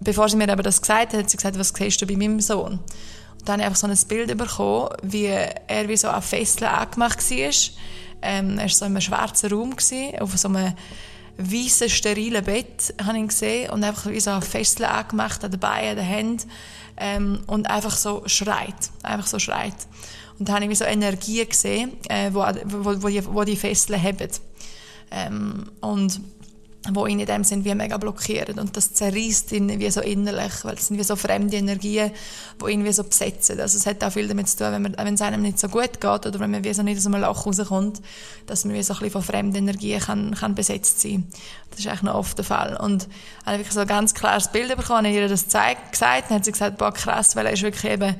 bevor 0.00 0.28
sie 0.28 0.36
mir 0.36 0.50
aber 0.50 0.62
das 0.62 0.80
gesagt 0.80 1.12
hat, 1.12 1.20
hat 1.20 1.30
sie 1.30 1.36
gesagt, 1.36 1.58
was 1.58 1.72
siehst 1.76 2.00
du 2.00 2.06
bei 2.06 2.16
meinem 2.16 2.40
Sohn? 2.40 2.78
Und 2.78 3.48
dann 3.48 3.54
habe 3.54 3.62
ich 3.62 3.66
einfach 3.66 3.80
so 3.80 3.86
ein 3.86 4.08
Bild 4.08 4.36
bekommen, 4.36 4.90
wie 5.02 5.24
er 5.24 5.88
wie 5.88 5.96
so 5.96 6.08
an 6.08 6.22
Fesseln 6.22 6.70
angemacht 6.70 7.18
war. 7.30 7.52
Ähm, 8.22 8.58
er 8.58 8.62
war 8.62 8.68
so 8.68 8.84
in 8.84 8.92
einem 8.92 9.00
schwarzen 9.00 9.52
Raum, 9.52 9.74
auf 10.20 10.38
so 10.38 10.48
einem 10.48 10.74
weißen, 11.38 11.88
sterilen 11.90 12.44
Bett, 12.44 12.94
habe 13.04 13.18
ich 13.18 13.28
gesehen, 13.28 13.70
und 13.70 13.84
einfach 13.84 14.10
wie 14.10 14.20
so 14.20 14.30
an 14.30 14.42
Fesseln 14.42 14.88
angemacht, 14.88 15.44
an 15.44 15.50
den 15.50 15.60
Beinen, 15.60 15.90
an 15.90 15.96
den 15.96 16.04
Händen, 16.04 16.50
ähm, 16.96 17.40
und 17.46 17.68
einfach 17.68 17.96
so 17.96 18.22
schreit, 18.26 18.90
einfach 19.02 19.26
so 19.26 19.38
schreit. 19.38 19.74
Und 20.38 20.48
da 20.48 20.54
habe 20.54 20.66
ich 20.66 20.78
so 20.78 20.84
Energie 20.84 21.44
gesehen, 21.44 21.92
äh, 22.08 22.30
wo, 22.32 22.40
wo, 22.64 23.02
wo, 23.02 23.08
die, 23.08 23.24
wo 23.26 23.44
die 23.44 23.56
Fesseln 23.56 24.02
haben. 24.02 24.28
Ähm, 25.10 25.70
und 25.80 26.20
wo 26.92 27.06
ihn 27.06 27.20
in 27.20 27.26
dem 27.26 27.44
Sinn 27.44 27.64
wie 27.64 27.74
mega 27.74 27.96
blockieren 27.96 28.58
und 28.58 28.76
das 28.76 28.92
zerreißt 28.94 29.52
ihn 29.52 29.80
wie 29.80 29.90
so 29.90 30.00
innerlich, 30.00 30.64
weil 30.64 30.74
es 30.74 30.88
sind 30.88 30.98
wie 30.98 31.04
so 31.04 31.16
fremde 31.16 31.56
Energien, 31.56 32.10
die 32.60 32.70
ihn 32.70 32.84
wie 32.84 32.92
so 32.92 33.04
besetzen. 33.04 33.60
Also 33.60 33.78
es 33.78 33.86
hat 33.86 34.02
auch 34.04 34.12
viel 34.12 34.28
damit 34.28 34.48
zu 34.48 34.58
tun, 34.58 34.72
wenn, 34.72 34.82
man, 34.82 34.96
wenn 34.96 35.14
es 35.14 35.22
einem 35.22 35.42
nicht 35.42 35.58
so 35.58 35.68
gut 35.68 36.00
geht 36.00 36.04
oder 36.04 36.38
wenn 36.38 36.50
man 36.50 36.64
wie 36.64 36.74
so 36.74 36.82
nicht 36.82 36.98
aus 36.98 37.06
einem 37.06 37.20
Loch 37.20 37.46
rauskommt, 37.46 38.00
dass 38.46 38.64
man 38.64 38.74
wie 38.74 38.82
so 38.82 38.94
ein 38.94 38.98
bisschen 38.98 39.12
von 39.12 39.22
fremden 39.22 39.56
Energien 39.56 40.00
kann, 40.00 40.34
kann 40.34 40.54
besetzt 40.54 41.00
sein. 41.00 41.26
Das 41.70 41.80
ist 41.80 41.86
eigentlich 41.86 42.02
noch 42.02 42.14
oft 42.14 42.38
der 42.38 42.44
Fall. 42.44 42.76
Und 42.76 43.08
ich 43.40 43.46
habe 43.46 43.58
wirklich 43.58 43.74
so 43.74 43.80
ein 43.80 43.86
ganz 43.86 44.14
klares 44.14 44.48
Bild 44.48 44.74
bekommen, 44.76 45.04
ich 45.06 45.14
ihr 45.14 45.28
das 45.28 45.44
gesagt, 45.44 46.30
dann 46.30 46.36
hat 46.36 46.44
sie 46.44 46.52
gesagt, 46.52 46.78
boah 46.78 46.92
krass, 46.92 47.36
weil 47.36 47.46
er 47.46 47.52
ist 47.52 47.62
wirklich 47.62 47.92
eben 47.92 48.16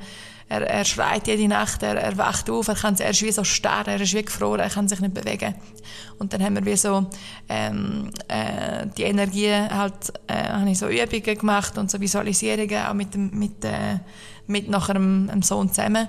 er, 0.49 0.61
er 0.61 0.85
schreit 0.85 1.27
jede 1.27 1.47
Nacht, 1.47 1.83
er, 1.83 1.95
er 1.95 2.17
wacht 2.17 2.49
auf, 2.49 2.67
er, 2.69 2.75
kann, 2.75 2.95
er 2.99 3.09
ist 3.09 3.21
wie 3.21 3.31
so 3.31 3.43
starr, 3.43 3.87
er 3.87 3.99
ist 3.99 4.13
wie 4.13 4.23
gefroren, 4.23 4.61
er 4.61 4.69
kann 4.69 4.87
sich 4.87 4.99
nicht 4.99 5.13
bewegen. 5.13 5.55
Und 6.19 6.33
dann 6.33 6.41
haben 6.41 6.55
wir 6.55 6.65
wie 6.65 6.77
so 6.77 7.05
ähm, 7.49 8.09
äh, 8.27 8.87
die 8.97 9.03
Energie 9.03 9.51
halt, 9.51 10.13
äh, 10.27 10.49
habe 10.49 10.69
ich 10.69 10.77
so 10.77 10.87
Übungen 10.87 11.37
gemacht 11.37 11.77
und 11.77 11.91
so 11.91 11.99
Visualisierungen 11.99 12.85
auch 12.85 12.93
mit 12.93 13.13
dem, 13.13 13.31
mit, 13.37 13.63
äh, 13.65 13.99
mit 14.47 14.69
nachher 14.69 14.95
einem, 14.95 15.41
Sohn 15.41 15.69
zusammen 15.69 16.07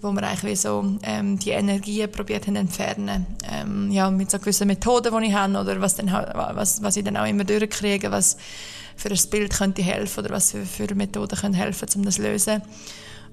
wo 0.00 0.12
wir 0.12 0.22
eigentlich 0.22 0.44
wie 0.44 0.56
so 0.56 0.98
ähm, 1.02 1.38
die 1.38 1.50
Energien 1.50 2.12
probiert 2.12 2.46
haben 2.46 2.56
entfernen 2.56 3.26
ähm, 3.50 3.90
ja 3.90 4.10
mit 4.10 4.30
so 4.30 4.38
gewissen 4.38 4.66
Methoden 4.66 5.18
die 5.18 5.28
ich 5.28 5.34
habe 5.34 5.58
oder 5.58 5.80
was 5.80 5.96
dann 5.96 6.12
was 6.12 6.82
was 6.82 6.96
ich 6.98 7.04
dann 7.04 7.16
auch 7.16 7.26
immer 7.26 7.44
durchkriege 7.44 8.10
was 8.10 8.36
für 8.96 9.08
ein 9.08 9.30
Bild 9.30 9.54
könnte 9.54 9.82
helfen 9.82 10.20
oder 10.22 10.34
was 10.34 10.50
für, 10.50 10.66
für 10.66 10.94
Methoden 10.94 11.38
können 11.38 11.54
helfen 11.54 11.88
um 11.96 12.04
das 12.04 12.16
zu 12.16 12.22
lösen 12.22 12.60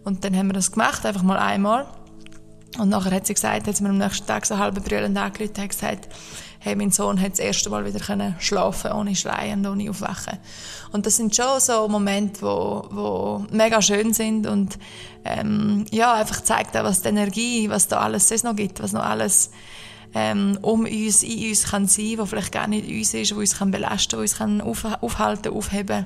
und 0.03 0.23
dann 0.23 0.36
haben 0.36 0.48
wir 0.48 0.53
das 0.53 0.72
gemacht, 0.72 1.06
einfach 1.06 1.23
mal 1.23 1.38
einmal. 1.38 1.88
Und 2.80 2.90
nachher 2.90 3.11
hat 3.11 3.28
sie 3.28 3.34
gesagt, 3.34 3.68
hat 3.68 3.76
sie 3.76 3.84
mir 3.84 3.90
am 3.90 3.98
nächsten 3.98 4.26
Tag 4.26 4.45
so 4.45 4.57
halb 4.57 4.84
brüllend 4.84 5.18
angerufen 5.18 5.53
und 5.57 5.69
gesagt, 5.69 6.07
hey, 6.60 6.76
mein 6.76 6.91
Sohn 6.91 7.19
hat 7.19 7.34
das 7.34 7.40
erste 7.40 7.69
Mal 7.69 7.86
wieder 7.86 7.99
können 7.99 8.36
schlafen 8.40 8.91
ohne 8.91 9.15
Schreien 9.15 9.65
und 9.65 9.73
ohne 9.73 9.90
Aufwachen. 9.90 10.38
Und 10.91 11.06
das 11.06 11.18
sind 11.18 11.36
schon 11.36 11.60
so 11.60 11.88
Momente, 11.88 12.41
wo, 12.44 12.88
wo 12.91 13.45
mega 13.52 13.82
schön 13.82 14.14
sind 14.14 14.48
und 14.48 14.78
ähm, 15.26 15.86
ja, 15.91 16.14
einfach 16.14 16.41
zeigt 16.41 16.78
auch, 16.78 16.84
was 16.84 17.02
die 17.02 17.10
Energie, 17.10 17.69
was 17.69 17.88
da 17.88 17.99
alles 17.99 18.30
sonst 18.30 18.44
noch 18.44 18.56
gibt, 18.56 18.82
was 18.82 18.94
noch 18.94 19.03
alles 19.03 19.52
ähm, 20.14 20.60
um 20.61 20.82
uns, 20.82 21.23
in 21.23 21.49
uns 21.49 21.64
kann 21.64 21.88
sein, 21.88 22.14
was 22.18 22.30
vielleicht 22.30 22.52
gar 22.52 22.68
nicht 22.68 22.88
uns 22.88 23.14
ist, 23.14 23.36
wo 23.36 23.40
uns 23.40 23.57
kann 23.57 23.72
belasten, 23.72 24.18
wo 24.18 24.22
uns 24.22 24.38
kann 24.38 24.61
auf, 24.61 24.86
aufhalten, 25.02 25.53
aufheben 25.53 26.06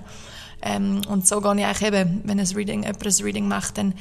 ähm, 0.65 1.01
und 1.07 1.27
so 1.27 1.39
gehe 1.41 1.55
ich 1.55 1.65
eigentlich 1.65 1.87
eben, 1.93 2.21
wenn 2.25 2.39
ein 2.39 2.47
Reading, 2.47 2.83
jemand 2.83 3.05
ein 3.05 3.23
Reading 3.23 3.47
macht, 3.47 3.77
dann 3.77 3.93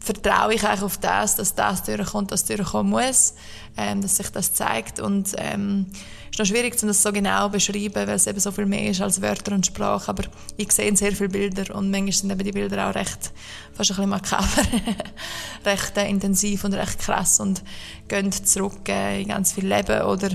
vertraue 0.00 0.54
ich 0.54 0.64
eigentlich 0.64 0.82
auf 0.82 0.98
das, 0.98 1.36
dass 1.36 1.54
das 1.54 1.82
durchkommt, 1.82 2.30
das 2.30 2.44
durchkommen 2.44 2.90
muss, 2.90 3.34
ähm, 3.76 4.02
dass 4.02 4.18
sich 4.18 4.28
das 4.28 4.52
zeigt. 4.52 5.00
Und 5.00 5.34
ähm, 5.38 5.86
ist 6.30 6.38
noch 6.38 6.46
schwierig, 6.46 6.78
das 6.78 7.02
so 7.02 7.12
genau 7.12 7.46
zu 7.46 7.52
beschreiben, 7.52 7.94
weil 7.94 8.10
es 8.10 8.26
eben 8.26 8.38
so 8.38 8.52
viel 8.52 8.66
mehr 8.66 8.90
ist 8.90 9.00
als 9.00 9.22
Wörter 9.22 9.54
und 9.54 9.66
Sprache, 9.66 10.08
aber 10.10 10.24
ich 10.56 10.70
sehe 10.72 10.94
sehr 10.94 11.12
viele 11.12 11.30
Bilder 11.30 11.74
und 11.74 11.90
manchmal 11.90 12.12
sind 12.12 12.30
eben 12.30 12.44
die 12.44 12.52
Bilder 12.52 12.88
auch 12.88 12.94
recht, 12.94 13.32
fast 13.80 13.98
ein 13.98 14.10
bisschen 14.10 14.10
makaber, 14.10 14.62
recht 15.64 15.96
äh, 15.96 16.08
intensiv 16.08 16.64
und 16.64 16.74
recht 16.74 16.98
krass 16.98 17.40
und 17.40 17.62
gehen 18.08 18.30
zurück 18.30 18.88
äh, 18.88 19.22
in 19.22 19.28
ganz 19.28 19.52
viel 19.52 19.66
Leben 19.66 20.02
oder 20.02 20.28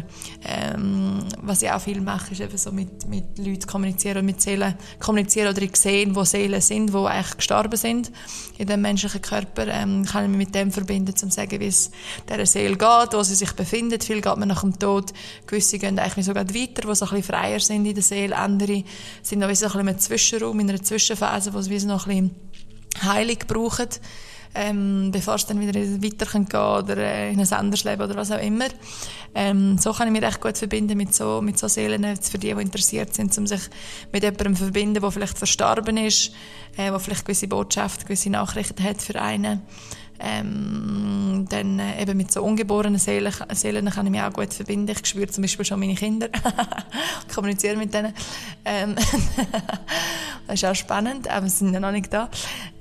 ähm, 0.45 1.19
was 1.41 1.61
ich 1.61 1.69
auch 1.69 1.81
viel 1.81 2.01
mache, 2.01 2.31
ist 2.31 2.41
eben 2.41 2.57
so 2.57 2.71
mit, 2.71 3.07
mit 3.07 3.37
Leuten 3.37 3.67
kommunizieren 3.67 4.19
und 4.19 4.25
mit 4.25 4.41
Seelen 4.41 4.73
kommunizieren 4.99 5.49
oder 5.49 5.61
ich 5.61 5.75
sehe, 5.75 6.15
wo 6.15 6.23
Seelen 6.23 6.61
sind, 6.61 6.93
wo 6.93 7.05
eigentlich 7.05 7.37
gestorben 7.37 7.77
sind 7.77 8.11
in 8.57 8.67
dem 8.67 8.81
menschlichen 8.81 9.21
Körper, 9.21 9.67
ähm, 9.67 10.05
kann 10.05 10.23
ich 10.23 10.29
mich 10.29 10.47
mit 10.47 10.55
dem 10.55 10.71
verbinden, 10.71 11.11
um 11.11 11.29
zu 11.29 11.29
sagen, 11.29 11.59
wie 11.59 11.67
es 11.67 11.91
dieser 12.27 12.45
Seele 12.45 12.77
geht, 12.77 13.13
wo 13.13 13.21
sie 13.21 13.35
sich 13.35 13.51
befindet. 13.51 14.03
Viel 14.03 14.21
geht 14.21 14.37
man 14.37 14.47
nach 14.47 14.61
dem 14.61 14.79
Tod, 14.79 15.13
gewisse 15.45 15.77
gehen 15.77 15.99
eigentlich 15.99 16.25
sogar 16.25 16.47
weiter, 16.47 16.87
die 16.87 16.95
so 16.95 17.05
ein 17.05 17.11
bisschen 17.11 17.23
freier 17.23 17.59
sind 17.59 17.85
in 17.85 17.93
der 17.93 18.03
Seele. 18.03 18.35
Andere 18.35 18.83
sind 19.21 19.39
noch 19.39 19.47
ein 19.47 19.51
bisschen 19.51 19.87
im 19.87 19.99
Zwischenraum, 19.99 20.59
in 20.61 20.69
einer 20.69 20.81
Zwischenphase, 20.81 21.53
wo 21.53 21.61
sie 21.61 21.85
noch 21.85 22.07
ein 22.07 22.31
bisschen 22.31 22.54
Heilung 23.03 23.37
brauchen, 23.47 23.89
ähm, 24.53 25.11
bevor 25.11 25.35
es 25.35 25.45
dann 25.45 25.59
wieder 25.59 25.79
weiter 25.79 26.25
gehen 26.25 26.47
kann 26.47 26.83
oder 26.83 26.97
äh, 26.97 27.31
in 27.31 27.39
ein 27.39 27.53
anderes 27.53 27.83
Leben 27.83 28.01
oder 28.01 28.15
was 28.15 28.31
auch 28.31 28.41
immer. 28.41 28.67
Ähm, 29.33 29.77
so 29.77 29.91
kann 29.91 30.07
ich 30.07 30.13
mich 30.13 30.21
recht 30.21 30.39
gut 30.39 30.57
verbinden 30.57 30.97
mit 30.97 31.13
so, 31.13 31.41
mit 31.41 31.59
so 31.59 31.67
Seelen, 31.67 32.15
für 32.17 32.37
die, 32.37 32.53
die 32.53 32.61
interessiert 32.61 33.13
sind, 33.13 33.37
um 33.37 33.45
sich 33.45 33.61
mit 34.13 34.23
jemandem 34.23 34.55
zu 34.55 34.63
verbinden, 34.63 35.01
der 35.01 35.11
vielleicht 35.11 35.37
verstorben 35.37 35.97
ist, 35.97 36.31
äh, 36.77 36.89
der 36.89 36.99
vielleicht 36.99 37.25
gewisse 37.25 37.47
Botschaften, 37.47 38.05
gewisse 38.05 38.29
Nachrichten 38.29 38.81
hat 38.83 39.01
für 39.01 39.21
einen. 39.21 39.61
Ähm, 40.19 41.45
dann 41.49 41.79
äh, 41.79 42.01
eben 42.01 42.17
mit 42.17 42.31
so 42.31 42.43
ungeborenen 42.43 42.99
Seelen, 42.99 43.33
Seelen 43.53 43.89
kann 43.89 44.05
ich 44.05 44.11
mich 44.11 44.21
auch 44.21 44.33
gut 44.33 44.53
verbinden. 44.53 44.89
Ich 44.91 45.05
spüre 45.05 45.27
zum 45.27 45.41
Beispiel 45.41 45.65
schon 45.65 45.79
meine 45.79 45.95
Kinder, 45.95 46.29
kommuniziere 47.33 47.75
mit 47.75 47.93
denen. 47.93 48.13
Ähm, 48.63 48.95
das 50.47 50.55
ist 50.55 50.65
auch 50.65 50.75
spannend, 50.75 51.29
aber 51.29 51.47
sie 51.47 51.57
sind 51.57 51.73
ja 51.73 51.79
noch 51.79 51.91
nicht 51.91 52.13
da. 52.13 52.29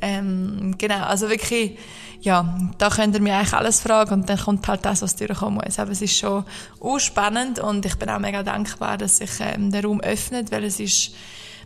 Ähm, 0.00 0.74
genau, 0.78 1.02
also 1.04 1.28
wirklich, 1.28 1.78
ja, 2.20 2.56
da 2.78 2.88
könnt 2.90 3.14
ihr 3.14 3.20
mir 3.20 3.36
eigentlich 3.36 3.54
alles 3.54 3.80
fragen 3.80 4.14
und 4.14 4.28
dann 4.28 4.38
kommt 4.38 4.66
halt 4.68 4.84
das, 4.84 5.02
was 5.02 5.16
durchkommen 5.16 5.60
muss. 5.64 5.78
Aber 5.78 5.90
es 5.90 6.02
ist 6.02 6.16
schon 6.16 6.44
auch 6.80 6.98
spannend 6.98 7.58
und 7.58 7.84
ich 7.84 7.96
bin 7.96 8.08
auch 8.10 8.18
mega 8.18 8.42
dankbar, 8.42 8.96
dass 8.96 9.18
sich 9.18 9.30
ähm, 9.40 9.70
der 9.70 9.84
Raum 9.84 10.00
öffnet, 10.00 10.52
weil 10.52 10.64
es 10.64 10.80
ist 10.80 11.14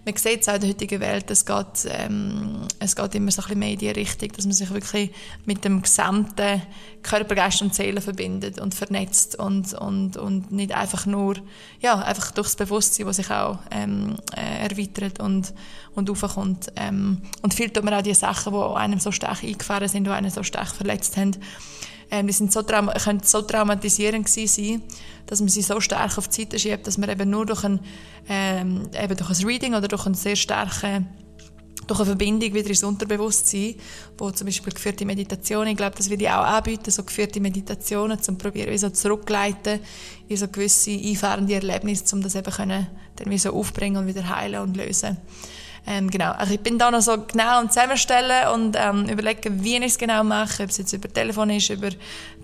man 0.08 0.16
sieht 0.16 0.40
es 0.40 0.48
auch 0.48 0.54
in 0.54 0.60
der 0.60 0.70
heutigen 0.70 1.00
Welt, 1.00 1.30
es 1.30 1.44
geht, 1.44 1.86
ähm, 1.90 2.62
es 2.78 2.96
geht 2.96 3.14
immer 3.14 3.30
so 3.30 3.42
ein 3.42 3.44
bisschen 3.44 3.58
mehr 3.58 3.72
in 3.72 3.78
die 3.78 3.90
Richtung, 3.90 4.30
dass 4.32 4.46
man 4.46 4.54
sich 4.54 4.70
wirklich 4.70 5.10
mit 5.44 5.64
dem 5.64 5.82
gesamten 5.82 6.62
Körper, 7.02 7.34
Geist 7.34 7.60
und 7.60 7.74
Seele 7.74 8.00
verbindet 8.00 8.58
und 8.58 8.74
vernetzt 8.74 9.38
und, 9.38 9.74
und, 9.74 10.16
und 10.16 10.50
nicht 10.50 10.72
einfach 10.72 11.04
nur, 11.04 11.36
ja, 11.80 11.98
einfach 11.98 12.30
durchs 12.30 12.56
Bewusstsein, 12.56 13.06
das 13.06 13.16
sich 13.16 13.30
auch 13.30 13.58
ähm, 13.70 14.16
äh, 14.34 14.66
erweitert 14.66 15.20
und, 15.20 15.52
und 15.94 16.08
aufkommt. 16.08 16.72
Ähm, 16.76 17.20
und 17.42 17.52
viel 17.52 17.68
tut 17.68 17.84
man 17.84 17.94
auch 17.94 18.02
die 18.02 18.14
Sachen, 18.14 18.54
die 18.54 18.76
einem 18.76 19.00
so 19.00 19.12
stark 19.12 19.44
eingefahren 19.44 19.88
sind, 19.88 20.04
die 20.04 20.10
einen 20.10 20.30
so 20.30 20.42
stark 20.42 20.68
verletzt 20.68 21.18
haben, 21.18 21.36
ähm, 22.10 22.26
die 22.26 22.32
sind 22.32 22.52
so 22.52 22.62
können 22.62 23.20
so 23.22 23.42
traumatisierend 23.42 24.28
sein, 24.28 24.82
dass 25.26 25.40
man 25.40 25.48
sie 25.48 25.62
so 25.62 25.80
stark 25.80 26.16
auf 26.16 26.28
die 26.28 26.42
Seite 26.42 26.58
schiebt, 26.58 26.86
dass 26.86 26.98
man 26.98 27.10
eben 27.10 27.30
nur 27.30 27.46
durch 27.46 27.64
ein, 27.64 27.80
ähm, 28.28 28.88
eben 28.98 29.16
durch 29.16 29.30
ein 29.30 29.46
Reading 29.46 29.74
oder 29.74 29.88
durch 29.88 30.06
eine 30.06 30.14
sehr 30.14 30.36
starke 30.36 31.04
durch 31.88 32.00
eine 32.00 32.06
Verbindung 32.06 32.52
wieder 32.52 32.68
ins 32.68 32.84
Unterbewusstsein, 32.84 33.74
wo 34.18 34.30
zum 34.30 34.46
Beispiel 34.46 34.72
geführte 34.72 35.06
Meditationen, 35.06 35.70
ich 35.70 35.76
glaube, 35.76 35.96
das 35.96 36.10
würde 36.10 36.22
ich 36.22 36.30
auch 36.30 36.44
anbieten, 36.44 36.90
so 36.90 37.02
geführte 37.02 37.40
Meditationen, 37.40 38.20
zum 38.22 38.36
probieren, 38.36 38.70
wie 38.70 38.78
so 38.78 38.90
zurückleiten 38.90 39.80
in 40.28 40.36
so 40.36 40.48
gewisse 40.48 40.90
einfahrende 40.90 41.54
Erlebnisse, 41.54 42.14
um 42.14 42.22
das 42.22 42.34
eben 42.34 42.52
können, 42.52 42.86
dann 43.16 43.30
wie 43.30 43.38
so 43.38 43.54
aufbringen 43.54 43.96
und 43.96 44.06
wieder 44.06 44.28
heilen 44.28 44.60
und 44.60 44.76
lösen. 44.76 45.16
Ähm, 45.90 46.10
genau. 46.10 46.32
Also 46.32 46.52
ich 46.52 46.60
bin 46.60 46.78
da 46.78 46.90
noch 46.90 47.00
so 47.00 47.16
genau 47.16 47.60
am 47.60 47.70
Zusammenstellen 47.70 48.48
und 48.52 48.76
ähm, 48.78 49.08
überlegen, 49.08 49.64
wie 49.64 49.78
ich 49.78 49.84
es 49.84 49.96
genau 49.96 50.22
mache, 50.22 50.64
ob 50.64 50.68
es 50.68 50.76
jetzt 50.76 50.92
über 50.92 51.10
Telefon 51.10 51.48
ist, 51.48 51.70
über 51.70 51.88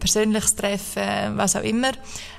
persönliches 0.01 0.57
Treffen, 0.57 1.37
was 1.37 1.55
auch 1.55 1.63
immer. 1.63 1.91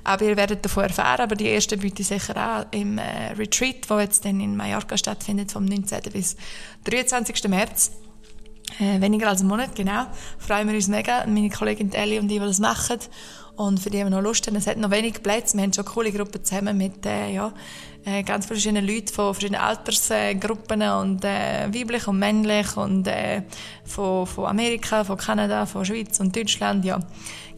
Aber 0.04 0.26
ihr 0.26 0.36
werdet 0.36 0.66
davon 0.66 0.86
erfahren, 0.86 1.22
aber 1.22 1.36
die 1.36 1.46
erste 1.46 1.78
biete 1.78 2.02
ich 2.02 2.08
sicher 2.08 2.36
auch 2.36 2.66
im 2.76 2.98
äh, 2.98 3.34
Retreat, 3.38 3.88
wo 3.88 4.00
jetzt 4.00 4.26
dann 4.26 4.40
in 4.40 4.58
Mallorca 4.58 4.98
stattfindet, 4.98 5.52
vom 5.52 5.66
19. 5.66 6.00
bis 6.12 6.38
23. 6.86 7.50
März. 7.50 7.92
Äh, 8.80 9.00
weniger 9.00 9.30
als 9.30 9.42
einen 9.42 9.50
Monat, 9.50 9.76
genau. 9.76 10.08
Freuen 10.40 10.68
wir 10.68 10.74
uns 10.74 10.88
mega. 10.88 11.24
Meine 11.28 11.52
Kollegin 11.52 11.94
Ellie 11.94 12.20
und 12.20 12.32
ich, 12.32 12.40
die 12.40 12.46
das 12.46 12.60
machen. 12.60 12.98
Und 13.58 13.80
für 13.80 13.92
die, 13.92 14.04
die 14.04 14.10
noch 14.10 14.22
Lust 14.22 14.48
haben, 14.48 14.56
es 14.56 14.66
hat 14.66 14.78
noch 14.78 14.90
wenig 14.90 15.22
Plätze. 15.22 15.56
Wir 15.56 15.64
haben 15.64 15.72
schon 15.72 15.86
coole 15.86 16.12
Gruppen 16.12 16.44
zusammen 16.44 16.76
mit, 16.76 17.06
äh, 17.06 17.32
ja, 17.32 17.54
äh, 18.06 18.24
ganz 18.24 18.46
verschiedene 18.46 18.82
Leute 18.82 19.12
von 19.12 19.34
verschiedenen 19.34 19.62
Altersgruppen 19.62 20.82
und 20.82 21.26
äh, 21.26 21.68
weiblich 21.74 22.08
und 22.08 22.20
männlich 22.20 22.78
und 22.78 23.08
äh, 23.08 23.42
von, 23.84 24.28
von 24.28 24.46
Amerika, 24.46 25.04
von 25.04 25.18
Kanada, 25.18 25.66
von 25.66 25.84
Schweiz 25.84 26.20
und 26.20 26.36
Deutschland, 26.36 26.86
ja 26.86 27.00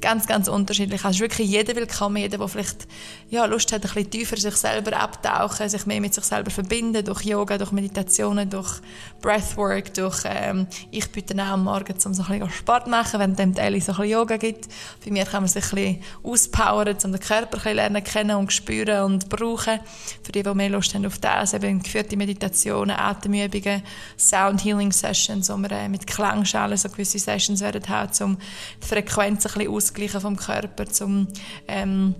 ganz, 0.01 0.27
ganz 0.27 0.47
unterschiedlich. 0.47 1.03
Also 1.03 1.19
wirklich 1.19 1.49
jeder 1.49 1.75
willkommen, 1.75 2.17
jeder, 2.17 2.37
der 2.37 2.47
vielleicht 2.47 2.87
ja, 3.29 3.45
Lust 3.45 3.71
hat, 3.71 3.83
ein 3.83 3.93
bisschen 3.93 4.09
tiefer 4.09 4.37
sich 4.37 4.55
selber 4.55 4.97
abtauchen, 4.97 5.69
sich 5.69 5.85
mehr 5.85 6.01
mit 6.01 6.13
sich 6.13 6.23
selber 6.23 6.51
verbinden, 6.51 7.03
durch 7.03 7.23
Yoga, 7.23 7.57
durch 7.57 7.71
Meditationen, 7.71 8.49
durch 8.49 8.81
Breathwork, 9.21 9.93
durch, 9.93 10.19
ähm, 10.25 10.67
ich 10.91 11.11
biete 11.11 11.35
auch 11.41 11.47
am 11.47 11.63
Morgen, 11.63 11.93
um 12.05 12.13
so 12.13 12.23
ein 12.23 12.39
bisschen 12.39 12.49
Sport 12.49 12.87
machen, 12.87 13.19
wenn 13.19 13.35
dem 13.35 13.55
Ellie 13.55 13.81
so 13.81 13.91
ein 13.93 13.97
bisschen 13.97 14.11
Yoga 14.11 14.37
gibt. 14.37 14.67
Bei 15.03 15.11
mir 15.11 15.25
kann 15.25 15.43
man 15.43 15.49
sich 15.49 15.65
ein 15.73 15.75
bisschen 15.75 16.03
auspowern, 16.23 16.97
um 17.03 17.11
den 17.11 17.21
Körper 17.21 17.57
ein 17.57 17.63
bisschen 17.63 17.75
lernen 17.75 18.03
kennen 18.03 18.35
und 18.37 18.53
spüren 18.53 19.03
und 19.03 19.29
brauchen. 19.29 19.79
Für 20.23 20.31
die, 20.37 20.43
die 20.43 20.55
mehr 20.55 20.69
Lust 20.69 20.93
haben 20.93 21.05
auf 21.05 21.17
das, 21.17 21.53
eben 21.53 21.81
geführte 21.81 22.15
Meditationen, 22.17 22.95
Atemübungen, 22.95 23.81
Sound 24.17 24.63
Healing 24.63 24.91
Sessions, 24.91 25.49
wo 25.49 25.57
wir 25.57 25.71
äh, 25.71 25.89
mit 25.89 26.05
Klangschalen 26.05 26.77
so 26.77 26.89
gewisse 26.89 27.19
Sessions 27.19 27.61
werden 27.61 27.87
haben, 27.87 28.11
um 28.23 28.37
die 28.81 28.87
Frequenz 28.87 29.45
ein 29.45 29.53
bisschen 29.53 29.71
Ausgleichen 29.71 30.21
vom 30.21 30.35
Körper, 30.35 30.85
zum 30.85 31.27
ähm, 31.67 32.15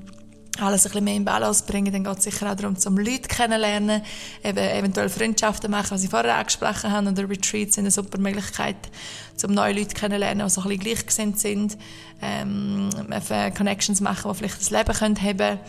alles 0.59 0.85
ein 0.85 0.89
bisschen 0.89 1.03
mehr 1.03 1.15
in 1.15 1.25
Balance 1.25 1.63
bringen, 1.67 1.93
dann 1.93 2.03
geht 2.03 2.17
es 2.17 2.23
sicher 2.23 2.51
auch 2.51 2.55
darum, 2.55 2.75
zum 2.77 2.97
Leute 2.97 3.27
kennenlernen, 3.27 4.01
eben 4.43 4.57
eventuell 4.57 5.09
Freundschaften 5.09 5.69
machen, 5.69 5.91
was 5.91 6.03
ich 6.03 6.09
vorher 6.09 6.35
angesprochen 6.35 6.91
habe, 6.91 7.09
oder 7.09 7.29
Retreats 7.29 7.75
sind 7.75 7.83
eine 7.83 7.91
super 7.91 8.17
Möglichkeit, 8.17 8.75
um 9.43 9.53
neue 9.53 9.73
Leute 9.73 9.93
kennenlernen, 9.93 10.47
die 10.47 10.51
so 10.51 10.61
ein 10.61 10.69
bisschen 10.69 10.83
gleichgesinnt 10.83 11.39
sind, 11.39 11.77
ähm, 12.23 12.89
Connections 13.55 14.01
machen, 14.01 14.31
die 14.31 14.37
vielleicht 14.37 14.59
das 14.59 14.71
Leben 14.71 14.93
können 14.93 15.21
haben 15.21 15.37
können 15.37 15.59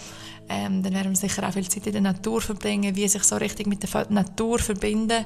ähm, 0.48 0.82
dann 0.82 0.94
werden 0.94 1.10
wir 1.10 1.16
sicher 1.16 1.46
auch 1.46 1.52
viel 1.52 1.68
Zeit 1.68 1.86
in 1.86 1.92
der 1.92 2.00
Natur 2.00 2.40
verbringen, 2.40 2.96
wie 2.96 3.06
sich 3.06 3.22
so 3.24 3.36
richtig 3.36 3.66
mit 3.66 3.82
der 3.82 4.06
Natur 4.10 4.58
verbinden, 4.58 5.24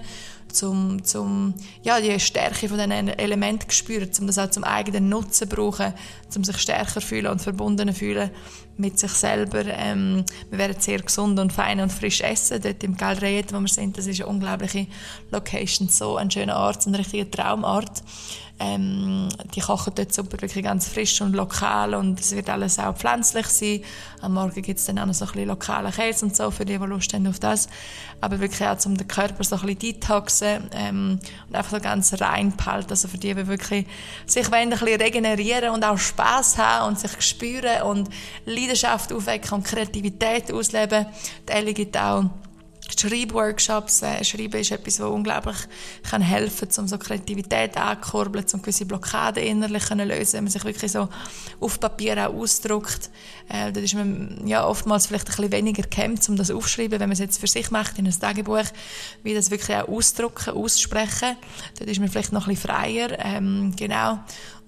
zum, 0.49 1.03
zum 1.05 1.55
ja, 1.83 2.01
die 2.01 2.19
Stärke 2.21 2.69
von 2.69 2.77
diesen 2.77 3.09
Elementen 3.09 3.71
spüren, 3.71 4.11
um 4.21 4.27
das 4.27 4.39
auch 4.39 4.51
zum 4.51 4.65
eigenen 4.65 5.09
Nutzen 5.09 5.49
brauchen, 5.49 5.95
um 6.35 6.45
sich 6.45 6.59
stärker 6.59 7.01
fühlen 7.01 7.29
und 7.29 7.41
verbundener 7.41 7.95
fühlen 7.95 8.31
mit 8.83 8.99
sich 8.99 9.13
selber. 9.13 9.65
Ähm, 9.65 10.25
wir 10.51 10.59
werden 10.59 10.77
sehr 10.79 10.99
gesund 10.99 11.39
und 11.39 11.53
fein 11.53 11.81
und 11.81 11.91
frisch 11.91 12.21
essen. 12.21 12.61
Dort 12.61 12.85
im 12.85 12.97
Galreit, 12.97 13.55
wo 13.55 13.61
wir 13.61 13.69
sind, 13.69 13.97
das 13.97 14.07
ist 14.07 14.21
eine 14.21 14.29
unglaubliche 14.29 14.87
Location, 15.31 15.89
so 15.89 16.17
ein 16.17 16.31
schöner 16.31 16.57
Ort, 16.57 16.83
so 16.83 16.91
ein 16.91 16.95
richtiger 16.95 17.31
Traumort. 17.31 18.03
Ähm, 18.61 19.29
die 19.55 19.61
kochen 19.61 19.93
dort 19.97 20.13
super, 20.13 20.41
wirklich 20.41 20.63
ganz 20.63 20.87
frisch 20.87 21.21
und 21.21 21.35
lokal 21.35 21.95
und 21.95 22.21
es 22.21 22.33
wird 22.33 22.49
alles 22.49 22.79
auch 22.79 22.95
pflanzlich 22.95 23.47
sein. 23.47 23.81
Am 24.21 24.35
Morgen 24.35 24.63
gibt 24.63 24.79
es 24.79 24.85
dann 24.85 24.99
auch 24.99 25.07
noch 25.07 25.15
so 25.15 25.25
ein 25.25 25.33
bisschen 25.33 25.49
lokalen 25.49 25.91
Käse 25.91 26.27
und 26.27 26.37
so, 26.37 26.51
für 26.51 26.65
die, 26.65 26.79
die 26.79 26.85
Lust 26.85 27.13
haben 27.15 27.27
auf 27.27 27.41
das. 27.41 27.69
Aber 28.23 28.41
wirklich 28.41 28.67
auch, 28.67 28.87
um 28.87 28.97
den 28.97 29.07
Körper 29.09 29.45
so 29.45 29.57
ein 29.57 29.63
bisschen 29.63 30.01
detoxen 30.01 30.71
ähm, 30.73 31.19
und 31.49 31.55
einfach 31.55 31.73
so 31.73 31.81
ganz 31.81 32.19
rein 32.21 32.57
behalten. 32.57 32.91
Also 32.91 33.09
für 33.09 33.19
die, 33.19 33.35
die 33.35 33.47
wirklich 33.47 33.87
sich 34.25 34.51
ein 34.51 34.71
bisschen 34.71 35.01
regenerieren 35.01 35.75
und 35.75 35.85
auch 35.85 35.99
Spass 35.99 36.57
haben 36.57 36.89
und 36.89 37.01
sich 37.01 37.21
spüren 37.21 37.83
und 37.83 38.09
Leidenschaft 38.47 39.13
aufwecken 39.13 39.53
und 39.53 39.65
Kreativität 39.65 40.51
ausleben. 40.51 41.07
Die 41.49 41.53
Ellie 41.53 41.75
gibt 41.75 41.99
auch 41.99 42.31
Schreibworkshops. 43.01 44.03
Äh, 44.03 44.25
Schreiben 44.25 44.61
ist 44.61 44.71
etwas, 44.71 44.97
das 44.97 45.07
unglaublich 45.07 45.57
kann 46.09 46.23
helfen 46.23 46.69
kann, 46.69 46.85
um 46.85 46.89
so 46.89 46.99
Kreativität 46.99 47.77
anzukurbeln, 47.77 48.47
um 48.53 48.63
gewisse 48.63 48.87
Blockaden 48.87 49.43
innerlich 49.43 49.87
zu 49.87 49.95
lösen, 49.95 50.35
wenn 50.35 50.45
man 50.45 50.51
sich 50.51 50.65
wirklich 50.65 50.93
so 50.93 51.09
auf 51.61 51.81
Papier 51.81 52.29
auch 52.29 52.35
ausdruckt. 52.35 53.11
Äh, 53.49 53.73
dann 53.73 53.85
ist 53.85 53.95
man 53.95 54.47
ja, 54.47 54.67
oftmals 54.67 55.07
vielleicht 55.07 55.29
ein 55.29 55.37
bisschen 55.37 55.53
weniger 55.53 55.83
gehemmt, 55.83 56.29
um 56.29 56.37
das 56.37 56.51
aufzuschreiben, 56.51 57.01
wenn 57.01 57.09
man 57.09 57.13
es 57.13 57.19
jetzt 57.19 57.39
für 57.39 57.47
sich 57.47 57.71
macht, 57.71 57.99
in 57.99 58.07
einem 58.07 58.19
Tagebuch, 58.19 58.65
wie 59.23 59.35
das 59.35 59.51
wirklich 59.51 59.77
auch 59.77 59.89
ausdrucken, 59.89 60.51
aussprechen. 60.51 61.37
Dann 61.79 61.89
ist 61.89 62.01
man 62.01 62.09
vielleicht 62.09 62.33
noch 62.33 62.47
ein 62.47 62.55
bisschen 62.55 62.71
freier. 62.71 63.19
Ähm, 63.19 63.75
genau. 63.77 64.21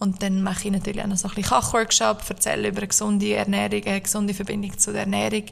Und 0.04 0.22
dann 0.22 0.42
mache 0.42 0.66
ich 0.66 0.70
natürlich 0.70 1.02
auch 1.02 1.06
noch 1.06 1.16
so 1.16 1.28
ein 1.28 1.34
bisschen 1.34 1.50
Kochworkshop, 1.50 2.28
erzähle 2.28 2.68
über 2.68 2.78
eine 2.80 2.88
gesunde 2.88 3.32
Ernährung, 3.32 3.82
eine 3.86 4.02
gesunde 4.02 4.34
Verbindung 4.34 4.78
zu 4.78 4.92
der 4.92 5.02
Ernährung, 5.02 5.44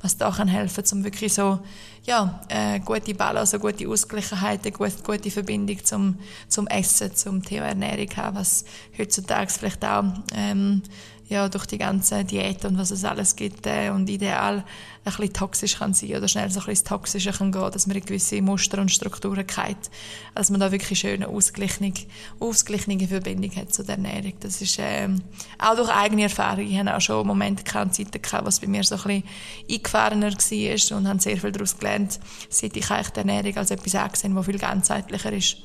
was 0.00 0.16
da 0.16 0.30
kann 0.30 0.46
helfen, 0.46 0.84
um 0.92 1.02
wirklich 1.02 1.34
so, 1.34 1.58
ja, 2.04 2.40
eine 2.48 2.78
gute 2.84 3.16
Balance, 3.16 3.56
eine 3.56 3.62
gute 3.62 3.88
Ausgleichheit, 3.88 4.60
eine 4.62 4.70
gute, 4.70 5.02
gute 5.02 5.30
Verbindung 5.32 5.84
zum, 5.84 6.20
zum 6.46 6.68
Essen, 6.68 7.16
zum 7.16 7.42
Thema 7.42 7.66
Ernährung 7.66 8.08
haben, 8.16 8.36
was 8.36 8.64
heutzutage 8.96 9.50
vielleicht 9.50 9.84
auch, 9.84 10.04
ähm, 10.32 10.82
ja, 11.28 11.48
durch 11.48 11.66
die 11.66 11.78
ganze 11.78 12.24
Diät 12.24 12.64
und 12.64 12.78
was 12.78 12.92
es 12.92 13.04
alles 13.04 13.34
gibt 13.34 13.66
äh, 13.66 13.90
und 13.90 14.08
ideal 14.08 14.64
ein 15.04 15.12
bisschen 15.12 15.32
toxisch 15.32 15.78
kann 15.78 15.94
sein 15.94 16.16
oder 16.16 16.28
schnell 16.28 16.50
so 16.50 16.60
ein 16.60 16.66
bisschen 16.66 16.70
ins 16.70 16.84
Toxische 16.84 17.32
kann 17.32 17.52
gehen, 17.52 17.70
dass 17.70 17.86
man 17.86 17.96
in 17.96 18.04
gewisse 18.04 18.40
Muster 18.42 18.80
und 18.80 18.90
Strukturen 18.90 19.46
geht, 19.46 19.90
dass 20.34 20.50
man 20.50 20.60
da 20.60 20.70
wirklich 20.70 20.98
schöne 20.98 21.28
ausgeglichene, 21.28 21.92
ausgeglichene 22.40 23.06
Verbindung 23.06 23.54
hat 23.56 23.74
zu 23.74 23.84
der 23.84 23.96
Ernährung. 23.96 24.34
Das 24.40 24.60
ist 24.60 24.76
ähm, 24.80 25.22
auch 25.58 25.76
durch 25.76 25.90
eigene 25.90 26.24
Erfahrung. 26.24 26.66
Ich 26.66 26.78
habe 26.78 26.96
auch 26.96 27.00
schon 27.00 27.26
Momente 27.26 27.64
gehabt, 27.64 27.94
Zeiten 27.94 28.22
gehabt, 28.22 28.46
was 28.46 28.60
bei 28.60 28.66
mir 28.66 28.84
so 28.84 28.96
ein 28.96 29.02
bisschen 29.02 29.24
eingefahrener 29.70 30.32
war 30.32 30.98
und 30.98 31.08
habe 31.08 31.20
sehr 31.20 31.36
viel 31.36 31.52
daraus 31.52 31.78
gelernt, 31.78 32.20
seit 32.48 32.76
ich 32.76 32.90
eigentlich 32.90 33.10
die 33.10 33.18
Ernährung 33.20 33.56
als 33.56 33.70
etwas 33.70 33.94
angesehen, 33.94 34.34
das 34.34 34.46
viel 34.46 34.58
ganzheitlicher 34.58 35.32
ist. 35.32 35.56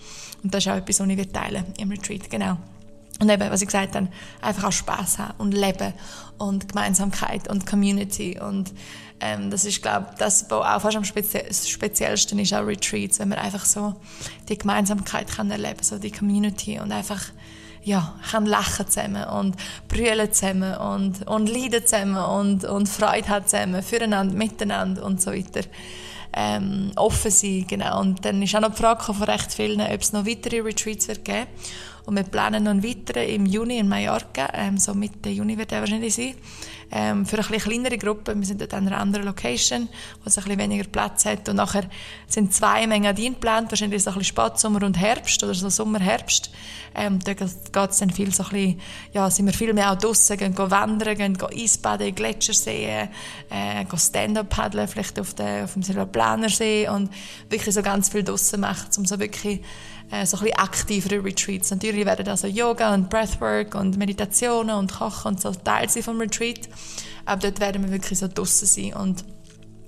Und 0.43 0.53
das 0.53 0.65
ist 0.65 0.71
auch 0.71 0.77
etwas, 0.77 0.99
was 0.99 1.07
ich 1.07 1.31
teilen 1.31 1.65
im 1.77 1.91
Retreat, 1.91 2.29
genau. 2.29 2.57
Und 3.21 3.29
eben, 3.29 3.51
was 3.51 3.61
ich 3.61 3.67
gesagt 3.67 3.95
habe, 3.95 4.07
einfach 4.41 4.63
auch 4.63 4.71
Spaß 4.71 5.19
haben 5.19 5.35
und 5.37 5.53
Leben 5.53 5.93
und 6.39 6.67
Gemeinsamkeit 6.67 7.47
und 7.47 7.67
Community 7.67 8.39
und 8.39 8.73
ähm, 9.19 9.51
das 9.51 9.63
ist, 9.63 9.83
glaube 9.83 10.07
das, 10.17 10.49
was 10.49 10.65
auch 10.65 10.81
fast 10.81 10.97
am 10.97 11.03
spezie 11.03 11.43
speziellsten 11.53 12.39
ist, 12.39 12.51
auch 12.51 12.65
Retreats, 12.65 13.19
wenn 13.19 13.29
man 13.29 13.37
einfach 13.37 13.63
so 13.63 13.93
die 14.49 14.57
Gemeinsamkeit 14.57 15.29
kann 15.29 15.51
erleben, 15.51 15.83
so 15.83 15.99
die 15.99 16.09
Community 16.09 16.79
und 16.79 16.91
einfach 16.91 17.21
ja, 17.83 18.15
kann 18.31 18.47
lachen 18.47 18.87
zusammen 18.87 19.23
und 19.25 19.55
brüllen 19.87 20.33
zusammen 20.33 20.75
und, 20.75 21.27
und 21.27 21.47
leiden 21.47 21.85
zusammen 21.85 22.17
und, 22.17 22.63
und 22.63 22.89
Freude 22.89 23.29
hat 23.29 23.49
zusammen, 23.49 23.83
füreinander, 23.83 24.35
miteinander 24.35 25.03
und 25.03 25.21
so 25.21 25.31
weiter. 25.31 25.61
Ähm, 26.33 26.91
offen 26.95 27.29
sein, 27.29 27.65
genau. 27.67 27.99
Und 27.99 28.23
dann 28.23 28.41
ist 28.41 28.55
auch 28.55 28.61
noch 28.61 28.71
die 28.71 28.77
Frage 28.77 29.03
von 29.03 29.21
recht 29.23 29.53
vielen, 29.53 29.81
ob 29.81 30.01
es 30.01 30.13
noch 30.13 30.25
weitere 30.25 30.61
Retreats 30.61 31.07
wird 31.07 31.25
geben 31.25 31.47
Und 32.05 32.15
wir 32.15 32.23
planen 32.23 32.63
noch 32.63 32.83
weiteren 32.83 33.27
im 33.27 33.45
Juni 33.45 33.77
in 33.77 33.87
Mallorca, 33.87 34.49
ähm, 34.53 34.77
so 34.77 34.93
Mitte 34.93 35.29
Juni 35.29 35.57
wird 35.57 35.71
er 35.71 35.81
wahrscheinlich 35.81 36.15
sein, 36.15 36.33
ähm, 36.91 37.25
für 37.25 37.37
eine 37.37 37.47
bisschen 37.47 37.71
kleinere 37.71 37.97
Gruppe. 37.97 38.35
Wir 38.35 38.45
sind 38.45 38.59
dort 38.59 38.73
an 38.73 38.87
einer 38.87 38.97
anderen 38.97 39.25
Location, 39.25 39.87
wo 40.23 40.23
es 40.25 40.37
ein 40.37 40.43
bisschen 40.43 40.59
weniger 40.59 40.83
Platz 40.83 41.25
hat. 41.25 41.47
Und 41.47 41.55
nachher 41.57 41.83
sind 42.27 42.53
zwei 42.53 42.85
Mengadin 42.87 43.33
geplant, 43.33 43.71
wahrscheinlich 43.71 44.03
so 44.03 44.09
ein 44.09 44.15
bisschen 44.15 44.35
Spatsommer 44.35 44.83
und 44.83 44.99
Herbst 44.99 45.43
oder 45.43 45.53
so 45.53 45.69
Sommer, 45.69 45.99
Herbst. 45.99 46.51
Ähm, 46.93 47.19
da 47.23 47.33
geht 47.33 47.47
es 47.91 47.97
dann 47.99 48.09
viel 48.09 48.33
so 48.33 48.43
ein 48.43 48.49
bisschen, 48.49 48.81
ja, 49.13 49.29
sind 49.29 49.45
wir 49.45 49.53
viel 49.53 49.73
mehr 49.73 49.91
auch 49.91 49.97
draussen, 49.97 50.37
gehen, 50.37 50.53
gehen 50.53 50.71
wandern, 50.71 51.15
gehen, 51.15 51.37
gehen 51.37 51.63
Eisbaden, 51.63 52.13
Gletscher 52.13 52.53
sehen, 52.53 53.09
äh, 53.49 53.85
gehen 53.85 53.99
Stand-up 53.99 54.49
paddeln, 54.49 54.87
vielleicht 54.87 55.19
auf, 55.19 55.33
der, 55.33 55.63
auf 55.63 55.73
dem 55.73 55.83
Silberplanersee 55.83 56.89
und 56.89 57.09
wirklich 57.49 57.73
so 57.73 57.81
ganz 57.81 58.09
viel 58.09 58.23
draussen 58.23 58.59
machen, 58.59 58.89
um 58.97 59.05
so 59.05 59.19
wirklich 59.19 59.61
äh, 60.11 60.25
so 60.25 60.37
ein 60.37 60.43
bisschen 60.43 60.59
aktivere 60.59 61.23
Retreats. 61.23 61.71
Natürlich 61.71 62.05
werden 62.05 62.27
also 62.27 62.47
Yoga 62.47 62.93
und 62.93 63.09
Breathwork 63.09 63.75
und 63.75 63.97
Meditationen 63.97 64.75
und 64.75 64.91
Kochen 64.91 65.29
und 65.29 65.41
so 65.41 65.51
Teil 65.51 65.89
sein 65.89 66.03
vom 66.03 66.19
Retreat. 66.19 66.69
Aber 67.25 67.41
dort 67.41 67.59
werden 67.59 67.83
wir 67.83 67.91
wirklich 67.91 68.19
so 68.19 68.27
draussen 68.27 68.67
sein 68.67 68.93
und 68.93 69.23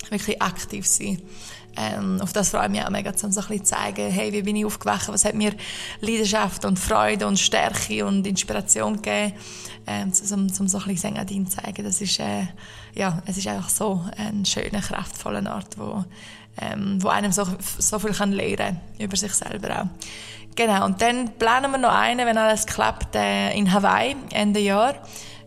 wirklich 0.10 0.42
aktiv 0.42 0.88
sein. 0.88 1.22
Ähm, 1.76 2.22
auf 2.22 2.34
das 2.34 2.50
freue 2.50 2.66
ich 2.66 2.72
mich 2.72 2.84
auch 2.84 2.90
mega, 2.92 3.12
um 3.24 3.32
so 3.32 3.42
ein 3.42 3.48
bisschen 3.48 3.66
zeigen, 3.66 4.12
hey, 4.12 4.32
wie 4.32 4.44
bin 4.44 4.56
ich 4.56 4.66
aufgewacht, 4.66 5.08
was 5.08 5.26
hat 5.26 5.34
mir 5.34 5.54
Leidenschaft 6.02 6.66
und 6.66 6.78
Freude 6.78 7.26
und 7.26 7.40
Stärke 7.40 8.06
und 8.06 8.28
Inspiration 8.28 8.98
gegeben, 8.98 9.34
ähm, 9.88 10.14
um, 10.32 10.52
um 10.60 10.68
so 10.68 10.78
ein 10.78 10.84
bisschen 10.84 10.98
Sängerin 10.98 11.48
zu 11.48 11.58
zeigen. 11.58 11.84
Das 11.84 12.00
ist, 12.00 12.20
äh, 12.20 12.44
ja, 12.94 13.24
es 13.26 13.38
ist 13.38 13.48
einfach 13.48 13.70
so 13.70 14.06
ein 14.16 14.46
schöner, 14.46 14.82
kraftvoller 14.82 15.52
Ort, 15.52 15.78
wo 15.78 16.06
ähm, 16.62 17.02
wo 17.02 17.08
einem 17.10 17.32
so, 17.32 17.46
so 17.80 18.00
viel 18.00 18.14
kann 18.14 18.32
lernen 18.32 18.80
über 19.00 19.16
sich 19.16 19.34
selber 19.34 19.82
auch. 19.82 19.88
Genau, 20.56 20.86
und 20.86 21.02
dann 21.02 21.30
planen 21.40 21.72
wir 21.72 21.80
noch 21.80 21.94
einen, 21.94 22.28
wenn 22.28 22.38
alles 22.38 22.68
klappt, 22.68 23.16
äh, 23.16 23.52
in 23.58 23.74
Hawaii, 23.74 24.16
Ende 24.32 24.60
Jahr. 24.60 24.96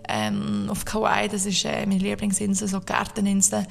Ähm, 0.09 0.69
auf 0.69 0.85
Kauai, 0.85 1.29
das 1.29 1.47
ist 1.47 1.65
äh, 1.65 1.85
meine 1.87 1.99
Lieblingsinsel, 1.99 2.69
so 2.69 2.81
Garteninsel. 2.81 3.67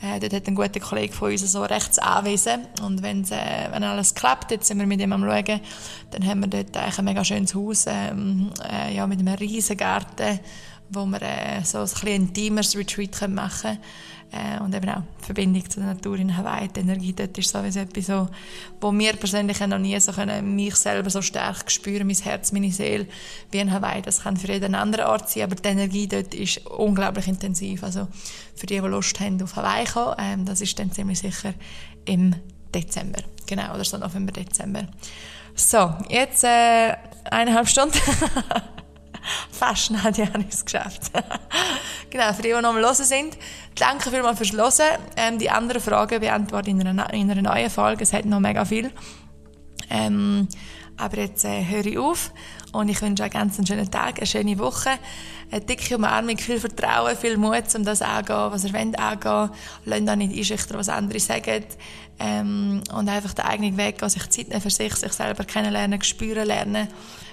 Äh, 0.00 0.20
dort 0.20 0.32
hat 0.32 0.46
ein 0.46 0.54
guter 0.54 0.80
Kollege 0.80 1.12
von 1.12 1.32
uns 1.32 1.50
so 1.50 1.62
rechts 1.62 1.98
anwesend. 1.98 2.80
Und 2.80 3.02
wenn's, 3.02 3.30
äh, 3.30 3.68
wenn 3.70 3.82
alles 3.82 4.14
klappt, 4.14 4.50
jetzt 4.50 4.68
sind 4.68 4.78
wir 4.78 4.86
mit 4.86 5.00
ihm 5.00 5.12
am 5.12 5.22
schauen, 5.22 5.60
dann 6.10 6.26
haben 6.26 6.40
wir 6.40 6.48
dort 6.48 6.76
eigentlich 6.76 6.98
ein 6.98 7.04
mega 7.04 7.24
schönes 7.24 7.54
Haus, 7.54 7.86
ähm, 7.88 8.50
äh, 8.70 8.94
ja, 8.94 9.06
mit 9.06 9.18
einem 9.18 9.34
riesen 9.34 9.76
Garten, 9.76 10.40
wo 10.90 11.04
wir 11.06 11.22
äh, 11.22 11.64
so 11.64 11.78
ein 11.78 11.84
bisschen 11.84 12.08
intimeres 12.08 12.76
Retreat 12.76 13.28
machen 13.28 13.60
können. 13.60 13.78
Äh, 14.30 14.60
und 14.62 14.74
eben 14.74 14.88
auch 14.90 15.02
die 15.20 15.24
Verbindung 15.24 15.68
zu 15.70 15.80
der 15.80 15.94
Natur 15.94 16.18
in 16.18 16.36
Hawaii, 16.36 16.68
die 16.68 16.80
Energie 16.80 17.14
dort 17.14 17.36
ist 17.38 17.50
sowieso 17.50 17.80
etwas, 17.80 18.06
so, 18.06 18.28
wo 18.80 18.92
mir 18.92 19.14
persönlich 19.14 19.58
noch 19.60 19.78
nie 19.78 19.98
so 20.00 20.12
können, 20.12 20.54
mich 20.54 20.74
selber 20.74 21.08
so 21.08 21.22
stark 21.22 21.70
spüren, 21.70 22.06
mein 22.06 22.16
Herz, 22.16 22.52
meine 22.52 22.70
Seele, 22.70 23.06
wie 23.50 23.58
in 23.58 23.72
Hawaii. 23.72 24.02
Das 24.02 24.24
kann 24.24 24.36
für 24.36 24.52
jeden 24.52 24.74
anderen 24.74 25.06
Ort 25.06 25.30
sein, 25.30 25.44
aber 25.44 25.54
die 25.54 25.68
Energie 25.68 26.06
dort 26.06 26.34
ist 26.34 26.66
unglaublich 26.66 27.26
intensiv. 27.26 27.82
Also 27.82 28.06
für 28.54 28.66
die, 28.66 28.80
die 28.80 28.86
Lust 28.86 29.18
haben, 29.18 29.42
auf 29.42 29.56
Hawaii 29.56 29.86
zu 29.86 29.94
kommen, 29.94 30.16
ähm, 30.18 30.44
das 30.44 30.60
ist 30.60 30.78
dann 30.78 30.92
ziemlich 30.92 31.20
sicher 31.20 31.54
im 32.04 32.34
Dezember. 32.74 33.22
Genau, 33.46 33.74
oder 33.74 33.84
so 33.84 33.96
November, 33.96 34.32
Dezember. 34.32 34.88
So, 35.54 35.94
jetzt 36.10 36.44
äh, 36.44 36.94
eineinhalb 37.30 37.68
Stunden. 37.68 37.98
Fast 39.50 39.90
habe 40.02 40.20
ich 40.20 40.54
es 40.54 40.64
geschafft. 40.64 41.10
genau, 42.10 42.32
für 42.32 42.42
die, 42.42 42.48
die 42.48 42.54
noch 42.54 42.72
mal 42.72 42.82
hören 42.82 42.94
sind, 42.94 43.36
danke 43.76 44.10
vielmals 44.10 44.38
fürs 44.38 44.52
Hören. 44.52 44.98
Ähm, 45.16 45.38
die 45.38 45.50
anderen 45.50 45.82
Fragen 45.82 46.20
beantworte 46.20 46.70
ich 46.70 46.76
in 46.76 46.86
einer, 46.86 47.12
in 47.12 47.30
einer 47.30 47.42
neuen 47.42 47.70
Folge. 47.70 48.02
Es 48.02 48.12
hat 48.12 48.24
noch 48.24 48.40
mega 48.40 48.64
viel. 48.64 48.90
Ähm, 49.90 50.48
aber 50.96 51.18
jetzt 51.18 51.44
äh, 51.44 51.64
höre 51.64 51.86
ich 51.86 51.98
auf 51.98 52.32
und 52.72 52.88
ich 52.88 53.00
wünsche 53.00 53.22
euch 53.22 53.30
ganz 53.30 53.56
einen 53.56 53.66
schönen 53.66 53.90
Tag, 53.90 54.18
eine 54.18 54.26
schöne 54.26 54.58
Woche, 54.58 54.90
eine 55.50 55.60
dicke 55.60 55.96
Umarmung, 55.96 56.36
viel 56.36 56.58
Vertrauen, 56.58 57.16
viel 57.16 57.36
Mut, 57.36 57.74
um 57.74 57.84
das 57.84 58.02
anzugehen, 58.02 58.52
was 58.52 58.64
ihr 58.64 58.74
wollt 58.74 58.98
angehen. 58.98 59.50
Lasst 59.84 60.08
auch 60.08 60.16
nicht 60.16 60.36
einschüchtern, 60.36 60.78
was 60.78 60.88
andere 60.88 61.20
sagen. 61.20 61.64
Ähm, 62.18 62.82
und 62.92 63.08
einfach 63.08 63.32
den 63.32 63.44
eigenen 63.44 63.76
Weg 63.76 63.98
gehen, 63.98 64.08
sich 64.08 64.28
Zeit 64.28 64.48
nehmen 64.48 64.60
für 64.60 64.70
sich, 64.70 64.94
sich 64.96 65.12
selber 65.12 65.44
kennenlernen, 65.44 66.02
spüren 66.02 66.46
lernen 66.46 66.88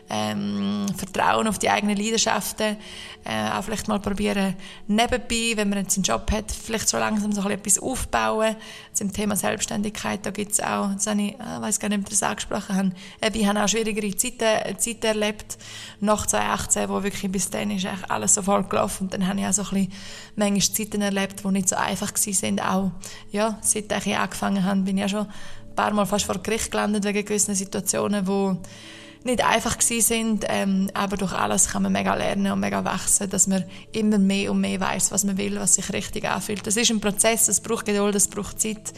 ähm, 0.10 0.86
Vertrauen 0.96 1.48
auf 1.48 1.60
die 1.60 1.70
eigenen 1.70 1.98
Leidenschaften, 1.98 2.78
äh, 3.24 3.50
auch 3.52 3.64
vielleicht 3.64 3.88
mal 3.88 4.00
probieren, 4.00 4.56
nebenbei, 4.88 5.54
wenn 5.56 5.70
man 5.70 5.80
jetzt 5.80 5.98
einen 5.98 6.04
Job 6.04 6.30
hat, 6.32 6.52
vielleicht 6.52 6.88
so 6.88 6.98
langsam 6.98 7.32
so 7.32 7.48
etwas 7.50 7.80
aufbauen. 7.80 8.56
Zum 8.94 9.12
Thema 9.12 9.36
Selbstständigkeit, 9.36 10.26
da 10.26 10.30
gibt 10.30 10.52
es 10.52 10.60
auch, 10.60 10.94
das 10.94 11.08
habe 11.08 11.22
ich, 11.22 11.34
ich 11.34 11.40
äh, 11.40 11.62
weiß 11.62 11.80
gar 11.80 11.90
nicht, 11.90 12.00
ob 12.00 12.10
das 12.10 12.22
angesprochen 12.22 12.94
habe, 13.24 13.38
ich 13.38 13.48
habe 13.48 13.64
auch 13.64 13.68
schwierigere 13.68 14.16
Zeiten, 14.16 14.78
Zeiten 14.78 15.06
erlebt, 15.06 15.58
nach 16.00 16.28
2018, 16.28 16.90
wo 16.90 17.02
wirklich 17.04 17.32
bis 17.32 17.50
dann 17.50 17.72
ist 17.72 17.86
eigentlich 17.86 18.10
alles 18.10 18.36
so 18.36 18.42
voll 18.44 18.64
gelaufen. 18.64 19.06
Und 19.06 19.14
dann 19.14 19.28
habe 19.28 19.40
ich 19.40 19.46
auch 19.46 19.54
so 19.54 19.64
ein 19.64 19.70
bisschen 19.70 19.94
manchmal 20.36 20.62
Zeiten 20.62 21.02
erlebt, 21.02 21.44
die 21.44 21.48
nicht 21.48 21.70
so 21.70 21.76
einfach 21.76 22.14
waren, 22.14 22.60
auch, 22.60 22.92
ja, 23.32 23.58
seit 23.62 23.92
ich 24.06 24.16
angefangen 24.16 24.64
habe, 24.64 24.82
bin 24.82 24.98
ich 24.98 25.02
ja 25.02 25.10
schon 25.10 25.26
ein 25.26 25.76
paar 25.76 25.94
Mal 25.94 26.06
fast 26.06 26.26
vor 26.26 26.38
Gericht 26.38 26.72
gelandet 26.72 27.04
wegen 27.04 27.26
gewissen 27.26 27.56
Situationen, 27.56 28.28
wo 28.28 28.58
nicht 29.26 29.44
einfach 29.44 29.82
sind, 29.82 30.46
ähm, 30.48 30.90
aber 30.94 31.18
durch 31.18 31.34
alles 31.34 31.70
kann 31.70 31.84
man 31.84 31.92
mega 31.92 32.14
lernen 32.14 32.52
und 32.52 32.60
mega 32.60 32.86
wachsen, 32.86 33.30
dass 33.30 33.48
man 33.48 33.64
immer 33.92 34.20
mehr 34.20 34.52
und 34.52 34.62
mehr 34.62 34.80
weiß, 34.80 35.12
was 35.12 35.24
man 35.24 35.38
will, 35.38 35.60
was 35.60 35.76
sich 35.76 35.92
richtig 35.92 36.26
anfühlt. 36.26 36.66
Das 36.66 36.78
ist 36.78 36.92
ein 36.92 37.02
Prozess, 37.02 37.48
es 37.48 37.60
braucht 37.60 37.86
Geduld, 37.86 38.16
es 38.16 38.28
braucht 38.28 38.62
Zeit, 38.62 38.94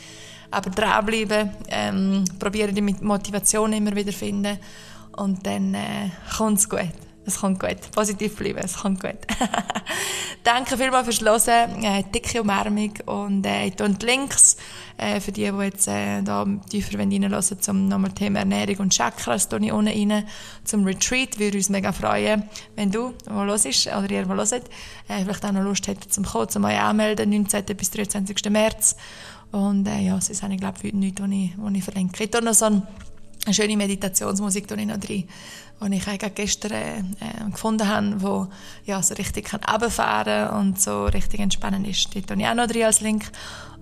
aber 0.51 0.69
dranbleiben, 0.69 1.51
ähm, 1.69 2.25
probieren 2.39 2.75
die 2.75 2.81
Motivation 2.81 3.71
immer 3.73 3.95
wieder 3.95 4.11
finden 4.11 4.59
und 5.15 5.45
dann 5.45 5.73
äh, 5.73 6.09
kommt 6.37 6.59
es 6.59 6.69
gut. 6.69 7.06
Es 7.27 7.41
kommt 7.41 7.59
gut. 7.59 7.91
Positiv 7.93 8.37
bleiben, 8.37 8.59
es 8.63 8.77
kommt 8.77 9.01
gut. 9.01 9.17
Danke 10.45 10.77
vielmals 10.77 11.17
fürs 11.17 11.45
Hören. 11.45 11.83
Äh, 11.83 12.03
dicke 12.03 12.39
Umarmung. 12.41 12.93
Und 13.05 13.45
äh, 13.45 13.65
ich 13.65 13.75
tue 13.75 13.89
die 13.89 14.05
Links 14.05 14.55
äh, 14.95 15.19
für 15.19 15.33
die, 15.33 15.51
die 15.51 15.63
jetzt 15.63 15.89
äh, 15.89 16.21
da 16.21 16.47
tiefer 16.69 16.97
reinhören 16.97 17.43
zum 17.59 17.89
nochmal 17.89 18.13
Thema 18.13 18.39
Ernährung 18.39 18.77
und 18.77 18.93
Chakras, 18.93 19.49
tue 19.49 19.59
ich 19.59 19.73
unten 19.73 19.89
rein. 20.09 20.25
Zum 20.63 20.85
Retreat 20.85 21.37
würde 21.37 21.57
uns 21.57 21.67
mega 21.67 21.91
freuen, 21.91 22.43
wenn 22.77 22.91
du, 22.91 23.13
los 23.25 23.65
ist, 23.65 23.87
oder 23.87 24.09
ihr, 24.09 24.29
wo 24.29 24.33
hört, 24.33 24.53
äh, 25.09 25.21
vielleicht 25.23 25.43
auch 25.43 25.51
noch 25.51 25.63
Lust 25.63 25.85
hättet 25.85 26.13
zum 26.13 26.23
Kommen, 26.23 26.47
zum 26.47 26.63
euch 26.63 26.79
anmelden, 26.79 27.29
19. 27.29 27.65
bis 27.75 27.91
23. 27.91 28.49
März. 28.49 28.95
Und 29.51 29.85
äh, 29.85 29.99
ja, 29.99 30.15
das 30.15 30.29
ist 30.29 30.45
eigentlich, 30.45 30.61
glaube 30.61 30.77
ich, 30.81 30.93
nichts, 30.93 31.21
was 31.21 31.29
ich, 31.29 31.51
ich 31.75 31.83
verlinke. 31.83 32.23
Ich 32.23 32.31
tue 32.31 32.41
noch 32.41 32.53
so 32.53 32.65
ein 32.67 32.83
eine 33.47 33.53
schöne 33.53 33.77
Meditationsmusik 33.77 34.67
ich 34.69 34.85
noch 34.85 34.97
drin, 34.97 35.23
die 35.81 35.97
ich 35.97 36.07
eigentlich 36.07 36.35
gestern 36.35 37.15
äh, 37.19 37.51
gefunden 37.51 37.87
habe, 37.87 38.21
wo 38.21 38.47
ja, 38.85 39.01
so 39.01 39.13
richtig 39.15 39.45
kann 39.45 39.61
runterfahren 39.63 40.49
und 40.49 40.81
so 40.81 41.05
richtig 41.05 41.39
entspannend 41.39 41.87
ist. 41.87 42.13
Die 42.13 42.21
tue 42.21 42.37
ich 42.37 42.47
auch 42.47 42.55
noch 42.55 42.67
drin 42.67 42.83
als 42.83 43.01
Link. 43.01 43.31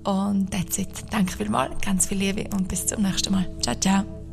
Und 0.04 0.52
that's 0.52 0.78
it. 0.78 0.90
Danke 1.10 1.36
vielmals, 1.36 1.82
ganz 1.82 2.06
viel 2.06 2.20
Liebe 2.20 2.48
und 2.56 2.68
bis 2.68 2.86
zum 2.86 3.02
nächsten 3.02 3.34
Mal. 3.34 3.48
Ciao, 3.62 3.76
ciao. 3.76 4.25